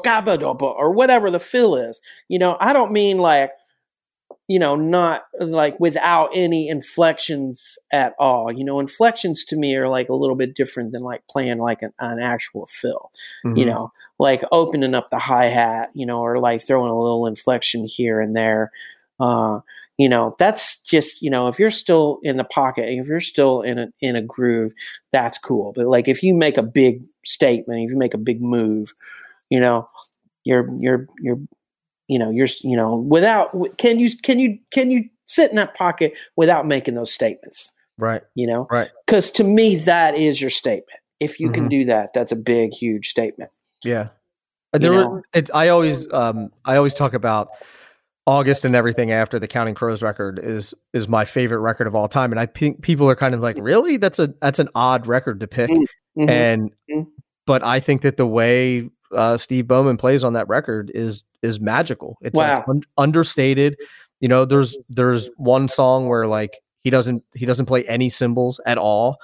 or 0.79 0.93
whatever 0.93 1.31
the 1.31 1.41
fill 1.41 1.77
is. 1.77 2.01
You 2.29 2.39
know, 2.39 2.57
I 2.61 2.73
don't 2.73 2.93
mean 2.93 3.19
like 3.19 3.51
you 4.49 4.59
know 4.59 4.75
not 4.77 5.25
like 5.41 5.79
without 5.81 6.31
any 6.35 6.69
inflections 6.69 7.79
at 7.93 8.15
all. 8.19 8.53
You 8.53 8.65
know, 8.65 8.81
inflections 8.81 9.45
to 9.47 9.57
me 9.57 9.77
are 9.77 9.89
like 9.89 10.09
a 10.09 10.15
little 10.15 10.37
bit 10.37 10.57
different 10.57 10.93
than 10.93 11.03
like 11.03 11.23
playing 11.31 11.59
like 11.59 11.83
an, 11.83 11.93
an 12.01 12.21
actual 12.21 12.67
fill. 12.67 13.11
You 13.53 13.67
Mhm. 13.67 13.73
know, 13.73 13.93
like 14.19 14.43
opening 14.53 14.95
up 14.95 15.11
the 15.11 15.19
hi 15.19 15.47
hat. 15.47 15.91
You 15.95 16.07
know, 16.07 16.21
or 16.21 16.39
like 16.41 16.63
throwing 16.63 16.91
a 16.91 16.99
little 17.01 17.27
inflection 17.27 17.87
here 17.87 18.21
and 18.21 18.37
there. 18.37 18.73
Uh, 19.21 19.61
you 19.99 20.09
know, 20.09 20.35
that's 20.39 20.81
just 20.83 21.23
you 21.23 21.31
know 21.31 21.49
if 21.49 21.59
you're 21.59 21.71
still 21.71 22.21
in 22.23 22.37
the 22.37 22.45
pocket, 22.45 22.89
if 22.89 23.07
you're 23.09 23.21
still 23.21 23.63
in 23.63 23.79
a 23.79 23.89
in 24.01 24.17
a 24.17 24.23
groove, 24.23 24.73
that's 25.13 25.39
cool. 25.39 25.73
But 25.75 25.87
like 25.87 26.09
if 26.09 26.23
you 26.23 26.35
make 26.35 26.57
a 26.57 26.63
big 26.63 27.03
statement, 27.25 27.81
if 27.83 27.91
you 27.91 27.99
make 27.99 28.15
a 28.15 28.19
big 28.19 28.41
move, 28.41 28.93
you 29.51 29.61
know, 29.61 29.89
you're 30.45 30.71
you're 30.79 31.07
you're 31.21 31.39
you 32.09 32.19
know 32.19 32.31
you're 32.31 32.49
you 32.63 32.77
know 32.77 32.97
without 32.97 33.55
can 33.79 34.01
you 34.01 34.11
can 34.23 34.39
you 34.39 34.59
can 34.71 34.91
you 34.91 35.05
sit 35.27 35.51
in 35.51 35.57
that 35.57 35.75
pocket 35.75 36.17
without 36.37 36.67
making 36.67 36.95
those 36.95 37.13
statements? 37.13 37.71
Right. 37.99 38.23
You 38.35 38.47
know, 38.47 38.67
Right. 38.71 38.89
because 39.07 39.31
to 39.33 39.45
me 39.45 39.77
that 39.77 40.15
is 40.17 40.41
your 40.41 40.51
statement. 40.51 41.01
If 41.21 41.41
you 41.41 41.51
can 41.51 41.67
Mhm. 41.67 41.71
do 41.71 41.85
that, 41.87 42.13
that's 42.15 42.31
a 42.33 42.37
big, 42.37 42.73
huge 42.73 43.09
statement. 43.09 43.51
Yeah. 43.85 44.09
You 44.75 44.81
There 44.81 44.93
know? 44.93 45.09
were, 45.09 45.23
it's 45.35 45.51
I 45.53 45.69
always 45.69 46.11
um 46.13 46.49
I 46.65 46.77
always 46.77 46.95
talk 46.95 47.13
about 47.15 47.49
August 48.27 48.65
and 48.65 48.75
everything 48.77 49.11
after 49.11 49.39
the 49.39 49.49
Counting 49.49 49.75
Crows 49.75 50.03
record 50.03 50.39
is 50.43 50.75
is 50.93 51.09
my 51.09 51.25
favorite 51.25 51.61
record 51.61 51.87
of 51.87 51.95
all 51.95 52.09
time 52.09 52.31
and 52.31 52.39
I 52.39 52.47
think 52.47 52.83
people 52.83 53.09
are 53.11 53.17
kind 53.17 53.35
of 53.35 53.41
like 53.41 53.57
really 53.59 53.97
that's 53.97 54.19
a 54.19 54.33
that's 54.41 54.59
an 54.59 54.69
odd 54.75 55.07
record 55.07 55.41
to 55.41 55.47
pick 55.49 55.71
Mm, 55.71 55.87
Mhm. 56.19 56.31
and 56.31 56.71
Mhm. 56.91 57.07
but 57.47 57.65
I 57.65 57.81
think 57.81 58.03
that 58.03 58.17
the 58.17 58.27
way 58.27 58.89
uh, 59.13 59.37
Steve 59.37 59.67
Bowman 59.67 59.97
plays 59.97 60.25
on 60.25 60.33
that 60.35 60.49
record 60.49 60.91
is 60.95 61.25
is 61.43 61.61
magical. 61.61 62.19
It's 62.23 62.37
like 62.37 62.69
un- 62.69 62.83
understated. 62.97 63.77
You 64.21 64.29
know, 64.29 64.45
there's 64.45 64.77
there's 64.89 65.31
one 65.37 65.69
song 65.69 66.09
where 66.09 66.27
like 66.27 66.59
he 66.83 66.91
doesn't 66.91 67.23
he 67.35 67.47
doesn't 67.47 67.67
play 67.67 67.85
any 67.85 68.09
cymbals 68.09 68.61
at 68.67 68.79
all. 68.79 69.19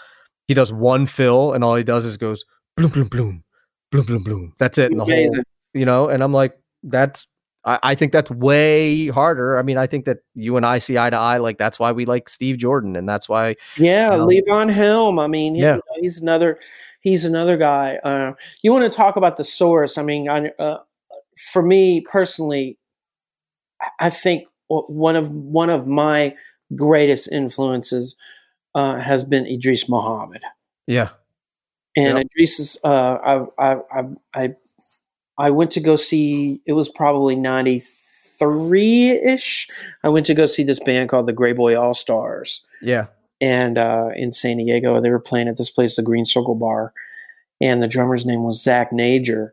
He 0.47 0.55
does 0.55 0.73
one 0.73 1.07
fill 1.07 1.53
and 1.53 1.65
all 1.65 1.75
he 1.75 1.85
does 1.85 2.05
is 2.05 2.17
goes 2.17 2.45
bloom 2.77 2.91
bloom 2.91 3.09
bloom 3.09 3.45
bloom 3.91 4.07
bloom 4.07 4.23
bloom. 4.23 4.53
That's 4.59 4.79
it. 4.79 4.91
And 4.91 5.01
the 5.01 5.05
whole 5.05 5.37
you 5.73 5.85
know, 5.85 6.09
and 6.09 6.23
I'm 6.23 6.33
like 6.33 6.59
that's 6.83 7.27
I, 7.65 7.79
I 7.83 7.95
think 7.95 8.13
that's 8.13 8.31
way 8.31 9.09
harder. 9.09 9.59
I 9.59 9.63
mean, 9.63 9.79
I 9.79 9.87
think 9.87 10.05
that 10.05 10.19
you 10.35 10.57
and 10.57 10.67
I 10.67 10.79
see 10.79 10.99
eye 10.99 11.11
to 11.11 11.17
eye. 11.17 11.39
Like 11.39 11.59
that's 11.59 11.79
why 11.79 11.93
we 11.93 12.05
like 12.05 12.29
Steve 12.29 12.59
Jordan, 12.59 12.95
and 12.97 13.09
that's 13.09 13.29
why 13.29 13.57
Yeah, 13.77 14.11
know? 14.11 14.27
Levon 14.27 14.71
Helm. 14.71 15.19
I 15.19 15.27
mean, 15.27 15.55
Yeah. 15.55 15.77
yeah, 15.77 16.01
he's 16.01 16.19
another 16.21 16.59
he's 17.05 17.25
another 17.25 17.57
guy. 17.57 17.97
Uh, 18.03 18.33
you 18.63 18.73
want 18.73 18.91
to 18.91 18.95
talk 18.97 19.15
about 19.17 19.37
the 19.37 19.45
source? 19.45 19.97
I 19.97 20.03
mean, 20.03 20.29
I, 20.29 20.49
uh, 20.59 20.79
for 21.53 21.63
me 21.63 22.01
personally, 22.01 22.79
I- 24.01 24.11
think 24.11 24.49
one 24.69 25.15
of 25.15 25.31
one 25.31 25.71
of 25.71 25.87
my 25.87 26.35
greatest 26.75 27.31
influences 27.31 28.17
uh, 28.75 28.99
has 28.99 29.23
been 29.23 29.47
Idris 29.47 29.89
Muhammad. 29.89 30.43
yeah, 30.87 31.11
And 31.97 32.19
Yep. 32.19 32.27
Idris 32.27 32.61
is 32.61 32.79
uh, 32.83 33.19
I, 33.59 33.73
I 33.73 33.81
I 33.93 34.05
I 34.35 34.55
I 35.39 35.51
went 35.51 35.71
to 35.73 35.81
go 35.81 35.97
see. 35.97 36.61
It 36.67 36.73
was 36.73 36.89
probably 36.89 37.37
ninety 37.37 37.83
three 38.39 39.11
ish. 39.11 39.69
I 40.03 40.09
went 40.09 40.27
to 40.27 40.35
go 40.35 40.47
see 40.47 40.65
this 40.65 40.81
band 40.81 41.09
called 41.11 41.27
the 41.27 41.33
Gray 41.33 41.53
Boy 41.53 41.77
All 41.79 41.95
Stars 41.95 42.67
yeah, 42.83 43.07
and 43.45 43.77
uh, 43.77 44.09
in 44.17 44.33
San 44.33 44.57
Diego. 44.57 45.01
They 45.03 45.11
were 45.11 45.21
playing 45.21 45.49
at 45.49 45.59
this 45.59 45.69
place, 45.69 45.97
the 45.97 46.03
Green 46.03 46.25
Circle 46.25 46.55
Bar, 46.55 46.95
and 47.61 47.83
the 47.83 47.87
drummer's 47.87 48.25
name 48.25 48.43
was 48.43 48.63
Zak 48.63 48.91
Najor. 48.91 49.51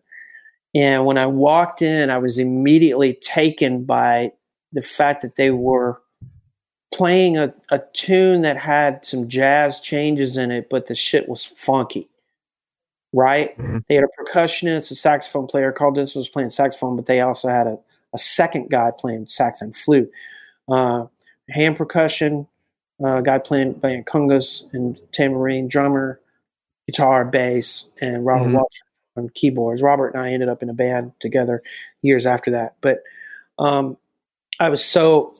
And 0.73 1.05
when 1.05 1.17
I 1.17 1.25
walked 1.25 1.81
in, 1.81 2.09
I 2.09 2.17
was 2.17 2.37
immediately 2.37 3.15
taken 3.15 3.83
by 3.83 4.31
the 4.71 4.81
fact 4.81 5.21
that 5.23 5.35
they 5.35 5.51
were 5.51 6.01
playing 6.93 7.37
a, 7.37 7.53
a 7.69 7.81
tune 7.91 8.41
that 8.41 8.55
had 8.55 9.03
some 9.05 9.27
jazz 9.27 9.81
changes 9.81 10.37
in 10.37 10.51
it, 10.51 10.69
but 10.69 10.87
the 10.87 10.95
shit 10.95 11.27
was 11.27 11.43
funky. 11.43 12.07
Right? 13.11 13.57
Mhm. 13.57 13.83
They 13.89 13.95
had 13.95 14.05
a 14.05 14.23
percussionist, 14.23 14.89
a 14.89 14.95
saxophone 14.95 15.47
player. 15.47 15.73
Karl 15.73 15.91
Denson 15.91 16.19
was 16.19 16.29
playing 16.29 16.51
saxophone, 16.51 16.95
but 16.95 17.07
they 17.07 17.19
also 17.19 17.49
had 17.49 17.67
a, 17.67 17.77
a 18.13 18.17
second 18.17 18.69
guy 18.69 18.91
playing 18.97 19.27
sax 19.27 19.61
and 19.61 19.75
flute. 19.75 20.09
Uh, 20.69 21.07
hand 21.49 21.75
percussion, 21.75 22.47
uh, 23.03 23.21
guy 23.21 23.37
playing 23.39 23.75
playing 23.75 24.03
congas 24.03 24.71
and 24.73 24.99
tambourine, 25.11 25.67
drummer, 25.67 26.19
guitar, 26.87 27.25
bass, 27.25 27.89
and 28.01 28.25
Robert 28.25 28.49
Mhm. 28.49 28.53
Walsh 28.53 28.79
on 29.17 29.29
keyboards. 29.29 29.81
Robert 29.81 30.13
and 30.13 30.21
I 30.23 30.31
ended 30.31 30.49
up 30.49 30.63
in 30.63 30.69
a 30.69 30.73
band 30.73 31.11
together 31.19 31.61
years 32.01 32.25
after 32.25 32.51
that. 32.51 32.75
But 32.81 32.99
um, 33.59 33.97
I 34.59 34.69
was 34.69 34.83
so 34.83 35.33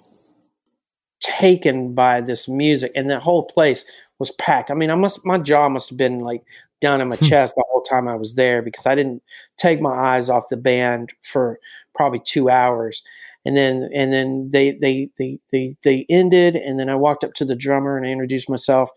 taken 1.20 1.94
by 1.94 2.22
this 2.22 2.48
music, 2.48 2.92
and 2.96 3.10
that 3.10 3.22
whole 3.22 3.46
place 3.46 3.86
was 4.20 4.32
packed. 4.32 4.72
I 4.72 4.74
mean, 4.74 4.90
I 4.90 4.96
must 4.96 5.24
my 5.26 5.38
jaw 5.38 5.70
must 5.70 5.90
have 5.90 5.98
been 5.98 6.20
like 6.20 6.44
down 6.82 7.00
in 7.02 7.10
my 7.10 7.16
chest 7.18 7.56
the 7.56 7.64
whole 7.70 7.82
time 7.82 8.08
I 8.08 8.16
was 8.16 8.36
there 8.36 8.62
because 8.62 8.86
I 8.86 8.96
didn't 8.96 9.22
take 9.58 9.82
my 9.82 9.92
eyes 9.94 10.30
off 10.30 10.50
the 10.50 10.58
band 10.58 11.14
for 11.22 11.60
probably 11.94 12.20
two 12.20 12.50
hours 12.50 13.04
and 13.46 13.56
then 13.58 13.90
and 13.94 14.12
then 14.12 14.50
they 14.52 14.72
they 14.72 15.10
they 15.18 15.40
they 15.52 15.76
they 15.84 16.06
ended 16.10 16.56
and 16.56 16.80
then 16.80 16.90
I 16.90 16.96
walked 16.96 17.24
up 17.24 17.34
to 17.36 17.46
the 17.46 17.56
drummer 17.56 17.98
and 17.98 18.06
I 18.06 18.10
introduced 18.10 18.50
myself. 18.50 18.90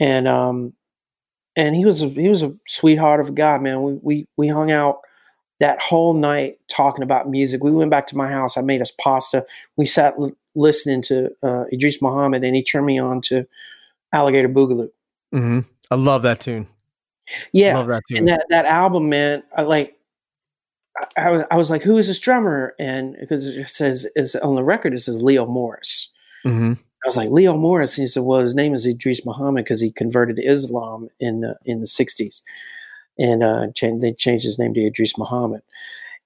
And 0.00 0.26
um 0.26 0.72
and 1.54 1.76
he 1.76 1.84
was 1.84 2.02
a, 2.02 2.08
he 2.08 2.28
was 2.28 2.42
a 2.42 2.52
sweetheart 2.66 3.20
of 3.20 3.28
a 3.28 3.32
guy 3.32 3.58
man. 3.58 3.82
We 3.82 3.98
we 4.02 4.28
we 4.36 4.48
hung 4.48 4.70
out 4.70 5.00
that 5.60 5.80
whole 5.80 6.14
night 6.14 6.58
talking 6.68 7.04
about 7.04 7.30
music. 7.30 7.62
We 7.62 7.70
went 7.70 7.90
back 7.90 8.06
to 8.08 8.16
my 8.16 8.28
house. 8.28 8.56
I 8.56 8.62
made 8.62 8.82
us 8.82 8.92
pasta. 9.00 9.46
We 9.76 9.86
sat 9.86 10.14
l- 10.18 10.32
listening 10.56 11.02
to 11.02 11.30
uh, 11.42 11.64
Idris 11.72 12.02
Muhammad 12.02 12.42
and 12.42 12.56
he 12.56 12.64
turned 12.64 12.86
me 12.86 12.98
on 12.98 13.20
to 13.22 13.46
Alligator 14.12 14.48
Boogaloo. 14.48 14.90
Hmm 15.32 15.60
I 15.92 15.94
love 15.94 16.22
that 16.22 16.40
tune. 16.40 16.66
yeah. 17.52 17.76
Love 17.76 17.88
that 17.88 18.02
tune. 18.08 18.18
and 18.18 18.28
that 18.28 18.46
that 18.48 18.64
album 18.64 19.10
man 19.10 19.42
I 19.54 19.62
like 19.62 19.94
I, 21.16 21.26
I 21.26 21.30
was 21.30 21.44
I 21.50 21.56
was 21.56 21.70
like 21.70 21.82
who 21.82 21.98
is 21.98 22.06
this 22.06 22.20
drummer 22.20 22.74
and 22.78 23.16
because 23.20 23.46
it 23.46 23.68
says 23.68 24.06
is 24.16 24.36
on 24.36 24.54
the 24.54 24.64
record 24.64 24.94
it 24.94 25.00
says 25.00 25.22
Leo 25.22 25.46
Morris 25.46 26.10
hmm 26.42 26.74
I 27.04 27.08
was 27.08 27.16
like 27.16 27.30
Leo 27.30 27.56
Morris. 27.56 27.98
And 27.98 28.04
he 28.04 28.06
said, 28.06 28.22
"Well, 28.22 28.40
his 28.40 28.54
name 28.54 28.74
is 28.74 28.86
Idris 28.86 29.26
Muhammad 29.26 29.64
because 29.64 29.80
he 29.80 29.90
converted 29.90 30.36
to 30.36 30.42
Islam 30.42 31.08
in 31.18 31.40
the 31.40 31.56
in 31.64 31.80
the 31.80 31.86
'60s, 31.86 32.42
and 33.18 33.42
uh, 33.42 33.68
cha- 33.74 33.96
they 33.98 34.12
changed 34.12 34.44
his 34.44 34.58
name 34.58 34.74
to 34.74 34.86
Idris 34.86 35.18
Muhammad." 35.18 35.62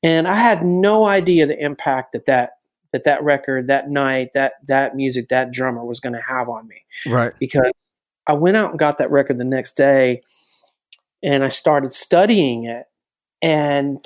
And 0.03 0.29
I 0.29 0.35
had 0.35 0.65
no 0.65 1.07
idea 1.07 1.47
the 1.47 1.63
impact 1.63 2.13
that 2.13 2.27
that 2.27 2.59
that 2.93 3.05
that 3.05 3.23
record, 3.23 3.69
that 3.69 3.89
night, 3.89 4.31
that 4.35 4.55
that 4.69 4.95
music, 4.95 5.29
that 5.29 5.51
drummer 5.51 5.85
was 5.85 6.01
going 6.01 6.13
to 6.13 6.21
have 6.21 6.49
on 6.49 6.69
me. 6.69 6.85
Right. 7.07 7.33
Because 7.39 7.73
I 8.27 8.35
went 8.35 8.57
out 8.57 8.71
and 8.71 8.79
got 8.79 8.99
that 8.99 9.11
record 9.11 9.39
the 9.39 9.45
next 9.45 9.77
day, 9.77 10.23
and 11.23 11.43
I 11.43 11.49
started 11.49 11.95
studying 11.95 12.65
it, 12.65 12.85
and 13.41 14.05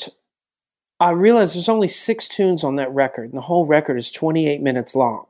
I 1.01 1.11
realized 1.11 1.55
there's 1.55 1.69
only 1.69 1.89
six 1.89 2.29
tunes 2.29 2.63
on 2.63 2.77
that 2.77 2.93
record, 2.93 3.31
and 3.31 3.35
the 3.39 3.41
whole 3.43 3.67
record 3.67 3.99
is 3.99 4.11
28 4.13 4.61
minutes 4.61 4.95
long. 4.95 5.25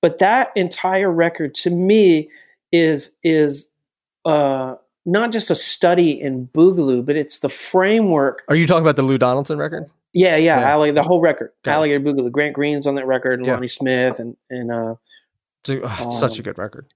But 0.00 0.18
that 0.18 0.52
entire 0.54 1.10
record, 1.10 1.54
to 1.56 1.70
me, 1.70 2.30
is 2.70 3.10
is 3.24 3.68
uh, 4.24 4.76
not 5.04 5.32
just 5.32 5.50
a 5.50 5.54
study 5.54 6.10
in 6.20 6.48
boogaloo, 6.54 7.04
but 7.04 7.16
it's 7.16 7.40
the 7.40 7.48
framework. 7.48 8.44
Are 8.48 8.54
you 8.54 8.66
talking 8.66 8.84
about 8.84 8.96
the 8.96 9.02
Lou 9.02 9.18
Donaldson 9.18 9.58
record? 9.58 9.90
Yeah, 10.12 10.36
yeah, 10.36 10.60
Yeah. 10.60 10.70
Allig- 10.70 10.94
the 10.94 11.02
whole 11.02 11.20
record, 11.20 11.52
it. 11.64 11.68
Alligator 11.70 12.00
Boogaloo. 12.00 12.30
Grant 12.32 12.54
Green's 12.54 12.86
on 12.86 12.94
that 12.94 13.06
record, 13.06 13.40
and 13.40 13.46
Yeah. 13.46 13.54
Lonnie 13.54 13.68
Smith, 13.68 14.18
and 14.20 14.36
and 14.50 14.70
uh, 14.70 14.94
a- 15.68 15.80
oh, 15.82 16.08
it's 16.08 16.18
such 16.18 16.36
a 16.38 16.40
Um, 16.40 16.44
good 16.44 16.58
record. 16.58 16.86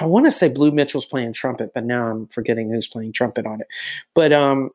I 0.00 0.04
want 0.06 0.26
to 0.26 0.30
say 0.32 0.48
Blue 0.48 0.70
Mitchell's 0.72 1.06
playing 1.06 1.32
trumpet, 1.34 1.72
but 1.74 1.84
now 1.84 2.08
I'm 2.08 2.26
forgetting 2.26 2.70
who's 2.70 2.88
playing 2.88 3.12
trumpet 3.12 3.46
on 3.46 3.60
it. 3.60 3.68
But 4.14 4.32
um, 4.32 4.70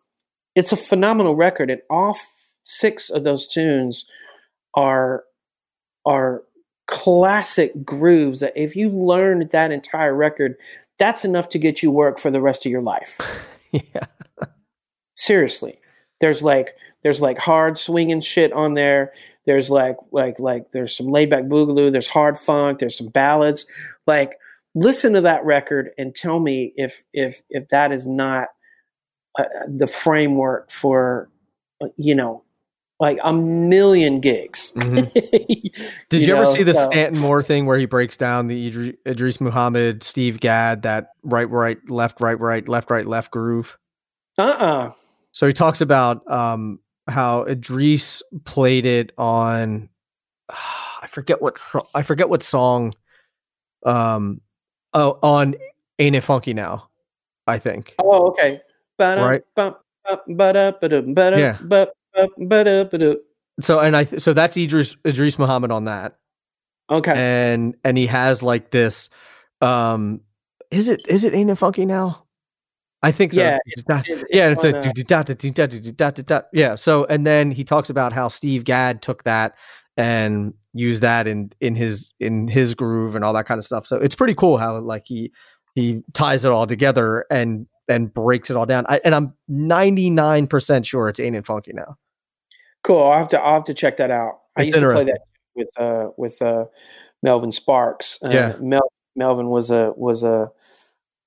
it's 0.55 0.71
a 0.71 0.77
phenomenal 0.77 1.35
record, 1.35 1.69
and 1.69 1.81
all 1.89 2.17
six 2.63 3.09
of 3.09 3.23
those 3.23 3.47
tunes 3.47 4.05
are 4.75 5.23
are 6.05 6.43
classic 6.87 7.85
grooves 7.85 8.41
that 8.41 8.53
if 8.55 8.75
you 8.75 8.89
learned 8.89 9.49
that 9.51 9.71
entire 9.71 10.13
record, 10.13 10.55
that's 10.99 11.23
enough 11.23 11.49
to 11.49 11.57
get 11.57 11.81
you 11.81 11.89
work 11.89 12.19
for 12.19 12.29
the 12.29 12.41
rest 12.41 12.65
of 12.65 12.71
your 12.71 12.81
life. 12.81 13.19
yeah. 13.71 14.05
Seriously, 15.15 15.79
there's 16.19 16.43
like 16.43 16.75
there's 17.03 17.21
like 17.21 17.37
hard 17.37 17.77
swinging 17.77 18.21
shit 18.21 18.51
on 18.53 18.73
there. 18.73 19.13
There's 19.45 19.69
like 19.69 19.97
like 20.11 20.39
like 20.39 20.71
there's 20.71 20.95
some 20.95 21.07
laid 21.07 21.29
back 21.29 21.45
boogaloo. 21.45 21.91
There's 21.91 22.07
hard 22.07 22.37
funk. 22.37 22.79
There's 22.79 22.97
some 22.97 23.07
ballads. 23.07 23.65
Like 24.07 24.33
listen 24.75 25.13
to 25.13 25.21
that 25.21 25.43
record 25.43 25.91
and 25.97 26.15
tell 26.15 26.39
me 26.39 26.73
if 26.75 27.03
if 27.13 27.41
if 27.49 27.67
that 27.69 27.91
is 27.91 28.07
not 28.07 28.49
uh, 29.37 29.43
the 29.67 29.87
framework 29.87 30.71
for 30.71 31.29
uh, 31.81 31.87
you 31.97 32.15
know 32.15 32.43
like 33.01 33.17
a 33.23 33.33
million 33.33 34.21
gigs. 34.21 34.71
Mhm. 34.75 35.11
Did 36.09 36.21
you, 36.21 36.33
ever 36.35 36.43
know, 36.43 36.53
see 36.53 36.61
the 36.61 36.75
so- 36.75 36.83
Stanton 36.83 37.19
Moore 37.19 37.41
thing 37.41 37.65
where 37.65 37.77
he 37.79 37.87
breaks 37.87 38.15
down 38.15 38.47
the 38.47 38.71
Idri- 38.71 38.95
Idris 39.07 39.41
Muhammad, 39.41 40.03
Steve 40.03 40.39
Gadd, 40.39 40.83
that 40.83 41.09
right, 41.23 41.49
right, 41.49 41.77
left, 41.89 42.21
right, 42.21 42.39
right, 42.39 42.65
left, 42.69 42.91
right, 42.91 43.05
left 43.05 43.31
groove? 43.31 43.77
Uh-uh. 44.37 44.91
So 45.31 45.47
he 45.47 45.53
talks 45.53 45.81
about 45.81 46.29
um, 46.31 46.79
how 47.07 47.41
Idris 47.43 48.21
played 48.45 48.85
it 48.85 49.11
on, 49.17 49.89
I 50.49 51.07
forget 51.07 51.41
what 51.41 51.59
I 51.95 52.03
forget 52.03 52.29
what 52.29 52.43
song, 52.43 52.93
um, 53.83 54.41
oh, 54.93 55.17
on 55.23 55.55
Ain't 55.97 56.15
It 56.15 56.21
Funky 56.21 56.53
Now, 56.53 56.89
I 57.47 57.57
think. 57.57 57.95
Oh, 57.97 58.27
okay. 58.27 58.59
Ba-dum, 58.99 59.27
Right. 59.27 59.41
ba-da, 60.27 60.71
ba-dum, 60.79 61.15
Yeah. 61.39 61.57
Ba- 62.15 62.27
ba- 62.37 62.45
ba-da, 62.45 62.83
ba-da. 62.85 63.15
So 63.59 63.79
and 63.79 63.95
I 63.95 64.05
so 64.05 64.33
that's 64.33 64.57
Idris 64.57 64.95
Idris 65.05 65.37
Muhammad 65.39 65.71
on 65.71 65.85
that. 65.85 66.17
Okay. 66.89 67.13
and 67.15 67.75
and 67.85 67.97
he 67.97 68.05
has 68.07 68.43
like 68.43 68.71
this 68.71 69.09
um 69.61 70.19
is 70.71 70.89
it 70.89 71.01
is 71.07 71.23
it 71.23 71.33
ain't 71.33 71.49
it 71.49 71.55
funky 71.55 71.85
now 71.85 72.25
i 73.01 73.11
think 73.11 73.31
so 73.31 73.41
Yeah, 73.41 73.57
Da- 73.87 74.01
it- 74.05 74.27
yeah 74.29 74.49
it's 74.49 74.63
da. 76.25 76.41
yeah 76.51 76.75
so 76.75 77.05
and 77.05 77.25
then 77.25 77.51
he 77.51 77.63
talks 77.63 77.89
about 77.89 78.11
how 78.11 78.27
steve 78.27 78.65
gadd 78.65 79.01
took 79.01 79.23
that 79.23 79.55
and 79.95 80.53
used 80.73 81.01
that 81.03 81.27
in 81.27 81.51
in 81.61 81.75
his 81.75 82.13
in 82.19 82.47
his 82.49 82.73
groove 82.75 83.15
and 83.15 83.23
all 83.23 83.33
that 83.33 83.45
kind 83.45 83.57
of 83.59 83.63
stuff 83.65 83.87
so 83.87 83.95
it's 83.97 84.15
pretty 84.15 84.33
cool 84.35 84.57
how 84.57 84.77
like 84.79 85.03
he 85.05 85.31
he 85.75 86.01
ties 86.13 86.43
it 86.43 86.51
all 86.51 86.67
together 86.67 87.25
and 87.31 87.67
and 87.87 88.13
breaks 88.13 88.49
it 88.49 88.57
all 88.57 88.65
down 88.65 88.85
I, 88.87 89.01
and 89.03 89.13
i'm 89.13 89.33
99% 89.49 90.85
sure 90.85 91.09
it's 91.09 91.19
ain't 91.19 91.35
it 91.35 91.45
funky 91.45 91.73
now 91.73 91.97
Cool. 92.83 93.03
I'll 93.03 93.19
have 93.19 93.29
to 93.29 93.39
I'll 93.39 93.53
have 93.55 93.63
to 93.65 93.73
check 93.73 93.97
that 93.97 94.11
out. 94.11 94.39
I 94.55 94.61
used 94.63 94.79
to 94.79 94.91
play 94.91 95.03
that 95.03 95.19
with 95.55 95.67
uh 95.77 96.09
with 96.17 96.41
uh 96.41 96.65
Melvin 97.21 97.51
Sparks. 97.51 98.17
Uh, 98.23 98.29
Yeah. 98.29 98.55
Mel, 98.59 98.91
Melvin 99.15 99.49
was 99.49 99.69
a 99.71 99.93
was 99.95 100.23
a 100.23 100.49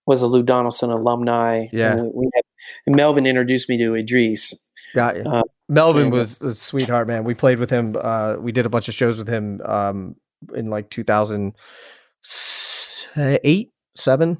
was 0.06 0.22
a 0.22 0.26
Lou 0.26 0.42
Donaldson 0.42 0.90
alumni. 0.90 1.66
Yeah. 1.72 1.92
And 1.92 2.02
we, 2.02 2.10
we 2.14 2.28
had, 2.34 2.42
and 2.86 2.96
Melvin 2.96 3.26
introduced 3.26 3.68
me 3.68 3.78
to 3.78 3.94
Idris. 3.94 4.54
Got 4.94 5.16
you. 5.16 5.22
Uh, 5.22 5.42
Melvin 5.68 6.10
was 6.10 6.40
a 6.42 6.54
sweetheart, 6.54 7.06
man. 7.06 7.24
We 7.24 7.34
played 7.34 7.58
with 7.58 7.70
him. 7.70 7.96
Uh, 7.98 8.36
we 8.38 8.52
did 8.52 8.66
a 8.66 8.68
bunch 8.68 8.88
of 8.88 8.94
shows 8.94 9.16
with 9.16 9.28
him 9.28 9.62
um, 9.64 10.14
in 10.54 10.68
like 10.68 10.90
2008, 10.90 13.72
seven. 13.96 14.36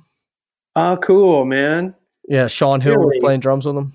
Oh, 0.76 0.98
cool, 1.00 1.46
man. 1.46 1.94
Yeah, 2.28 2.46
Sean 2.48 2.80
Hill 2.80 2.98
was 2.98 3.18
playing 3.20 3.40
drums 3.40 3.66
with 3.66 3.76
him. 3.76 3.92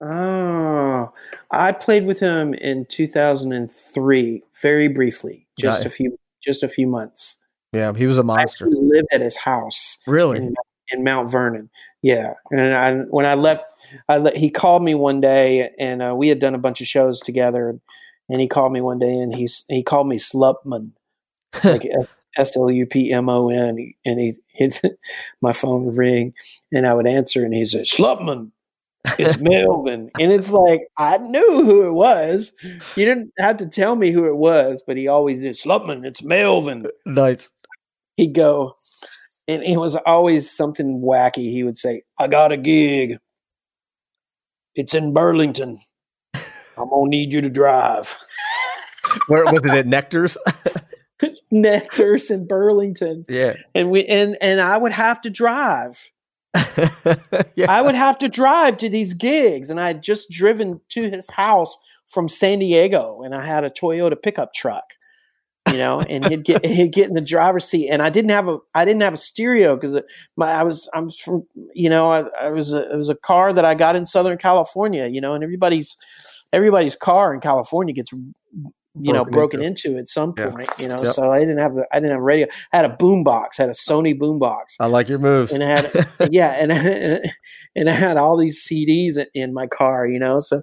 Oh, 0.00 1.12
I 1.50 1.72
played 1.72 2.06
with 2.06 2.18
him 2.18 2.54
in 2.54 2.84
2003, 2.86 4.42
very 4.60 4.88
briefly, 4.88 5.46
just 5.60 5.84
a 5.84 5.90
few, 5.90 6.18
just 6.42 6.62
a 6.62 6.68
few 6.68 6.86
months. 6.88 7.38
Yeah, 7.72 7.92
he 7.94 8.06
was 8.06 8.18
a 8.18 8.22
monster. 8.24 8.66
actually 8.66 8.80
lived 8.82 9.08
at 9.12 9.20
his 9.20 9.36
house 9.36 9.98
Really? 10.06 10.38
in, 10.38 10.54
in 10.90 11.04
Mount 11.04 11.30
Vernon. 11.30 11.70
Yeah, 12.02 12.34
and 12.50 12.74
I, 12.74 12.94
when 13.10 13.26
I 13.26 13.34
left, 13.34 13.64
I 14.08 14.16
le- 14.16 14.36
he 14.36 14.50
called 14.50 14.82
me 14.82 14.94
one 14.94 15.20
day, 15.20 15.70
and 15.78 16.02
uh, 16.02 16.14
we 16.16 16.28
had 16.28 16.40
done 16.40 16.54
a 16.54 16.58
bunch 16.58 16.80
of 16.80 16.88
shows 16.88 17.20
together, 17.20 17.78
and 18.28 18.40
he 18.40 18.48
called 18.48 18.72
me 18.72 18.80
one 18.80 18.98
day, 18.98 19.12
and 19.14 19.32
he's 19.34 19.64
he 19.68 19.82
called 19.84 20.08
me 20.08 20.18
Slupman, 20.18 20.90
like 21.64 21.86
S 22.36 22.56
L 22.56 22.70
U 22.70 22.86
P 22.86 23.12
M 23.12 23.28
O 23.28 23.48
N, 23.48 23.92
and 24.04 24.20
he 24.20 24.34
hit 24.48 24.80
my 25.40 25.52
phone 25.52 25.84
would 25.84 25.96
ring, 25.96 26.34
and 26.72 26.86
I 26.86 26.94
would 26.94 27.06
answer, 27.06 27.44
and 27.44 27.54
he 27.54 27.64
said 27.64 27.86
Slupman. 27.86 28.50
It's 29.18 29.38
Melvin, 29.40 30.10
and 30.18 30.32
it's 30.32 30.50
like 30.50 30.88
I 30.96 31.18
knew 31.18 31.64
who 31.64 31.86
it 31.88 31.92
was. 31.92 32.52
He 32.94 33.04
didn't 33.04 33.32
have 33.38 33.56
to 33.58 33.66
tell 33.66 33.96
me 33.96 34.10
who 34.12 34.26
it 34.26 34.36
was, 34.36 34.82
but 34.86 34.96
he 34.96 35.08
always 35.08 35.40
did. 35.40 35.54
Slupman, 35.54 36.06
it's 36.06 36.22
Melvin 36.22 36.86
uh, 36.86 36.90
nice. 37.06 37.50
he'd 38.16 38.34
go, 38.34 38.76
and 39.48 39.62
it 39.62 39.78
was 39.78 39.96
always 40.06 40.50
something 40.50 41.00
wacky. 41.00 41.50
He 41.50 41.64
would 41.64 41.76
say, 41.76 42.02
"I 42.18 42.28
got 42.28 42.52
a 42.52 42.56
gig. 42.56 43.18
It's 44.74 44.94
in 44.94 45.12
Burlington. 45.12 45.78
I'm 46.34 46.88
gonna 46.88 47.08
need 47.10 47.32
you 47.32 47.40
to 47.40 47.50
drive." 47.50 48.16
Where 49.26 49.44
was 49.44 49.64
it 49.64 49.72
at 49.72 49.86
Nectar's? 49.86 50.38
Nectar's 51.52 52.30
in 52.30 52.46
Burlington, 52.46 53.24
yeah. 53.28 53.54
and 53.74 53.90
we 53.90 54.04
and 54.06 54.36
and 54.40 54.60
I 54.60 54.78
would 54.78 54.92
have 54.92 55.20
to 55.20 55.30
drive. 55.30 56.10
yeah. 57.54 57.70
I 57.70 57.80
would 57.82 57.94
have 57.94 58.18
to 58.18 58.28
drive 58.28 58.78
to 58.78 58.88
these 58.88 59.14
gigs, 59.14 59.70
and 59.70 59.80
I 59.80 59.88
had 59.88 60.02
just 60.02 60.30
driven 60.30 60.80
to 60.90 61.10
his 61.10 61.28
house 61.30 61.76
from 62.08 62.28
San 62.28 62.58
Diego, 62.58 63.22
and 63.22 63.34
I 63.34 63.44
had 63.44 63.64
a 63.64 63.70
Toyota 63.70 64.20
pickup 64.20 64.54
truck, 64.54 64.84
you 65.70 65.78
know, 65.78 66.00
and 66.00 66.26
he'd 66.26 66.44
get 66.44 66.64
he'd 66.64 66.92
get 66.92 67.08
in 67.08 67.14
the 67.14 67.20
driver's 67.20 67.66
seat, 67.66 67.90
and 67.90 68.02
I 68.02 68.08
didn't 68.08 68.30
have 68.30 68.48
a 68.48 68.58
I 68.74 68.86
didn't 68.86 69.02
have 69.02 69.14
a 69.14 69.18
stereo 69.18 69.76
because 69.76 69.94
uh, 69.94 70.02
my 70.36 70.50
I 70.50 70.62
was 70.62 70.88
I'm 70.94 71.10
from 71.10 71.46
you 71.74 71.90
know 71.90 72.10
I, 72.10 72.24
I 72.40 72.48
was 72.48 72.72
a, 72.72 72.90
it 72.90 72.96
was 72.96 73.10
a 73.10 73.14
car 73.14 73.52
that 73.52 73.66
I 73.66 73.74
got 73.74 73.94
in 73.94 74.06
Southern 74.06 74.38
California, 74.38 75.06
you 75.06 75.20
know, 75.20 75.34
and 75.34 75.44
everybody's 75.44 75.98
everybody's 76.52 76.96
car 76.96 77.34
in 77.34 77.40
California 77.40 77.94
gets 77.94 78.10
you 78.94 79.12
know 79.12 79.24
Broken 79.24 79.32
broken 79.32 79.62
into. 79.62 79.88
into 79.88 79.98
at 80.00 80.08
some 80.08 80.34
Yeah. 80.36 80.46
point, 80.46 80.68
you 80.78 80.88
know, 80.88 81.02
Yep. 81.02 81.14
so 81.14 81.30
I 81.30 81.38
didn't 81.40 81.58
have 81.58 81.76
a, 81.76 81.86
I 81.92 81.96
didn't 81.96 82.10
have 82.10 82.20
a 82.20 82.22
radio, 82.22 82.46
I 82.72 82.76
had 82.76 82.84
a 82.84 82.94
boom 82.96 83.24
box, 83.24 83.58
I 83.58 83.64
had 83.64 83.70
a 83.70 83.74
Sony 83.74 84.18
boom 84.18 84.38
box 84.38 84.76
I 84.80 84.86
like 84.86 85.08
your 85.08 85.18
moves. 85.18 85.52
and 85.52 85.62
I 85.64 85.68
had 85.68 86.08
yeah, 86.30 86.50
and 86.50 86.70
and 87.76 87.88
I 87.88 87.92
had 87.92 88.16
all 88.18 88.36
these 88.36 88.62
CDs 88.62 89.16
in- 89.16 89.26
in 89.34 89.54
my 89.54 89.66
car, 89.66 90.06
you 90.06 90.18
know. 90.18 90.40
So 90.40 90.60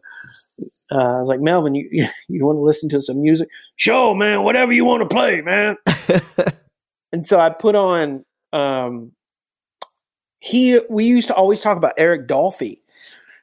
uh, 0.92 0.96
I 1.16 1.20
was 1.20 1.28
like, 1.30 1.40
Melvin, 1.42 1.74
you 1.76 1.90
you 2.28 2.46
want 2.46 2.58
to 2.58 2.62
listen 2.62 2.90
to 2.90 3.02
some 3.02 3.22
music? 3.22 3.48
show 3.78 4.14
man. 4.14 4.44
Whatever 4.44 4.74
you 4.74 4.86
want 4.86 5.02
to 5.02 5.14
play, 5.14 5.42
man. 5.42 5.78
And 7.12 7.28
so 7.28 7.40
I 7.40 7.50
put 7.50 7.76
on. 7.76 8.24
Um, 8.54 9.14
he 10.40 10.80
we 10.90 11.06
used 11.06 11.28
to 11.30 11.34
always 11.36 11.60
talk 11.60 11.78
about 11.78 11.94
Eric 11.98 12.28
Dolphy. 12.28 12.80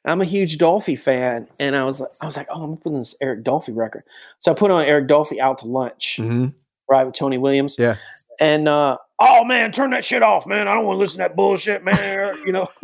I'm 0.06 0.20
a 0.20 0.24
huge 0.24 0.58
Dolphy 0.58 0.98
fan, 0.98 1.48
and 1.58 1.74
I 1.76 1.84
was 1.84 2.00
like, 2.00 2.10
I 2.20 2.26
was 2.26 2.36
like, 2.36 2.46
oh, 2.50 2.62
I'm 2.62 2.76
putting 2.76 2.98
this 2.98 3.14
Eric 3.20 3.42
Dolphy 3.44 3.74
record. 3.74 4.04
So 4.40 4.50
I 4.52 4.54
put 4.54 4.70
on 4.70 4.84
Eric 4.84 5.08
Dolphy 5.08 5.38
out 5.40 5.58
to 5.58 5.66
lunch, 5.66 6.18
Mhm. 6.20 6.54
right 6.88 7.04
with 7.04 7.14
Tony 7.14 7.38
Williams. 7.38 7.76
Yeah. 7.78 7.96
And 8.38 8.68
uh, 8.68 8.98
oh 9.18 9.44
man, 9.44 9.72
turn 9.72 9.90
that 9.90 10.04
shit 10.04 10.22
off, 10.22 10.46
man. 10.46 10.68
I 10.68 10.74
don't 10.74 10.84
want 10.84 10.96
to 10.96 11.00
listen 11.00 11.16
to 11.18 11.22
that 11.24 11.36
bullshit, 11.36 11.82
man. 11.84 12.32
you 12.44 12.52
know. 12.52 12.68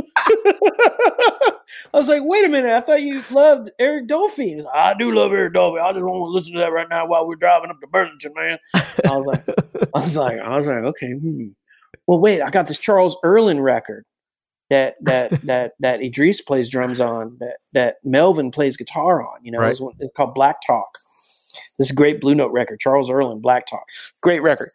I 1.94 1.98
was 1.98 2.08
like, 2.08 2.22
wait 2.24 2.44
a 2.44 2.48
minute. 2.48 2.72
I 2.72 2.80
thought 2.80 3.02
you 3.02 3.22
loved 3.30 3.70
Eric 3.78 4.06
Dolphy. 4.08 4.62
Like, 4.62 4.74
I 4.74 4.94
do 4.94 5.12
love 5.14 5.32
Eric 5.32 5.54
Dolphy. 5.54 5.80
I 5.80 5.92
just 5.92 6.00
don't 6.00 6.08
want 6.08 6.30
to 6.30 6.34
listen 6.34 6.52
to 6.54 6.58
that 6.60 6.72
right 6.72 6.88
now 6.88 7.06
while 7.06 7.26
we're 7.26 7.36
driving 7.36 7.70
up 7.70 7.80
to 7.80 7.86
Burlington, 7.86 8.32
man. 8.34 8.58
I 8.74 9.16
was 9.16 9.26
like, 9.26 9.48
I 9.94 10.00
was 10.00 10.16
like, 10.16 10.38
I 10.40 10.56
was 10.58 10.66
like, 10.66 10.82
okay. 10.84 11.12
Hmm. 11.12 11.48
Well, 12.06 12.18
wait. 12.18 12.40
I 12.42 12.50
got 12.50 12.66
this 12.66 12.78
Charles 12.78 13.16
Earland 13.24 13.62
record 13.62 14.04
that 14.72 14.96
that 15.02 15.30
that 15.46 15.72
that 15.80 16.02
Idris 16.02 16.40
plays 16.40 16.68
drums 16.68 16.98
on. 16.98 17.36
That 17.38 17.56
that 17.74 17.96
Melvin 18.02 18.50
plays 18.50 18.76
guitar 18.76 19.22
on. 19.22 19.44
You 19.44 19.52
know, 19.52 19.58
Right. 19.58 19.76
it's, 20.00 20.10
called 20.16 20.34
Black 20.34 20.56
Talk. 20.66 20.98
This 21.78 21.92
great 21.92 22.20
Blue 22.20 22.34
Note 22.34 22.52
record, 22.52 22.80
Charles 22.80 23.08
Earland, 23.10 23.42
Black 23.42 23.66
Talk, 23.66 23.84
great 24.22 24.42
record. 24.42 24.70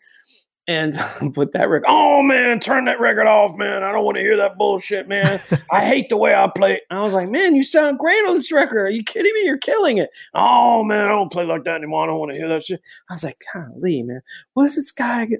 And 0.69 0.95
put 1.33 1.53
that 1.53 1.69
record. 1.69 1.85
Oh 1.87 2.21
man, 2.21 2.59
turn 2.59 2.85
that 2.85 2.99
record 2.99 3.25
off, 3.25 3.55
man. 3.55 3.83
I 3.83 3.91
don't 3.93 4.03
want 4.03 4.17
to 4.17 4.21
hear 4.21 4.35
that 4.37 4.57
bullshit, 4.57 5.07
man. 5.07 5.39
I 5.71 5.85
hate 5.85 6.09
the 6.09 6.17
way 6.17 6.35
I 6.35 6.49
play. 6.53 6.73
it. 6.73 6.83
I 6.91 7.01
was 7.01 7.13
like, 7.13 7.29
man, 7.29 7.55
you 7.55 7.63
sound 7.63 7.97
great 7.99 8.21
on 8.27 8.35
this 8.35 8.51
record. 8.51 8.85
Are 8.85 8.89
you 8.89 9.01
kidding 9.03 9.31
me? 9.33 9.45
You're 9.45 9.57
killing 9.57 9.97
it. 9.97 10.09
Oh 10.33 10.83
man, 10.83 11.05
I 11.05 11.09
don't 11.09 11.31
play 11.31 11.45
like 11.45 11.63
that 11.63 11.75
anymore. 11.77 12.03
I 12.03 12.07
don't 12.07 12.19
want 12.19 12.31
to 12.31 12.37
hear 12.37 12.49
that 12.49 12.63
shit. 12.65 12.81
I 13.09 13.13
was 13.13 13.23
like, 13.23 13.41
golly, 13.53 14.03
man, 14.03 14.21
what 14.53 14.65
is 14.65 14.75
this 14.75 14.91
guy? 14.91 15.25
Get, 15.27 15.39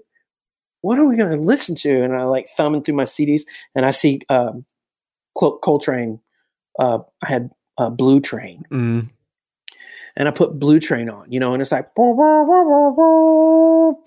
what 0.88 0.97
are 0.99 1.05
we 1.05 1.18
gonna 1.18 1.35
listen 1.35 1.76
to? 1.76 2.01
And 2.03 2.15
I 2.15 2.23
like 2.23 2.47
thumbing 2.47 2.81
through 2.81 2.95
my 2.95 3.03
CDs, 3.03 3.41
and 3.76 3.85
I 3.85 3.91
see 3.91 4.22
um, 4.30 4.64
Col- 5.38 5.57
Coltrane. 5.59 6.22
Uh, 6.80 6.99
I 7.23 7.27
had 7.27 7.51
uh, 7.77 7.89
Blue 7.89 8.22
Train, 8.22 8.64
Mm. 8.72 9.09
and 10.15 10.27
I 10.27 10.31
put 10.31 10.57
Blue 10.59 10.80
Train 10.80 11.09
on, 11.09 11.30
you 11.31 11.39
know, 11.41 11.51
and 11.53 11.61
it's 11.61 11.72
like, 11.73 11.93
boom. 11.95 12.18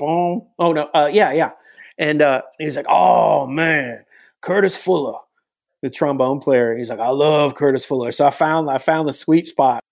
oh 0.00 0.72
no, 0.72 0.88
uh, 0.94 1.10
yeah, 1.12 1.32
yeah, 1.32 1.50
and 1.98 2.22
uh, 2.22 2.42
he's 2.58 2.76
like, 2.76 2.86
oh 2.88 3.46
man, 3.46 4.04
Curtis 4.40 4.76
Fuller, 4.76 5.18
the 5.82 5.90
trombone 5.90 6.40
player. 6.40 6.76
He's 6.76 6.90
like, 6.90 7.00
I 7.00 7.10
love 7.10 7.54
Curtis 7.54 7.84
Fuller, 7.84 8.12
so 8.12 8.26
I 8.26 8.30
found 8.30 8.70
I 8.70 8.78
found 8.78 9.08
the 9.08 9.12
sweet 9.12 9.46
spot. 9.46 9.82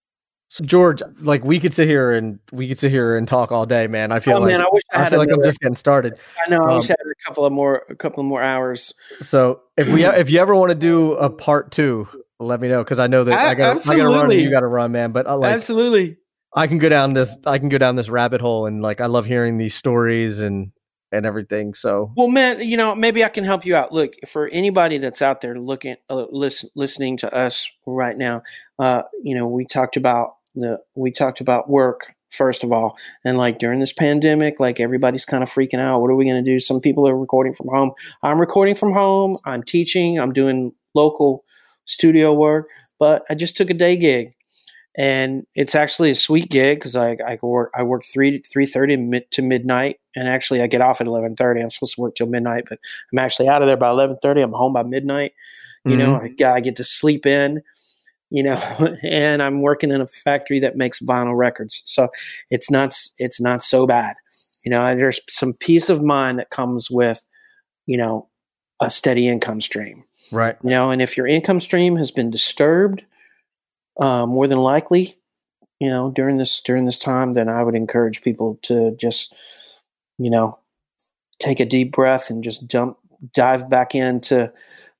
So 0.51 0.65
George, 0.65 1.03
like 1.21 1.45
we 1.45 1.61
could 1.61 1.75
sit 1.75 1.89
here 1.89 2.13
and 2.13 2.39
we 2.53 2.69
could 2.69 2.79
sit 2.79 2.91
here 2.91 3.17
and 3.17 3.29
talk 3.29 3.53
all 3.53 3.67
day, 3.67 3.87
man. 3.87 4.13
I 4.13 4.19
feel 4.21 4.39
oh 4.39 4.41
like 4.41 4.49
man, 4.49 4.63
I 4.63 4.67
wish 4.73 4.83
I 4.91 4.97
I 4.97 5.03
had. 5.03 5.11
feel 5.11 5.19
like 5.19 5.29
I'm 5.31 5.43
just 5.43 5.61
getting 5.61 5.77
started. 5.77 6.15
I 6.45 6.49
know. 6.49 6.61
I 6.65 6.77
wish 6.77 6.89
um, 6.91 6.97
I 6.99 7.03
had 7.03 7.13
a 7.13 7.25
couple 7.27 7.45
of 7.45 7.53
more, 7.53 7.85
a 7.91 7.95
couple 7.95 8.21
of 8.21 8.27
more 8.27 8.43
hours. 8.43 8.95
So 9.19 9.61
if 9.77 9.89
we 9.93 10.05
if 10.07 10.31
you 10.31 10.41
ever 10.41 10.55
want 10.55 10.71
to 10.71 10.75
do 10.75 11.13
a 11.13 11.29
part 11.29 11.71
two, 11.71 12.09
let 12.41 12.61
me 12.61 12.69
know 12.69 12.83
because 12.83 12.99
I 12.99 13.09
know 13.09 13.25
that 13.25 13.39
I, 13.39 13.53
A- 13.53 13.57
got 13.57 13.89
I 13.89 13.97
got 13.97 14.05
to 14.05 14.09
run 14.09 14.31
you 14.31 14.51
got 14.51 14.61
to 14.61 14.67
run, 14.67 14.91
man. 14.91 15.13
But 15.13 15.27
I 15.27 15.35
like 15.35 15.53
Absolutely. 15.55 16.17
I 16.57 16.67
can 16.67 16.79
go 16.79 16.89
down 16.89 17.13
this 17.13 17.37
I 17.45 17.59
can 17.59 17.69
go 17.69 17.77
down 17.77 17.97
this 17.97 18.09
rabbit 18.09 18.41
hole 18.41 18.65
and 18.65 18.81
like 18.81 19.03
I 19.03 19.07
love 19.07 19.27
hearing 19.27 19.59
these 19.59 19.75
stories 19.75 20.41
and 20.41 20.73
and 21.13 21.27
everything. 21.27 21.75
So 21.75 22.13
Well, 22.17 22.29
man, 22.29 22.61
you 22.61 22.77
know, 22.79 22.95
maybe 22.95 23.23
I 23.25 23.29
can 23.29 23.45
help 23.45 23.67
you 23.67 23.77
out. 23.77 23.93
Look, 23.93 24.15
for 24.27 24.49
anybody 24.49 24.99
that's 24.99 25.23
out 25.23 25.41
there 25.41 25.59
looking, 25.59 25.97
uh, 26.11 26.27
listen, 26.31 26.71
listening 26.75 27.17
to 27.19 27.35
us 27.35 27.71
right 27.87 28.17
now, 28.17 28.43
uh, 28.79 29.03
you 29.23 29.35
know, 29.35 29.47
we 29.47 29.65
talked 29.65 29.97
about 29.97 30.38
the 30.61 30.81
we 30.95 31.11
talked 31.11 31.41
about 31.41 31.69
work 31.69 32.13
first 32.31 32.63
of 32.63 32.73
all, 32.73 32.97
and 33.25 33.39
like 33.39 33.59
during 33.59 33.81
this 33.81 33.93
pandemic, 33.93 34.61
like 34.61 34.81
everybody's 34.81 35.25
kind 35.25 35.43
of 35.43 35.51
freaking 35.51 35.81
out. 35.81 36.01
What 36.01 36.11
are 36.11 36.15
we 36.15 36.25
going 36.25 36.43
to 36.43 36.51
do? 36.51 36.61
Some 36.61 36.81
people 36.81 37.09
are 37.09 37.17
recording 37.17 37.55
from 37.55 37.69
home. 37.69 37.93
I'm 38.23 38.39
recording 38.39 38.75
from 38.75 38.93
home. 38.93 39.37
I'm 39.45 39.63
teaching. 39.63 40.19
I'm 40.19 40.33
doing 40.33 40.73
local 40.95 41.45
studio 41.87 42.33
work, 42.33 42.69
but 42.99 43.25
I 43.31 43.35
just 43.35 43.57
took 43.57 43.71
a 43.71 43.75
day 43.75 43.97
gig 43.97 44.35
and 44.99 45.47
it's 45.55 45.77
actually 45.77 46.11
a 46.11 46.17
sweet 46.17 46.51
gig 46.51 46.79
because 46.79 46.97
I, 46.97 47.17
I 47.25 47.39
work 47.41 47.71
I 47.73 47.85
work 47.85 48.03
three 48.05 48.41
three 48.41 48.67
thirty 48.67 48.97
mid 48.97 49.31
to 49.31 49.43
midnight, 49.43 50.01
and 50.17 50.29
actually 50.29 50.61
I 50.61 50.67
get 50.67 50.81
off 50.81 51.01
at 51.01 51.07
eleven 51.07 51.37
thirty. 51.37 51.61
I'm 51.61 51.71
supposed 51.71 51.95
to 51.95 52.01
work 52.01 52.17
till 52.17 52.27
midnight, 52.27 52.65
but 52.69 52.81
I'm 53.13 53.21
actually 53.21 53.49
out 53.49 53.63
of 53.63 53.69
there 53.69 53.77
by 53.77 53.91
eleven 53.91 54.19
thirty. 54.21 54.41
I'm 54.41 54.53
home 54.53 54.73
by 54.73 54.83
midnight. 54.83 55.33
You 55.85 55.93
mm-hmm. 55.93 56.01
know, 56.01 56.47
I, 56.49 56.57
I 56.57 56.61
get 56.61 56.75
to 56.77 56.85
sleep 56.85 57.27
in. 57.27 57.63
You 58.31 58.43
know, 58.43 58.97
and 59.03 59.43
I'm 59.43 59.63
working 59.63 59.91
in 59.91 60.01
a 60.01 60.07
factory 60.07 60.61
that 60.61 60.77
makes 60.77 61.01
vinyl 61.01 61.37
records, 61.37 61.83
so 61.85 62.09
it's 62.51 62.71
not 62.71 62.97
it's 63.19 63.41
not 63.41 63.63
so 63.65 63.87
bad. 63.87 64.17
You 64.65 64.71
know, 64.71 64.95
there's 64.95 65.21
some 65.31 65.55
peace 65.55 65.89
of 65.89 66.03
mind 66.03 66.39
that 66.39 66.51
comes 66.51 66.91
with, 66.91 67.25
you 67.87 67.97
know, 67.97 68.29
a 68.81 68.91
steady 68.91 69.29
income 69.29 69.61
stream. 69.61 70.05
Right. 70.33 70.57
You 70.63 70.71
know, 70.71 70.91
and 70.91 71.01
if 71.01 71.17
your 71.17 71.27
income 71.27 71.61
stream 71.61 71.97
has 71.97 72.11
been 72.11 72.31
disturbed 72.31 73.05
uh, 73.99 74.27
more 74.27 74.47
than 74.47 74.59
likely, 74.59 75.17
you 75.81 75.89
know, 75.89 76.11
during 76.11 76.39
this 76.39 76.61
during 76.61 76.87
this 76.87 76.99
time, 76.99 77.33
then 77.33 77.49
I 77.49 77.63
would 77.63 77.75
encourage 77.75 78.23
people 78.23 78.59
to 78.63 78.95
just, 78.97 79.35
you 80.19 80.31
know, 80.31 80.59
take 81.39 81.61
a 81.61 81.65
deep 81.65 81.93
breath 81.93 82.31
and 82.31 82.43
just 82.43 82.67
jump 82.67 82.99
dive 83.35 83.69
back 83.71 83.95
into 83.95 84.53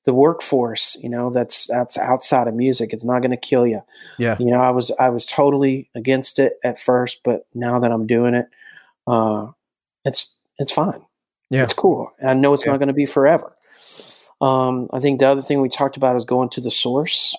the 0.05 0.15
workforce. 0.15 0.97
You 1.03 1.09
know, 1.09 1.31
that's 1.31 1.67
that's 1.67 1.99
outside 1.99 2.49
of 2.49 2.55
music. 2.55 2.93
It's 2.93 3.05
not 3.05 3.21
going 3.21 3.31
to 3.31 3.37
kill 3.37 3.67
you. 3.67 3.83
Yeah. 4.19 4.37
You 4.39 4.47
know, 4.47 4.63
I 4.63 4.71
was 4.71 4.91
I 4.99 5.11
was 5.11 5.27
totally 5.27 5.91
against 5.95 6.39
it 6.39 6.55
at 6.65 6.79
first, 6.79 7.21
but 7.25 7.47
now 7.55 7.79
that 7.79 7.93
I'm 7.93 8.07
doing 8.07 8.35
it, 8.35 8.47
uh, 9.07 9.49
it's 10.05 10.33
it's 10.59 10.73
fine. 10.73 11.01
Yeah. 11.51 11.65
It's 11.65 11.75
cool. 11.75 12.13
I 12.23 12.35
know 12.35 12.55
it's 12.55 12.65
yeah. 12.65 12.73
not 12.73 12.79
going 12.79 12.89
to 12.89 12.95
be 12.95 13.07
forever. 13.07 13.55
Um, 14.41 14.89
I 14.93 15.01
think 15.01 15.19
the 15.19 15.27
other 15.27 15.43
thing 15.43 15.61
we 15.61 15.69
talked 15.69 15.97
about 15.97 16.17
is 16.17 16.25
going 16.25 16.51
to 16.51 16.61
the 16.61 16.71
source. 16.71 17.37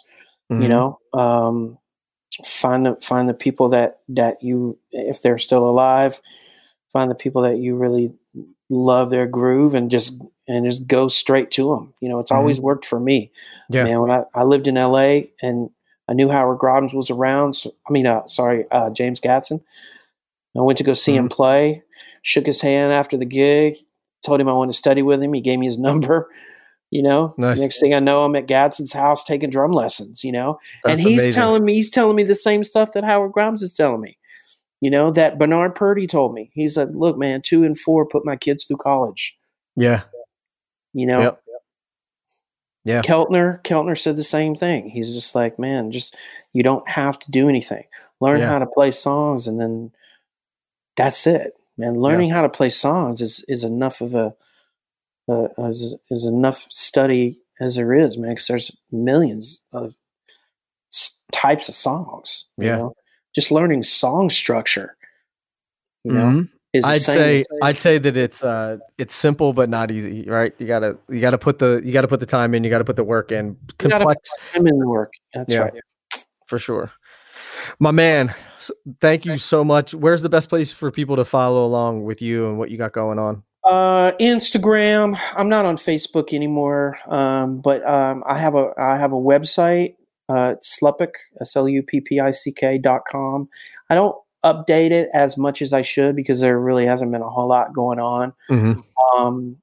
Mm-hmm. 0.52 0.64
You 0.64 0.68
know, 0.68 1.00
um, 1.14 1.78
find 2.46 2.86
the 2.86 2.96
find 3.02 3.30
the 3.30 3.34
people 3.34 3.70
that 3.70 4.00
that 4.10 4.42
you, 4.42 4.78
if 4.92 5.22
they're 5.22 5.38
still 5.38 5.68
alive, 5.70 6.22
find 6.92 7.10
the 7.10 7.16
people 7.16 7.44
that 7.44 7.60
you 7.60 7.76
really 7.76 8.12
love 8.70 9.10
their 9.10 9.28
groove 9.28 9.74
and 9.74 9.92
just 9.92 10.20
and 10.48 10.66
just 10.66 10.88
go 10.88 11.08
straight 11.08 11.52
to 11.52 11.70
them. 11.70 11.94
You 12.00 12.10
know, 12.10 12.20
it's 12.20 12.32
mm-hmm. 12.32 12.40
always 12.40 12.60
worked 12.60 12.86
for 12.86 13.00
me. 13.00 13.32
Yeah. 13.70 13.84
Man, 13.84 14.02
when 14.02 14.12
I, 14.12 14.24
I 14.34 14.44
lived 14.44 14.68
in 14.68 14.78
L.A. 14.78 15.32
and 15.42 15.70
I 16.08 16.14
knew 16.14 16.30
Howard 16.30 16.58
Grobbins 16.58 16.94
was 16.94 17.12
around. 17.12 17.54
So, 17.54 17.74
I 17.88 17.92
mean, 17.92 18.08
uh, 18.08 18.26
sorry, 18.28 18.66
uh, 18.72 18.90
James 18.90 19.20
Gadson. 19.20 19.62
I 20.58 20.62
went 20.62 20.78
to 20.80 20.84
go 20.84 20.94
see 20.94 21.12
mm-hmm. 21.12 21.20
him 21.20 21.30
play. 21.30 21.84
Shook 22.24 22.48
his 22.48 22.62
hand 22.62 22.92
after 22.92 23.16
the 23.16 23.26
gig. 23.26 23.78
Told 24.26 24.42
him 24.42 24.50
I 24.50 24.54
wanted 24.54 24.72
to 24.72 24.78
study 24.78 25.02
with 25.02 25.22
him. 25.22 25.34
He 25.34 25.42
gave 25.42 25.60
me 25.60 25.68
his 25.68 25.78
number. 25.80 26.30
You 26.92 27.04
know, 27.04 27.36
nice. 27.38 27.60
next 27.60 27.80
thing 27.80 27.94
I 27.94 28.00
know, 28.00 28.24
I'm 28.24 28.36
at 28.36 28.48
Gadson's 28.48 28.94
house 28.94 29.24
taking 29.24 29.52
drum 29.52 29.72
lessons. 29.72 30.24
You 30.24 30.32
know, 30.32 30.60
That's 30.84 30.98
and 30.98 31.08
he's 31.08 31.20
amazing. 31.20 31.34
telling 31.34 31.64
me 31.64 31.76
he's 31.76 31.92
telling 31.92 32.16
me 32.16 32.24
the 32.24 32.34
same 32.34 32.64
stuff 32.64 32.94
that 32.94 33.04
Howard 33.04 33.32
Grimes 33.32 33.62
is 33.62 33.76
telling 33.76 34.02
me. 34.02 34.18
You 34.82 34.90
know, 34.90 35.12
that 35.12 35.38
Bernard 35.38 35.76
Purdie 35.76 36.08
told 36.08 36.34
me. 36.34 36.52
He 36.54 36.70
said, 36.70 36.96
"Look, 36.96 37.18
man, 37.18 37.42
two 37.42 37.64
and 37.64 37.78
four 37.78 38.06
put 38.06 38.26
my 38.26 38.36
kids 38.36 38.66
through 38.66 38.78
college." 38.78 39.36
Yeah. 39.76 40.04
You 40.94 41.06
know. 41.06 41.22
Yep. 41.22 41.44
Yeah. 42.86 43.02
Keltner, 43.02 43.62
Keltner 43.64 43.98
said 43.98 44.18
the 44.18 44.24
same 44.24 44.56
thing. 44.56 44.90
He's 44.90 45.14
just 45.14 45.36
like, 45.36 45.60
man, 45.60 45.92
just 45.92 46.16
you 46.54 46.64
don't 46.64 46.88
have 46.88 47.20
to 47.20 47.30
do 47.30 47.50
anything. 47.50 47.84
Learn 48.22 48.40
yeah. 48.40 48.50
how 48.50 48.60
to 48.60 48.66
play 48.66 48.92
songs, 48.92 49.48
and 49.48 49.60
then 49.60 49.92
that's 50.96 51.28
it, 51.28 51.54
man. 51.78 51.96
Learning 51.96 52.30
yeah. 52.30 52.36
how 52.36 52.42
to 52.42 52.50
play 52.50 52.70
songs 52.70 53.22
is 53.22 53.44
is 53.48 53.64
enough 53.64 54.02
of 54.02 54.16
a 54.16 54.34
uh, 55.30 55.48
is, 55.66 55.94
is 56.10 56.26
enough 56.26 56.66
study 56.70 57.40
as 57.60 57.76
there 57.76 57.94
is, 57.94 58.18
man, 58.18 58.32
because 58.32 58.48
there's 58.48 58.72
millions 58.92 59.62
of 59.72 59.94
s- 60.92 61.20
types 61.32 61.70
of 61.70 61.76
songs. 61.76 62.46
yeah. 62.58 62.78
Know? 62.78 62.96
Just 63.40 63.52
learning 63.52 63.84
song 63.84 64.30
structure, 64.30 64.98
you 66.04 66.12
know, 66.12 66.26
mm-hmm. 66.26 66.42
is 66.74 66.84
I'd 66.84 67.02
say 67.02 67.46
I'd 67.64 67.78
say 67.78 67.98
that 67.98 68.18
it's 68.18 68.44
uh 68.44 68.80
it's 68.98 69.16
simple 69.16 69.54
but 69.54 69.70
not 69.70 69.92
easy, 69.92 70.24
right? 70.24 70.54
You 70.58 70.68
gotta 70.68 70.98
you 71.08 71.22
gotta 71.22 71.38
put 71.38 71.58
the 71.58 71.82
you 71.86 71.94
gotta 71.94 72.10
put 72.10 72.20
the 72.20 72.26
time 72.26 72.54
in, 72.54 72.66
you 72.66 72.70
gotta 72.70 72.84
put 72.84 72.98
the 72.98 73.04
work 73.06 73.32
in. 73.32 73.56
Complex 73.78 74.30
time 74.52 74.68
in 74.68 74.78
the 74.78 74.88
work. 74.90 75.14
That's 75.34 75.54
yeah, 75.54 75.60
right. 75.60 75.74
For 76.48 76.60
sure. 76.60 76.92
My 77.80 77.92
man, 77.92 78.36
thank 79.00 79.24
you 79.24 79.38
so 79.38 79.64
much. 79.64 79.94
Where's 79.94 80.22
the 80.22 80.28
best 80.28 80.50
place 80.50 80.74
for 80.74 80.92
people 80.92 81.16
to 81.16 81.24
follow 81.24 81.66
along 81.66 82.04
with 82.04 82.22
you 82.22 82.50
and 82.50 82.58
what 82.58 82.70
you 82.72 82.78
got 82.78 82.92
going 82.92 83.20
on? 83.20 83.42
Uh, 83.64 84.12
Instagram. 84.20 85.18
I'm 85.34 85.48
not 85.48 85.64
on 85.64 85.78
Facebook 85.78 86.34
anymore, 86.34 86.98
um, 87.08 87.62
but 87.62 87.88
um, 87.88 88.22
I 88.28 88.38
have 88.38 88.56
a 88.56 88.74
I 88.78 88.98
have 88.98 89.14
a 89.14 89.18
website. 89.18 89.96
Uh, 90.30 90.56
Sluppick, 90.62 91.14
S 91.42 91.56
L 91.56 91.68
U 91.68 91.84
P 91.84 92.00
P 92.00 92.20
I 92.20 92.32
C 92.32 92.52
K 92.52 92.78
dot 92.78 93.02
com. 93.12 93.50
I 93.90 93.96
don't 93.96 94.16
update 94.46 94.92
it 94.92 95.10
as 95.14 95.38
much 95.38 95.62
as 95.62 95.74
I 95.74 95.82
should 95.82 96.16
because 96.16 96.40
there 96.40 96.60
really 96.60 96.86
hasn't 96.86 97.12
been 97.12 97.22
a 97.22 97.30
whole 97.30 97.48
lot 97.48 97.74
going 97.74 98.00
on. 98.00 98.34
Mm-hmm. 98.50 98.80
Um, 99.18 99.58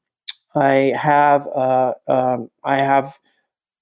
I 0.54 0.92
have 1.00 1.46
uh, 1.46 1.94
um, 2.08 2.50
I 2.64 2.78
have 2.78 3.18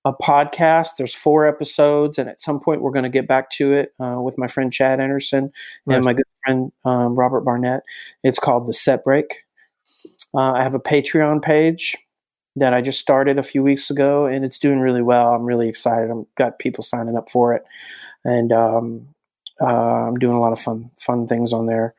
a 0.05 0.13
podcast. 0.13 0.91
There's 0.99 1.15
four 1.15 1.47
episodes, 1.47 2.19
and 2.19 2.29
at 2.29 2.41
some 2.41 2.61
point 2.61 2.83
we're 2.83 2.91
going 2.91 3.05
to 3.05 3.09
get 3.09 3.27
back 3.27 3.51
to 3.53 3.73
it 3.73 3.95
uh, 3.99 4.21
with 4.21 4.37
my 4.37 4.47
friend 4.47 4.73
Chad 4.73 5.01
Anderson 5.01 5.51
nice. 5.87 5.97
and 5.97 6.05
my 6.05 6.13
good 6.13 6.27
friend 6.45 6.73
um, 6.85 7.15
Robert 7.17 7.41
Barnett. 7.41 7.83
It's 8.23 8.39
called 8.39 8.69
the 8.69 8.73
Set 8.73 9.05
Break. 9.05 9.45
Uh, 10.35 10.53
I 10.53 10.63
have 10.63 10.75
a 10.75 10.81
Patreon 10.81 11.43
page 11.43 11.97
that 12.57 12.73
I 12.73 12.81
just 12.81 13.01
started 13.01 13.39
a 13.39 13.43
few 13.43 13.63
weeks 13.63 13.91
ago, 13.91 14.27
and 14.27 14.45
it's 14.45 14.59
doing 14.59 14.81
really 14.81 15.03
well. 15.03 15.35
I'm 15.35 15.45
really 15.45 15.69
excited. 15.69 16.11
I've 16.11 16.27
got 16.37 16.59
people 16.59 16.85
signing 16.85 17.17
up 17.17 17.29
for 17.29 17.53
it, 17.55 17.65
and 18.25 18.53
um, 18.53 19.09
uh, 19.61 19.67
I'm 20.09 20.17
doing 20.17 20.37
a 20.37 20.41
lot 20.41 20.53
of 20.53 20.61
fun 20.61 20.91
fun 20.99 21.27
things 21.27 21.53
on 21.53 21.67
there. 21.67 21.95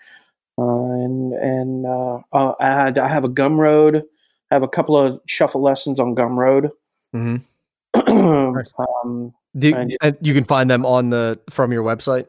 Uh, 0.58 0.64
and 0.64 1.34
and 1.34 1.86
uh, 1.86 2.20
uh, 2.32 2.54
I, 2.60 2.68
had, 2.68 2.98
I 2.98 3.08
have 3.10 3.26
a 3.26 3.30
Gumroad. 3.30 4.04
I 4.52 4.56
have 4.56 4.64
a 4.64 4.68
couple 4.68 4.98
of 4.98 5.20
shuffle 5.26 5.62
lessons 5.62 6.00
on 6.00 6.16
Gumroad. 6.16 6.72
Mm-hmm. 7.14 7.38
um, 8.82 9.34
Do 9.58 9.70
you, 9.70 9.98
and 10.02 10.18
you 10.22 10.34
can 10.34 10.46
find 10.46 10.70
them 10.70 10.86
on 10.86 11.10
the 11.10 11.40
from 11.50 11.74
your 11.74 11.84
website. 11.84 12.28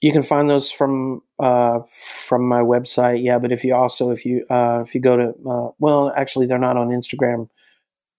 You 0.00 0.12
can 0.12 0.22
find 0.22 0.48
those 0.48 0.70
from 0.70 1.22
uh, 1.38 1.80
from 1.88 2.48
my 2.48 2.60
website. 2.60 3.22
Yeah, 3.22 3.38
but 3.38 3.52
if 3.52 3.64
you 3.64 3.74
also 3.74 4.10
if 4.10 4.24
you 4.24 4.46
uh, 4.48 4.82
if 4.86 4.94
you 4.94 5.00
go 5.00 5.16
to 5.16 5.34
uh, 5.48 5.70
well, 5.78 6.12
actually 6.16 6.46
they're 6.46 6.58
not 6.58 6.76
on 6.76 6.88
Instagram 6.88 7.48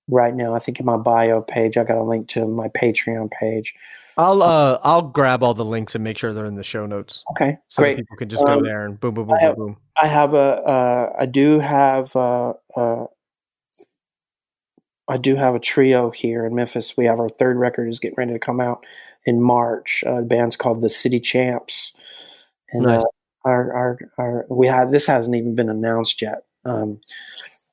right 0.09 0.33
now. 0.33 0.53
I 0.55 0.59
think 0.59 0.79
in 0.79 0.85
my 0.85 0.97
bio 0.97 1.41
page 1.41 1.77
I 1.77 1.83
got 1.83 1.97
a 1.97 2.03
link 2.03 2.27
to 2.29 2.47
my 2.47 2.67
Patreon 2.69 3.31
page. 3.31 3.73
I'll 4.17 4.43
uh 4.43 4.79
I'll 4.83 5.03
grab 5.03 5.43
all 5.43 5.53
the 5.53 5.63
links 5.63 5.95
and 5.95 6.03
make 6.03 6.17
sure 6.17 6.33
they're 6.33 6.45
in 6.45 6.55
the 6.55 6.63
show 6.63 6.85
notes. 6.85 7.23
Okay, 7.31 7.57
so 7.69 7.83
great. 7.83 7.97
people 7.97 8.17
can 8.17 8.27
just 8.27 8.43
go 8.45 8.57
um, 8.57 8.63
there 8.63 8.85
and 8.85 8.99
boom, 8.99 9.13
boom, 9.13 9.27
boom, 9.27 9.37
I 9.39 9.41
have, 9.41 9.55
boom, 9.55 9.67
boom. 9.67 9.77
I 10.01 10.07
have 10.07 10.33
a 10.33 10.37
uh, 10.37 11.13
I 11.19 11.25
do 11.25 11.59
have 11.59 12.13
uh, 12.15 12.53
uh, 12.75 13.05
I 15.07 15.17
do 15.17 15.35
have 15.35 15.55
a 15.55 15.59
trio 15.59 16.09
here 16.09 16.45
in 16.45 16.53
Memphis. 16.53 16.97
We 16.97 17.05
have 17.05 17.19
our 17.19 17.29
third 17.29 17.57
record 17.57 17.87
is 17.87 17.99
getting 17.99 18.15
ready 18.17 18.33
to 18.33 18.39
come 18.39 18.59
out 18.59 18.85
in 19.25 19.41
March. 19.41 20.03
Uh, 20.05 20.17
the 20.17 20.25
band's 20.27 20.57
called 20.57 20.81
the 20.81 20.89
City 20.89 21.19
Champs, 21.21 21.93
and 22.71 22.85
nice. 22.85 23.01
uh, 23.01 23.05
our, 23.45 23.73
our 23.73 23.97
our 24.17 24.45
we 24.49 24.67
had 24.67 24.91
this 24.91 25.07
hasn't 25.07 25.35
even 25.35 25.55
been 25.55 25.69
announced 25.69 26.21
yet. 26.21 26.43
Um, 26.65 26.99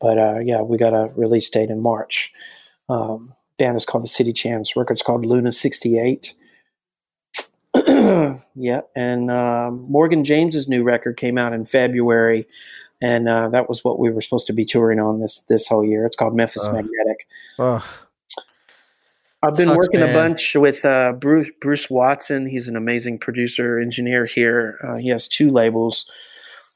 but 0.00 0.18
uh, 0.18 0.38
yeah, 0.38 0.62
we 0.62 0.78
got 0.78 0.94
a 0.94 1.10
release 1.14 1.48
date 1.48 1.70
in 1.70 1.82
March. 1.82 2.32
Um, 2.88 3.34
band 3.58 3.76
is 3.76 3.84
called 3.84 4.04
the 4.04 4.08
City 4.08 4.32
Champs. 4.32 4.76
Record's 4.76 5.02
called 5.02 5.26
Luna 5.26 5.52
sixty 5.52 5.98
eight. 5.98 6.34
yeah, 8.54 8.80
and 8.94 9.30
um, 9.30 9.86
Morgan 9.88 10.24
James's 10.24 10.68
new 10.68 10.82
record 10.82 11.16
came 11.16 11.38
out 11.38 11.52
in 11.52 11.66
February, 11.66 12.46
and 13.00 13.28
uh, 13.28 13.48
that 13.50 13.68
was 13.68 13.84
what 13.84 13.98
we 13.98 14.10
were 14.10 14.20
supposed 14.20 14.46
to 14.46 14.52
be 14.52 14.64
touring 14.64 15.00
on 15.00 15.20
this 15.20 15.40
this 15.48 15.66
whole 15.66 15.84
year. 15.84 16.06
It's 16.06 16.16
called 16.16 16.36
Memphis 16.36 16.64
uh, 16.64 16.72
Magnetic. 16.72 17.26
I've 19.42 19.54
been 19.54 19.66
Sucks, 19.68 19.76
working 19.76 20.00
man. 20.00 20.10
a 20.10 20.12
bunch 20.12 20.54
with 20.54 20.84
uh, 20.84 21.12
Bruce 21.12 21.50
Bruce 21.60 21.90
Watson. 21.90 22.46
He's 22.46 22.68
an 22.68 22.76
amazing 22.76 23.18
producer 23.18 23.78
engineer 23.78 24.24
here. 24.24 24.78
Uh, 24.82 24.96
he 24.96 25.08
has 25.08 25.28
two 25.28 25.50
labels. 25.50 26.10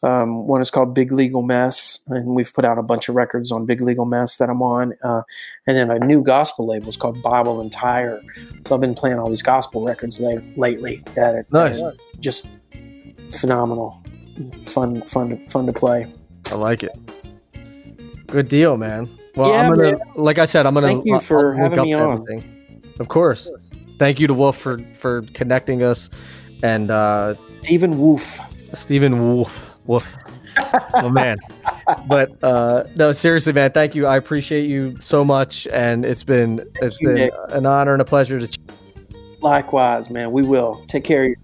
Um, 0.03 0.47
one 0.47 0.61
is 0.61 0.71
called 0.71 0.95
Big 0.95 1.13
Legal 1.13 1.43
Mess, 1.43 2.03
and 2.09 2.35
we've 2.35 2.53
put 2.53 2.65
out 2.65 2.79
a 2.79 2.83
bunch 2.83 3.09
of 3.09 3.15
records 3.15 3.53
on 3.53 3.67
Big 3.67 3.81
Legal 3.81 4.07
Mess 4.07 4.39
that 4.39 4.49
I'm 4.49 4.63
on. 4.63 4.95
Uh, 5.03 5.23
and 5.67 5.77
then 5.77 5.91
a 5.91 5.99
new 5.99 6.23
gospel 6.23 6.67
label 6.67 6.89
is 6.89 6.97
called 6.97 7.21
Bible 7.23 7.61
and 7.61 7.71
Tire. 7.71 8.21
So 8.67 8.75
I've 8.75 8.81
been 8.81 8.95
playing 8.95 9.19
all 9.19 9.29
these 9.29 9.43
gospel 9.43 9.85
records 9.85 10.21
lately 10.21 11.03
that 11.15 11.35
are, 11.35 11.47
nice. 11.51 11.81
That 11.81 11.87
are 11.87 11.95
just 12.21 12.47
phenomenal, 13.33 14.03
fun, 14.65 15.03
fun, 15.03 15.31
to, 15.31 15.49
fun 15.49 15.67
to 15.67 15.73
play. 15.73 16.13
I 16.51 16.55
like 16.55 16.83
it. 16.83 16.93
Good 18.27 18.49
deal, 18.49 18.77
man. 18.77 19.09
Well, 19.37 19.51
yeah, 19.51 19.63
I'm 19.63 19.71
gonna, 19.71 19.97
man. 19.97 20.01
like 20.17 20.39
I 20.39 20.45
said, 20.45 20.67
I'm 20.67 20.75
gonna. 20.75 20.89
Thank 20.89 21.07
you 21.07 21.21
for 21.21 21.55
having 21.55 21.83
me 21.83 21.95
on. 21.95 22.23
Everything. 22.23 22.95
Of 22.99 23.09
course. 23.09 23.51
Thank 23.99 24.19
you 24.19 24.27
to 24.27 24.35
Wolf 24.35 24.57
for 24.57 24.79
for 24.95 25.23
connecting 25.35 25.83
us, 25.83 26.11
And 26.63 26.91
uh, 26.91 27.35
Stephen 27.63 27.99
Wolf. 27.99 28.39
Stephen 28.75 29.27
Wolf. 29.27 29.70
Wolf. 29.87 30.17
oh 30.95 31.09
man. 31.09 31.39
But 32.07 32.43
uh, 32.43 32.85
no, 32.97 33.13
seriously, 33.13 33.53
man, 33.53 33.73
thank 33.73 33.95
you. 33.95 34.07
I 34.07 34.17
appreciate 34.17 34.69
you 34.69 34.97
so 35.01 35.25
much, 35.25 35.67
and 35.69 36.05
it's 36.05 36.25
been 36.25 36.65
it's 36.77 37.01
you, 37.01 37.09
been 37.09 37.17
Nick. 37.17 37.33
an 37.51 37.67
honor 37.67 37.93
and 37.93 38.03
a 38.03 38.05
pleasure 38.05 38.45
to. 38.47 38.59
Likewise, 39.41 40.11
man. 40.11 40.33
We 40.33 40.43
will 40.43 40.85
take 40.87 41.05
care 41.05 41.25
of 41.25 41.29
you. 41.31 41.37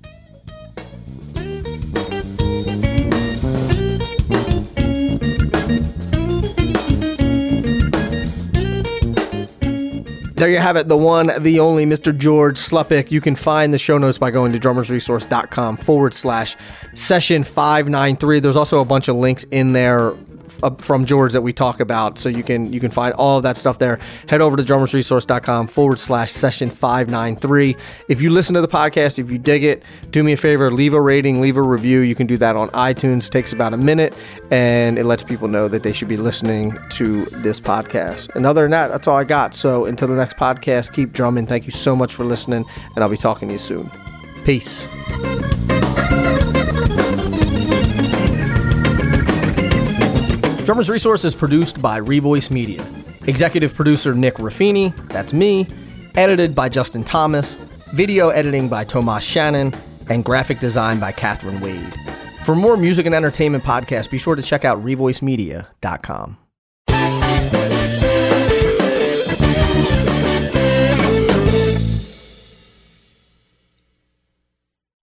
There 10.37 10.51
you 10.51 10.59
have 10.59 10.77
it, 10.77 10.87
the 10.87 10.99
one, 10.99 11.33
the 11.43 11.61
only 11.61 11.87
Mr. 11.87 12.17
George 12.17 12.57
Sluppick. 12.59 13.11
You 13.11 13.23
can 13.23 13.35
find 13.35 13.73
the 13.73 13.79
show 13.79 13.97
notes 13.97 14.19
by 14.19 14.31
going 14.31 14.53
to 14.53 14.61
drummersresource.com 14.61 15.79
forward 15.79 16.13
slash 16.13 16.59
session 16.93 17.43
593. 17.43 18.41
There's 18.41 18.55
also 18.55 18.81
a 18.81 18.85
bunch 18.85 19.09
of 19.09 19.17
links 19.17 19.45
in 19.45 19.73
there 19.73 20.13
Uh, 20.63 20.71
from 20.79 21.05
George 21.05 21.33
that 21.33 21.43
we 21.43 21.53
talk 21.53 21.81
about. 21.81 22.19
So 22.19 22.29
you 22.29 22.43
can 22.43 22.73
you 22.73 22.81
can 22.81 22.91
find 22.91 23.13
all 23.15 23.37
of 23.37 23.43
that 23.43 23.57
stuff 23.57 23.79
there. 23.79 23.99
Head 24.29 24.41
over 24.41 24.57
to 24.57 24.63
drummersresource.com 24.63 25.69
forward 25.69 25.99
slash 25.99 26.33
session 26.33 26.71
593. 26.71 27.77
If 28.09 28.23
you 28.23 28.31
listen 28.31 28.55
to 28.55 28.61
the 28.61 28.69
podcast, 28.69 29.19
if 29.19 29.31
you 29.31 29.39
dig 29.39 29.65
it, 29.65 29.83
do 30.11 30.23
me 30.23 30.33
a 30.33 30.37
favor, 30.37 30.71
leave 30.71 30.95
a 30.95 31.01
rating, 31.01 31.41
leave 31.41 31.57
a 31.57 31.63
review. 31.63 32.01
You 32.01 32.15
can 32.15 32.27
do 32.27 32.37
that 32.39 32.57
on 32.57 32.71
iTunes. 32.71 33.27
It 33.27 33.33
takes 33.33 33.53
about 33.53 33.75
a 33.75 33.77
minute 33.77 34.15
and 34.51 34.99
it 34.99 35.05
lets 35.05 35.23
people 35.23 35.49
know 35.49 35.69
that 35.69 35.83
they 35.83 35.93
should 35.93 36.09
be 36.09 36.17
listening 36.17 36.77
to 36.91 37.27
this 37.27 37.61
podcast. 37.61 38.35
And 38.35 38.47
other 38.47 38.63
than 38.63 38.71
that, 38.71 38.89
that's 38.89 39.07
all 39.07 39.17
I 39.17 39.25
got. 39.25 39.55
So 39.55 39.85
until 39.85 40.09
the 40.09 40.17
next 40.17 40.37
podcast, 40.37 40.93
keep 40.93 41.13
drumming. 41.13 41.47
Thank 41.47 41.67
you 41.67 41.73
so 41.73 41.95
much 41.95 42.15
for 42.15 42.25
listening, 42.25 42.65
and 42.95 43.05
I'll 43.05 43.11
be 43.11 43.17
talking 43.17 43.49
to 43.49 43.55
you 43.55 43.59
soon. 43.59 43.91
Peace. 44.45 44.87
Drummers 50.67 50.91
Resource 50.91 51.25
is 51.25 51.37
produced 51.37 51.81
by 51.81 52.01
Revoice 52.01 52.51
Media. 52.51 52.85
Executive 53.29 53.73
producer 53.73 54.17
Nick 54.17 54.35
Ruffini, 54.35 54.93
that's 55.11 55.33
me. 55.33 55.69
Edited 56.17 56.57
by 56.57 56.69
Justin 56.69 57.05
Thomas. 57.05 57.57
Video 57.95 58.31
editing 58.31 58.69
by 58.69 58.83
Tomas 58.83 59.23
Shannon. 59.23 59.73
And 60.11 60.25
graphic 60.25 60.59
design 60.59 60.99
by 60.99 61.13
Catherine 61.13 61.61
Wade. 61.61 61.95
For 62.43 62.57
more 62.57 62.77
music 62.77 63.07
and 63.07 63.15
entertainment 63.15 63.63
podcasts, 63.63 64.11
be 64.11 64.19
sure 64.19 64.35
to 64.35 64.43
check 64.43 64.65
out 64.65 64.83
revoicemedia.com. 64.83 66.37